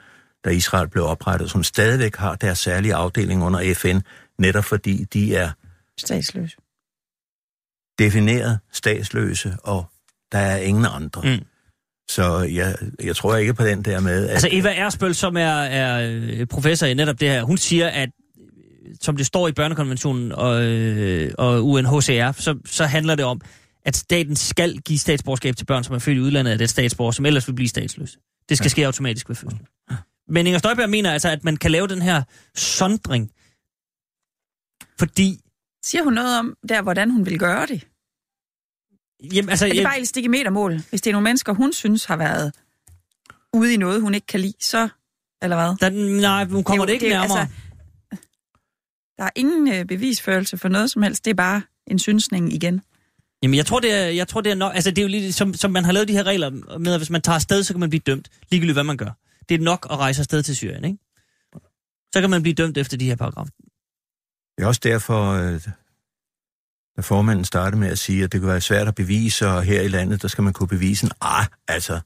da 0.44 0.50
Israel 0.50 0.88
blev 0.88 1.04
oprettet, 1.04 1.50
som 1.50 1.62
stadigvæk 1.62 2.16
har 2.16 2.34
deres 2.34 2.58
særlige 2.58 2.94
afdeling 2.94 3.42
under 3.44 3.74
FN, 3.74 4.00
netop 4.38 4.64
fordi 4.64 5.04
de 5.04 5.34
er 5.36 5.50
Statsløs. 5.98 6.56
defineret 7.98 8.58
statsløse, 8.72 9.56
og 9.62 9.84
der 10.32 10.38
er 10.38 10.56
ingen 10.56 10.86
andre. 10.94 11.22
Mm. 11.24 11.44
Så 12.10 12.38
jeg, 12.38 12.76
jeg 13.04 13.16
tror 13.16 13.36
ikke 13.36 13.54
på 13.54 13.64
den 13.64 13.82
der 13.82 14.00
med, 14.00 14.24
at... 14.24 14.30
Altså 14.30 14.48
Eva 14.52 14.74
Ersbøl, 14.74 15.14
som 15.14 15.36
er, 15.36 15.60
er 15.62 16.10
øh, 16.12 16.46
professor 16.46 16.86
i 16.86 16.94
netop 16.94 17.20
det 17.20 17.28
her, 17.28 17.42
hun 17.42 17.56
siger, 17.56 17.88
at 17.88 18.08
øh, 18.88 18.94
som 19.00 19.16
det 19.16 19.26
står 19.26 19.48
i 19.48 19.52
børnekonventionen 19.52 20.32
og, 20.32 20.62
øh, 20.62 21.32
og 21.38 21.66
UNHCR, 21.66 22.32
så, 22.32 22.58
så 22.66 22.84
handler 22.84 23.14
det 23.14 23.24
om, 23.24 23.40
at 23.84 23.96
staten 23.96 24.36
skal 24.36 24.78
give 24.78 24.98
statsborgerskab 24.98 25.56
til 25.56 25.64
børn, 25.64 25.84
som 25.84 25.94
er 25.94 25.98
født 25.98 26.16
i 26.16 26.20
udlandet 26.20 26.52
af 26.52 26.58
det 26.58 26.70
statsborger, 26.70 27.12
som 27.12 27.26
ellers 27.26 27.48
vil 27.48 27.54
blive 27.54 27.68
statsløse. 27.68 28.18
Det 28.48 28.56
skal 28.56 28.64
ja. 28.64 28.68
ske 28.70 28.86
automatisk 28.86 29.28
ved 29.28 29.36
fødsel. 29.36 29.58
Men 30.28 30.46
Inger 30.46 30.58
Støjberg 30.58 30.90
mener 30.90 31.12
altså, 31.12 31.28
at 31.28 31.44
man 31.44 31.56
kan 31.56 31.70
lave 31.70 31.88
den 31.88 32.02
her 32.02 32.22
sondring, 32.54 33.30
fordi... 34.98 35.40
Siger 35.84 36.04
hun 36.04 36.12
noget 36.12 36.38
om, 36.38 36.54
der, 36.68 36.82
hvordan 36.82 37.10
hun 37.10 37.26
vil 37.26 37.38
gøre 37.38 37.66
det? 37.66 37.86
Jamen, 39.34 39.48
altså, 39.48 39.64
Er 39.66 39.68
det 39.70 39.76
jeg- 39.76 39.84
bare 39.84 40.00
et 40.00 40.08
stik 40.08 40.24
i 40.24 40.28
metermål? 40.28 40.80
Hvis 40.90 41.00
det 41.00 41.10
er 41.10 41.12
nogle 41.12 41.24
mennesker, 41.24 41.52
hun 41.52 41.72
synes 41.72 42.04
har 42.04 42.16
været 42.16 42.52
ude 43.52 43.74
i 43.74 43.76
noget, 43.76 44.00
hun 44.02 44.14
ikke 44.14 44.26
kan 44.26 44.40
lide, 44.40 44.54
så... 44.60 44.88
Eller 45.42 45.56
hvad? 45.56 45.76
der, 45.90 46.20
nej, 46.20 46.44
hun 46.44 46.64
kommer 46.64 46.84
det, 46.86 46.92
jo- 46.92 46.94
ikke 46.94 47.06
jo- 47.06 47.12
nærmere. 47.20 47.40
Altså, 47.40 47.54
der 49.18 49.24
er 49.24 49.30
ingen 49.36 49.72
øh, 49.72 49.84
bevisførelse 49.84 50.58
for 50.58 50.68
noget 50.68 50.90
som 50.90 51.02
helst. 51.02 51.24
Det 51.24 51.30
er 51.30 51.34
bare 51.34 51.62
en 51.86 51.98
synsning 51.98 52.52
igen. 52.52 52.82
Jamen, 53.42 53.54
jeg 53.54 53.66
tror, 53.66 53.80
det 53.80 53.94
er, 53.94 54.06
jeg 54.06 54.28
tror, 54.28 54.40
det 54.40 54.52
er 54.52 54.56
nok... 54.56 54.74
Altså, 54.74 54.90
det 54.90 54.98
er 54.98 55.02
jo 55.02 55.08
lidt 55.08 55.34
som, 55.34 55.54
som 55.54 55.70
man 55.70 55.84
har 55.84 55.92
lavet 55.92 56.08
de 56.08 56.12
her 56.12 56.22
regler 56.22 56.50
med, 56.78 56.92
at 56.92 56.98
hvis 56.98 57.10
man 57.10 57.22
tager 57.22 57.36
afsted, 57.36 57.62
så 57.62 57.72
kan 57.72 57.80
man 57.80 57.90
blive 57.90 58.02
dømt, 58.06 58.28
ligegyldigt 58.50 58.76
hvad 58.76 58.84
man 58.84 58.96
gør. 58.96 59.10
Det 59.48 59.54
er 59.54 59.58
nok 59.58 59.86
at 59.90 59.96
rejse 59.96 60.20
afsted 60.20 60.42
til 60.42 60.56
Syrien, 60.56 60.84
ikke? 60.84 60.98
Så 62.14 62.20
kan 62.20 62.30
man 62.30 62.42
blive 62.42 62.54
dømt 62.54 62.78
efter 62.78 62.96
de 62.96 63.04
her 63.04 63.16
paragrafer. 63.16 63.50
Det 64.58 64.64
er 64.64 64.66
også 64.66 64.80
derfor, 64.84 65.32
øh, 65.32 65.60
da 66.96 67.00
formanden 67.00 67.44
startede 67.44 67.80
med 67.80 67.88
at 67.88 67.98
sige, 67.98 68.24
at 68.24 68.32
det 68.32 68.40
kan 68.40 68.48
være 68.48 68.60
svært 68.60 68.88
at 68.88 68.94
bevise, 68.94 69.48
og 69.48 69.62
her 69.62 69.80
i 69.80 69.88
landet, 69.88 70.22
der 70.22 70.28
skal 70.28 70.44
man 70.44 70.52
kunne 70.52 70.68
bevise, 70.68 71.08
ah, 71.20 71.46
altså, 71.68 72.00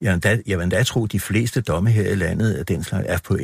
jeg 0.00 0.08
vil 0.08 0.14
endda, 0.14 0.42
jeg 0.46 0.58
vil 0.58 0.64
endda 0.64 0.82
tro, 0.82 1.04
at 1.04 1.12
de 1.12 1.20
fleste 1.20 1.60
domme 1.60 1.90
her 1.90 2.12
i 2.12 2.14
landet 2.14 2.54
af 2.54 2.66
den 2.66 2.84
slags 2.84 3.06
er 3.08 3.18
på 3.24 3.36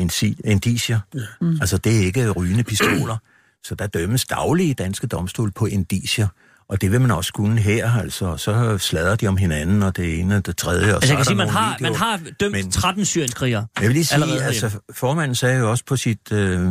indicier. 0.45 1.01
Ja. 1.15 1.21
Mm. 1.41 1.59
Altså, 1.61 1.79
det 1.79 1.97
er 1.97 2.05
ikke 2.05 2.31
rygende 2.31 2.65
pistoler. 2.65 3.17
Så 3.65 3.75
der 3.75 3.87
dømmes 3.87 4.27
daglige 4.27 4.71
i 4.71 4.73
danske 4.73 5.07
domstol 5.07 5.51
på 5.51 5.67
indicier. 5.67 6.29
Og 6.73 6.81
det 6.81 6.93
vil 6.93 7.01
man 7.01 7.11
også 7.11 7.33
kunne 7.33 7.61
her, 7.61 7.91
altså. 7.93 8.37
Så 8.37 8.79
slader 8.79 9.17
de 9.17 9.27
om 9.27 9.37
hinanden, 9.37 9.83
og 9.83 9.97
det 9.97 10.21
ene 10.21 10.37
og 10.37 10.47
det 10.47 10.57
tredje. 10.57 10.89
Og 10.89 10.95
Altså, 10.95 11.07
så 11.07 11.13
jeg 11.13 11.17
kan 11.19 11.25
sige, 11.25 11.37
man 11.37 11.49
har, 11.49 11.69
man 11.81 11.91
videoer. 11.93 11.99
har 11.99 12.17
dømt 12.41 12.53
Men- 12.53 12.65
Men... 12.65 12.71
13 12.71 13.05
syrienskrigere. 13.05 13.67
Jeg 13.81 13.87
vil 13.89 13.93
lige 13.93 14.05
sige, 14.05 14.15
Allerede 14.23 14.45
altså, 14.45 14.71
formanden 14.93 15.35
sagde 15.35 15.59
jo 15.59 15.71
også 15.71 15.85
på 15.85 15.97
sit 15.97 16.33
øh, 16.33 16.69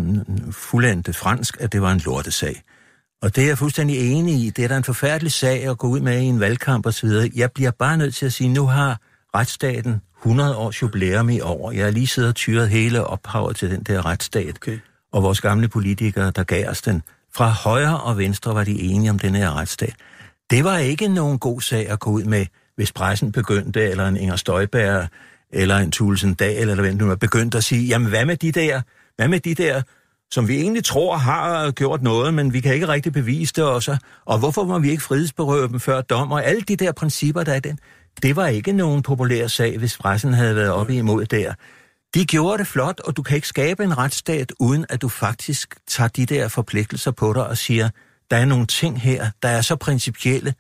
fuldendte 0.52 1.14
fransk, 1.14 1.58
at 1.60 1.72
det 1.72 1.82
var 1.82 1.92
en 1.92 2.02
lortesag. 2.06 2.62
Og 3.22 3.36
det 3.36 3.44
er 3.44 3.48
jeg 3.48 3.58
fuldstændig 3.58 4.12
enig 4.12 4.34
i. 4.46 4.50
Det 4.50 4.64
er 4.64 4.68
da 4.68 4.78
en 4.78 4.84
forfærdelig 4.84 5.32
sag 5.32 5.68
at 5.70 5.78
gå 5.78 5.88
ud 5.88 6.00
med 6.00 6.20
i 6.22 6.24
en 6.26 6.40
valgkamp 6.40 6.88
videre. 7.02 7.30
Jeg 7.36 7.52
bliver 7.52 7.72
bare 7.72 7.98
nødt 7.98 8.16
til 8.16 8.26
at 8.26 8.34
sige, 8.34 8.50
nu 8.50 8.66
har 8.68 9.00
retsstaten 9.36 10.02
100 10.22 10.56
års 10.56 10.82
jubilæum 10.82 11.30
i 11.30 11.40
år. 11.40 11.72
Jeg 11.72 11.84
har 11.84 11.92
lige 11.92 12.08
siddet 12.08 12.30
og 12.30 12.36
tyret 12.36 12.70
hele 12.70 13.04
ophavet 13.06 13.56
til 13.56 13.72
den 13.72 13.84
der 13.84 14.06
retsstat. 14.06 14.56
Okay. 14.56 14.80
Og 15.14 15.24
vores 15.24 15.42
gamle 15.42 15.68
politikere, 15.68 16.32
der 16.32 16.44
gav 16.44 16.70
os 16.70 16.82
den. 16.82 17.04
Fra 17.36 17.50
højre 17.50 18.02
og 18.02 18.18
venstre 18.18 18.56
var 18.56 18.64
de 18.64 18.82
enige 18.82 19.10
om 19.10 19.20
den 19.20 19.36
her 19.36 19.58
retsstat. 19.58 19.96
Det 20.50 20.64
var 20.64 20.78
ikke 20.78 21.08
nogen 21.08 21.40
god 21.40 21.62
sag 21.62 21.90
at 21.90 22.00
gå 22.00 22.10
ud 22.10 22.24
med, 22.24 22.46
hvis 22.76 22.92
pressen 22.92 23.32
begyndte, 23.32 23.90
eller 23.90 24.08
en 24.08 24.18
Inger 24.18 24.36
Støjberg, 24.36 25.08
eller 25.54 25.78
en 25.78 25.92
Thulesen 25.92 26.34
Dahl, 26.34 26.70
eller 26.70 26.84
hvem 26.84 26.98
det 26.98 27.08
nu 27.08 27.12
er, 27.12 27.16
begyndte 27.16 27.58
at 27.58 27.64
sige, 27.64 27.88
jamen 27.88 28.10
hvad 28.10 28.26
med 28.26 28.38
de 28.38 28.52
der, 28.52 28.82
hvad 29.16 29.28
med 29.28 29.40
de 29.40 29.56
der, 29.56 29.82
som 30.32 30.48
vi 30.48 30.58
egentlig 30.58 30.84
tror 30.84 31.18
har 31.18 31.72
gjort 31.72 32.02
noget, 32.02 32.34
men 32.34 32.54
vi 32.54 32.60
kan 32.60 32.74
ikke 32.74 32.88
rigtig 32.88 33.14
bevise 33.14 33.54
det 33.56 33.64
også, 33.64 33.98
og 34.26 34.40
hvorfor 34.40 34.64
må 34.64 34.80
vi 34.80 34.90
ikke 34.92 35.04
frihedsberøve 35.04 35.68
dem 35.68 35.80
før 35.80 36.02
dom, 36.02 36.32
og 36.32 36.46
alle 36.46 36.62
de 36.62 36.76
der 36.76 36.92
principper, 36.92 37.44
der 37.44 37.52
er 37.52 37.56
i 37.56 37.60
den, 37.60 37.80
det 38.24 38.36
var 38.36 38.48
ikke 38.48 38.72
nogen 38.72 39.02
populær 39.02 39.48
sag, 39.48 39.78
hvis 39.78 39.98
pressen 39.98 40.34
havde 40.34 40.56
været 40.56 40.72
oppe 40.72 40.96
imod 40.96 41.26
der. 41.26 41.54
De 42.14 42.26
gjorde 42.26 42.58
det 42.58 42.68
flot, 42.68 43.00
og 43.00 43.18
du 43.18 43.22
kan 43.24 43.36
ikke 43.36 43.48
skabe 43.48 43.84
en 43.84 43.98
retsstat, 43.98 44.54
uden 44.60 44.86
at 44.90 45.02
du 45.02 45.10
faktisk 45.10 45.76
tager 45.88 46.08
de 46.08 46.26
der 46.26 46.48
forpligtelser 46.48 47.12
på 47.12 47.34
dig 47.34 47.48
og 47.48 47.58
siger, 47.58 47.90
der 48.32 48.38
er 48.38 48.46
nogle 48.46 48.66
ting 48.66 49.02
her, 49.02 49.30
der 49.44 49.50
er 49.50 49.62
så 49.62 49.76
principielle 49.76 50.54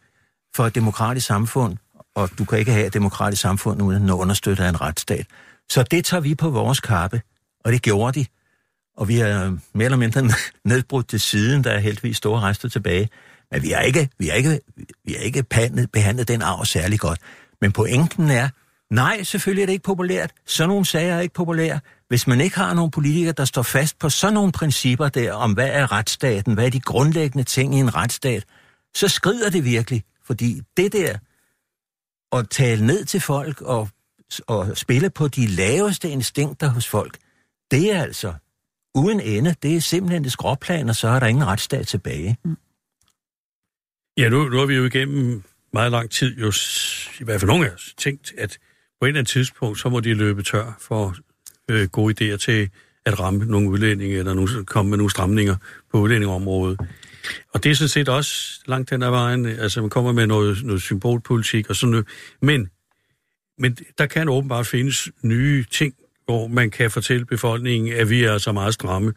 for 0.56 0.66
et 0.66 0.76
demokratisk 0.76 1.28
samfund, 1.28 1.78
og 2.16 2.30
du 2.38 2.46
kan 2.46 2.60
ikke 2.60 2.72
have 2.72 2.88
et 2.88 2.94
demokratisk 2.94 3.42
samfund 3.42 3.82
uden 3.82 4.10
at 4.10 4.14
understøtte 4.14 4.70
en 4.70 4.82
retsstat. 4.82 5.26
Så 5.70 5.84
det 5.84 6.06
tager 6.06 6.22
vi 6.22 6.36
på 6.36 6.50
vores 6.50 6.80
kappe, 6.80 7.22
og 7.66 7.72
det 7.72 7.82
gjorde 7.82 8.20
de. 8.20 8.26
Og 8.98 9.08
vi 9.08 9.20
er 9.20 9.58
mere 9.74 9.86
eller 9.86 9.98
mindre 9.98 10.22
nedbrudt 10.66 11.08
til 11.08 11.20
siden, 11.20 11.64
der 11.64 11.72
er 11.72 11.80
heldigvis 11.80 12.18
store 12.18 12.42
rester 12.42 12.70
tilbage. 12.70 13.10
Men 13.52 13.64
vi 13.64 13.70
har 13.70 13.82
ikke, 13.82 14.10
vi 14.20 14.28
har 14.28 14.36
ikke, 14.36 14.60
vi 15.06 15.14
har 15.14 15.20
ikke 15.20 15.44
behandlet, 15.44 15.92
behandlet 15.92 16.28
den 16.28 16.42
arv 16.42 16.66
særlig 16.66 17.00
godt. 17.00 17.20
Men 17.62 17.72
pointen 17.72 18.30
er, 18.30 18.50
nej, 18.92 19.24
selvfølgelig 19.24 19.62
er 19.62 19.66
det 19.66 19.74
ikke 19.74 19.84
populært. 19.84 20.32
Sådan 20.46 20.70
nogle 20.70 20.86
sager 20.86 21.16
er 21.16 21.20
ikke 21.20 21.34
populære. 21.34 21.80
Hvis 22.08 22.28
man 22.28 22.42
ikke 22.42 22.56
har 22.56 22.74
nogen 22.74 22.92
politikere, 22.92 23.34
der 23.34 23.46
står 23.46 23.62
fast 23.62 24.00
på 24.00 24.10
sådan 24.10 24.34
nogle 24.34 24.52
principper 24.52 25.10
der, 25.10 25.34
om 25.34 25.54
hvad 25.54 25.70
er 25.70 25.92
retsstaten, 25.92 26.54
hvad 26.54 26.66
er 26.66 26.70
de 26.70 26.80
grundlæggende 26.80 27.44
ting 27.44 27.76
i 27.76 27.80
en 27.80 27.96
retsstat, 27.96 28.46
så 28.96 29.08
skrider 29.08 29.50
det 29.50 29.66
virkelig. 29.66 30.04
Fordi 30.24 30.62
det 30.78 30.94
der, 30.94 31.18
at 32.38 32.50
tale 32.50 32.86
ned 32.86 33.06
til 33.06 33.22
folk 33.22 33.62
og, 33.62 33.90
og 34.48 34.78
spille 34.78 35.10
på 35.10 35.28
de 35.28 35.48
laveste 35.48 36.10
instinkter 36.10 36.68
hos 36.68 36.88
folk, 36.88 37.18
det 37.72 37.96
er 37.96 38.02
altså 38.02 38.34
uden 38.96 39.20
ende. 39.20 39.56
Det 39.64 39.76
er 39.76 39.82
simpelthen 39.82 40.26
et 40.26 40.32
skråplan, 40.32 40.90
og 40.90 40.96
så 40.96 41.08
er 41.08 41.20
der 41.20 41.28
ingen 41.28 41.48
retsstat 41.48 41.88
tilbage. 41.88 42.38
Mm. 42.46 42.58
Ja, 44.18 44.30
nu, 44.30 44.50
nu 44.50 44.58
har 44.58 44.66
vi 44.66 44.76
jo 44.76 44.86
igennem 44.86 45.44
meget 45.74 45.92
lang 45.92 46.10
tid, 46.10 46.38
jo, 46.38 46.52
i 47.20 47.24
hvert 47.24 47.40
fald 47.40 47.48
nogle 47.48 47.70
af 47.70 47.74
os, 47.74 47.94
tænkt, 47.98 48.34
at 48.38 48.58
på 49.02 49.06
et 49.06 49.10
eller 49.10 49.20
andet 49.20 49.32
tidspunkt, 49.32 49.80
så 49.80 49.90
må 49.90 50.00
de 50.00 50.14
løbe 50.14 50.44
tør 50.44 50.78
for 50.80 51.16
øh, 51.70 51.88
gode 51.88 52.34
idéer 52.34 52.38
til 52.38 52.70
at 53.06 53.20
ramme 53.20 53.46
nogle 53.46 53.70
udlændinge, 53.70 54.18
eller 54.18 54.34
nogle, 54.34 54.66
komme 54.66 54.90
med 54.90 54.98
nogle 54.98 55.12
stramninger 55.12 55.56
på 55.92 55.98
udlændingområdet. 56.00 56.80
Og 57.54 57.64
det 57.64 57.72
er 57.72 57.76
sådan 57.76 57.90
set 57.90 58.10
også 58.10 58.62
langt 58.66 58.90
den 58.90 59.04
ad 59.04 59.10
vejen, 59.10 59.46
øh, 59.46 59.58
altså 59.60 59.82
man 59.82 59.90
kommer 59.90 60.12
med 60.12 60.28
noget, 60.28 60.64
noget 60.64 60.82
symbolpolitik 60.82 61.70
og 61.70 61.76
sådan 61.76 61.92
noget. 61.92 62.08
Men, 62.42 62.70
men 63.58 63.78
der 63.98 64.06
kan 64.06 64.30
åbenbart 64.30 64.68
findes 64.68 65.10
nye 65.24 65.66
ting, 65.72 65.94
hvor 66.26 66.48
man 66.48 66.72
kan 66.72 66.92
fortælle 66.92 67.26
befolkningen, 67.26 67.94
at 67.94 68.10
vi 68.10 68.24
er 68.24 68.38
så 68.38 68.52
meget 68.52 68.74
stramme. 68.74 69.14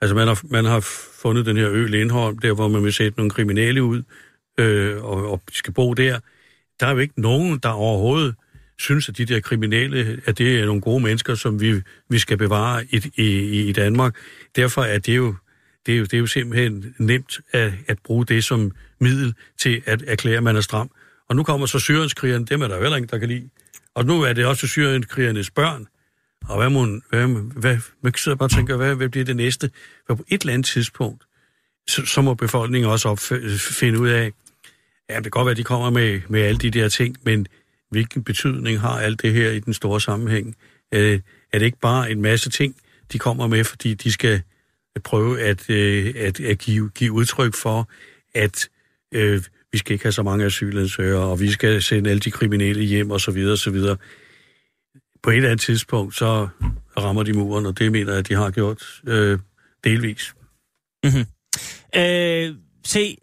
Altså 0.00 0.14
man 0.14 0.28
har, 0.28 0.40
man 0.50 0.64
har 0.64 0.80
fundet 1.22 1.46
den 1.46 1.56
her 1.56 1.70
ø 1.70 1.86
Lindholm, 1.86 2.38
der 2.38 2.52
hvor 2.52 2.68
man 2.68 2.84
vil 2.84 2.92
sætte 2.92 3.18
nogle 3.18 3.30
kriminelle 3.30 3.82
ud, 3.82 4.02
øh, 4.58 5.04
og, 5.04 5.30
og 5.30 5.42
skal 5.52 5.72
bo 5.72 5.94
der. 5.94 6.18
Der 6.80 6.86
er 6.86 6.90
jo 6.90 6.98
ikke 6.98 7.20
nogen, 7.20 7.58
der 7.58 7.68
overhovedet 7.68 8.34
synes, 8.78 9.08
at 9.08 9.18
de 9.18 9.24
der 9.24 9.40
kriminelle, 9.40 10.20
at 10.24 10.38
det 10.38 10.60
er 10.60 10.66
nogle 10.66 10.80
gode 10.80 11.02
mennesker, 11.02 11.34
som 11.34 11.60
vi, 11.60 11.82
vi 12.08 12.18
skal 12.18 12.36
bevare 12.36 12.84
i, 12.90 13.10
i, 13.16 13.68
i 13.68 13.72
Danmark. 13.72 14.16
Derfor 14.56 14.82
er 14.82 14.98
det 14.98 15.16
jo, 15.16 15.34
det 15.86 15.94
er 15.94 15.98
jo, 15.98 16.04
det 16.04 16.14
er 16.14 16.18
jo 16.18 16.26
simpelthen 16.26 16.94
nemt 16.98 17.40
at, 17.52 17.72
at 17.86 17.98
bruge 18.04 18.26
det 18.26 18.44
som 18.44 18.72
middel 19.00 19.34
til 19.60 19.82
at 19.86 20.04
erklære, 20.06 20.36
at 20.36 20.42
man 20.42 20.56
er 20.56 20.60
stram. 20.60 20.90
Og 21.28 21.36
nu 21.36 21.42
kommer 21.42 21.66
så 21.66 21.78
syrienskrigerne, 21.78 22.46
dem 22.46 22.62
er 22.62 22.68
der 22.68 22.76
jo 22.76 22.82
heller 22.82 22.96
ingen, 22.96 23.08
der 23.10 23.18
kan 23.18 23.28
lide. 23.28 23.48
Og 23.94 24.04
nu 24.04 24.22
er 24.22 24.32
det 24.32 24.46
også 24.46 24.66
syrienskrigernes 24.66 25.50
børn. 25.50 25.86
Og 26.44 26.56
hvad 26.56 26.70
må, 26.70 27.00
hvad, 27.10 27.52
hvad, 27.60 27.78
man 28.02 28.14
sidder 28.14 28.36
bare 28.36 28.46
og 28.46 28.50
tænker, 28.50 28.76
hvad, 28.76 28.94
hvad 28.94 29.08
bliver 29.08 29.24
det 29.24 29.36
næste? 29.36 29.70
For 30.06 30.14
på 30.14 30.24
et 30.28 30.40
eller 30.40 30.52
andet 30.54 30.66
tidspunkt, 30.66 31.24
så, 31.88 32.06
så 32.06 32.22
må 32.22 32.34
befolkningen 32.34 32.90
også 32.90 33.14
opf- 33.14 33.74
finde 33.78 34.00
ud 34.00 34.08
af, 34.08 34.32
ja, 35.10 35.14
det 35.14 35.22
kan 35.22 35.30
godt 35.30 35.44
være, 35.44 35.50
at 35.50 35.56
de 35.56 35.64
kommer 35.64 35.90
med, 35.90 36.20
med 36.28 36.40
alle 36.42 36.58
de 36.58 36.70
der 36.70 36.88
ting, 36.88 37.16
men 37.22 37.46
hvilken 37.90 38.24
betydning 38.24 38.80
har 38.80 39.00
alt 39.00 39.22
det 39.22 39.32
her 39.32 39.50
i 39.50 39.60
den 39.60 39.74
store 39.74 40.00
sammenhæng? 40.00 40.56
Øh, 40.94 41.20
er 41.52 41.58
det 41.58 41.66
ikke 41.66 41.80
bare 41.80 42.10
en 42.10 42.22
masse 42.22 42.50
ting, 42.50 42.76
de 43.12 43.18
kommer 43.18 43.46
med, 43.46 43.64
fordi 43.64 43.94
de 43.94 44.12
skal 44.12 44.42
prøve 45.04 45.40
at, 45.40 45.70
øh, 45.70 46.14
at, 46.16 46.40
at 46.40 46.58
give, 46.58 46.90
give 46.90 47.12
udtryk 47.12 47.54
for, 47.54 47.88
at 48.34 48.68
øh, 49.14 49.42
vi 49.72 49.78
skal 49.78 49.92
ikke 49.92 50.04
have 50.04 50.12
så 50.12 50.22
mange 50.22 50.44
asylansøgere, 50.44 51.22
og 51.22 51.40
vi 51.40 51.50
skal 51.50 51.82
sende 51.82 52.10
alle 52.10 52.20
de 52.20 52.30
kriminelle 52.30 52.84
hjem, 52.84 53.10
og 53.10 53.20
så 53.20 53.30
videre, 53.30 53.52
og 53.52 53.58
så 53.58 53.70
videre. 53.70 53.96
På 55.22 55.30
et 55.30 55.36
eller 55.36 55.48
andet 55.48 55.60
tidspunkt, 55.60 56.16
så 56.16 56.48
rammer 56.96 57.22
de 57.22 57.32
muren, 57.32 57.66
og 57.66 57.78
det 57.78 57.92
mener 57.92 58.12
jeg, 58.12 58.18
at 58.18 58.28
de 58.28 58.34
har 58.34 58.50
gjort 58.50 58.82
øh, 59.06 59.38
delvis. 59.84 60.34
Mm-hmm. 61.04 61.24
Øh, 61.96 62.54
se, 62.84 63.16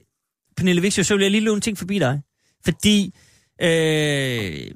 Pernille 0.57 0.81
Vixius, 0.81 1.07
så 1.07 1.15
vil 1.15 1.21
jeg 1.21 1.31
lige 1.31 1.43
løbe 1.43 1.55
en 1.55 1.61
ting 1.61 1.77
forbi 1.77 1.99
dig. 1.99 2.21
Fordi 2.65 3.13
Øh, 3.61 4.71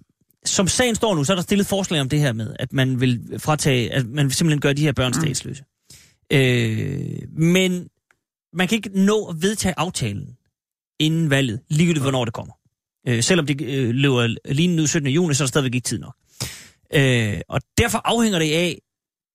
som 0.45 0.67
sagen 0.67 0.95
står 0.95 1.15
nu, 1.15 1.23
så 1.23 1.33
er 1.33 1.35
der 1.35 1.43
stillet 1.43 1.67
forslag 1.67 2.01
om 2.01 2.09
det 2.09 2.19
her 2.19 2.33
med, 2.33 2.55
at 2.59 2.73
man 2.73 3.01
vil 3.01 3.39
fratage, 3.39 3.93
at 3.93 4.05
man 4.05 4.25
vil 4.25 4.33
simpelthen 4.33 4.61
gøre 4.61 4.73
de 4.73 4.81
her 4.81 4.91
børn 4.91 5.11
mm. 5.15 5.21
statsløse. 5.21 5.63
Mm. 6.31 6.37
Øh, 6.37 7.29
men 7.31 7.87
man 8.53 8.67
kan 8.67 8.75
ikke 8.75 8.89
nå 9.05 9.25
at 9.25 9.41
vedtage 9.41 9.73
aftalen 9.77 10.37
inden 10.99 11.29
valget, 11.29 11.59
ligegyldigt 11.69 12.03
hvornår 12.03 12.25
det 12.25 12.33
kommer. 12.33 12.53
Øh, 13.07 13.23
selvom 13.23 13.45
det 13.45 13.61
øh, 13.61 13.89
løber 13.89 14.35
lige 14.45 14.75
nu 14.75 14.87
17. 14.87 15.09
juni, 15.09 15.33
så 15.33 15.43
er 15.43 15.45
der 15.45 15.49
stadigvæk 15.49 15.75
ikke 15.75 15.85
tid 15.85 15.99
nok. 15.99 16.15
Øh, 16.93 17.41
og 17.49 17.61
derfor 17.77 18.01
afhænger 18.05 18.39
det 18.39 18.51
af, 18.51 18.81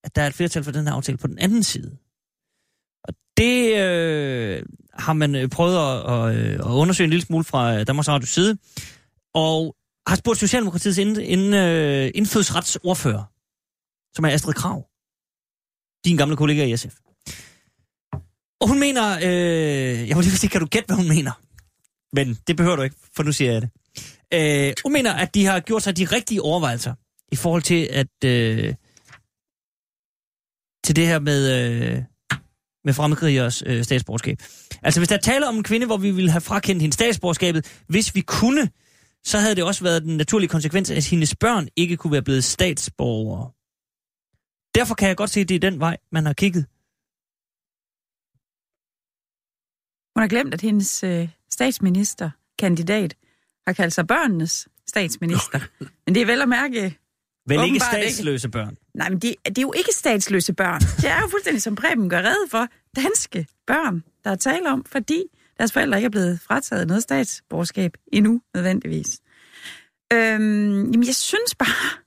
at 0.05 0.17
der 0.17 0.23
er 0.23 0.27
et 0.27 0.35
flertal 0.35 0.65
for 0.65 0.73
den 0.73 0.87
her 0.87 0.95
aftale 0.95 1.19
på 1.19 1.27
den 1.27 1.39
anden 1.39 1.63
side. 1.63 1.97
Og 3.05 3.15
det 3.37 3.77
øh, 3.77 4.63
har 4.93 5.13
man 5.13 5.35
øh, 5.35 5.49
prøvet 5.49 5.77
at, 5.77 6.13
at, 6.13 6.37
øh, 6.37 6.55
at 6.55 6.75
undersøge 6.75 7.05
en 7.05 7.11
lille 7.11 7.27
smule 7.27 7.45
fra 7.45 7.85
Danmarks 7.85 8.09
Radio 8.09 8.27
side 8.27 8.59
og 9.35 9.77
har 10.07 10.17
spurgt 10.17 10.39
Socialdemokratiets 10.39 10.99
ind, 10.99 11.19
ind, 11.19 11.55
øh, 11.55 12.11
indfødsretsordfører, 12.15 13.25
som 14.15 14.25
er 14.25 14.29
Astrid 14.29 14.55
Krav, 14.55 14.89
din 16.05 16.17
gamle 16.17 16.37
kollega 16.37 16.65
i 16.65 16.77
SF. 16.77 16.97
Og 18.61 18.69
hun 18.69 18.81
mener, 18.81 19.19
øh, 19.23 20.09
jeg 20.09 20.17
må 20.17 20.21
lige 20.21 20.31
sige, 20.31 20.51
kan 20.51 20.61
du 20.61 20.67
gætte, 20.67 20.87
hvad 20.87 20.97
hun 20.97 21.09
mener? 21.09 21.33
Men 22.13 22.39
det 22.47 22.57
behøver 22.57 22.77
du 22.77 22.83
ikke, 22.83 22.97
for 23.17 23.23
nu 23.23 23.33
siger 23.33 23.53
jeg 23.53 23.63
det. 23.63 23.71
Øh, 24.35 24.75
hun 24.83 24.93
mener, 24.93 25.13
at 25.13 25.35
de 25.35 25.45
har 25.45 25.61
gjort 25.61 25.83
sig 25.83 25.97
de 25.97 26.05
rigtige 26.05 26.43
overvejelser 26.43 26.95
i 27.33 27.37
forhold 27.37 27.63
til 27.63 27.89
at 27.93 28.25
øh, 28.25 28.75
til 30.85 30.97
det 30.97 31.07
her 31.07 31.19
med, 31.19 31.41
øh, 31.53 32.03
med 32.85 32.95
fremmedkrigers 32.95 33.63
øh, 33.67 33.85
statsborgerskab. 33.85 34.39
Altså, 34.83 35.01
hvis 35.01 35.09
der 35.09 35.17
taler 35.17 35.49
om 35.49 35.57
en 35.57 35.63
kvinde, 35.63 35.87
hvor 35.87 35.97
vi 35.97 36.11
ville 36.11 36.31
have 36.31 36.41
frakendt 36.41 36.83
hendes 36.83 36.95
statsborgerskabet, 36.95 37.83
hvis 37.89 38.15
vi 38.15 38.21
kunne, 38.21 38.71
så 39.25 39.39
havde 39.39 39.55
det 39.55 39.65
også 39.65 39.85
været 39.85 40.03
den 40.03 40.17
naturlige 40.17 40.49
konsekvens, 40.49 40.91
at 40.91 41.07
hendes 41.07 41.37
børn 41.37 41.69
ikke 41.77 41.97
kunne 41.97 42.13
være 42.13 42.23
blevet 42.23 42.45
statsborgere. 42.45 43.51
Derfor 44.75 44.95
kan 44.95 45.09
jeg 45.09 45.17
godt 45.17 45.31
se, 45.31 45.41
at 45.41 45.49
det 45.49 45.55
er 45.55 45.71
den 45.71 45.81
vej, 45.81 45.97
man 46.13 46.27
har 46.27 46.33
kigget. 46.33 46.67
Hun 50.17 50.21
har 50.21 50.29
glemt, 50.29 50.55
at 50.55 50.61
hendes 50.61 51.05
øh, 51.05 51.29
statsministerkandidat 51.51 53.17
har 53.67 53.73
kaldt 53.73 53.95
sig 53.95 54.07
børnenes 54.07 54.69
statsminister. 54.87 55.61
Men 56.07 56.15
det 56.15 56.23
er 56.23 56.27
vel 56.27 56.43
at 56.43 56.49
mærke... 56.49 56.99
Vel 57.47 57.65
ikke 57.65 57.81
statsløse 57.81 58.47
ikke. 58.47 58.53
børn? 58.53 58.77
Nej, 58.95 59.09
men 59.09 59.19
det, 59.19 59.35
det 59.47 59.59
er 59.59 59.63
jo 59.63 59.73
ikke 59.77 59.93
statsløse 59.93 60.53
børn. 60.53 60.81
Det 60.81 61.11
er 61.11 61.21
jo 61.21 61.29
fuldstændig, 61.29 61.63
som 61.63 61.75
Preben 61.75 62.09
gør 62.11 62.23
red 62.23 62.49
for, 62.51 62.69
danske 62.97 63.47
børn, 63.67 64.05
der 64.25 64.31
er 64.31 64.35
tale 64.35 64.71
om, 64.71 64.85
fordi 64.85 65.23
deres 65.59 65.73
forældre 65.73 65.99
ikke 65.99 66.07
er 66.07 66.11
blevet 66.11 66.41
frataget 66.41 66.89
noget 66.89 67.03
statsborgerskab 67.03 67.93
endnu, 68.13 68.41
nødvendigvis. 68.55 69.21
Øhm, 70.13 70.91
jamen, 70.91 71.07
jeg 71.07 71.15
synes 71.15 71.55
bare... 71.55 72.01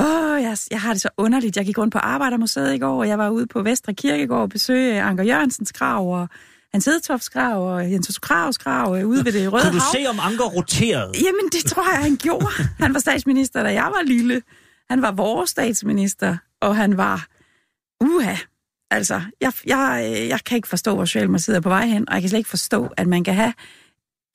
Åh, 0.00 0.32
oh, 0.32 0.42
jeg, 0.42 0.56
jeg 0.70 0.80
har 0.80 0.92
det 0.92 1.02
så 1.02 1.08
underligt. 1.16 1.56
Jeg 1.56 1.64
gik 1.64 1.78
rundt 1.78 1.92
på 1.92 1.98
Arbejdermuseet 1.98 2.74
i 2.74 2.78
går, 2.78 2.98
og 2.98 3.08
jeg 3.08 3.18
var 3.18 3.30
ude 3.30 3.46
på 3.46 3.62
Vestre 3.62 3.94
Kirkegård 3.94 4.40
og 4.40 4.48
besøge 4.48 5.02
Anker 5.02 5.24
Jørgensens 5.24 5.72
grav, 5.72 6.12
og 6.20 6.28
Hans 6.72 6.84
Hedtofts 6.84 7.30
grav, 7.30 7.74
og 7.74 7.92
Jens 7.92 8.18
Kravs 8.18 8.58
grav, 8.58 8.96
øh, 8.96 9.06
ude 9.06 9.24
ved 9.24 9.32
det 9.32 9.52
Røde 9.52 9.62
Kunne 9.62 9.72
du 9.72 9.78
hav. 9.78 9.92
se, 9.94 10.08
om 10.08 10.18
Anker 10.20 10.44
roterede? 10.44 11.12
Jamen, 11.14 11.50
det 11.52 11.64
tror 11.64 11.90
jeg, 11.92 12.02
han 12.02 12.16
gjorde. 12.16 12.46
Han 12.78 12.94
var 12.94 13.00
statsminister, 13.00 13.62
da 13.62 13.72
jeg 13.72 13.84
var 13.84 14.02
lille. 14.02 14.42
Han 14.90 15.02
var 15.02 15.12
vores 15.12 15.50
statsminister, 15.50 16.36
og 16.60 16.76
han 16.76 16.96
var... 16.96 17.26
Uha, 18.00 18.34
Altså, 18.90 19.22
jeg, 19.40 19.52
jeg, 19.66 20.04
øh, 20.04 20.28
jeg 20.28 20.44
kan 20.44 20.56
ikke 20.56 20.68
forstå, 20.68 20.94
hvor 20.94 21.04
Socialdemokratiet 21.04 21.56
er 21.56 21.60
på 21.60 21.68
vej 21.68 21.86
hen, 21.86 22.08
og 22.08 22.14
jeg 22.14 22.22
kan 22.22 22.28
slet 22.28 22.38
ikke 22.38 22.50
forstå, 22.50 22.88
at 22.96 23.06
man 23.06 23.24
kan 23.24 23.34
have 23.34 23.54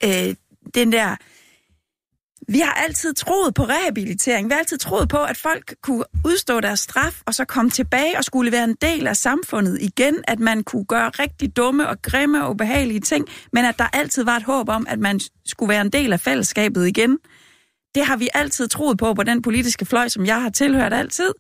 øh, 0.03 0.35
den 0.75 0.91
der 0.91 1.15
vi 2.47 2.59
har 2.59 2.73
altid 2.73 3.13
troet 3.13 3.53
på 3.53 3.63
rehabilitering. 3.63 4.47
Vi 4.47 4.51
har 4.51 4.59
altid 4.59 4.77
troet 4.77 5.09
på, 5.09 5.23
at 5.23 5.37
folk 5.37 5.75
kunne 5.81 6.03
udstå 6.25 6.59
deres 6.59 6.79
straf, 6.79 7.21
og 7.25 7.33
så 7.33 7.45
komme 7.45 7.71
tilbage 7.71 8.17
og 8.17 8.23
skulle 8.23 8.51
være 8.51 8.63
en 8.63 8.75
del 8.81 9.07
af 9.07 9.17
samfundet 9.17 9.81
igen. 9.81 10.23
At 10.27 10.39
man 10.39 10.63
kunne 10.63 10.85
gøre 10.85 11.09
rigtig 11.09 11.57
dumme 11.57 11.87
og 11.89 12.01
grimme 12.01 12.45
og 12.45 12.51
ubehagelige 12.51 12.99
ting, 12.99 13.27
men 13.53 13.65
at 13.65 13.79
der 13.79 13.87
altid 13.93 14.23
var 14.23 14.37
et 14.37 14.43
håb 14.43 14.69
om, 14.69 14.87
at 14.89 14.99
man 14.99 15.19
skulle 15.45 15.69
være 15.69 15.81
en 15.81 15.89
del 15.89 16.13
af 16.13 16.19
fællesskabet 16.19 16.87
igen. 16.87 17.17
Det 17.95 18.05
har 18.05 18.17
vi 18.17 18.29
altid 18.33 18.67
troet 18.67 18.97
på, 18.97 19.13
på 19.13 19.23
den 19.23 19.41
politiske 19.41 19.85
fløj, 19.85 20.07
som 20.07 20.25
jeg 20.25 20.41
har 20.41 20.49
tilhørt 20.49 20.93
altid. 20.93 21.33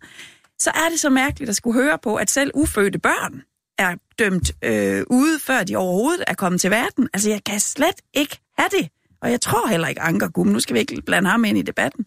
Så 0.63 0.69
er 0.69 0.89
det 0.89 0.99
så 0.99 1.09
mærkeligt 1.09 1.49
at 1.49 1.55
skulle 1.55 1.83
høre 1.83 1.99
på, 2.03 2.15
at 2.15 2.31
selv 2.31 2.51
ufødte 2.53 2.99
børn 2.99 3.41
er 3.77 3.95
dømt 4.19 4.51
øh, 4.63 5.03
ude, 5.09 5.39
før 5.39 5.63
de 5.63 5.75
overhovedet 5.75 6.23
er 6.27 6.33
kommet 6.33 6.61
til 6.61 6.71
verden. 6.71 7.09
Altså, 7.13 7.29
jeg 7.29 7.43
kan 7.43 7.59
slet 7.59 7.95
ikke 8.13 8.39
have 8.57 8.69
det. 8.69 8.89
Og 9.21 9.31
jeg 9.31 9.41
tror 9.41 9.67
heller 9.67 9.87
ikke 9.87 10.01
Anker 10.01 10.27
Gum. 10.27 10.47
Nu 10.47 10.59
skal 10.59 10.73
vi 10.73 10.79
ikke 10.79 11.01
blande 11.05 11.29
ham 11.29 11.45
ind 11.45 11.57
i 11.57 11.61
debatten. 11.61 12.05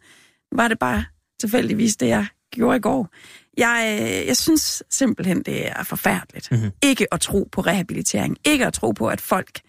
Nu 0.52 0.56
var 0.56 0.68
det 0.68 0.78
bare 0.78 1.04
tilfældigvis 1.40 1.96
det, 1.96 2.08
jeg 2.08 2.26
gjorde 2.50 2.76
i 2.76 2.80
går. 2.80 3.08
Jeg, 3.56 3.98
øh, 4.00 4.26
jeg 4.26 4.36
synes 4.36 4.82
simpelthen, 4.90 5.42
det 5.42 5.68
er 5.68 5.82
forfærdeligt. 5.82 6.50
Mm-hmm. 6.50 6.70
Ikke 6.82 7.14
at 7.14 7.20
tro 7.20 7.48
på 7.52 7.60
rehabilitering. 7.60 8.36
Ikke 8.44 8.66
at 8.66 8.72
tro 8.72 8.90
på, 8.90 9.08
at 9.08 9.20
folk 9.20 9.60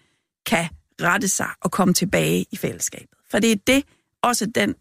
kan 0.46 0.68
rette 1.02 1.28
sig 1.28 1.48
og 1.60 1.70
komme 1.70 1.94
tilbage 1.94 2.46
i 2.50 2.56
fællesskabet. 2.56 3.18
For 3.30 3.38
det 3.38 3.52
er 3.52 3.56
det, 3.66 3.84
også 4.22 4.46
den, 4.46 4.74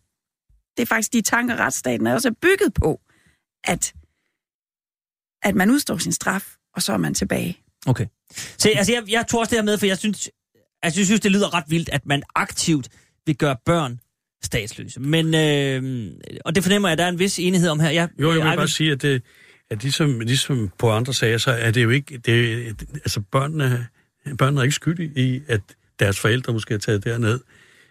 det 0.77 0.84
er 0.84 0.85
faktisk 0.85 1.13
de 1.13 1.21
tanker, 1.21 1.55
retsstaten 1.55 2.07
er 2.07 2.13
også 2.13 2.31
bygget 2.41 2.73
på, 2.73 3.01
at, 3.68 3.94
at 5.44 5.56
man 5.56 5.72
udstår 5.72 5.98
sin 5.98 6.11
straf, 6.11 6.56
og 6.76 6.81
så 6.81 6.94
er 6.94 6.98
man 6.98 7.14
tilbage. 7.14 7.57
Okay. 7.88 8.06
Så 8.57 8.69
altså, 8.76 8.94
jeg, 8.94 9.03
jeg 9.10 9.27
tog 9.27 9.39
også 9.39 9.49
det 9.49 9.57
her 9.57 9.64
med, 9.64 9.77
for 9.77 9.85
jeg 9.85 9.98
synes, 9.98 10.30
altså, 10.84 10.99
jeg 10.99 11.06
synes, 11.06 11.22
det 11.22 11.31
lyder 11.31 11.53
ret 11.53 11.64
vildt, 11.68 11.89
at 11.89 12.06
man 12.06 12.23
aktivt 12.35 12.89
vil 13.26 13.38
gøre 13.38 13.56
børn 13.65 13.99
statsløse. 14.44 14.99
Men, 14.99 15.35
øh, 15.35 16.11
og 16.45 16.56
det 16.56 16.64
fornemmer 16.64 16.89
jeg, 16.89 16.91
at 16.91 16.98
der 16.98 17.03
er 17.03 17.10
en 17.10 17.19
vis 17.19 17.39
enighed 17.39 17.69
om 17.69 17.80
her. 17.80 17.89
Jeg, 17.89 18.10
Jo, 18.19 18.31
jeg 18.31 18.45
vil 18.45 18.56
bare 18.56 18.68
sige, 18.68 18.91
at, 18.91 19.02
det, 19.02 19.22
at 19.69 19.84
ligesom, 19.84 20.19
ligesom 20.19 20.72
på 20.80 20.91
andre 20.91 21.14
sager, 21.14 21.38
så 21.38 21.52
er 21.52 21.72
det 21.72 21.84
jo 21.84 21.89
ikke... 21.89 22.18
Det, 22.18 22.68
altså, 22.94 23.22
børnene, 23.31 23.88
børnene 24.38 24.61
er 24.61 24.64
ikke 24.64 24.76
skyldige 24.76 25.11
i, 25.15 25.41
at 25.48 25.61
deres 25.99 26.19
forældre 26.19 26.53
måske 26.53 26.73
er 26.73 26.77
taget 26.77 27.03
derned. 27.03 27.39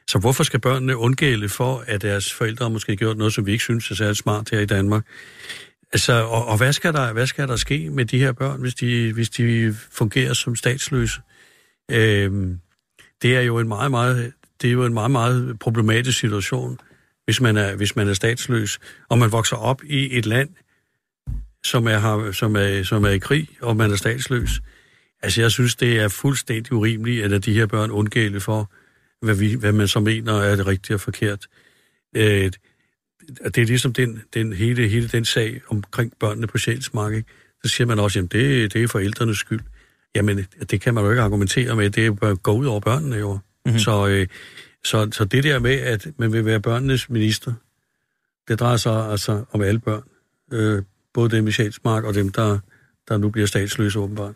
Så 0.09 0.19
hvorfor 0.19 0.45
skal 0.45 0.61
børnene 0.61 0.97
undgælde 0.97 1.49
for, 1.49 1.85
at 1.87 2.03
deres 2.03 2.33
forældre 2.33 2.71
måske 2.71 2.93
har 2.93 2.97
gjort 2.97 3.17
noget, 3.17 3.33
som 3.33 3.47
vi 3.47 3.53
ikke 3.53 3.65
synes 3.65 3.91
er 3.91 3.95
særlig 3.95 4.17
smart 4.17 4.51
her 4.51 4.61
i 4.61 4.67
Danmark? 4.67 5.07
Altså, 5.93 6.13
og, 6.13 6.47
og 6.47 6.57
hvad, 6.57 6.73
skal 6.73 6.93
der, 6.93 7.13
hvad 7.13 7.27
skal 7.27 7.49
der 7.49 7.57
ske 7.57 7.91
med 7.91 8.05
de 8.05 8.19
her 8.19 8.33
børn, 8.33 8.61
hvis 8.61 8.75
de, 8.75 9.13
hvis 9.13 9.31
de 9.31 9.75
fungerer 9.91 10.33
som 10.33 10.57
statsløse? 10.57 11.21
Øhm, 11.91 12.61
det 13.23 13.37
er 13.37 13.41
jo 13.41 13.59
en 13.59 13.69
meget, 13.69 13.91
meget, 13.91 14.33
det 14.63 14.69
er 14.69 14.73
jo 14.73 14.85
en 14.85 14.95
meget, 14.95 15.11
meget 15.11 15.59
problematisk 15.59 16.19
situation, 16.19 16.79
hvis 17.25 17.41
man 17.41 17.57
er, 17.57 17.77
hvis 17.77 17.97
man 17.97 18.09
er 18.09 18.15
statsløs, 18.15 18.79
og 19.09 19.19
man 19.19 19.33
vokser 19.33 19.57
op 19.57 19.85
i 19.85 20.19
et 20.19 20.27
land, 20.27 20.49
som 21.65 21.87
er, 21.87 21.99
har- 21.99 22.33
som 22.33 22.57
er, 22.57 22.83
som 22.83 23.05
er 23.05 23.09
i 23.11 23.19
krig, 23.19 23.49
og 23.61 23.77
man 23.77 23.91
er 23.91 23.97
statsløs. 23.97 24.51
Altså, 25.23 25.41
jeg 25.41 25.51
synes, 25.51 25.75
det 25.77 25.99
er 26.01 26.09
fuldstændig 26.09 26.73
urimeligt, 26.73 27.33
at 27.33 27.45
de 27.45 27.55
her 27.55 27.67
børn 27.67 27.91
undgælde 27.91 28.41
for, 28.41 28.73
hvad, 29.23 29.35
vi, 29.35 29.55
hvad 29.55 29.73
man 29.73 29.89
så 29.89 30.01
mener 30.01 30.33
er 30.33 30.57
det 30.57 30.67
rigtige 30.67 30.97
og 30.97 31.01
forkert. 31.01 31.47
Øh, 32.17 32.51
det 33.45 33.59
er 33.59 33.67
ligesom 33.67 33.93
den, 33.93 34.23
den 34.35 34.53
hele, 34.53 34.89
hele 34.89 35.09
den 35.09 35.25
sag 35.25 35.61
omkring 35.69 36.13
børnene 36.21 36.47
på 36.47 36.59
Sjælsmark, 36.59 37.15
ikke? 37.15 37.29
Så 37.65 37.71
siger 37.71 37.87
man 37.87 37.99
også, 37.99 38.19
at 38.19 38.33
det, 38.33 38.73
det 38.73 38.83
er 38.83 38.89
forældrenes 38.89 39.39
skyld. 39.39 39.61
Jamen, 40.15 40.47
det 40.71 40.81
kan 40.81 40.95
man 40.95 41.05
jo 41.05 41.11
ikke 41.11 41.23
argumentere 41.23 41.77
med. 41.77 41.91
Det 41.91 42.21
bør 42.21 42.35
gå 42.35 42.53
ud 42.53 42.67
over 42.67 42.81
børnene 42.81 43.17
jo. 43.17 43.33
Mm-hmm. 43.33 43.79
Så, 43.79 44.07
øh, 44.07 44.27
så, 44.85 45.09
så 45.13 45.25
det 45.25 45.45
der 45.45 45.59
med, 45.59 45.75
at 45.75 46.07
man 46.19 46.33
vil 46.33 46.45
være 46.45 46.61
børnenes 46.61 47.11
minister, 47.11 47.53
det 48.49 48.61
drejer 48.61 48.77
sig 48.77 49.11
altså 49.11 49.45
om 49.53 49.63
alle 49.63 49.81
børn. 49.81 50.03
Øh, 50.53 50.83
både 51.15 51.37
dem 51.37 51.49
i 51.49 51.53
Sjælsmark 51.53 52.05
og 52.05 52.15
dem, 52.15 52.29
der, 52.29 52.59
der 53.09 53.17
nu 53.17 53.31
bliver 53.31 53.47
statsløse 53.47 53.99
åbenbart. 53.99 54.35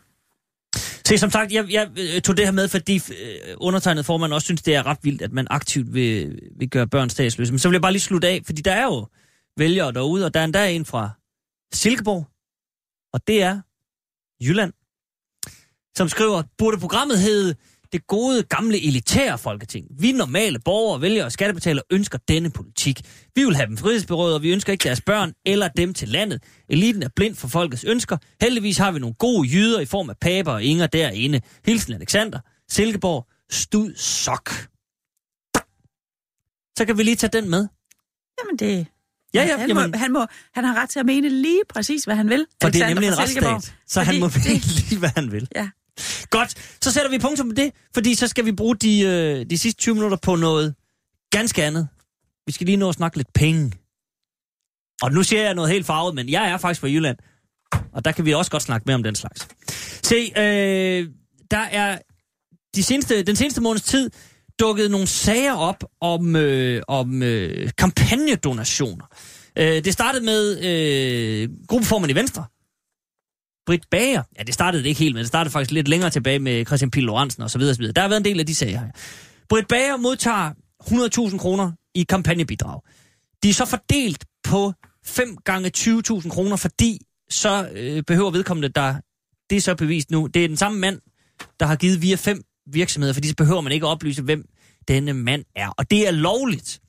Se, 0.76 1.18
som 1.18 1.30
sagt, 1.30 1.52
jeg, 1.52 1.70
jeg 1.70 1.88
øh, 1.98 2.22
tog 2.22 2.36
det 2.36 2.44
her 2.44 2.52
med, 2.52 2.68
fordi 2.68 2.96
øh, 2.96 3.54
undertegnet 3.56 4.06
formand 4.06 4.32
også 4.32 4.44
synes, 4.44 4.62
det 4.62 4.74
er 4.74 4.86
ret 4.86 4.98
vildt, 5.02 5.22
at 5.22 5.32
man 5.32 5.46
aktivt 5.50 5.94
vil, 5.94 6.38
vil 6.58 6.70
gøre 6.70 6.86
børn 6.86 7.10
statsløse. 7.10 7.52
Men 7.52 7.58
så 7.58 7.68
vil 7.68 7.74
jeg 7.74 7.82
bare 7.82 7.92
lige 7.92 8.02
slutte 8.02 8.28
af, 8.28 8.40
fordi 8.46 8.62
der 8.62 8.72
er 8.72 8.84
jo 8.84 9.06
vælgere 9.56 9.92
derude, 9.92 10.24
og 10.24 10.34
der 10.34 10.40
er 10.40 10.44
endda 10.44 10.72
en 10.72 10.84
fra 10.84 11.10
Silkeborg, 11.72 12.26
og 13.12 13.26
det 13.26 13.42
er 13.42 13.60
Jylland, 14.44 14.72
som 15.96 16.08
skriver, 16.08 16.42
burde 16.58 16.78
programmet 16.78 17.18
hedde 17.18 17.54
det 17.92 18.06
gode, 18.06 18.42
gamle, 18.42 18.86
elitære 18.86 19.38
folketing. 19.38 19.86
Vi 19.98 20.12
normale 20.12 20.58
borgere, 20.58 21.00
vælgere 21.00 21.24
og 21.24 21.32
skattebetalere 21.32 21.82
ønsker 21.90 22.18
denne 22.28 22.50
politik. 22.50 23.00
Vi 23.34 23.44
vil 23.44 23.56
have 23.56 23.66
dem 23.66 23.76
frihedsberøvet, 23.76 24.34
og 24.34 24.42
vi 24.42 24.52
ønsker 24.52 24.72
ikke 24.72 24.84
deres 24.84 25.00
børn 25.00 25.32
eller 25.46 25.68
dem 25.68 25.94
til 25.94 26.08
landet. 26.08 26.42
Eliten 26.68 27.02
er 27.02 27.08
blind 27.16 27.34
for 27.34 27.48
folkets 27.48 27.84
ønsker. 27.84 28.16
Heldigvis 28.40 28.78
har 28.78 28.90
vi 28.92 28.98
nogle 28.98 29.14
gode 29.14 29.48
jyder 29.48 29.80
i 29.80 29.86
form 29.86 30.10
af 30.10 30.16
Paper 30.20 30.52
og 30.52 30.62
Inger 30.62 30.86
derinde. 30.86 31.40
Hilsen 31.66 31.92
Alexander, 31.94 32.38
Silkeborg, 32.68 33.26
Stud 33.50 33.94
Sok. 33.96 34.50
Så 36.78 36.84
kan 36.86 36.98
vi 36.98 37.02
lige 37.02 37.16
tage 37.16 37.30
den 37.40 37.50
med. 37.50 37.68
Jamen 38.40 38.58
det... 38.58 38.86
Ja, 39.34 39.42
ja, 39.44 39.56
han, 39.58 39.68
jamen- 39.68 39.90
må, 39.90 39.98
han, 39.98 40.12
må, 40.12 40.26
han 40.54 40.64
har 40.64 40.82
ret 40.82 40.90
til 40.90 41.00
at 41.00 41.06
mene 41.06 41.28
lige 41.28 41.60
præcis, 41.68 42.04
hvad 42.04 42.16
han 42.16 42.28
vil. 42.28 42.46
For 42.62 42.68
det 42.70 42.80
er 42.80 42.84
Alexander 42.86 42.94
nemlig 42.94 43.08
en 43.08 43.18
retsstat, 43.18 43.74
så 43.86 44.00
han 44.00 44.06
Fordi 44.06 44.20
må 44.20 44.26
det- 44.28 44.44
vælge 44.44 44.60
lige, 44.88 44.98
hvad 44.98 45.10
han 45.14 45.32
vil. 45.32 45.48
Ja. 45.54 45.68
Godt, 46.30 46.76
så 46.82 46.92
sætter 46.92 47.10
vi 47.10 47.18
punktum 47.18 47.48
på 47.48 47.54
det, 47.54 47.72
fordi 47.94 48.14
så 48.14 48.26
skal 48.26 48.44
vi 48.44 48.52
bruge 48.52 48.76
de, 48.76 49.00
øh, 49.00 49.46
de 49.50 49.58
sidste 49.58 49.80
20 49.80 49.94
minutter 49.94 50.18
på 50.22 50.36
noget 50.36 50.74
ganske 51.30 51.64
andet. 51.64 51.88
Vi 52.46 52.52
skal 52.52 52.66
lige 52.66 52.76
nå 52.76 52.88
at 52.88 52.94
snakke 52.94 53.16
lidt 53.16 53.32
penge. 53.32 53.72
Og 55.02 55.12
nu 55.12 55.22
siger 55.22 55.42
jeg 55.42 55.54
noget 55.54 55.70
helt 55.70 55.86
farvet, 55.86 56.14
men 56.14 56.28
jeg 56.28 56.50
er 56.50 56.58
faktisk 56.58 56.80
fra 56.80 56.88
Jylland. 56.88 57.16
Og 57.92 58.04
der 58.04 58.12
kan 58.12 58.24
vi 58.24 58.34
også 58.34 58.50
godt 58.50 58.62
snakke 58.62 58.84
mere 58.86 58.94
om 58.94 59.02
den 59.02 59.14
slags. 59.14 59.48
Se, 60.02 60.32
øh, 60.36 61.08
der 61.50 61.58
er 61.58 61.98
de 62.74 62.82
seneste, 62.82 63.22
den 63.22 63.36
seneste 63.36 63.60
måneds 63.60 63.82
tid 63.82 64.10
dukket 64.60 64.90
nogle 64.90 65.06
sager 65.06 65.54
op 65.54 65.84
om, 66.00 66.36
øh, 66.36 66.82
om 66.88 67.22
øh, 67.22 67.70
kampagnedonationer. 67.78 69.04
Øh, 69.58 69.84
det 69.84 69.92
startede 69.92 70.24
med 70.24 70.64
øh, 70.64 71.48
gruppeformand 71.68 72.12
i 72.12 72.14
Venstre, 72.14 72.44
Britt 73.66 73.90
Bager. 73.90 74.22
Ja, 74.38 74.42
det 74.42 74.54
startede 74.54 74.82
det 74.82 74.88
ikke 74.88 74.98
helt, 74.98 75.14
men 75.14 75.20
det 75.20 75.28
startede 75.28 75.52
faktisk 75.52 75.70
lidt 75.70 75.88
længere 75.88 76.10
tilbage 76.10 76.38
med 76.38 76.66
Christian 76.66 76.90
Pil 76.90 77.02
Lorentzen 77.02 77.42
osv. 77.42 77.60
osv. 77.60 77.92
Der 77.92 78.00
har 78.00 78.08
været 78.08 78.20
en 78.20 78.24
del 78.24 78.40
af 78.40 78.46
de 78.46 78.54
sager 78.54 78.78
her. 78.78 78.90
Britt 79.48 79.68
Bager 79.68 79.96
modtager 79.96 80.50
100.000 81.30 81.38
kroner 81.38 81.72
i 81.94 82.02
kampagnebidrag. 82.02 82.80
De 83.42 83.48
er 83.48 83.54
så 83.54 83.66
fordelt 83.66 84.24
på 84.44 84.72
5 85.04 85.36
gange 85.44 85.70
20.000 85.76 86.28
kroner, 86.28 86.56
fordi 86.56 87.00
så 87.30 87.68
øh, 87.74 88.02
behøver 88.02 88.30
vedkommende, 88.30 88.68
der 88.68 88.94
det 89.50 89.56
er 89.56 89.60
så 89.60 89.74
bevist 89.74 90.10
nu, 90.10 90.26
det 90.26 90.44
er 90.44 90.48
den 90.48 90.56
samme 90.56 90.78
mand, 90.78 91.00
der 91.60 91.66
har 91.66 91.76
givet 91.76 92.02
via 92.02 92.16
fem 92.16 92.42
virksomheder, 92.66 93.14
fordi 93.14 93.28
så 93.28 93.34
behøver 93.34 93.60
man 93.60 93.72
ikke 93.72 93.86
at 93.86 93.90
oplyse, 93.90 94.22
hvem 94.22 94.44
denne 94.88 95.12
mand 95.12 95.44
er. 95.56 95.68
Og 95.78 95.90
det 95.90 96.08
er 96.08 96.10
lovligt. 96.10 96.80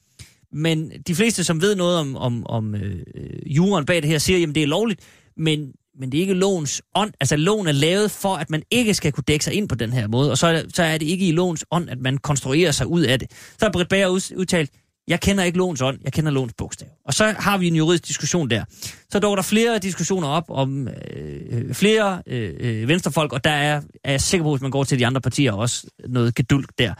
Men 0.54 0.92
de 1.08 1.16
fleste, 1.16 1.44
som 1.44 1.62
ved 1.62 1.76
noget 1.76 1.98
om, 1.98 2.16
om, 2.16 2.46
om 2.48 2.76
øh, 2.76 3.04
øh 3.16 3.56
juren 3.56 3.86
bag 3.86 4.02
det 4.02 4.10
her, 4.10 4.18
siger, 4.18 4.40
jamen 4.40 4.56
det 4.56 4.64
er 4.64 4.68
lovligt, 4.68 5.02
men, 5.38 5.72
men 6.00 6.12
det 6.12 6.18
er 6.18 6.22
ikke 6.22 6.34
lovens 6.34 6.82
ånd. 6.96 7.14
Altså 7.20 7.36
loven 7.36 7.68
er 7.68 7.72
lavet 7.72 8.12
for, 8.12 8.36
at 8.36 8.50
man 8.50 8.64
ikke 8.72 8.94
skal 8.94 9.12
kunne 9.12 9.24
dække 9.28 9.46
sig 9.46 9.54
ind 9.54 9.70
på 9.70 9.76
den 9.76 9.94
her 9.94 10.08
måde, 10.08 10.32
og 10.32 10.38
så 10.38 10.48
er, 10.48 10.54
det, 10.54 10.76
så 10.76 10.84
er 10.84 10.98
det 10.98 11.06
ikke 11.06 11.28
i 11.28 11.32
lovens 11.32 11.66
ånd, 11.72 11.90
at 11.90 12.00
man 12.00 12.18
konstruerer 12.18 12.72
sig 12.72 12.88
ud 12.88 13.02
af 13.02 13.20
det. 13.20 13.32
Så 13.32 13.66
har 13.66 13.72
Britt 13.72 13.90
Bager 13.90 14.08
udtalt, 14.08 14.72
jeg 15.08 15.22
kender 15.22 15.44
ikke 15.44 15.58
lovens 15.58 15.82
ånd, 15.82 16.00
jeg 16.04 16.14
kender 16.14 16.32
lovens 16.32 16.54
bogstav. 16.58 16.88
Og 17.06 17.14
så 17.14 17.36
har 17.40 17.58
vi 17.58 17.68
en 17.68 17.76
juridisk 17.76 18.08
diskussion 18.08 18.50
der. 18.50 18.64
Så 19.10 19.20
dukker 19.20 19.36
der 19.36 19.44
flere 19.44 19.80
diskussioner 19.80 20.28
op 20.28 20.44
om 20.50 20.88
øh, 20.88 21.74
flere 21.74 22.22
øh, 22.28 22.54
øh 22.60 22.88
venstrefolk, 22.88 23.34
og 23.34 23.44
der 23.44 23.52
er, 23.52 23.82
er 24.04 24.12
jeg 24.12 24.22
sikker 24.22 24.44
på, 24.44 24.52
hvis 24.52 24.62
man 24.62 24.72
går 24.72 24.84
til 24.84 25.00
de 25.00 25.08
andre 25.08 25.22
partier, 25.22 25.52
også 25.52 25.88
noget 26.10 26.36
geduld 26.36 26.66
der. 26.78 26.94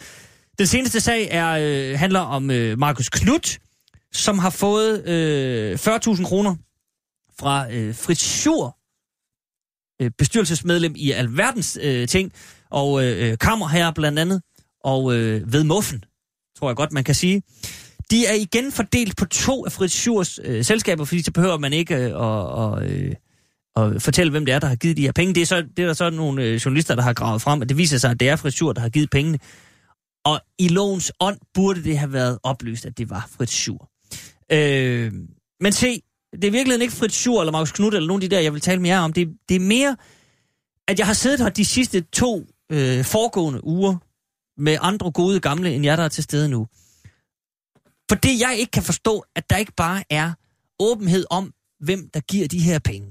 Den 0.60 0.68
seneste 0.68 1.00
sag 1.00 1.28
er, 1.32 1.50
øh, 1.50 2.00
handler 2.00 2.20
om 2.20 2.52
øh, 2.52 2.80
Markus 2.80 3.10
Knudt, 3.10 3.60
som 4.14 4.40
har 4.40 4.50
fået 4.50 5.08
øh, 5.08 5.74
40.000 5.74 6.26
kroner 6.26 6.56
fra 7.40 7.74
øh, 7.74 7.96
Fritz 7.96 8.22
Schur, 8.22 8.78
øh, 10.02 10.12
bestyrelsesmedlem 10.18 10.94
i 10.96 11.12
alverdens 11.12 11.78
øh, 11.82 12.08
ting, 12.08 12.32
og 12.70 13.06
øh, 13.06 13.32
øh 13.32 13.38
kammer 13.38 13.68
her 13.68 13.92
blandt 13.92 14.20
andet, 14.20 14.42
og 14.84 15.16
øh, 15.16 15.54
ved 15.54 15.64
Muffen, 15.64 16.04
tror 16.60 16.70
jeg 16.70 16.76
godt, 16.76 16.92
man 16.92 17.04
kan 17.04 17.16
sige. 17.16 17.42
De 18.12 18.26
er 18.26 18.34
igen 18.34 18.72
fordelt 18.72 19.18
på 19.18 19.26
to 19.26 19.66
af 19.66 19.72
Fritz 19.72 19.94
Schurs 19.94 20.40
øh, 20.44 20.66
selskaber, 20.66 21.06
fordi 21.06 21.24
så 21.24 21.32
behøver 21.32 21.58
man 21.58 21.74
ikke 21.74 21.96
øh, 21.96 22.06
at, 22.06 22.12
og, 22.12 22.86
øh, 22.86 23.16
at 23.76 24.02
fortælle, 24.02 24.32
hvem 24.32 24.46
det 24.46 24.54
er, 24.54 24.60
der 24.60 24.68
har 24.68 24.76
givet 24.76 24.98
de 24.98 25.02
her 25.02 25.12
penge. 25.12 25.34
Det 25.34 25.42
er, 25.42 25.46
så, 25.46 25.62
det 25.78 25.84
er 25.84 25.88
der 25.88 25.94
så 25.94 26.10
nogle 26.10 26.44
øh, 26.44 26.56
journalister, 26.56 26.96
der 26.96 27.02
har 27.02 27.14
gravet 27.14 27.42
frem, 27.42 27.62
at 27.62 27.70
det 27.70 27.78
viser 27.78 27.98
sig, 27.98 28.12
at 28.12 28.20
det 28.20 28.30
er 28.30 28.36
Fritz 28.36 28.56
Schur, 28.56 28.74
der 28.74 28.82
har 28.82 28.90
givet 28.90 29.10
pengene. 29.10 29.40
Og 30.26 30.40
i 30.60 30.68
lovens 30.68 31.12
ånd 31.20 31.38
burde 31.54 31.84
det 31.84 31.98
have 31.98 32.14
været 32.14 32.40
oplyst, 32.44 32.86
at 32.86 32.98
det 32.98 33.10
var 33.10 33.30
Fritz 33.38 33.54
Schur. 33.54 33.90
Øh, 34.52 35.12
men 35.60 35.72
se, 35.72 36.02
det 36.32 36.44
er 36.44 36.52
virkelig 36.52 36.82
ikke 36.82 36.94
Fritz 36.94 37.16
Schur 37.16 37.42
eller 37.42 37.52
Markus 37.52 37.72
Knudt 37.72 37.96
eller 37.96 38.08
nogen 38.08 38.24
af 38.24 38.30
de 38.30 38.36
der, 38.36 38.42
jeg 38.42 38.54
vil 38.54 38.62
tale 38.62 38.82
med 38.82 38.90
jer 38.90 39.00
om. 39.00 39.14
Det, 39.14 39.30
det 39.50 39.56
er 39.56 39.60
mere, 39.60 39.98
at 40.88 41.00
jeg 41.00 41.08
har 41.08 41.14
siddet 41.14 41.40
her 41.40 41.50
de 41.50 41.66
sidste 41.66 42.02
to 42.02 42.46
øh, 42.72 43.06
foregående 43.06 43.64
uger 43.64 43.98
med 44.58 44.78
andre 44.82 45.12
gode 45.12 45.40
gamle, 45.40 45.74
end 45.74 45.86
jer, 45.86 45.96
der 45.96 46.04
er 46.04 46.10
til 46.10 46.24
stede 46.24 46.50
nu. 46.50 46.68
Fordi 48.12 48.42
jeg 48.42 48.56
ikke 48.58 48.72
kan 48.72 48.84
forstå, 48.84 49.24
at 49.36 49.50
der 49.50 49.58
ikke 49.58 49.74
bare 49.78 50.04
er 50.10 50.32
åbenhed 50.80 51.26
om, 51.30 51.54
hvem 51.80 52.10
der 52.14 52.20
giver 52.20 52.48
de 52.48 52.60
her 52.60 52.80
penge. 52.80 53.08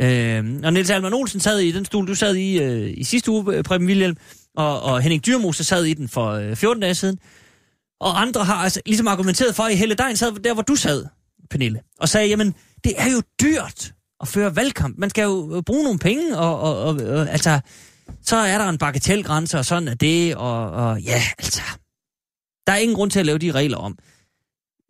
Øh, 0.00 0.60
og 0.64 0.72
Niels 0.72 0.90
Alman 0.90 1.14
Olsen 1.14 1.40
sad 1.40 1.58
i 1.58 1.72
den 1.72 1.84
stol, 1.84 2.06
du 2.06 2.14
sad 2.14 2.34
i 2.34 2.58
øh, 2.62 2.94
i 2.96 3.04
sidste 3.04 3.30
uge, 3.30 3.54
øh, 3.56 3.64
Preben 3.64 3.86
Wilhelm, 3.86 4.16
og, 4.56 4.82
og 4.82 5.00
Henning 5.00 5.26
Dyrmose 5.26 5.64
sad 5.64 5.84
i 5.84 5.94
den 5.94 6.08
for 6.08 6.30
øh, 6.30 6.56
14 6.56 6.80
dage 6.80 6.94
siden. 6.94 7.18
Og 8.00 8.20
andre 8.20 8.44
har 8.44 8.54
altså 8.54 8.80
ligesom 8.86 9.08
argumenteret 9.08 9.54
for, 9.54 9.62
at 9.62 9.78
Helle 9.78 9.94
Dein 9.94 10.16
sad 10.16 10.32
der, 10.32 10.54
hvor 10.54 10.62
du 10.62 10.76
sad, 10.76 11.04
Pernille, 11.50 11.80
og 11.98 12.08
sagde, 12.08 12.28
jamen, 12.28 12.54
det 12.84 12.92
er 12.96 13.10
jo 13.10 13.22
dyrt 13.42 13.92
at 14.20 14.28
føre 14.28 14.56
valgkamp. 14.56 14.98
Man 14.98 15.10
skal 15.10 15.22
jo 15.22 15.56
øh, 15.56 15.62
bruge 15.62 15.84
nogle 15.84 15.98
penge, 15.98 16.38
og, 16.38 16.60
og, 16.60 16.82
og, 16.82 16.94
og 16.94 17.30
altså, 17.30 17.60
så 18.22 18.36
er 18.36 18.58
der 18.58 18.68
en 18.68 18.78
bagatellgrænse, 18.78 19.58
og 19.58 19.64
sådan 19.64 19.88
er 19.88 19.94
det, 19.94 20.36
og, 20.36 20.70
og 20.70 21.00
ja, 21.00 21.22
altså, 21.38 21.62
der 22.66 22.72
er 22.72 22.76
ingen 22.76 22.96
grund 22.96 23.10
til 23.10 23.20
at 23.20 23.26
lave 23.26 23.38
de 23.38 23.52
regler 23.52 23.76
om. 23.76 23.98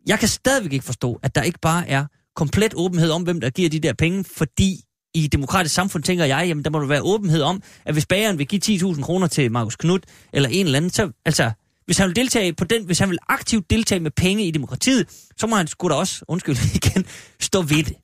Jeg 0.07 0.19
kan 0.19 0.27
stadigvæk 0.27 0.73
ikke 0.73 0.85
forstå, 0.85 1.19
at 1.23 1.35
der 1.35 1.41
ikke 1.41 1.59
bare 1.59 1.87
er 1.87 2.05
komplet 2.35 2.73
åbenhed 2.75 3.11
om, 3.11 3.23
hvem 3.23 3.41
der 3.41 3.49
giver 3.49 3.69
de 3.69 3.79
der 3.79 3.93
penge, 3.93 4.23
fordi 4.23 4.83
i 5.13 5.25
et 5.25 5.31
demokratisk 5.31 5.75
samfund 5.75 6.03
tænker 6.03 6.25
jeg, 6.25 6.47
jamen 6.47 6.63
der 6.63 6.69
må 6.69 6.79
der 6.79 6.87
være 6.87 7.01
åbenhed 7.01 7.41
om, 7.41 7.63
at 7.85 7.93
hvis 7.93 8.05
bageren 8.05 8.37
vil 8.37 8.47
give 8.47 8.61
10.000 8.65 9.01
kroner 9.01 9.27
til 9.27 9.51
Markus 9.51 9.75
Knudt, 9.75 10.05
eller 10.33 10.49
en 10.49 10.65
eller 10.65 10.77
anden, 10.77 10.91
så 10.91 11.11
altså, 11.25 11.51
hvis 11.89 11.97
han 11.97 12.07
vil 12.07 12.15
deltage 12.15 12.53
på 12.53 12.63
den, 12.63 12.85
hvis 12.85 12.99
han 12.99 13.09
vil 13.09 13.17
aktivt 13.27 13.69
deltage 13.69 13.99
med 13.99 14.11
penge 14.11 14.45
i 14.45 14.51
demokratiet, 14.51 15.29
så 15.37 15.47
må 15.47 15.55
han 15.55 15.67
sgu 15.67 15.89
da 15.89 15.93
også, 15.93 16.25
undskyld 16.27 16.55
igen, 16.79 17.05
stå 17.39 17.61
ved 17.61 17.83
det. 17.83 17.95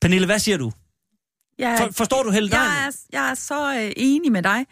Pernille, 0.00 0.26
hvad 0.26 0.38
siger 0.38 0.58
du? 0.58 0.72
Jeg, 1.58 1.78
For, 1.78 1.92
forstår 1.92 2.22
du 2.22 2.30
Helle 2.30 2.50
jeg, 2.52 2.86
er, 2.86 2.96
jeg 3.12 3.30
er 3.30 3.34
så 3.34 3.74
øh, 3.74 3.92
enig 3.96 4.32
med 4.32 4.42
dig, 4.42 4.66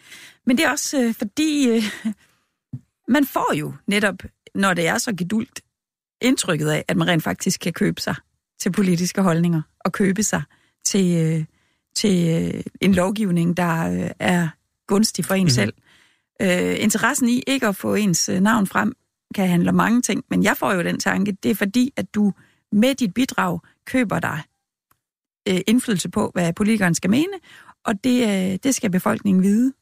men 0.45 0.57
det 0.57 0.65
er 0.65 0.69
også 0.69 1.01
øh, 1.01 1.15
fordi, 1.15 1.67
øh, 1.69 1.83
man 3.07 3.25
får 3.25 3.53
jo 3.53 3.73
netop, 3.87 4.15
når 4.55 4.73
det 4.73 4.87
er 4.87 4.97
så 4.97 5.13
geduldt, 5.15 5.61
indtrykket 6.21 6.69
af, 6.69 6.85
at 6.87 6.97
man 6.97 7.07
rent 7.07 7.23
faktisk 7.23 7.59
kan 7.59 7.73
købe 7.73 8.01
sig 8.01 8.15
til 8.61 8.71
politiske 8.71 9.21
holdninger 9.21 9.61
og 9.79 9.91
købe 9.91 10.23
sig 10.23 10.43
til, 10.85 11.17
øh, 11.17 11.45
til 11.95 12.29
øh, 12.55 12.63
en 12.81 12.93
lovgivning, 12.93 13.57
der 13.57 13.91
øh, 13.91 14.11
er 14.19 14.47
gunstig 14.87 15.25
for 15.25 15.33
en 15.33 15.41
mm-hmm. 15.41 15.49
selv. 15.49 15.73
Øh, 16.41 16.83
interessen 16.83 17.29
i 17.29 17.43
ikke 17.47 17.67
at 17.67 17.75
få 17.75 17.95
ens 17.95 18.29
øh, 18.29 18.39
navn 18.39 18.67
frem 18.67 18.93
kan 19.35 19.47
handle 19.47 19.69
om 19.69 19.75
mange 19.75 20.01
ting, 20.01 20.23
men 20.29 20.43
jeg 20.43 20.57
får 20.57 20.73
jo 20.73 20.83
den 20.83 20.99
tanke, 20.99 21.31
det 21.43 21.51
er 21.51 21.55
fordi, 21.55 21.93
at 21.95 22.15
du 22.15 22.33
med 22.71 22.95
dit 22.95 23.13
bidrag 23.13 23.59
køber 23.85 24.19
dig 24.19 24.41
øh, 25.49 25.59
indflydelse 25.67 26.09
på, 26.09 26.31
hvad 26.33 26.53
politikeren 26.53 26.95
skal 26.95 27.09
mene, 27.09 27.33
og 27.85 28.03
det, 28.03 28.21
øh, 28.23 28.59
det 28.63 28.75
skal 28.75 28.91
befolkningen 28.91 29.43
vide. 29.43 29.73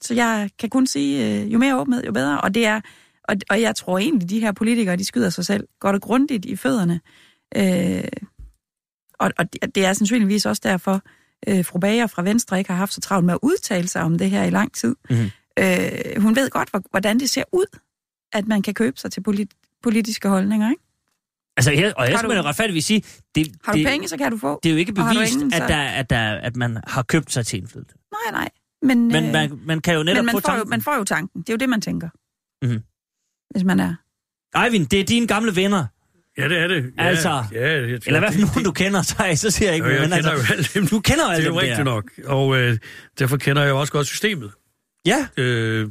Så 0.00 0.14
jeg 0.14 0.50
kan 0.58 0.70
kun 0.70 0.86
sige, 0.86 1.42
øh, 1.42 1.52
jo 1.52 1.58
mere 1.58 1.80
åbenhed, 1.80 2.04
jo 2.04 2.12
bedre, 2.12 2.40
og 2.40 2.54
det 2.54 2.66
er 2.66 2.80
og, 3.30 3.36
og 3.50 3.60
jeg 3.60 3.76
tror 3.76 3.98
egentlig, 3.98 4.30
de 4.30 4.40
her 4.40 4.52
politikere, 4.52 4.96
de 4.96 5.04
skyder 5.04 5.30
sig 5.30 5.46
selv 5.46 5.68
godt 5.80 5.96
og 5.96 6.02
grundigt 6.02 6.44
i 6.44 6.56
fødderne. 6.56 7.00
Øh, 7.56 8.08
og, 9.18 9.30
og 9.38 9.74
det 9.74 9.84
er 9.86 9.92
sandsynligvis 9.92 10.46
også 10.46 10.62
derfor, 10.64 11.02
øh, 11.48 11.64
fru 11.64 11.78
Bager 11.78 12.06
fra 12.06 12.22
Venstre 12.22 12.58
ikke 12.58 12.70
har 12.70 12.76
haft 12.78 12.92
så 12.92 13.00
travlt 13.00 13.26
med 13.26 13.34
at 13.34 13.38
udtale 13.42 13.88
sig 13.88 14.02
om 14.02 14.18
det 14.18 14.30
her 14.30 14.44
i 14.44 14.50
lang 14.50 14.74
tid. 14.74 14.96
Mm-hmm. 15.10 15.30
Øh, 15.58 16.22
hun 16.22 16.36
ved 16.36 16.50
godt, 16.50 16.70
hvordan 16.90 17.20
det 17.20 17.30
ser 17.30 17.44
ud, 17.52 17.78
at 18.32 18.48
man 18.48 18.62
kan 18.62 18.74
købe 18.74 18.98
sig 18.98 19.12
til 19.12 19.22
polit- 19.28 19.78
politiske 19.82 20.28
holdninger, 20.28 20.70
ikke? 20.70 20.82
Altså, 21.56 21.70
her, 21.70 21.92
og 21.94 22.10
jeg 22.10 22.18
skal 22.18 22.28
man 22.28 22.44
retfærdigvis 22.44 22.84
sige... 22.84 23.02
Det, 23.34 23.52
har 23.64 23.72
du 23.72 23.78
det, 23.78 23.86
penge, 23.86 24.08
så 24.08 24.16
kan 24.16 24.30
du 24.30 24.38
få. 24.38 24.60
Det 24.62 24.68
er 24.68 24.72
jo 24.72 24.78
ikke 24.78 24.92
bevist, 24.92 25.34
ingen, 25.34 25.54
at, 25.54 25.68
der, 25.68 25.82
at, 25.82 26.10
der, 26.10 26.34
at 26.34 26.56
man 26.56 26.78
har 26.86 27.02
købt 27.02 27.32
sig 27.32 27.46
til 27.46 27.58
indflydelse. 27.58 27.96
Nej, 28.12 28.40
nej. 28.40 28.48
Men, 28.82 29.08
men 29.08 29.24
øh, 29.24 29.32
man, 29.32 29.60
man 29.64 29.80
kan 29.80 29.94
jo 29.94 30.02
netop 30.02 30.16
men 30.16 30.26
man 30.26 30.34
få 30.34 30.40
får 30.40 30.48
tanken. 30.48 30.66
Jo, 30.66 30.70
man 30.70 30.82
får 30.82 30.96
jo 30.96 31.04
tanken. 31.04 31.40
Det 31.40 31.48
er 31.48 31.52
jo 31.52 31.56
det, 31.56 31.68
man 31.68 31.80
tænker. 31.80 32.08
Mm-hmm. 32.62 32.82
Hvis 33.50 33.64
man 33.64 33.80
er... 33.80 33.94
Eivind, 34.64 34.86
det 34.86 35.00
er 35.00 35.04
dine 35.04 35.26
gamle 35.26 35.56
venner. 35.56 35.86
Ja, 36.40 36.48
det 36.48 36.58
er 36.58 36.66
det. 36.66 36.92
Ja, 36.98 37.02
Altså, 37.04 37.44
ja, 37.52 37.68
jeg, 37.70 37.82
Eller 37.82 38.16
i 38.16 38.18
hvert 38.18 38.32
fald 38.32 38.44
nogen, 38.44 38.64
du 38.64 38.72
kender, 38.72 39.02
så, 39.02 39.32
så 39.36 39.50
siger 39.50 39.68
jeg 39.68 39.74
ikke 39.74 39.86
Ja, 39.88 39.92
jeg 39.92 40.00
men 40.00 40.10
kender 40.18 40.30
altså, 40.30 40.52
jo 40.52 40.52
alle 40.54 40.64
dem. 40.74 40.86
Du 40.86 41.00
kender 41.00 41.24
jo 41.24 41.30
Det 41.30 41.34
alle 41.36 41.48
er 41.48 41.50
dem 41.50 41.54
jo 41.54 41.60
der. 41.60 41.66
rigtigt 41.66 41.84
nok. 41.84 42.10
Og 42.26 42.56
øh, 42.60 42.78
derfor 43.18 43.36
kender 43.36 43.62
jeg 43.62 43.70
jo 43.70 43.80
også 43.80 43.92
godt 43.92 44.06
systemet. 44.06 44.50
Ja, 45.06 45.26
Øh, 45.36 45.86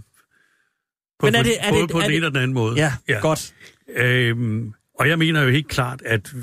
på, 1.20 1.26
Men 1.26 1.36
er 1.36 1.44
det- 1.44 1.58
er 1.60 1.70
både 1.70 1.82
det- 1.82 1.90
på 1.92 1.98
er 1.98 2.02
den 2.02 2.10
det- 2.12 2.18
ene 2.18 2.26
og 2.26 2.32
den 2.32 2.42
anden 2.42 2.54
måde. 2.54 2.76
ja, 2.76 2.94
ja. 3.08 3.20
godt. 3.20 3.54
Øhm, 3.96 4.74
og 5.00 5.10
jeg 5.10 5.20
mener 5.20 5.42
jo 5.42 5.50
helt 5.50 5.68
klart, 5.68 6.02
at 6.06 6.34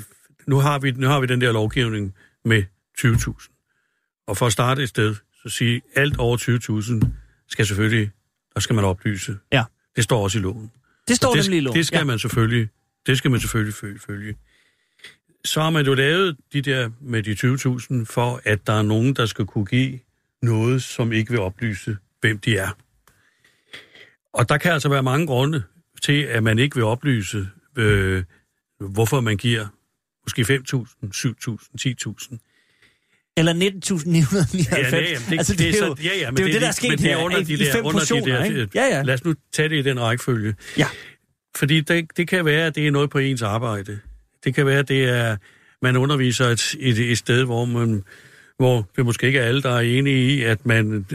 nu 0.47 0.57
har 0.59 0.79
vi, 0.79 0.91
nu 0.91 1.07
har 1.07 1.19
vi 1.19 1.27
den 1.27 1.41
der 1.41 1.51
lovgivning 1.51 2.13
med 2.45 2.63
20.000. 2.97 4.23
Og 4.27 4.37
for 4.37 4.45
at 4.45 4.51
starte 4.51 4.83
et 4.83 4.89
sted, 4.89 5.15
så 5.43 5.49
sige, 5.49 5.81
alt 5.95 6.17
over 6.17 6.37
20.000 6.37 7.07
skal 7.49 7.65
selvfølgelig, 7.65 8.11
der 8.53 8.59
skal 8.59 8.75
man 8.75 8.83
oplyse. 8.85 9.37
Ja. 9.51 9.63
Det 9.95 10.03
står 10.03 10.23
også 10.23 10.37
i 10.37 10.41
loven. 10.41 10.71
Det 11.07 11.15
står 11.15 11.33
det, 11.33 11.43
nemlig 11.45 11.57
i 11.57 11.61
loven. 11.61 11.77
Det 11.77 11.87
skal 11.87 11.97
ja. 11.97 12.03
man 12.03 12.19
selvfølgelig, 12.19 12.69
det 13.07 13.17
skal 13.17 13.31
man 13.31 13.39
selvfølgelig 13.39 13.73
følge. 14.07 14.35
Så 15.45 15.61
har 15.61 15.69
man 15.69 15.85
jo 15.85 15.93
lavet 15.93 16.37
de 16.53 16.61
der 16.61 16.89
med 17.01 17.23
de 17.23 17.31
20.000, 18.01 18.05
for 18.13 18.41
at 18.43 18.67
der 18.67 18.73
er 18.73 18.81
nogen, 18.81 19.13
der 19.15 19.25
skal 19.25 19.45
kunne 19.45 19.65
give 19.65 19.99
noget, 20.41 20.83
som 20.83 21.11
ikke 21.11 21.31
vil 21.31 21.39
oplyse, 21.39 21.97
hvem 22.21 22.37
de 22.39 22.57
er. 22.57 22.69
Og 24.33 24.49
der 24.49 24.57
kan 24.57 24.71
altså 24.71 24.89
være 24.89 25.03
mange 25.03 25.27
grunde 25.27 25.63
til, 26.03 26.21
at 26.23 26.43
man 26.43 26.59
ikke 26.59 26.75
vil 26.75 26.83
oplyse, 26.83 27.47
øh, 27.77 28.23
hvorfor 28.79 29.21
man 29.21 29.37
giver 29.37 29.67
måske 30.25 30.41
5.000, 30.41 31.11
7.000, 31.13 31.57
10.000. 31.81 32.37
Eller 33.37 33.53
19.999. 33.53 34.71
Ja, 34.71 34.77
ja, 34.79 35.11
jamen, 35.11 35.29
det, 35.29 35.37
altså, 35.37 35.55
det, 35.55 35.61
er 35.61 35.87
jo, 35.87 35.95
så- 35.95 36.03
ja, 36.03 36.09
ja, 36.19 36.31
men 36.31 36.37
det 36.37 36.43
er 36.43 36.47
jo 36.47 36.53
det, 36.53 36.61
der 36.61 36.67
er 36.67 36.69
men 36.69 36.73
sket 36.73 36.99
det 36.99 37.11
er 37.11 37.17
her, 37.17 37.23
under 37.25 37.37
i- 37.37 37.43
de 37.43 37.57
der, 37.57 37.81
under 37.81 37.99
de 37.99 38.31
der, 38.31 38.43
ikke? 38.43 38.69
Ja, 38.75 38.85
ja. 38.97 39.01
Lad 39.03 39.13
os 39.13 39.23
nu 39.25 39.33
tage 39.53 39.69
det 39.69 39.75
i 39.75 39.81
den 39.81 39.99
rækkefølge. 39.99 40.55
Ja. 40.77 40.87
Fordi 41.57 41.81
det, 41.81 42.17
det 42.17 42.27
kan 42.27 42.45
være, 42.45 42.65
at 42.65 42.75
det 42.75 42.87
er 42.87 42.91
noget 42.91 43.09
på 43.09 43.17
ens 43.17 43.41
arbejde. 43.41 43.99
Det 44.43 44.55
kan 44.55 44.65
være, 44.65 44.79
at 44.79 44.87
det 44.87 45.03
er, 45.03 45.37
man 45.81 45.97
underviser 45.97 46.45
et, 46.45 46.75
et, 46.79 47.11
et 47.11 47.17
sted, 47.17 47.43
hvor 47.43 47.65
man 47.65 48.03
hvor 48.57 48.89
det 48.95 49.05
måske 49.05 49.27
ikke 49.27 49.39
er 49.39 49.43
alle, 49.43 49.61
der 49.61 49.69
er 49.69 49.79
enige 49.79 50.35
i, 50.35 50.43
at 50.43 50.65
man 50.65 51.05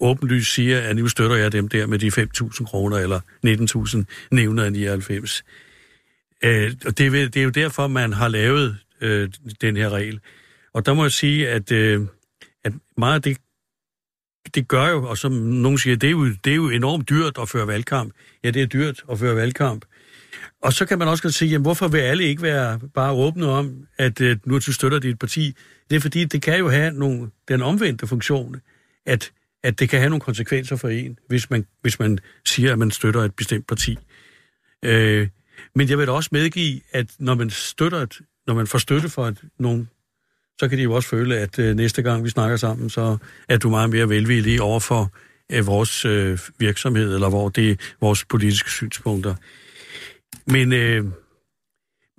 åbenlyst 0.00 0.54
siger, 0.54 0.80
at 0.80 0.96
nu 0.96 1.08
støtter 1.08 1.36
jeg 1.36 1.52
dem 1.52 1.68
der 1.68 1.86
med 1.86 1.98
de 1.98 2.08
5.000 2.08 2.64
kroner, 2.64 2.96
eller 2.96 3.20
19.999. 3.46 5.42
Øh, 6.44 6.72
og 6.86 6.98
det, 6.98 7.06
er 7.06 7.10
det 7.10 7.36
er 7.36 7.42
jo 7.42 7.50
derfor, 7.50 7.86
man 7.86 8.12
har 8.12 8.28
lavet 8.28 8.76
øh, 9.00 9.28
den 9.60 9.76
her 9.76 9.90
regel. 9.90 10.20
Og 10.72 10.86
der 10.86 10.94
må 10.94 11.04
jeg 11.04 11.12
sige, 11.12 11.48
at, 11.48 11.72
øh, 11.72 12.00
at 12.64 12.72
meget 12.96 13.14
af 13.14 13.22
det, 13.22 13.36
det 14.54 14.68
gør 14.68 14.88
jo, 14.88 15.08
og 15.08 15.18
som 15.18 15.32
nogen 15.32 15.78
siger, 15.78 15.96
det 15.96 16.06
er, 16.06 16.10
jo, 16.10 16.26
det 16.44 16.50
er 16.50 16.54
jo 16.54 16.70
enormt 16.70 17.08
dyrt 17.08 17.38
at 17.40 17.48
føre 17.48 17.66
valgkamp. 17.66 18.14
Ja, 18.44 18.50
det 18.50 18.62
er 18.62 18.66
dyrt 18.66 19.02
at 19.10 19.18
føre 19.18 19.36
valgkamp. 19.36 19.84
Og 20.62 20.72
så 20.72 20.86
kan 20.86 20.98
man 20.98 21.08
også 21.08 21.22
godt 21.22 21.34
sige, 21.34 21.50
jamen, 21.50 21.62
hvorfor 21.62 21.88
vil 21.88 21.98
alle 21.98 22.24
ikke 22.24 22.42
være 22.42 22.80
bare 22.94 23.12
åbne 23.12 23.46
om, 23.46 23.86
at 23.98 24.20
øh, 24.20 24.36
nu 24.44 24.54
du 24.54 24.72
støtter 24.72 24.98
dit 24.98 25.18
parti? 25.18 25.56
Det 25.90 25.96
er 25.96 26.00
fordi, 26.00 26.24
det 26.24 26.42
kan 26.42 26.58
jo 26.58 26.68
have 26.68 26.92
nogle, 26.92 27.30
den 27.48 27.62
omvendte 27.62 28.06
funktion, 28.06 28.56
at, 29.06 29.32
at 29.62 29.80
det 29.80 29.88
kan 29.88 29.98
have 29.98 30.10
nogle 30.10 30.20
konsekvenser 30.20 30.76
for 30.76 30.88
en, 30.88 31.18
hvis 31.28 31.50
man, 31.50 31.66
hvis 31.82 31.98
man 31.98 32.18
siger, 32.44 32.72
at 32.72 32.78
man 32.78 32.90
støtter 32.90 33.20
et 33.20 33.34
bestemt 33.34 33.66
parti. 33.66 33.98
Øh, 34.84 35.28
men 35.74 35.88
jeg 35.88 35.98
vil 35.98 36.06
da 36.06 36.12
også 36.12 36.28
medgive, 36.32 36.80
at 36.92 37.06
når 37.18 37.34
man 37.34 37.50
støtter 37.50 37.98
et, 37.98 38.20
når 38.46 38.54
man 38.54 38.66
får 38.66 38.78
støtte 38.78 39.08
for 39.08 39.26
et, 39.26 39.38
nogen, 39.58 39.88
så 40.60 40.68
kan 40.68 40.78
de 40.78 40.82
jo 40.82 40.92
også 40.92 41.08
føle, 41.08 41.38
at 41.38 41.58
øh, 41.58 41.76
næste 41.76 42.02
gang 42.02 42.24
vi 42.24 42.28
snakker 42.28 42.56
sammen, 42.56 42.90
så 42.90 43.16
er 43.48 43.56
du 43.56 43.70
meget 43.70 43.90
mere 43.90 44.08
velvillig 44.08 44.62
over 44.62 44.80
for 44.80 45.12
øh, 45.52 45.66
vores 45.66 46.04
øh, 46.04 46.38
virksomhed, 46.58 47.14
eller 47.14 47.28
hvor 47.28 47.48
det 47.48 47.70
er 47.70 47.76
vores 48.00 48.24
politiske 48.24 48.70
synspunkter. 48.70 49.34
Men, 50.46 50.72
øh, 50.72 51.04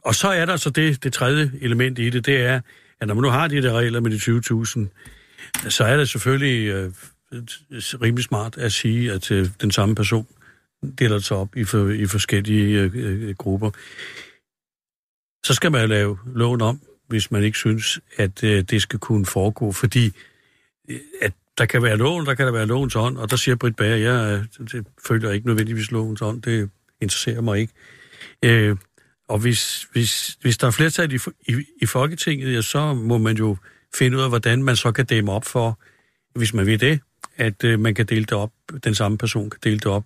og 0.04 0.16
så 0.16 0.28
er 0.28 0.46
der 0.46 0.58
så 0.58 0.70
det, 0.70 1.04
det 1.04 1.14
tredje 1.14 1.52
element 1.62 2.00
i 2.00 2.10
det, 2.10 2.26
det 2.26 2.42
er, 2.42 2.62
at 3.02 3.08
når 3.08 3.16
man 3.16 3.22
nu 3.22 3.30
har 3.30 3.48
de 3.48 3.62
der 3.62 3.74
regler 3.74 4.00
med 4.00 4.12
de 4.12 4.88
20.000, 5.64 5.70
så 5.70 5.84
er 5.84 5.98
det 5.98 6.10
selvfølgelig 6.10 6.68
øh, 6.68 6.92
rimelig 7.74 8.24
smart 8.24 8.58
at 8.58 8.74
sige, 8.74 9.12
at 9.12 9.32
øh, 9.32 9.48
den 9.62 9.72
samme 9.72 9.96
person 9.96 10.28
deler 11.00 11.20
sig 11.20 11.38
op 11.38 11.56
i, 11.58 11.64
for, 11.64 11.90
i 11.90 12.06
forskellige 12.06 12.80
øh, 12.80 12.92
øh, 12.96 13.36
grupper. 13.36 13.72
Så 15.46 15.54
skal 15.54 15.72
man 15.72 15.90
lave 15.90 16.18
loven 16.26 16.62
om, 16.62 16.82
hvis 17.14 17.32
man 17.32 17.44
ikke 17.44 17.58
synes, 17.58 18.00
at 18.18 18.44
øh, 18.44 18.62
det 18.62 18.82
skal 18.82 19.00
kunne 19.00 19.26
foregå, 19.26 19.72
fordi 19.72 20.12
øh, 20.90 21.00
at 21.22 21.34
der 21.58 21.66
kan 21.66 21.84
være 21.84 21.98
loven, 21.98 22.26
der 22.26 22.34
kan 22.34 22.46
der 22.46 22.52
være 22.52 22.66
lovens 22.66 22.96
ånd, 22.96 23.18
og 23.18 23.30
der 23.30 23.36
siger 23.36 23.56
Britt 23.56 23.76
Bager, 23.76 23.96
jeg 23.96 24.40
øh, 24.60 24.68
det 24.72 24.88
følger 25.08 25.32
ikke 25.32 25.48
nødvendigvis 25.48 25.92
lovens 25.92 26.22
ånd, 26.22 26.42
det 26.42 26.70
interesserer 27.02 27.42
mig 27.42 27.60
ikke. 27.60 27.74
Øh, 28.44 28.76
og 29.28 29.40
hvis, 29.40 29.88
hvis, 29.92 30.38
hvis 30.42 30.58
der 30.58 30.68
er 30.68 30.72
flertal 30.72 31.14
i, 31.14 31.20
i, 31.48 31.66
i 31.82 31.86
Folketinget, 31.86 32.54
ja, 32.54 32.62
så 32.62 32.94
må 32.94 33.18
man 33.18 33.36
jo 33.36 33.58
finde 33.96 34.18
ud 34.18 34.22
af, 34.22 34.30
hvordan 34.30 34.64
man 34.64 34.76
så 34.76 34.92
kan 34.92 35.06
dæmme 35.06 35.32
op 35.32 35.46
for, 35.46 35.80
hvis 36.36 36.54
man 36.54 36.66
vil 36.66 36.80
det, 36.80 37.00
at 37.38 37.64
øh, 37.64 37.80
man 37.80 37.96
kan 37.96 38.06
dele 38.06 38.26
det 38.26 38.34
op, 38.34 38.52
den 38.84 38.96
samme 38.96 39.18
person 39.18 39.50
kan 39.50 39.60
dele 39.64 39.78
det 39.80 39.86
op. 39.86 40.04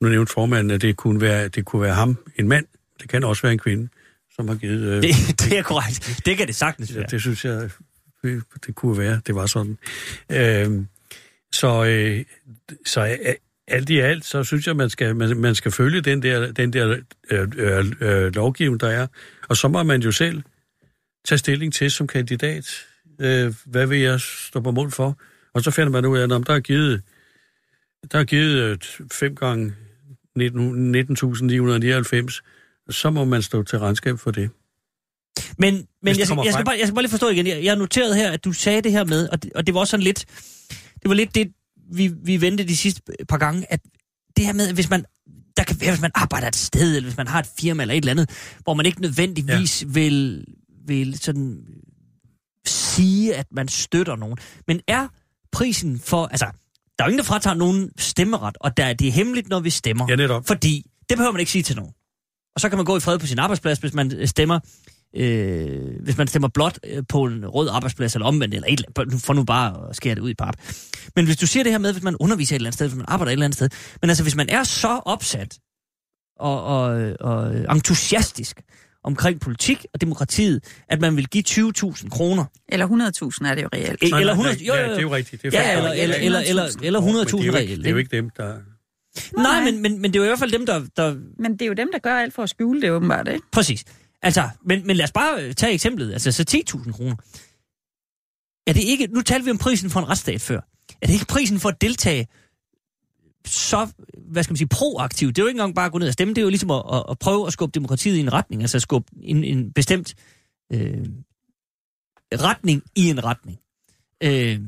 Nu 0.00 0.08
nævnte 0.08 0.32
formanden, 0.32 0.70
at 0.70 0.82
det 0.82 0.96
kunne 0.96 1.20
være, 1.20 1.48
det 1.48 1.64
kunne 1.64 1.82
være 1.82 1.94
ham, 1.94 2.16
en 2.36 2.48
mand, 2.48 2.66
det 3.00 3.08
kan 3.08 3.24
også 3.24 3.42
være 3.42 3.52
en 3.52 3.58
kvinde, 3.58 3.88
som 4.36 4.48
har 4.48 4.54
givet... 4.54 4.82
Øh, 4.96 5.02
Det, 5.02 5.10
det 5.40 5.58
er 5.58 5.62
korrekt. 5.62 6.22
Det 6.26 6.36
kan 6.36 6.46
det 6.46 6.56
sagtens 6.56 6.90
Ja, 6.90 6.96
være. 6.96 7.06
det 7.10 7.20
synes 7.20 7.44
jeg, 7.44 7.70
det, 8.22 8.42
det 8.66 8.74
kunne 8.74 8.98
være, 8.98 9.20
det 9.26 9.34
var 9.34 9.46
sådan. 9.46 9.78
Øh, 10.32 10.82
så, 11.52 11.84
øh, 11.84 12.24
så 12.86 13.06
øh, 13.06 13.34
alt 13.68 13.90
i 13.90 13.98
alt, 13.98 14.24
så 14.24 14.44
synes 14.44 14.66
jeg, 14.66 14.76
man 14.76 14.90
skal, 14.90 15.16
man, 15.16 15.36
man 15.36 15.54
skal 15.54 15.72
følge 15.72 16.00
den 16.00 16.22
der, 16.22 16.52
den 16.52 16.72
der 16.72 16.96
øh, 17.30 17.48
øh, 17.56 17.84
øh, 18.00 18.34
lovgivning, 18.34 18.80
der 18.80 18.88
er. 18.88 19.06
Og 19.48 19.56
så 19.56 19.68
må 19.68 19.82
man 19.82 20.02
jo 20.02 20.12
selv 20.12 20.42
tage 21.24 21.38
stilling 21.38 21.74
til 21.74 21.90
som 21.90 22.06
kandidat, 22.06 22.66
øh, 23.20 23.54
hvad 23.64 23.86
vil 23.86 23.98
jeg 24.00 24.20
stå 24.20 24.60
på 24.60 24.70
mål 24.70 24.90
for? 24.90 25.18
Og 25.52 25.62
så 25.62 25.70
finder 25.70 25.90
man 25.90 26.04
ud 26.04 26.18
af, 26.18 26.22
at 26.22 26.30
der 26.46 26.54
er 26.54 26.60
givet, 26.60 27.02
der 28.12 28.18
er 28.18 28.24
givet 28.24 28.96
5 29.12 29.34
gange 29.36 29.74
19.999, 30.38 32.40
så 32.90 33.10
må 33.10 33.24
man 33.24 33.42
stå 33.42 33.62
til 33.62 33.78
regnskab 33.78 34.18
for 34.18 34.30
det. 34.30 34.50
Men, 35.58 35.86
men 36.02 36.18
jeg, 36.18 36.26
skal, 36.26 36.38
jeg, 36.44 36.52
skal 36.52 36.64
bare, 36.64 36.76
jeg 36.78 36.86
skal 36.86 36.94
bare 36.94 37.02
lige 37.02 37.10
forstå 37.10 37.28
igen. 37.28 37.46
Jeg, 37.46 37.64
jeg 37.64 37.70
har 37.70 37.78
noteret 37.78 38.16
her, 38.16 38.32
at 38.32 38.44
du 38.44 38.52
sagde 38.52 38.82
det 38.82 38.92
her 38.92 39.04
med, 39.04 39.28
og 39.28 39.42
det, 39.42 39.52
og 39.52 39.66
det 39.66 39.74
var 39.74 39.80
også 39.80 39.90
sådan 39.90 40.04
lidt, 40.04 40.24
det 41.02 41.08
var 41.08 41.14
lidt 41.14 41.34
det, 41.34 41.52
vi, 41.92 42.12
vi 42.24 42.40
vendte 42.40 42.64
de 42.64 42.76
sidste 42.76 43.02
par 43.28 43.38
gange, 43.38 43.72
at 43.72 43.80
det 44.36 44.46
her 44.46 44.52
med, 44.52 44.72
hvis 44.72 44.90
man, 44.90 45.04
der 45.56 45.64
kan 45.64 45.76
være, 45.80 45.90
hvis 45.90 46.00
man 46.00 46.10
arbejder 46.14 46.48
et 46.48 46.56
sted, 46.56 46.96
eller 46.96 47.06
hvis 47.06 47.16
man 47.16 47.26
har 47.26 47.38
et 47.38 47.48
firma 47.60 47.82
eller 47.82 47.94
et 47.94 47.98
eller 47.98 48.10
andet, 48.10 48.30
hvor 48.62 48.74
man 48.74 48.86
ikke 48.86 49.00
nødvendigvis 49.00 49.82
ja. 49.82 49.88
vil, 49.90 50.44
vil 50.86 51.18
sådan 51.18 51.64
sige, 52.66 53.34
at 53.34 53.46
man 53.50 53.68
støtter 53.68 54.16
nogen. 54.16 54.38
Men 54.66 54.80
er 54.86 55.08
prisen 55.52 56.00
for, 56.00 56.26
altså, 56.26 56.46
der 56.98 57.04
er 57.04 57.08
jo 57.08 57.10
ingen, 57.10 57.18
der 57.18 57.24
fratager 57.24 57.54
nogen 57.54 57.90
stemmeret, 57.98 58.56
og 58.60 58.76
der, 58.76 58.92
det 58.92 59.08
er 59.08 59.12
hemmeligt, 59.12 59.48
når 59.48 59.60
vi 59.60 59.70
stemmer. 59.70 60.06
Ja, 60.08 60.16
netop. 60.16 60.46
Fordi 60.46 60.86
det 61.08 61.16
behøver 61.16 61.32
man 61.32 61.40
ikke 61.40 61.52
sige 61.52 61.62
til 61.62 61.76
nogen. 61.76 61.92
Og 62.54 62.60
så 62.60 62.68
kan 62.68 62.78
man 62.78 62.84
gå 62.84 62.96
i 62.96 63.00
fred 63.00 63.18
på 63.18 63.26
sin 63.26 63.38
arbejdsplads, 63.38 63.78
hvis 63.78 63.94
man 63.94 64.26
stemmer 64.26 64.58
øh, 65.16 66.02
hvis 66.02 66.16
man 66.16 66.26
stemmer 66.26 66.48
blot 66.48 66.78
øh, 66.84 67.02
på 67.08 67.24
en 67.24 67.46
rød 67.46 67.68
arbejdsplads 67.68 68.14
eller 68.14 68.26
omvendt, 68.26 68.54
eller 68.54 68.68
et 68.68 68.72
eller 68.72 69.00
andet, 69.00 69.22
for 69.22 69.32
nu 69.32 69.44
bare 69.44 69.88
at 69.90 69.96
skære 69.96 70.14
det 70.14 70.20
ud 70.20 70.30
i 70.30 70.34
pap. 70.34 70.54
Men 71.16 71.24
hvis 71.24 71.36
du 71.36 71.46
siger 71.46 71.62
det 71.62 71.72
her 71.72 71.78
med, 71.78 71.92
hvis 71.92 72.02
man 72.02 72.16
underviser 72.20 72.54
et 72.54 72.58
eller 72.58 72.68
andet 72.68 72.74
sted, 72.74 72.88
hvis 72.88 72.96
man 72.96 73.06
arbejder 73.08 73.30
et 73.30 73.32
eller 73.32 73.44
andet 73.44 73.56
sted, 73.56 73.68
men 74.02 74.10
altså 74.10 74.22
hvis 74.22 74.36
man 74.36 74.48
er 74.48 74.62
så 74.64 75.00
opsat 75.04 75.58
og, 76.40 76.64
og, 76.64 77.12
og 77.20 77.76
entusiastisk 77.76 78.60
omkring 79.04 79.40
politik 79.40 79.86
og 79.94 80.00
demokratiet, 80.00 80.82
at 80.88 81.00
man 81.00 81.16
vil 81.16 81.28
give 81.28 81.44
20.000 81.48 82.08
kroner. 82.08 82.44
Eller 82.68 82.86
100.000 82.88 83.48
er 83.48 83.54
det 83.54 83.62
jo 83.62 83.68
reelt. 83.72 84.04
E- 84.04 84.16
eller 84.16 84.32
100, 84.32 84.56
jo, 84.56 84.74
jo, 84.74 84.80
jo. 84.80 84.86
Ja, 84.86 84.90
det 84.90 84.98
er 84.98 85.02
jo 85.02 85.14
rigtigt. 85.14 85.42
Det 85.42 85.54
er 85.54 85.62
ja, 85.62 85.76
eller, 85.76 85.90
eller, 85.90 86.16
eller, 86.16 86.40
eller, 86.40 86.68
eller 86.82 87.00
100.000 87.00 87.54
reelt. 87.54 87.78
Det 87.78 87.86
er 87.86 87.90
jo 87.90 87.96
ikke 87.96 88.16
dem, 88.16 88.30
der... 88.36 88.54
Nej, 89.36 89.64
men, 89.64 89.82
men, 89.82 90.00
men 90.00 90.12
det 90.12 90.18
er 90.18 90.20
jo 90.20 90.24
i 90.24 90.28
hvert 90.28 90.38
fald 90.38 90.52
dem, 90.52 90.66
der, 90.66 90.86
der... 90.96 91.16
Men 91.38 91.52
det 91.52 91.62
er 91.62 91.66
jo 91.66 91.72
dem, 91.72 91.88
der 91.92 91.98
gør 91.98 92.18
alt 92.18 92.34
for 92.34 92.42
at 92.42 92.50
skjule 92.50 92.80
det, 92.80 92.90
åbenbart, 92.90 93.28
ikke? 93.28 93.46
Præcis. 93.52 93.84
Altså, 94.22 94.48
men, 94.64 94.86
men 94.86 94.96
lad 94.96 95.04
os 95.04 95.12
bare 95.12 95.52
tage 95.52 95.72
eksemplet. 95.72 96.12
Altså, 96.12 96.32
så 96.32 96.44
10.000 96.50 96.92
kroner. 96.92 97.16
Er 98.66 98.72
det 98.72 98.82
ikke... 98.82 99.06
Nu 99.06 99.20
talte 99.20 99.44
vi 99.44 99.50
om 99.50 99.58
prisen 99.58 99.90
for 99.90 100.00
en 100.00 100.08
retsstat 100.08 100.40
før. 100.40 100.60
Er 101.02 101.06
det 101.06 101.14
ikke 101.14 101.26
prisen 101.26 101.60
for 101.60 101.68
at 101.68 101.80
deltage 101.80 102.28
så, 103.46 103.88
hvad 104.30 104.42
skal 104.42 104.52
man 104.52 104.56
sige, 104.56 104.68
proaktivt? 104.68 105.36
Det 105.36 105.42
er 105.42 105.44
jo 105.44 105.48
ikke 105.48 105.58
engang 105.58 105.74
bare 105.74 105.86
at 105.86 105.92
gå 105.92 105.98
ned 105.98 106.06
og 106.06 106.12
stemme. 106.12 106.34
Det 106.34 106.40
er 106.40 106.42
jo 106.42 106.48
ligesom 106.48 106.70
at, 106.70 106.82
at, 106.92 107.04
at 107.10 107.18
prøve 107.18 107.46
at 107.46 107.52
skubbe 107.52 107.72
demokratiet 107.74 108.16
i 108.16 108.20
en 108.20 108.32
retning. 108.32 108.62
Altså 108.62 108.78
at 108.78 108.82
skubbe 108.82 109.12
en, 109.22 109.44
en 109.44 109.72
bestemt 109.72 110.14
øh, 110.72 111.06
retning 112.32 112.82
i 112.96 113.08
en 113.08 113.24
retning. 113.24 113.58
Øh, 114.22 114.60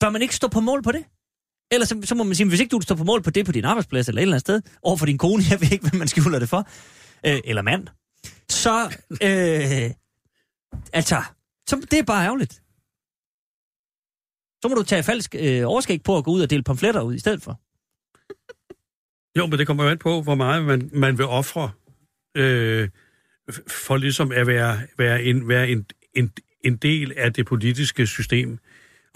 bør 0.00 0.10
man 0.10 0.22
ikke 0.22 0.34
stå 0.34 0.48
på 0.48 0.60
mål 0.60 0.82
på 0.82 0.92
det? 0.92 1.04
Ellers 1.70 1.88
så, 1.88 2.00
så 2.04 2.14
må 2.14 2.24
man 2.24 2.34
sige, 2.34 2.48
hvis 2.48 2.60
ikke 2.60 2.70
du 2.70 2.80
står 2.80 2.94
på 2.94 3.04
mål 3.04 3.22
på 3.22 3.30
det 3.30 3.46
på 3.46 3.52
din 3.52 3.64
arbejdsplads 3.64 4.08
eller 4.08 4.20
et 4.20 4.22
eller 4.22 4.34
andet 4.34 4.40
sted, 4.40 4.62
over 4.82 4.96
for 4.96 5.06
din 5.06 5.18
kone, 5.18 5.42
jeg 5.50 5.60
ved 5.60 5.72
ikke, 5.72 5.88
hvad 5.88 5.98
man 5.98 6.08
skjuler 6.08 6.38
det 6.38 6.48
for, 6.48 6.68
øh, 7.26 7.40
eller 7.44 7.62
mand, 7.62 7.86
så, 8.48 8.84
øh, 9.10 9.90
altså, 10.92 11.22
så 11.68 11.86
det 11.90 11.98
er 11.98 12.02
bare 12.02 12.24
ærgerligt. 12.24 12.62
Så 14.62 14.68
må 14.68 14.74
du 14.74 14.82
tage 14.82 15.02
falsk 15.02 15.34
øh, 15.38 15.62
overskæg 15.66 16.02
på 16.02 16.16
at 16.16 16.24
gå 16.24 16.30
ud 16.30 16.42
og 16.42 16.50
dele 16.50 16.62
pamfletter 16.62 17.00
ud 17.00 17.14
i 17.14 17.18
stedet 17.18 17.42
for. 17.42 17.60
Jo, 19.38 19.46
men 19.46 19.58
det 19.58 19.66
kommer 19.66 19.84
jo 19.84 19.90
an 19.90 19.98
på, 19.98 20.22
hvor 20.22 20.34
meget 20.34 20.64
man, 20.64 20.90
man 20.92 21.18
vil 21.18 21.26
ofre 21.26 21.70
øh, 22.36 22.88
for 23.68 23.96
ligesom 23.96 24.32
at 24.32 24.46
være, 24.46 24.80
være, 24.98 25.22
en, 25.22 25.48
være 25.48 25.68
en, 25.68 25.86
en, 26.14 26.32
en 26.64 26.76
del 26.76 27.12
af 27.16 27.32
det 27.32 27.46
politiske 27.46 28.06
system. 28.06 28.58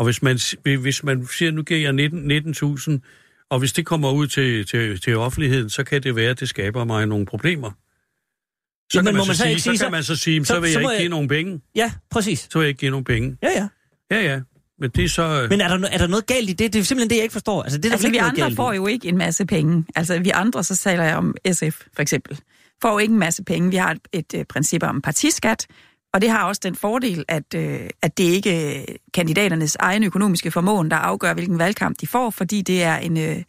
Og 0.02 0.06
hvis 0.06 0.22
man, 0.22 0.38
hvis 0.80 1.04
man 1.04 1.26
siger, 1.26 1.50
nu 1.50 1.62
giver 1.62 1.80
jeg 1.80 1.90
19.000, 1.90 2.16
19 2.16 3.02
og 3.50 3.58
hvis 3.58 3.72
det 3.72 3.86
kommer 3.86 4.10
ud 4.10 4.26
til, 4.26 4.66
til, 4.66 5.00
til 5.00 5.16
offentligheden, 5.16 5.70
så 5.70 5.84
kan 5.84 6.02
det 6.02 6.16
være, 6.16 6.30
at 6.30 6.40
det 6.40 6.48
skaber 6.48 6.84
mig 6.84 7.06
nogle 7.06 7.26
problemer. 7.26 7.70
Så, 7.70 8.98
Jamen, 8.98 9.06
kan, 9.06 9.14
man 9.14 9.22
så, 9.22 9.28
man 9.28 9.36
så, 9.36 9.42
sige, 9.42 9.60
så, 9.60 9.76
så 9.76 9.84
kan 9.84 9.92
man 9.92 10.02
så 10.02 10.16
sige, 10.16 10.44
så, 10.44 10.54
så 10.54 10.60
vil 10.60 10.70
jeg 10.70 10.80
ikke 10.80 10.90
jeg... 10.90 10.98
give 10.98 11.08
nogen 11.08 11.28
penge. 11.28 11.60
Ja, 11.74 11.92
præcis. 12.10 12.48
Så 12.50 12.58
vil 12.58 12.64
jeg 12.64 12.68
ikke 12.68 12.78
give 12.78 12.90
nogen 12.90 13.04
penge. 13.04 13.36
Ja, 13.42 13.48
ja. 13.48 13.68
Ja, 14.10 14.32
ja. 14.32 14.40
Men 14.78 14.90
det 14.90 15.04
er 15.04 15.08
så... 15.08 15.46
Men 15.50 15.60
er 15.60 15.68
der, 15.68 15.88
er 15.88 15.98
der 15.98 16.06
noget 16.06 16.26
galt 16.26 16.50
i 16.50 16.52
det? 16.52 16.72
Det 16.72 16.78
er 16.78 16.84
simpelthen 16.84 17.10
det, 17.10 17.16
jeg 17.16 17.22
ikke 17.22 17.32
forstår. 17.32 17.62
Altså, 17.62 17.78
det 17.78 17.84
er 17.88 17.92
altså, 17.92 18.10
vi 18.10 18.16
andre 18.16 18.54
får 18.54 18.72
jo 18.72 18.86
ikke 18.86 19.08
en 19.08 19.18
masse 19.18 19.46
penge. 19.46 19.84
Altså, 19.96 20.18
vi 20.18 20.30
andre, 20.30 20.64
så 20.64 20.76
taler 20.76 21.04
jeg 21.04 21.16
om 21.16 21.34
SF, 21.52 21.80
for 21.94 22.02
eksempel, 22.02 22.40
får 22.82 22.92
jo 22.92 22.98
ikke 22.98 23.12
en 23.12 23.18
masse 23.18 23.44
penge. 23.44 23.70
Vi 23.70 23.76
har 23.76 23.90
et, 23.90 24.00
et, 24.12 24.34
et 24.34 24.48
princip 24.48 24.82
om 24.82 25.02
partiskat, 25.02 25.66
og 26.14 26.20
det 26.20 26.30
har 26.30 26.44
også 26.44 26.60
den 26.64 26.74
fordel, 26.74 27.24
at, 27.28 27.54
øh, 27.54 27.90
at 28.02 28.18
det 28.18 28.24
ikke 28.24 28.74
er 28.74 28.84
kandidaternes 29.14 29.76
egen 29.80 30.04
økonomiske 30.04 30.50
formåen, 30.50 30.90
der 30.90 30.96
afgør, 30.96 31.34
hvilken 31.34 31.58
valgkamp 31.58 32.00
de 32.00 32.06
får, 32.06 32.30
fordi 32.30 32.62
det 32.62 32.82
er 32.82 32.96
en, 32.96 33.18
øh, 33.18 33.42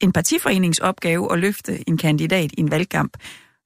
en 0.00 0.12
partiforeningsopgave 0.12 1.32
at 1.32 1.38
løfte 1.38 1.88
en 1.88 1.98
kandidat 1.98 2.52
i 2.52 2.60
en 2.60 2.70
valgkamp. 2.70 3.16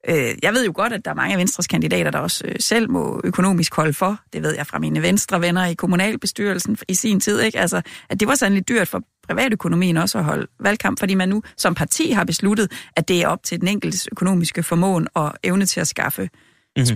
Øh, 0.08 0.34
jeg 0.42 0.52
ved 0.52 0.64
jo 0.64 0.72
godt, 0.74 0.92
at 0.92 1.04
der 1.04 1.10
er 1.10 1.14
mange 1.14 1.32
af 1.32 1.38
Venstres 1.38 1.66
kandidater, 1.66 2.10
der 2.10 2.18
også 2.18 2.44
øh, 2.48 2.54
selv 2.60 2.90
må 2.90 3.20
økonomisk 3.24 3.74
holde 3.74 3.92
for. 3.92 4.20
Det 4.32 4.42
ved 4.42 4.54
jeg 4.54 4.66
fra 4.66 4.78
mine 4.78 5.02
venstre 5.02 5.40
venner 5.40 5.64
i 5.64 5.74
kommunalbestyrelsen 5.74 6.78
i 6.88 6.94
sin 6.94 7.20
tid. 7.20 7.40
Ikke? 7.40 7.58
Altså, 7.58 7.82
at 8.08 8.20
det 8.20 8.28
var 8.28 8.48
lidt 8.48 8.68
dyrt 8.68 8.88
for 8.88 9.02
privatøkonomien 9.28 9.96
også 9.96 10.18
at 10.18 10.24
holde 10.24 10.46
valgkamp, 10.60 10.98
fordi 10.98 11.14
man 11.14 11.28
nu 11.28 11.42
som 11.56 11.74
parti 11.74 12.10
har 12.10 12.24
besluttet, 12.24 12.72
at 12.96 13.08
det 13.08 13.22
er 13.22 13.28
op 13.28 13.42
til 13.42 13.60
den 13.60 13.68
enkeltes 13.68 14.08
økonomiske 14.12 14.62
formåen 14.62 15.08
og 15.14 15.34
evne 15.42 15.66
til 15.66 15.80
at 15.80 15.88
skaffe 15.88 16.22
mm-hmm. 16.22 16.86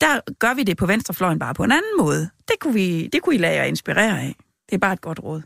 Der 0.00 0.20
gør 0.38 0.54
vi 0.54 0.62
det 0.62 0.76
på 0.76 0.86
venstrefløjen 0.86 1.38
bare 1.38 1.54
på 1.54 1.64
en 1.64 1.72
anden 1.72 1.96
måde. 1.98 2.30
Det 2.48 2.56
kunne, 2.60 2.74
vi, 2.74 3.06
det 3.12 3.22
kunne 3.22 3.34
I 3.34 3.38
lade 3.38 3.54
jer 3.54 3.64
inspirere 3.64 4.20
af. 4.20 4.34
Det 4.68 4.74
er 4.74 4.78
bare 4.78 4.92
et 4.92 5.00
godt 5.00 5.20
råd. 5.22 5.42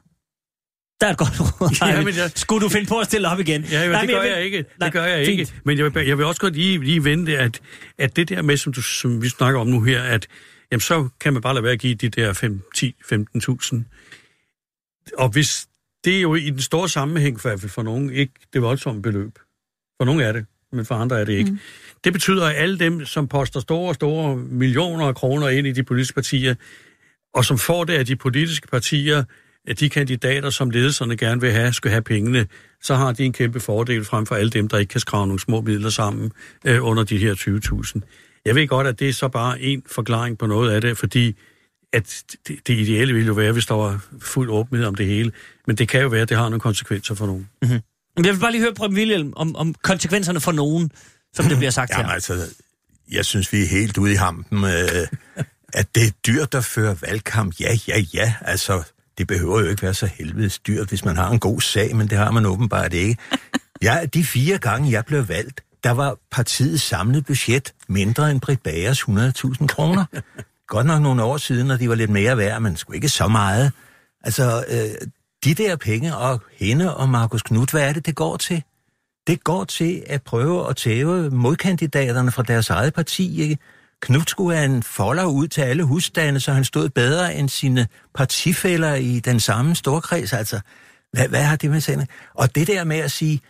Der 1.01 1.07
er 1.07 1.11
et 1.11 1.19
godt 1.19 1.41
råd. 1.41 1.89
Ja, 1.89 2.05
men 2.05 2.17
jeg... 2.17 2.31
Skulle 2.35 2.65
du 2.65 2.69
finde 2.69 2.87
på 2.87 2.99
at 2.99 3.07
stille 3.07 3.29
op 3.29 3.41
igen? 3.41 3.63
Ja, 3.63 3.85
jo, 3.85 3.93
Nej, 3.93 4.01
det 4.01 4.11
gør 4.11 4.23
jeg, 4.23 4.31
jeg 4.37 4.45
ikke. 4.45 4.65
Nej, 4.79 4.87
det 4.87 4.93
gør 4.93 5.05
jeg 5.05 5.27
fint. 5.27 5.41
ikke. 5.41 5.53
Men 5.65 5.79
jeg 5.79 5.95
vil, 5.95 6.07
jeg 6.07 6.19
vil 6.19 6.27
også 6.27 6.41
godt 6.41 6.55
lige, 6.55 6.79
lige 6.85 7.05
vente, 7.05 7.39
at, 7.39 7.61
at 7.99 8.17
det 8.17 8.29
der 8.29 8.43
med, 8.43 8.57
som, 8.57 8.73
du, 8.73 8.83
som 8.83 9.23
vi 9.23 9.29
snakker 9.29 9.61
om 9.61 9.67
nu 9.67 9.83
her, 9.83 10.03
at 10.03 10.27
jamen, 10.73 10.81
så 10.81 11.09
kan 11.21 11.33
man 11.33 11.43
bare 11.43 11.55
lade 11.55 11.65
være 11.65 11.73
at 11.73 11.79
give 11.79 11.95
de 11.95 12.09
der 12.09 12.33
5, 12.33 12.63
10, 12.75 12.95
15.000. 13.13 13.77
Og 15.19 15.29
hvis 15.29 15.67
det 16.05 16.17
er 16.17 16.21
jo 16.21 16.35
i 16.35 16.51
den 16.51 16.61
store 16.61 16.89
sammenhæng 16.89 17.41
for, 17.41 17.57
for 17.57 17.83
nogen 17.83 18.11
ikke 18.11 18.33
det 18.53 18.63
voldsomme 18.63 19.03
beløb. 19.03 19.39
For 20.01 20.05
nogle 20.05 20.25
er 20.25 20.33
det, 20.33 20.47
men 20.73 20.85
for 20.85 20.95
andre 20.95 21.21
er 21.21 21.25
det 21.25 21.33
ikke. 21.33 21.51
Mm. 21.51 21.59
Det 22.05 22.13
betyder, 22.13 22.47
at 22.47 22.57
alle 22.57 22.79
dem, 22.79 23.05
som 23.05 23.29
poster 23.29 23.61
store, 23.61 23.95
store 23.95 24.37
millioner 24.37 25.07
af 25.07 25.15
kroner 25.15 25.49
ind 25.49 25.67
i 25.67 25.73
de 25.73 25.83
politiske 25.83 26.15
partier, 26.15 26.55
og 27.35 27.45
som 27.45 27.59
får 27.59 27.85
det 27.85 27.93
af 27.93 28.07
de 28.07 28.17
politiske 28.17 28.69
partier, 28.69 29.25
at 29.67 29.81
de 29.81 29.89
kandidater, 29.89 30.51
som 30.51 30.71
ledelserne 30.71 31.17
gerne 31.17 31.41
vil 31.41 31.53
have, 31.53 31.73
skal 31.73 31.91
have 31.91 32.03
pengene, 32.03 32.47
så 32.83 32.95
har 32.95 33.13
de 33.13 33.25
en 33.25 33.33
kæmpe 33.33 33.61
fordel 33.61 34.05
frem 34.05 34.27
for 34.27 34.35
alle 34.35 34.51
dem, 34.51 34.69
der 34.69 34.79
ikke 34.79 34.91
kan 34.91 35.01
skrave 35.01 35.27
nogle 35.27 35.41
små 35.41 35.61
midler 35.61 35.91
sammen 35.91 36.33
øh, 36.65 36.85
under 36.85 37.05
de 37.05 37.19
her 37.19 37.35
20.000. 37.35 38.41
Jeg 38.45 38.55
ved 38.55 38.69
godt, 38.69 38.87
at 38.87 38.99
det 38.99 39.09
er 39.09 39.13
så 39.13 39.29
bare 39.29 39.61
en 39.61 39.83
forklaring 39.87 40.39
på 40.39 40.47
noget 40.47 40.71
af 40.73 40.81
det, 40.81 40.99
fordi 40.99 41.37
at 41.93 42.25
det, 42.49 42.67
det 42.67 42.75
ideelle 42.75 43.15
ville 43.15 43.27
jo 43.27 43.33
være, 43.33 43.53
hvis 43.53 43.67
der 43.67 43.75
var 43.75 44.05
fuld 44.21 44.51
åbenhed 44.51 44.87
om 44.87 44.95
det 44.95 45.07
hele. 45.07 45.33
Men 45.67 45.77
det 45.77 45.89
kan 45.89 46.03
jo 46.03 46.09
være, 46.09 46.23
at 46.23 46.29
det 46.29 46.37
har 46.37 46.49
nogle 46.49 46.61
konsekvenser 46.61 47.15
for 47.15 47.27
nogen. 47.27 47.49
Mm-hmm. 47.63 47.81
Jeg 48.25 48.35
vil 48.35 48.41
bare 48.41 48.53
lige 48.53 48.63
høre 48.63 48.75
Preben 48.75 48.97
William 48.97 49.33
om, 49.37 49.57
om 49.57 49.75
konsekvenserne 49.83 50.41
for 50.41 50.53
nogen, 50.53 50.91
som 51.35 51.45
det 51.45 51.57
bliver 51.57 51.71
sagt 51.71 51.91
Jamen, 51.93 52.07
her. 52.07 52.13
altså, 52.13 52.47
jeg 53.11 53.25
synes, 53.25 53.53
vi 53.53 53.63
er 53.63 53.67
helt 53.67 53.99
ude 53.99 54.13
i 54.13 54.15
hampen. 54.15 54.65
Øh, 54.65 55.07
at 55.73 55.95
det 55.95 56.07
er 56.07 56.11
dyrt 56.27 56.55
at 56.55 56.65
føre 56.65 56.97
valgkamp. 57.03 57.61
Ja, 57.61 57.77
ja, 57.89 57.99
ja. 58.15 58.35
Altså, 58.41 58.83
det 59.19 59.27
behøver 59.27 59.61
jo 59.61 59.67
ikke 59.67 59.83
være 59.83 59.95
så 59.95 60.07
helvedes 60.07 60.59
dyrt, 60.59 60.89
hvis 60.89 61.05
man 61.05 61.17
har 61.17 61.31
en 61.31 61.39
god 61.39 61.61
sag, 61.61 61.97
men 61.97 62.11
det 62.11 62.19
har 62.19 62.31
man 62.31 62.47
åbenbart 62.47 62.95
ikke. 62.95 63.17
Ja, 63.83 64.01
de 64.15 64.25
fire 64.25 64.59
gange, 64.59 64.91
jeg 64.91 65.05
blev 65.05 65.29
valgt, 65.29 65.61
der 65.85 65.91
var 65.91 66.17
partiets 66.31 66.83
samlede 66.83 67.23
budget 67.23 67.75
mindre 67.89 68.31
end 68.31 68.41
Britt 68.41 68.63
Bagers 68.63 69.01
100.000 69.03 69.67
kroner. 69.67 70.05
Godt 70.67 70.87
nok 70.87 71.03
nogle 71.03 71.23
år 71.23 71.37
siden, 71.37 71.67
når 71.67 71.77
de 71.77 71.89
var 71.89 71.95
lidt 71.95 72.11
mere 72.11 72.37
værd, 72.37 72.61
men 72.63 72.77
sgu 72.77 72.93
ikke 72.93 73.09
så 73.09 73.29
meget. 73.29 73.73
Altså, 74.25 74.65
øh, 74.69 75.09
de 75.45 75.55
der 75.55 75.77
penge 75.77 76.17
og 76.17 76.43
hende 76.59 76.97
og 76.97 77.09
Markus 77.09 77.43
Knudt, 77.43 77.71
hvad 77.71 77.89
er 77.89 77.93
det, 77.93 78.07
det 78.07 78.15
går 78.15 78.37
til? 78.37 78.63
Det 79.27 79.45
går 79.45 79.65
til 79.65 80.03
at 80.07 80.23
prøve 80.23 80.71
at 80.71 80.77
tæve 80.77 81.31
modkandidaterne 81.31 82.31
fra 82.31 82.43
deres 82.43 82.71
eget 82.71 82.95
parti, 82.95 83.43
ikke? 83.43 83.59
Knut 84.03 84.31
skulle 84.31 84.57
have 84.57 84.65
en 84.65 84.83
folder 84.83 85.25
ud 85.25 85.49
til 85.49 85.61
alle 85.61 85.83
husstande, 85.83 86.41
så 86.41 86.53
han 86.53 86.65
stod 86.65 86.89
bedre 86.89 87.35
end 87.35 87.49
sine 87.49 87.87
partifælder 88.15 88.95
i 88.95 89.21
den 89.21 89.41
samme 89.41 89.75
storkreds. 89.75 90.33
Altså, 90.33 90.61
hvad, 91.13 91.29
hvad 91.29 91.43
har 91.43 91.57
det 91.57 91.71
med 91.71 91.81
sagen? 91.81 92.07
Og 92.35 92.55
det 92.55 92.67
der 92.67 92.85
med 92.85 92.97
at 92.97 93.11
sige, 93.11 93.41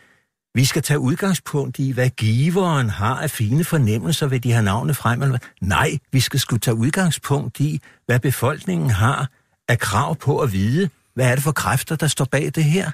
vi 0.54 0.64
skal 0.64 0.82
tage 0.82 0.98
udgangspunkt 0.98 1.78
i, 1.78 1.90
hvad 1.90 2.10
giveren 2.10 2.90
har 2.90 3.14
af 3.20 3.30
fine 3.30 3.64
fornemmelser, 3.64 4.26
ved 4.26 4.40
de 4.40 4.52
har 4.52 4.62
navne 4.62 4.94
frem. 4.94 5.22
Eller? 5.22 5.38
Nej, 5.60 5.98
vi 6.12 6.20
skal 6.20 6.40
skulle 6.40 6.60
tage 6.60 6.74
udgangspunkt 6.74 7.60
i, 7.60 7.80
hvad 8.06 8.20
befolkningen 8.20 8.90
har 8.90 9.28
af 9.68 9.78
krav 9.78 10.16
på 10.16 10.38
at 10.38 10.52
vide. 10.52 10.90
Hvad 11.18 11.30
er 11.30 11.34
det 11.34 11.44
for 11.44 11.52
kræfter, 11.52 11.96
der 11.96 12.06
står 12.06 12.24
bag 12.24 12.50
det 12.54 12.64
her? 12.64 12.90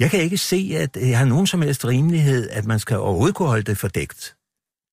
Jeg 0.00 0.10
kan 0.10 0.20
ikke 0.20 0.38
se, 0.38 0.72
at 0.76 0.96
jeg 0.96 1.18
har 1.18 1.24
nogen 1.24 1.46
som 1.46 1.62
helst 1.62 1.84
rimelighed, 1.84 2.50
at 2.50 2.64
man 2.64 2.78
skal 2.78 2.96
overhovedet 2.96 3.34
kunne 3.34 3.48
holde 3.48 3.62
det 3.62 3.78
fordækt. 3.78 4.36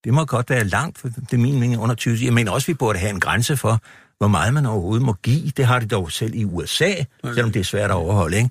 Det 0.03 0.13
må 0.13 0.25
godt 0.25 0.49
være 0.49 0.63
langt, 0.63 0.97
for 0.97 1.07
det 1.07 1.33
er 1.33 1.37
min 1.37 1.59
mening 1.59 1.81
under 1.81 1.95
20. 1.95 2.17
Jeg 2.25 2.33
mener 2.33 2.51
også, 2.51 2.65
at 2.65 2.67
vi 2.67 2.73
burde 2.73 2.99
have 2.99 3.09
en 3.09 3.19
grænse 3.19 3.57
for, 3.57 3.81
hvor 4.17 4.27
meget 4.27 4.53
man 4.53 4.65
overhovedet 4.65 5.05
må 5.05 5.13
give. 5.13 5.51
Det 5.57 5.65
har 5.65 5.79
de 5.79 5.85
dog 5.85 6.11
selv 6.11 6.35
i 6.35 6.45
USA, 6.45 6.93
selvom 7.23 7.51
det 7.51 7.59
er 7.59 7.63
svært 7.63 7.91
at 7.91 7.95
overholde, 7.95 8.37
ikke? 8.37 8.49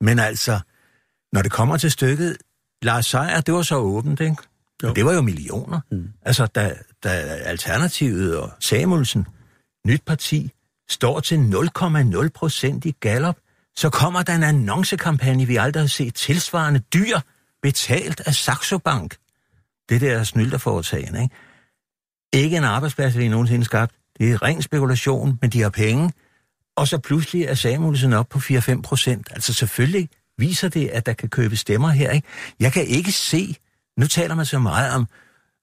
Men 0.00 0.18
altså, 0.18 0.60
når 1.32 1.42
det 1.42 1.52
kommer 1.52 1.76
til 1.76 1.90
stykket, 1.90 2.36
Lars 2.82 3.06
Seier, 3.06 3.40
det 3.40 3.54
var 3.54 3.62
så 3.62 3.76
åbent, 3.76 4.20
ikke? 4.20 4.36
Jo. 4.82 4.92
Det 4.92 5.04
var 5.04 5.12
jo 5.12 5.20
millioner. 5.20 5.80
Mm. 5.90 6.08
Altså, 6.22 6.46
da, 6.46 6.74
da 7.04 7.10
Alternativet 7.44 8.36
og 8.36 8.50
Samuelsen, 8.60 9.26
nyt 9.86 10.02
parti, 10.06 10.52
står 10.90 11.20
til 11.20 11.36
0,0 11.36 12.28
procent 12.28 12.84
i 12.84 12.90
Gallup, 13.00 13.36
så 13.76 13.90
kommer 13.90 14.22
der 14.22 14.34
en 14.34 14.42
annoncekampagne, 14.42 15.46
vi 15.46 15.56
aldrig 15.56 15.82
har 15.82 15.88
set 15.88 16.14
tilsvarende 16.14 16.80
dyr, 16.80 17.18
betalt 17.62 18.20
af 18.26 18.34
Saxo 18.34 18.78
Bank. 18.78 19.16
Det 19.88 20.00
der 20.00 20.24
snylterforetagende, 20.24 21.22
ikke? 21.22 21.34
Ikke 22.32 22.56
en 22.56 22.64
arbejdsplads, 22.64 23.18
vi 23.18 23.28
nogensinde 23.28 23.64
skabt. 23.64 23.94
Det 24.18 24.32
er 24.32 24.42
ren 24.42 24.62
spekulation, 24.62 25.38
men 25.40 25.50
de 25.50 25.62
har 25.62 25.70
penge. 25.70 26.12
Og 26.76 26.88
så 26.88 26.98
pludselig 26.98 27.44
er 27.44 27.54
Samuelsen 27.54 28.12
op 28.12 28.28
på 28.28 28.38
4-5 28.38 28.82
procent. 28.82 29.28
Altså 29.30 29.54
selvfølgelig 29.54 30.08
viser 30.38 30.68
det, 30.68 30.88
at 30.88 31.06
der 31.06 31.12
kan 31.12 31.28
købe 31.28 31.56
stemmer 31.56 31.88
her, 31.88 32.10
ikke? 32.10 32.28
Jeg 32.60 32.72
kan 32.72 32.86
ikke 32.86 33.12
se, 33.12 33.56
nu 33.96 34.06
taler 34.06 34.34
man 34.34 34.46
så 34.46 34.58
meget 34.58 34.94
om 34.94 35.08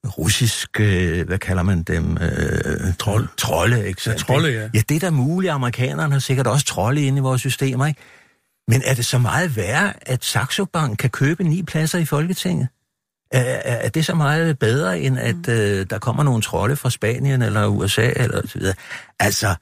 russisk, 0.06 0.80
øh, 0.80 1.26
hvad 1.26 1.38
kalder 1.38 1.62
man 1.62 1.82
dem? 1.82 2.18
Øh, 2.20 2.94
Trold. 2.98 3.28
Trolde, 3.36 3.88
ikke 3.88 4.02
sandt? 4.02 4.20
Ja, 4.20 4.24
trolde, 4.24 4.48
ja. 4.48 4.68
Ja, 4.74 4.80
det 4.88 4.96
er 4.96 5.00
da 5.00 5.10
muligt. 5.10 5.52
Amerikanerne 5.52 6.12
har 6.12 6.20
sikkert 6.20 6.46
også 6.46 6.66
trolde 6.66 7.02
inde 7.02 7.18
i 7.18 7.20
vores 7.20 7.40
systemer, 7.40 7.86
ikke? 7.86 8.00
Men 8.68 8.82
er 8.84 8.94
det 8.94 9.06
så 9.06 9.18
meget 9.18 9.56
værre, 9.56 9.92
at 10.02 10.24
Saxo 10.24 10.64
Bank 10.64 10.98
kan 10.98 11.10
købe 11.10 11.44
ni 11.44 11.62
pladser 11.62 11.98
i 11.98 12.04
Folketinget? 12.04 12.68
Er, 13.30 13.40
er, 13.40 13.74
er 13.74 13.88
det 13.88 14.04
så 14.04 14.14
meget 14.14 14.58
bedre, 14.58 15.00
end 15.00 15.18
at 15.18 15.36
mm. 15.36 15.52
øh, 15.52 15.86
der 15.90 15.98
kommer 15.98 16.22
nogle 16.22 16.42
trolde 16.42 16.76
fra 16.76 16.90
Spanien 16.90 17.42
eller 17.42 17.66
USA 17.66 18.12
eller 18.16 18.46
så 18.46 18.58
videre? 18.58 18.74
Altså, 19.20 19.54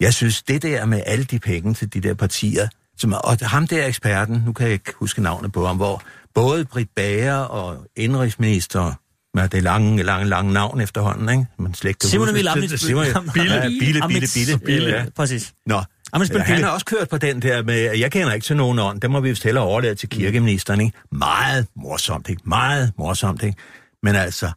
jeg 0.00 0.14
synes, 0.14 0.42
det 0.42 0.62
der 0.62 0.84
med 0.84 1.02
alle 1.06 1.24
de 1.24 1.38
penge 1.38 1.74
til 1.74 1.94
de 1.94 2.00
der 2.00 2.14
partier, 2.14 2.68
som, 2.96 3.12
og 3.12 3.36
ham 3.42 3.66
der 3.66 3.86
eksperten, 3.86 4.42
nu 4.46 4.52
kan 4.52 4.66
jeg 4.66 4.72
ikke 4.72 4.92
huske 4.94 5.22
navnet 5.22 5.52
på 5.52 5.66
ham, 5.66 5.76
hvor 5.76 6.02
både 6.34 6.64
Britt 6.64 6.90
Bager 6.96 7.36
og 7.36 7.86
indrigsminister 7.96 8.94
med 9.34 9.48
det 9.48 9.62
lange, 9.62 10.02
lange, 10.02 10.28
lange 10.28 10.52
navn 10.52 10.80
efterhånden, 10.80 11.28
ikke? 11.28 11.46
Man 11.58 11.74
slet 11.74 11.88
ikke 11.88 12.06
Simon. 12.06 12.28
Emil 12.28 12.48
Amitsbøl. 12.48 12.78
Simon, 12.78 13.04
Bille. 13.34 13.62
Bille, 13.80 14.02
Bille, 14.08 14.28
Bille, 14.34 14.58
Bille, 14.58 14.90
ja. 14.90 15.04
Præcis. 15.16 15.52
Nå, 15.66 15.82
Amitsbøl 16.12 16.40
han 16.40 16.62
har 16.62 16.70
også 16.70 16.86
kørt 16.86 17.08
på 17.08 17.18
den 17.18 17.42
der 17.42 17.62
med, 17.62 17.98
jeg 17.98 18.12
kender 18.12 18.32
ikke 18.32 18.44
til 18.44 18.56
nogen 18.56 18.78
ånd, 18.78 19.00
det 19.00 19.10
må 19.10 19.20
vi 19.20 19.28
vist 19.28 19.44
hellere 19.44 19.64
overlade 19.64 19.94
til 19.94 20.08
kirkeministeren, 20.08 20.80
ikke? 20.80 20.98
Meget 21.12 21.66
morsomt, 21.76 22.28
ikke? 22.28 22.42
Meget 22.44 22.92
morsomt, 22.98 23.42
ikke? 23.42 23.58
Men 24.02 24.14
altså, 24.14 24.50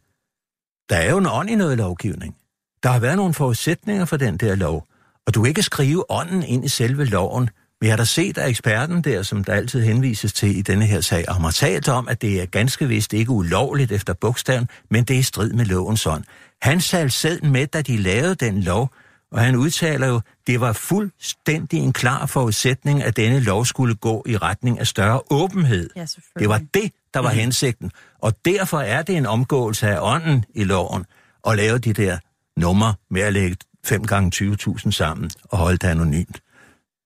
der 0.89 0.95
er 0.95 1.11
jo 1.11 1.17
en 1.17 1.27
ånd 1.29 1.49
i 1.49 1.55
noget 1.55 1.77
lovgivning. 1.77 2.35
Der 2.83 2.89
har 2.89 2.99
været 2.99 3.15
nogle 3.15 3.33
forudsætninger 3.33 4.05
for 4.05 4.17
den 4.17 4.37
der 4.37 4.55
lov, 4.55 4.87
og 5.27 5.35
du 5.35 5.41
kan 5.41 5.49
ikke 5.49 5.63
skrive 5.63 6.11
ånden 6.11 6.43
ind 6.43 6.65
i 6.65 6.67
selve 6.67 7.05
loven. 7.05 7.49
Vi 7.84 7.88
har 7.88 7.95
da 7.95 8.03
set 8.03 8.38
af 8.38 8.49
eksperten 8.49 9.01
der, 9.01 9.23
som 9.23 9.43
der 9.43 9.53
altid 9.53 9.81
henvises 9.81 10.34
til 10.34 10.57
i 10.57 10.61
denne 10.61 10.85
her 10.85 11.01
sag, 11.01 11.30
og 11.30 11.35
har 11.35 11.51
talt 11.51 11.89
om, 11.89 12.07
at 12.07 12.22
det 12.22 12.41
er 12.41 12.45
ganske 12.45 12.88
vist 12.88 13.14
ikke 13.14 13.31
ulovligt 13.31 13.91
efter 13.91 14.14
bogstaven, 14.14 14.69
men 14.89 15.03
det 15.03 15.15
er 15.15 15.19
i 15.19 15.23
strid 15.23 15.53
med 15.53 15.65
lovens 15.65 16.05
ånd. 16.05 16.23
Han 16.61 16.81
sagde 16.81 17.10
selv 17.10 17.45
med, 17.45 17.68
da 17.68 17.81
de 17.81 17.97
lavede 17.97 18.35
den 18.35 18.61
lov, 18.61 18.89
og 19.31 19.39
han 19.39 19.55
udtaler 19.55 20.07
jo, 20.07 20.22
det 20.47 20.61
var 20.61 20.73
fuldstændig 20.73 21.80
en 21.80 21.93
klar 21.93 22.26
forudsætning, 22.26 23.03
at 23.03 23.18
denne 23.18 23.39
lov 23.39 23.65
skulle 23.65 23.95
gå 23.95 24.23
i 24.27 24.38
retning 24.38 24.80
af 24.80 24.88
større 24.88 25.22
åbenhed. 25.30 25.89
Ja. 25.95 26.05
Det 26.39 26.49
var 26.49 26.61
det, 26.73 26.91
der 27.14 27.19
var 27.19 27.30
hensigten. 27.30 27.91
Og 28.19 28.34
derfor 28.45 28.80
er 28.80 29.01
det 29.01 29.18
en 29.18 29.26
omgåelse 29.26 29.88
af 29.88 29.97
ånden 30.01 30.45
i 30.55 30.64
loven 30.64 31.05
at 31.47 31.55
lave 31.55 31.77
de 31.77 31.93
der 31.93 32.18
numre 32.57 32.93
med 33.10 33.22
at 33.22 33.34
lægge 33.34 33.57
5 33.85 34.03
gange 34.03 34.31
20.000 34.35 34.91
sammen 34.91 35.31
og 35.43 35.57
holde 35.57 35.77
det 35.77 35.88
anonymt. 35.88 36.41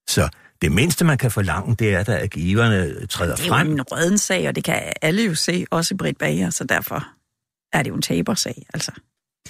Så 0.08 0.28
det 0.62 0.72
mindste, 0.72 1.04
man 1.04 1.18
kan 1.18 1.30
forlange, 1.30 1.76
det 1.76 1.94
er, 1.94 2.02
da, 2.02 2.18
at 2.18 2.30
giverne 2.30 3.06
træder 3.06 3.34
Det 3.34 3.42
er 3.42 3.46
jo 3.46 3.52
frem. 3.52 3.70
en 3.72 3.82
røden 3.82 4.18
sag, 4.18 4.48
og 4.48 4.56
det 4.56 4.64
kan 4.64 4.92
alle 5.02 5.24
jo 5.24 5.34
se, 5.34 5.66
også 5.70 5.96
Britt 5.96 6.18
Bager, 6.18 6.50
så 6.50 6.64
derfor 6.64 7.08
er 7.72 7.82
det 7.82 7.90
jo 7.90 7.94
en 7.94 8.02
tabersag, 8.02 8.66
altså. 8.74 8.92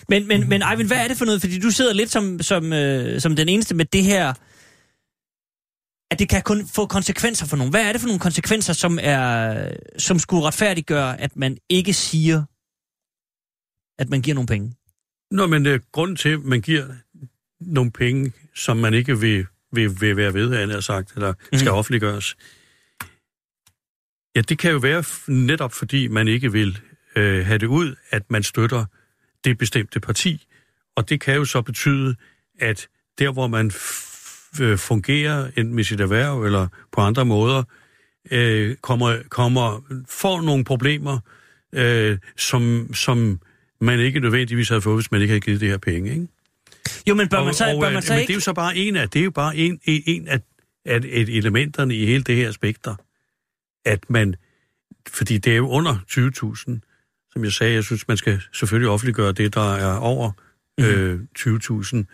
Men, 0.09 0.29
men, 0.29 0.49
men 0.49 0.63
Eivind, 0.63 0.89
hvad 0.89 1.05
er 1.05 1.09
det 1.09 1.17
for 1.17 1.25
noget? 1.25 1.41
Fordi 1.41 1.59
du 1.61 1.71
sidder 1.71 1.93
lidt 1.93 2.11
som, 2.11 2.43
som, 2.43 2.73
øh, 2.73 3.21
som 3.21 3.37
den 3.37 3.49
eneste 3.49 3.75
med 3.75 3.85
det 3.85 4.05
her, 4.05 4.35
at 6.11 6.19
det 6.19 6.29
kan 6.29 6.43
kun 6.43 6.67
få 6.67 6.87
konsekvenser 6.87 7.47
for 7.47 7.57
nogen. 7.57 7.71
Hvad 7.71 7.85
er 7.89 7.93
det 7.93 8.01
for 8.01 8.09
nogle 8.09 8.21
konsekvenser, 8.21 8.73
som, 8.73 8.99
er, 9.03 9.73
som 9.99 10.19
skulle 10.19 10.45
retfærdiggøre, 10.45 11.21
at 11.21 11.37
man 11.37 11.57
ikke 11.69 11.93
siger, 11.93 12.45
at 13.99 14.09
man 14.09 14.23
giver 14.23 14.35
nogle 14.35 14.47
penge? 14.47 14.75
Nå, 15.31 15.47
men 15.47 15.67
uh, 15.67 15.81
grunden 15.93 16.17
til, 16.17 16.29
at 16.29 16.41
man 16.41 16.61
giver 16.61 16.87
nogle 17.61 17.91
penge, 17.91 18.33
som 18.55 18.77
man 18.77 18.95
ikke 18.95 19.21
vil, 19.21 19.47
vil, 19.73 20.01
vil 20.01 20.16
være 20.16 20.35
ved, 20.35 20.57
han 20.57 20.70
har 20.70 20.81
sagt, 20.81 21.12
eller 21.15 21.35
skal 21.53 21.69
Mhm. 21.69 21.74
offentliggøres, 21.78 22.36
ja, 24.36 24.40
det 24.40 24.59
kan 24.59 24.73
jo 24.73 24.78
være 24.78 25.05
netop 25.28 25.73
fordi, 25.73 26.09
man 26.09 26.28
ikke 26.28 26.53
vil 26.53 26.78
øh, 27.16 27.47
have 27.47 27.59
det 27.59 27.66
ud, 27.66 27.95
at 28.11 28.31
man 28.31 28.43
støtter 28.43 28.85
det 29.45 29.59
bestemte 29.59 30.01
parti. 30.01 30.47
Og 30.97 31.09
det 31.09 31.20
kan 31.20 31.35
jo 31.36 31.45
så 31.45 31.62
betyde, 31.62 32.16
at 32.61 32.89
der, 33.19 33.32
hvor 33.32 33.47
man 33.47 33.66
øh, 34.61 34.78
fungerer, 34.78 35.47
enten 35.57 35.74
med 35.74 35.85
sit 35.85 36.01
erhverv 36.01 36.45
eller 36.45 36.69
på 36.93 37.01
andre 37.01 37.24
måder, 37.24 37.62
øh, 38.31 38.77
kommer, 38.77 39.16
kommer, 39.28 39.85
får 40.09 40.40
nogle 40.40 40.65
problemer, 40.65 41.19
øh, 41.73 42.19
som, 42.36 42.95
som 42.95 43.40
man 43.81 44.01
ikke 44.01 44.20
nødvendigvis 44.20 44.69
havde 44.69 44.81
fået, 44.82 44.97
hvis 44.97 45.11
man 45.11 45.20
ikke 45.23 45.32
havde 45.32 45.40
givet 45.40 45.61
det 45.61 45.69
her 45.69 45.78
penge. 45.78 46.11
Ikke? 46.11 46.28
Jo, 47.09 47.15
men 47.15 47.29
bør 47.29 47.45
man 47.45 47.55
så, 47.55 47.65
og, 47.65 47.81
bør 47.81 47.89
øh, 47.89 47.95
man 47.95 48.03
så 48.03 48.12
men 48.12 48.20
ikke... 48.20 48.29
det 48.29 48.33
er 48.33 48.37
jo 48.37 48.41
så 48.41 48.53
bare 48.53 48.77
en 48.77 48.97
af, 48.97 49.09
det 49.09 49.20
er 49.20 49.25
jo 49.25 49.31
bare 49.31 49.57
en, 49.57 49.81
en, 49.85 50.29
af, 50.29 50.41
af 50.85 50.97
et 50.97 51.37
elementerne 51.37 51.97
i 51.97 52.07
hele 52.07 52.23
det 52.23 52.37
her 52.37 52.53
spekter, 52.53 52.95
at 53.85 54.11
man, 54.11 54.35
fordi 55.09 55.39
det 55.39 55.53
er 55.53 55.57
jo 55.57 55.69
under 55.69 55.95
20.000, 56.11 57.33
som 57.33 57.45
jeg 57.45 57.53
sagde, 57.53 57.75
jeg 57.75 57.85
synes, 57.85 58.09
man 58.09 58.16
skal 58.16 58.41
selvfølgelig 58.53 58.91
offentliggøre 58.91 59.33
det, 59.33 59.55
der 59.55 59.75
er 59.75 59.97
over 59.97 60.33
øh, 60.81 61.20
20.000. 61.39 62.05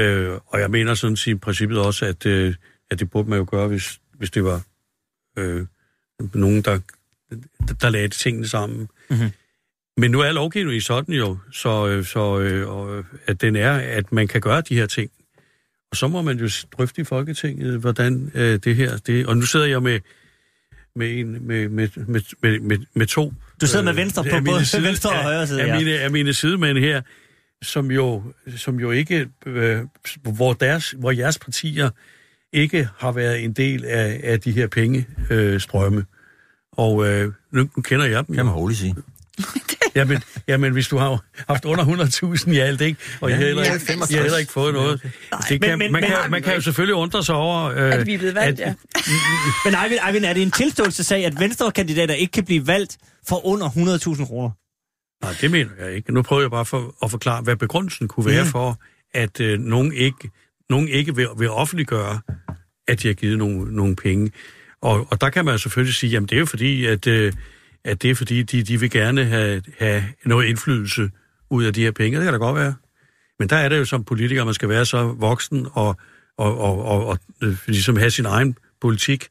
Øh, 0.00 0.38
og 0.46 0.60
jeg 0.60 0.70
mener 0.70 0.94
sådan 0.94 1.16
set 1.16 1.32
i 1.32 1.34
princippet 1.34 1.78
også, 1.78 2.06
at, 2.06 2.26
øh, 2.26 2.54
at 2.90 3.00
det 3.00 3.10
burde 3.10 3.30
man 3.30 3.38
jo 3.38 3.46
gøre, 3.50 3.68
hvis, 3.68 4.00
hvis 4.12 4.30
det 4.30 4.44
var 4.44 4.62
øh, 5.38 5.66
nogen, 6.34 6.62
der, 6.62 6.78
der 7.80 7.90
lagde 7.90 8.08
tingene 8.08 8.48
sammen. 8.48 8.88
Mhm. 9.10 9.30
Men 9.96 10.10
nu 10.10 10.20
er 10.20 10.32
lovgivningen 10.32 10.80
sådan 10.80 11.14
jo, 11.14 11.38
så, 11.52 11.88
øh, 11.88 12.04
så 12.04 12.40
øh, 12.40 12.68
og, 12.68 13.04
at 13.26 13.40
den 13.40 13.56
er, 13.56 13.72
at 13.72 14.12
man 14.12 14.28
kan 14.28 14.40
gøre 14.40 14.60
de 14.60 14.74
her 14.74 14.86
ting. 14.86 15.10
Og 15.90 15.96
så 15.96 16.08
må 16.08 16.22
man 16.22 16.38
jo 16.38 16.48
drøfte 16.78 17.00
i 17.00 17.04
Folketinget, 17.04 17.80
hvordan 17.80 18.30
øh, 18.34 18.58
det 18.64 18.76
her... 18.76 18.96
Det, 18.96 19.26
og 19.26 19.36
nu 19.36 19.42
sidder 19.42 19.66
jeg 19.66 19.82
med, 19.82 20.00
med, 20.96 21.18
en, 21.18 21.46
med, 21.46 21.68
med, 21.68 21.88
med, 22.06 22.20
med, 22.42 22.60
med, 22.60 22.78
med 22.94 23.06
to... 23.06 23.32
Du 23.60 23.66
sidder 23.66 23.84
med 23.84 23.92
øh, 23.92 23.96
venstre 23.96 24.24
på 24.24 24.36
både 24.44 24.82
venstre 24.82 25.10
og 25.10 25.22
højre 25.22 25.46
side, 25.46 25.62
Af, 25.62 25.66
ja. 25.66 25.72
af, 25.72 25.78
mine, 25.78 25.98
af 25.98 26.10
mine 26.10 26.34
sidemænd 26.34 26.78
her, 26.78 27.02
som 27.62 27.90
jo, 27.90 28.22
som 28.56 28.80
jo 28.80 28.90
ikke... 28.90 29.28
Øh, 29.46 29.80
hvor, 30.22 30.52
deres, 30.52 30.90
hvor 30.90 31.10
jeres 31.10 31.38
partier 31.38 31.90
ikke 32.52 32.88
har 32.98 33.12
været 33.12 33.44
en 33.44 33.52
del 33.52 33.84
af, 33.84 34.20
af 34.22 34.40
de 34.40 34.52
her 34.52 34.66
pengestrømme. 34.66 35.52
Øh, 35.54 35.60
strømme. 35.60 36.04
og 36.72 37.08
øh, 37.08 37.32
nu, 37.50 37.68
nu 37.76 37.82
kender 37.82 38.06
jeg 38.06 38.26
dem. 38.26 38.34
Kan 38.34 38.44
man 38.44 38.54
roligt 38.54 38.78
sige. 38.80 38.94
Jamen, 39.94 40.22
jamen, 40.48 40.72
hvis 40.72 40.88
du 40.88 40.96
har 40.98 41.24
haft 41.48 41.64
under 41.64 41.84
100.000 42.44 42.50
i 42.52 42.58
alt, 42.58 42.80
ikke? 42.80 43.00
Og 43.20 43.30
ja, 43.30 43.34
I 43.36 43.38
har 43.38 43.46
heller 43.46 43.62
ja, 43.64 43.72
ikke, 43.74 43.86
65. 43.86 44.10
I 44.10 44.14
har 44.14 44.22
heller 44.22 44.38
ikke 44.38 44.52
fået 44.52 44.74
noget. 44.74 45.02
Det 45.48 45.60
kan, 45.60 45.60
Men- 45.60 45.78
men- 45.78 45.92
man, 45.92 46.00
men- 46.02 46.10
kan, 46.10 46.30
man 46.30 46.42
kan 46.42 46.54
jo 46.54 46.60
selvfølgelig 46.60 46.94
undre 46.94 47.24
sig 47.24 47.34
over... 47.34 47.64
Øh, 47.64 47.94
At 47.94 48.06
vi 48.06 48.14
er 48.14 48.18
blevet 48.18 48.34
valgt, 48.34 48.60
ja. 48.60 48.74
Men 49.64 49.74
Eivind, 49.84 50.00
Eivind, 50.08 50.24
er 50.24 50.32
det 50.32 50.42
en 50.42 50.50
tilståelsessag, 50.50 51.26
at 51.26 51.40
venstrekandidater 51.40 52.14
ikke 52.14 52.32
kan 52.32 52.44
blive 52.44 52.66
valgt 52.66 52.98
for 53.28 53.46
under 53.46 53.68
100.000 53.68 54.26
kroner? 54.26 54.50
Nej, 55.24 55.34
det 55.40 55.50
mener 55.50 55.70
jeg 55.80 55.92
ikke. 55.92 56.12
Nu 56.14 56.22
prøver 56.22 56.42
jeg 56.42 56.50
bare 56.50 56.64
for, 56.64 56.94
at 57.04 57.10
forklare, 57.10 57.42
hvad 57.42 57.56
begrundelsen 57.56 58.08
kunne 58.08 58.26
være 58.26 58.42
Mm. 58.44 58.48
for, 58.50 58.78
at 59.14 59.40
øh, 59.40 59.58
nogen 59.58 59.92
ikke, 59.92 60.30
nogen 60.70 60.88
ikke 60.88 61.16
vil, 61.16 61.26
vil 61.38 61.50
offentliggøre, 61.50 62.20
at 62.88 63.02
de 63.02 63.06
har 63.08 63.14
givet 63.14 63.38
nogle, 63.38 63.76
nogle 63.76 63.96
penge. 63.96 64.30
Og, 64.82 65.06
og 65.10 65.20
der 65.20 65.30
kan 65.30 65.44
man 65.44 65.58
selvfølgelig 65.58 65.94
sige, 65.94 66.10
jamen 66.10 66.28
det 66.28 66.34
er 66.36 66.40
jo 66.40 66.46
fordi, 66.46 66.86
at, 66.86 67.06
øh, 67.06 67.32
at 67.84 68.02
det 68.02 68.10
er 68.10 68.14
fordi, 68.14 68.42
de, 68.42 68.62
de 68.62 68.80
vil 68.80 68.90
gerne 68.90 69.24
have, 69.24 69.62
have 69.78 70.04
noget 70.24 70.46
indflydelse 70.46 71.10
ud 71.50 71.64
af 71.64 71.74
de 71.74 71.82
her 71.82 71.90
penge. 71.90 72.16
Det 72.18 72.24
kan 72.24 72.32
da 72.32 72.38
godt 72.38 72.56
være. 72.56 72.74
Men 73.38 73.48
der 73.48 73.56
er 73.56 73.68
det 73.68 73.78
jo 73.78 73.84
som 73.84 74.04
politiker, 74.04 74.44
man 74.44 74.54
skal 74.54 74.68
være 74.68 74.84
så 74.86 75.02
voksen 75.18 75.66
og, 75.72 75.96
og, 76.38 76.58
og, 76.60 76.84
og, 76.84 77.06
og 77.06 77.18
øh, 77.42 77.56
ligesom 77.66 77.96
have 77.96 78.10
sin 78.10 78.26
egen 78.26 78.56
politik, 78.80 79.26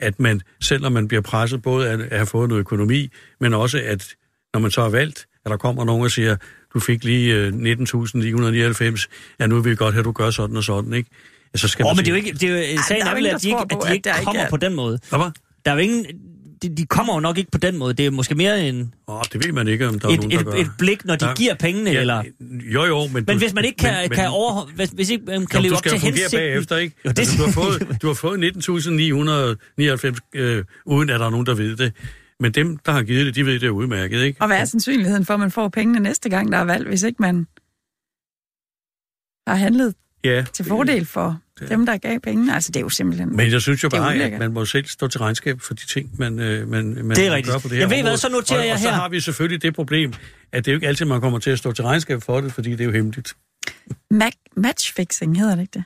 at 0.00 0.20
man, 0.20 0.40
selv 0.60 0.82
når 0.82 0.88
man 0.88 1.08
bliver 1.08 1.20
presset 1.20 1.62
både 1.62 1.88
at, 1.90 2.00
at 2.00 2.16
have 2.16 2.26
fået 2.26 2.48
noget 2.48 2.60
økonomi, 2.60 3.08
men 3.40 3.54
også 3.54 3.82
at 3.84 4.14
når 4.54 4.60
man 4.60 4.70
så 4.70 4.82
er 4.82 4.88
valgt, 4.90 5.26
at 5.44 5.50
der 5.50 5.56
kommer 5.56 5.84
nogen 5.84 6.02
og 6.04 6.10
siger, 6.10 6.36
du 6.74 6.80
fik 6.80 7.04
lige 7.04 7.34
øh, 7.34 7.52
19.999, 7.52 9.06
ja, 9.40 9.46
nu 9.46 9.60
vil 9.60 9.70
vi 9.70 9.76
godt 9.76 9.94
have, 9.94 10.00
at 10.00 10.04
du 10.04 10.12
gør 10.12 10.30
sådan 10.30 10.56
og 10.56 10.64
sådan, 10.64 10.92
ikke? 10.92 11.10
Ja, 11.54 11.58
så 11.58 11.68
skal 11.68 11.84
Åh, 11.84 11.88
man 11.88 11.96
men 11.96 12.04
det 12.04 12.10
er 12.10 12.14
jo 12.16 12.20
sige, 12.22 12.26
ikke, 12.26 12.38
det 12.38 12.68
er 12.68 12.72
jo, 12.76 12.82
sagen 12.88 13.00
der 13.00 13.06
er 13.06 13.10
er 13.10 13.14
vel, 13.14 13.26
at 13.26 13.42
de 13.42 13.48
ikke, 13.48 13.58
at 13.60 13.70
de 13.70 13.86
at 13.88 13.94
ikke 13.94 14.04
der 14.04 14.14
ikke 14.14 14.24
kommer 14.24 14.42
er- 14.42 14.50
på 14.50 14.56
den 14.56 14.74
måde. 14.74 14.98
Hvad 15.08 15.18
var? 15.18 15.32
Der 15.64 15.70
er 15.70 15.74
jo 15.74 15.80
ingen... 15.80 16.06
De, 16.62 16.76
de 16.76 16.86
kommer 16.86 17.14
jo 17.14 17.20
nok 17.20 17.38
ikke 17.38 17.50
på 17.50 17.58
den 17.58 17.76
måde. 17.78 17.94
Det 17.94 18.06
er 18.06 18.10
måske 18.10 18.34
mere 18.34 18.68
en, 18.68 18.94
Åh, 19.08 19.20
det 19.32 19.44
ved 19.46 19.52
man 19.52 19.68
ikke, 19.68 19.88
om 19.88 19.98
der 20.00 20.08
er 20.08 20.12
et, 20.12 20.16
nogen, 20.20 20.30
der 20.30 20.38
et, 20.38 20.46
gør. 20.46 20.52
et 20.52 20.70
blik, 20.78 21.04
når 21.04 21.16
de 21.16 21.26
Ja. 21.28 21.34
giver 21.34 21.54
pengene, 21.54 21.90
Ja, 21.90 22.00
eller... 22.00 22.22
Jo, 22.74 22.84
jo, 22.84 23.06
men... 23.06 23.12
Men 23.12 23.24
du- 23.24 23.38
hvis 23.38 23.54
man 23.54 23.64
ikke 23.64 23.76
kan, 23.76 23.94
men- 24.02 24.10
kan 24.10 24.28
overholde... 24.30 24.72
Hvis, 24.74 24.90
hvis 24.90 25.10
ikke 25.10 25.24
man 25.24 25.46
kan 25.46 25.58
Jo, 25.60 25.62
leve 25.62 25.70
du 25.70 25.74
op 25.74 25.78
skal 25.78 25.90
til 25.90 25.96
jo 25.96 26.00
fungere 26.00 26.16
hensigten... 26.22 26.38
bagefter, 26.38 26.76
ikke? 26.76 26.96
Jo, 27.04 27.10
det, 27.10 27.18
altså, 27.18 27.36
du, 27.38 27.44
har 27.44 27.52
fået, 27.52 28.02
du 28.02 28.06
har 28.06 28.14
fået 28.14 28.38
19.999, 30.34 30.40
øh, 30.40 30.64
uden 30.86 31.10
at 31.10 31.20
der 31.20 31.26
er 31.26 31.30
nogen, 31.30 31.46
der 31.46 31.54
ved 31.54 31.76
det. 31.76 31.92
Men 32.40 32.52
dem, 32.52 32.76
der 32.76 32.92
har 32.92 33.02
givet 33.02 33.26
det, 33.26 33.34
de 33.34 33.46
ved 33.46 33.54
det 33.60 33.66
er 33.66 33.70
udmærket, 33.70 34.22
ikke? 34.22 34.40
Og 34.40 34.46
hvad 34.46 34.58
er 34.58 34.64
sandsynligheden 34.64 35.24
for, 35.24 35.34
at 35.34 35.40
man 35.40 35.50
får 35.50 35.68
pengene 35.68 36.00
næste 36.00 36.28
gang, 36.28 36.52
der 36.52 36.58
er 36.58 36.64
valg, 36.64 36.88
hvis 36.88 37.02
ikke 37.02 37.16
man 37.20 37.46
har 39.48 39.54
handlet 39.54 39.94
Ja. 40.34 40.44
til 40.52 40.64
fordel 40.64 41.06
for 41.06 41.38
dem, 41.68 41.86
der 41.86 41.96
gav 41.96 42.20
pengene? 42.20 42.54
Altså, 42.54 42.70
det 42.72 42.76
er 42.76 42.80
jo 42.84 42.88
simpelthen... 42.88 43.36
Men 43.36 43.50
jeg 43.52 43.62
synes 43.62 43.82
jo 43.84 43.88
Det 43.88 43.98
bare, 43.98 44.14
at 44.14 44.38
man 44.38 44.52
må 44.52 44.64
selv 44.64 44.86
stå 44.86 45.08
til 45.08 45.20
regnskab 45.20 45.60
for 45.60 45.74
de 45.74 45.86
ting, 45.86 46.10
man, 46.18 46.38
øh, 46.40 46.68
man, 46.68 46.86
man 47.04 47.16
Det 47.16 47.26
er 47.26 47.34
rigtigt. 47.34 47.52
gør 47.52 47.58
på 47.58 47.68
det 47.68 47.76
her 47.76 47.82
Jeg 47.82 47.90
ved 47.90 48.02
hvad, 48.02 48.16
så 48.16 48.28
noterer 48.28 48.58
og, 48.60 48.66
jeg 48.66 48.72
og 48.74 48.78
så 48.80 48.88
her. 48.88 48.94
har 48.94 49.08
vi 49.08 49.20
selvfølgelig 49.20 49.62
det 49.62 49.74
problem, 49.74 50.12
at 50.52 50.64
det 50.64 50.70
er 50.70 50.74
jo 50.74 50.76
ikke 50.76 50.88
altid, 50.88 51.06
man 51.06 51.20
kommer 51.20 51.38
til 51.38 51.50
at 51.50 51.58
stå 51.58 51.72
til 51.72 51.84
regnskab 51.84 52.22
for 52.22 52.40
det, 52.40 52.52
fordi 52.52 52.70
det 52.70 52.80
er 52.80 52.84
jo 52.84 52.92
hemmeligt. 52.92 53.34
Ma- 54.14 54.52
matchfixing 54.56 55.38
hedder 55.38 55.54
det 55.54 55.62
ikke 55.62 55.72
det? 55.74 55.84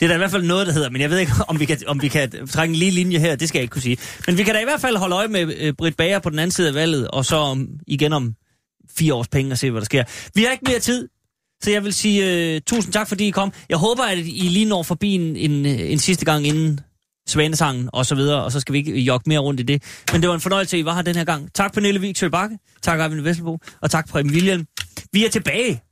Det 0.00 0.02
er 0.02 0.06
der 0.08 0.14
i 0.14 0.18
hvert 0.18 0.30
fald 0.30 0.42
noget, 0.42 0.66
der 0.66 0.72
hedder, 0.72 0.90
men 0.90 1.00
jeg 1.00 1.10
ved 1.10 1.18
ikke, 1.18 1.32
om 1.48 1.60
vi 1.60 1.64
kan, 1.64 1.78
om 1.86 2.02
vi 2.02 2.08
kan 2.08 2.46
trække 2.46 2.72
en 2.72 2.76
lige 2.78 2.90
linje 2.90 3.18
her, 3.18 3.36
det 3.36 3.48
skal 3.48 3.58
jeg 3.58 3.62
ikke 3.62 3.72
kunne 3.72 3.82
sige. 3.82 3.96
Men 4.26 4.38
vi 4.38 4.42
kan 4.42 4.54
da 4.54 4.60
i 4.60 4.64
hvert 4.64 4.80
fald 4.80 4.96
holde 4.96 5.14
øje 5.16 5.28
med 5.28 5.54
øh, 5.60 5.72
Britt 5.72 5.96
Bager 5.96 6.18
på 6.18 6.30
den 6.30 6.38
anden 6.38 6.50
side 6.50 6.68
af 6.68 6.74
valget, 6.74 7.08
og 7.08 7.24
så 7.24 7.36
om, 7.36 7.68
igen 7.86 8.12
om 8.12 8.34
fire 8.98 9.14
års 9.14 9.28
penge 9.28 9.52
og 9.52 9.58
se, 9.58 9.70
hvad 9.70 9.80
der 9.80 9.84
sker. 9.84 10.04
Vi 10.34 10.42
har 10.44 10.50
ikke 10.52 10.64
mere 10.68 10.78
tid, 10.78 11.08
så 11.62 11.70
jeg 11.70 11.84
vil 11.84 11.92
sige 11.92 12.56
uh, 12.56 12.60
tusind 12.66 12.92
tak, 12.92 13.08
fordi 13.08 13.28
I 13.28 13.30
kom. 13.30 13.52
Jeg 13.68 13.78
håber, 13.78 14.02
at 14.02 14.18
I 14.18 14.48
lige 14.50 14.64
når 14.64 14.82
forbi 14.82 15.08
en, 15.14 15.36
en, 15.36 15.66
øh, 15.66 15.92
en 15.92 15.98
sidste 15.98 16.24
gang 16.24 16.46
inden 16.46 16.80
Svanesangen 17.28 17.90
og 17.92 18.06
så 18.06 18.14
videre, 18.14 18.44
og 18.44 18.52
så 18.52 18.60
skal 18.60 18.72
vi 18.72 18.78
ikke 18.78 19.00
jogge 19.00 19.24
mere 19.28 19.38
rundt 19.38 19.60
i 19.60 19.62
det. 19.62 19.82
Men 20.12 20.20
det 20.20 20.28
var 20.28 20.34
en 20.34 20.40
fornøjelse, 20.40 20.76
at 20.76 20.80
I 20.80 20.84
var 20.84 20.94
her 20.94 21.02
den 21.02 21.16
her 21.16 21.24
gang. 21.24 21.54
Tak 21.54 21.74
Pernille 21.74 22.00
Vig 22.00 22.30
Bakke, 22.30 22.58
tak 22.82 23.00
Arvind 23.00 23.20
Vesselbo, 23.20 23.58
og 23.80 23.90
tak 23.90 24.08
Preben 24.08 24.32
William. 24.32 24.66
Vi 25.12 25.24
er 25.24 25.30
tilbage 25.30 25.82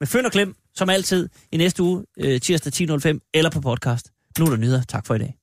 med 0.00 0.06
Føn 0.06 0.26
og 0.26 0.32
Klem, 0.32 0.54
som 0.74 0.90
altid, 0.90 1.28
i 1.52 1.56
næste 1.56 1.82
uge, 1.82 2.04
øh, 2.20 2.40
tirsdag 2.40 2.72
10.05, 2.72 3.30
eller 3.34 3.50
på 3.50 3.60
podcast. 3.60 4.10
Nu 4.38 4.44
er 4.44 4.50
der 4.50 4.56
nyheder. 4.56 4.82
Tak 4.82 5.06
for 5.06 5.14
i 5.14 5.18
dag. 5.18 5.41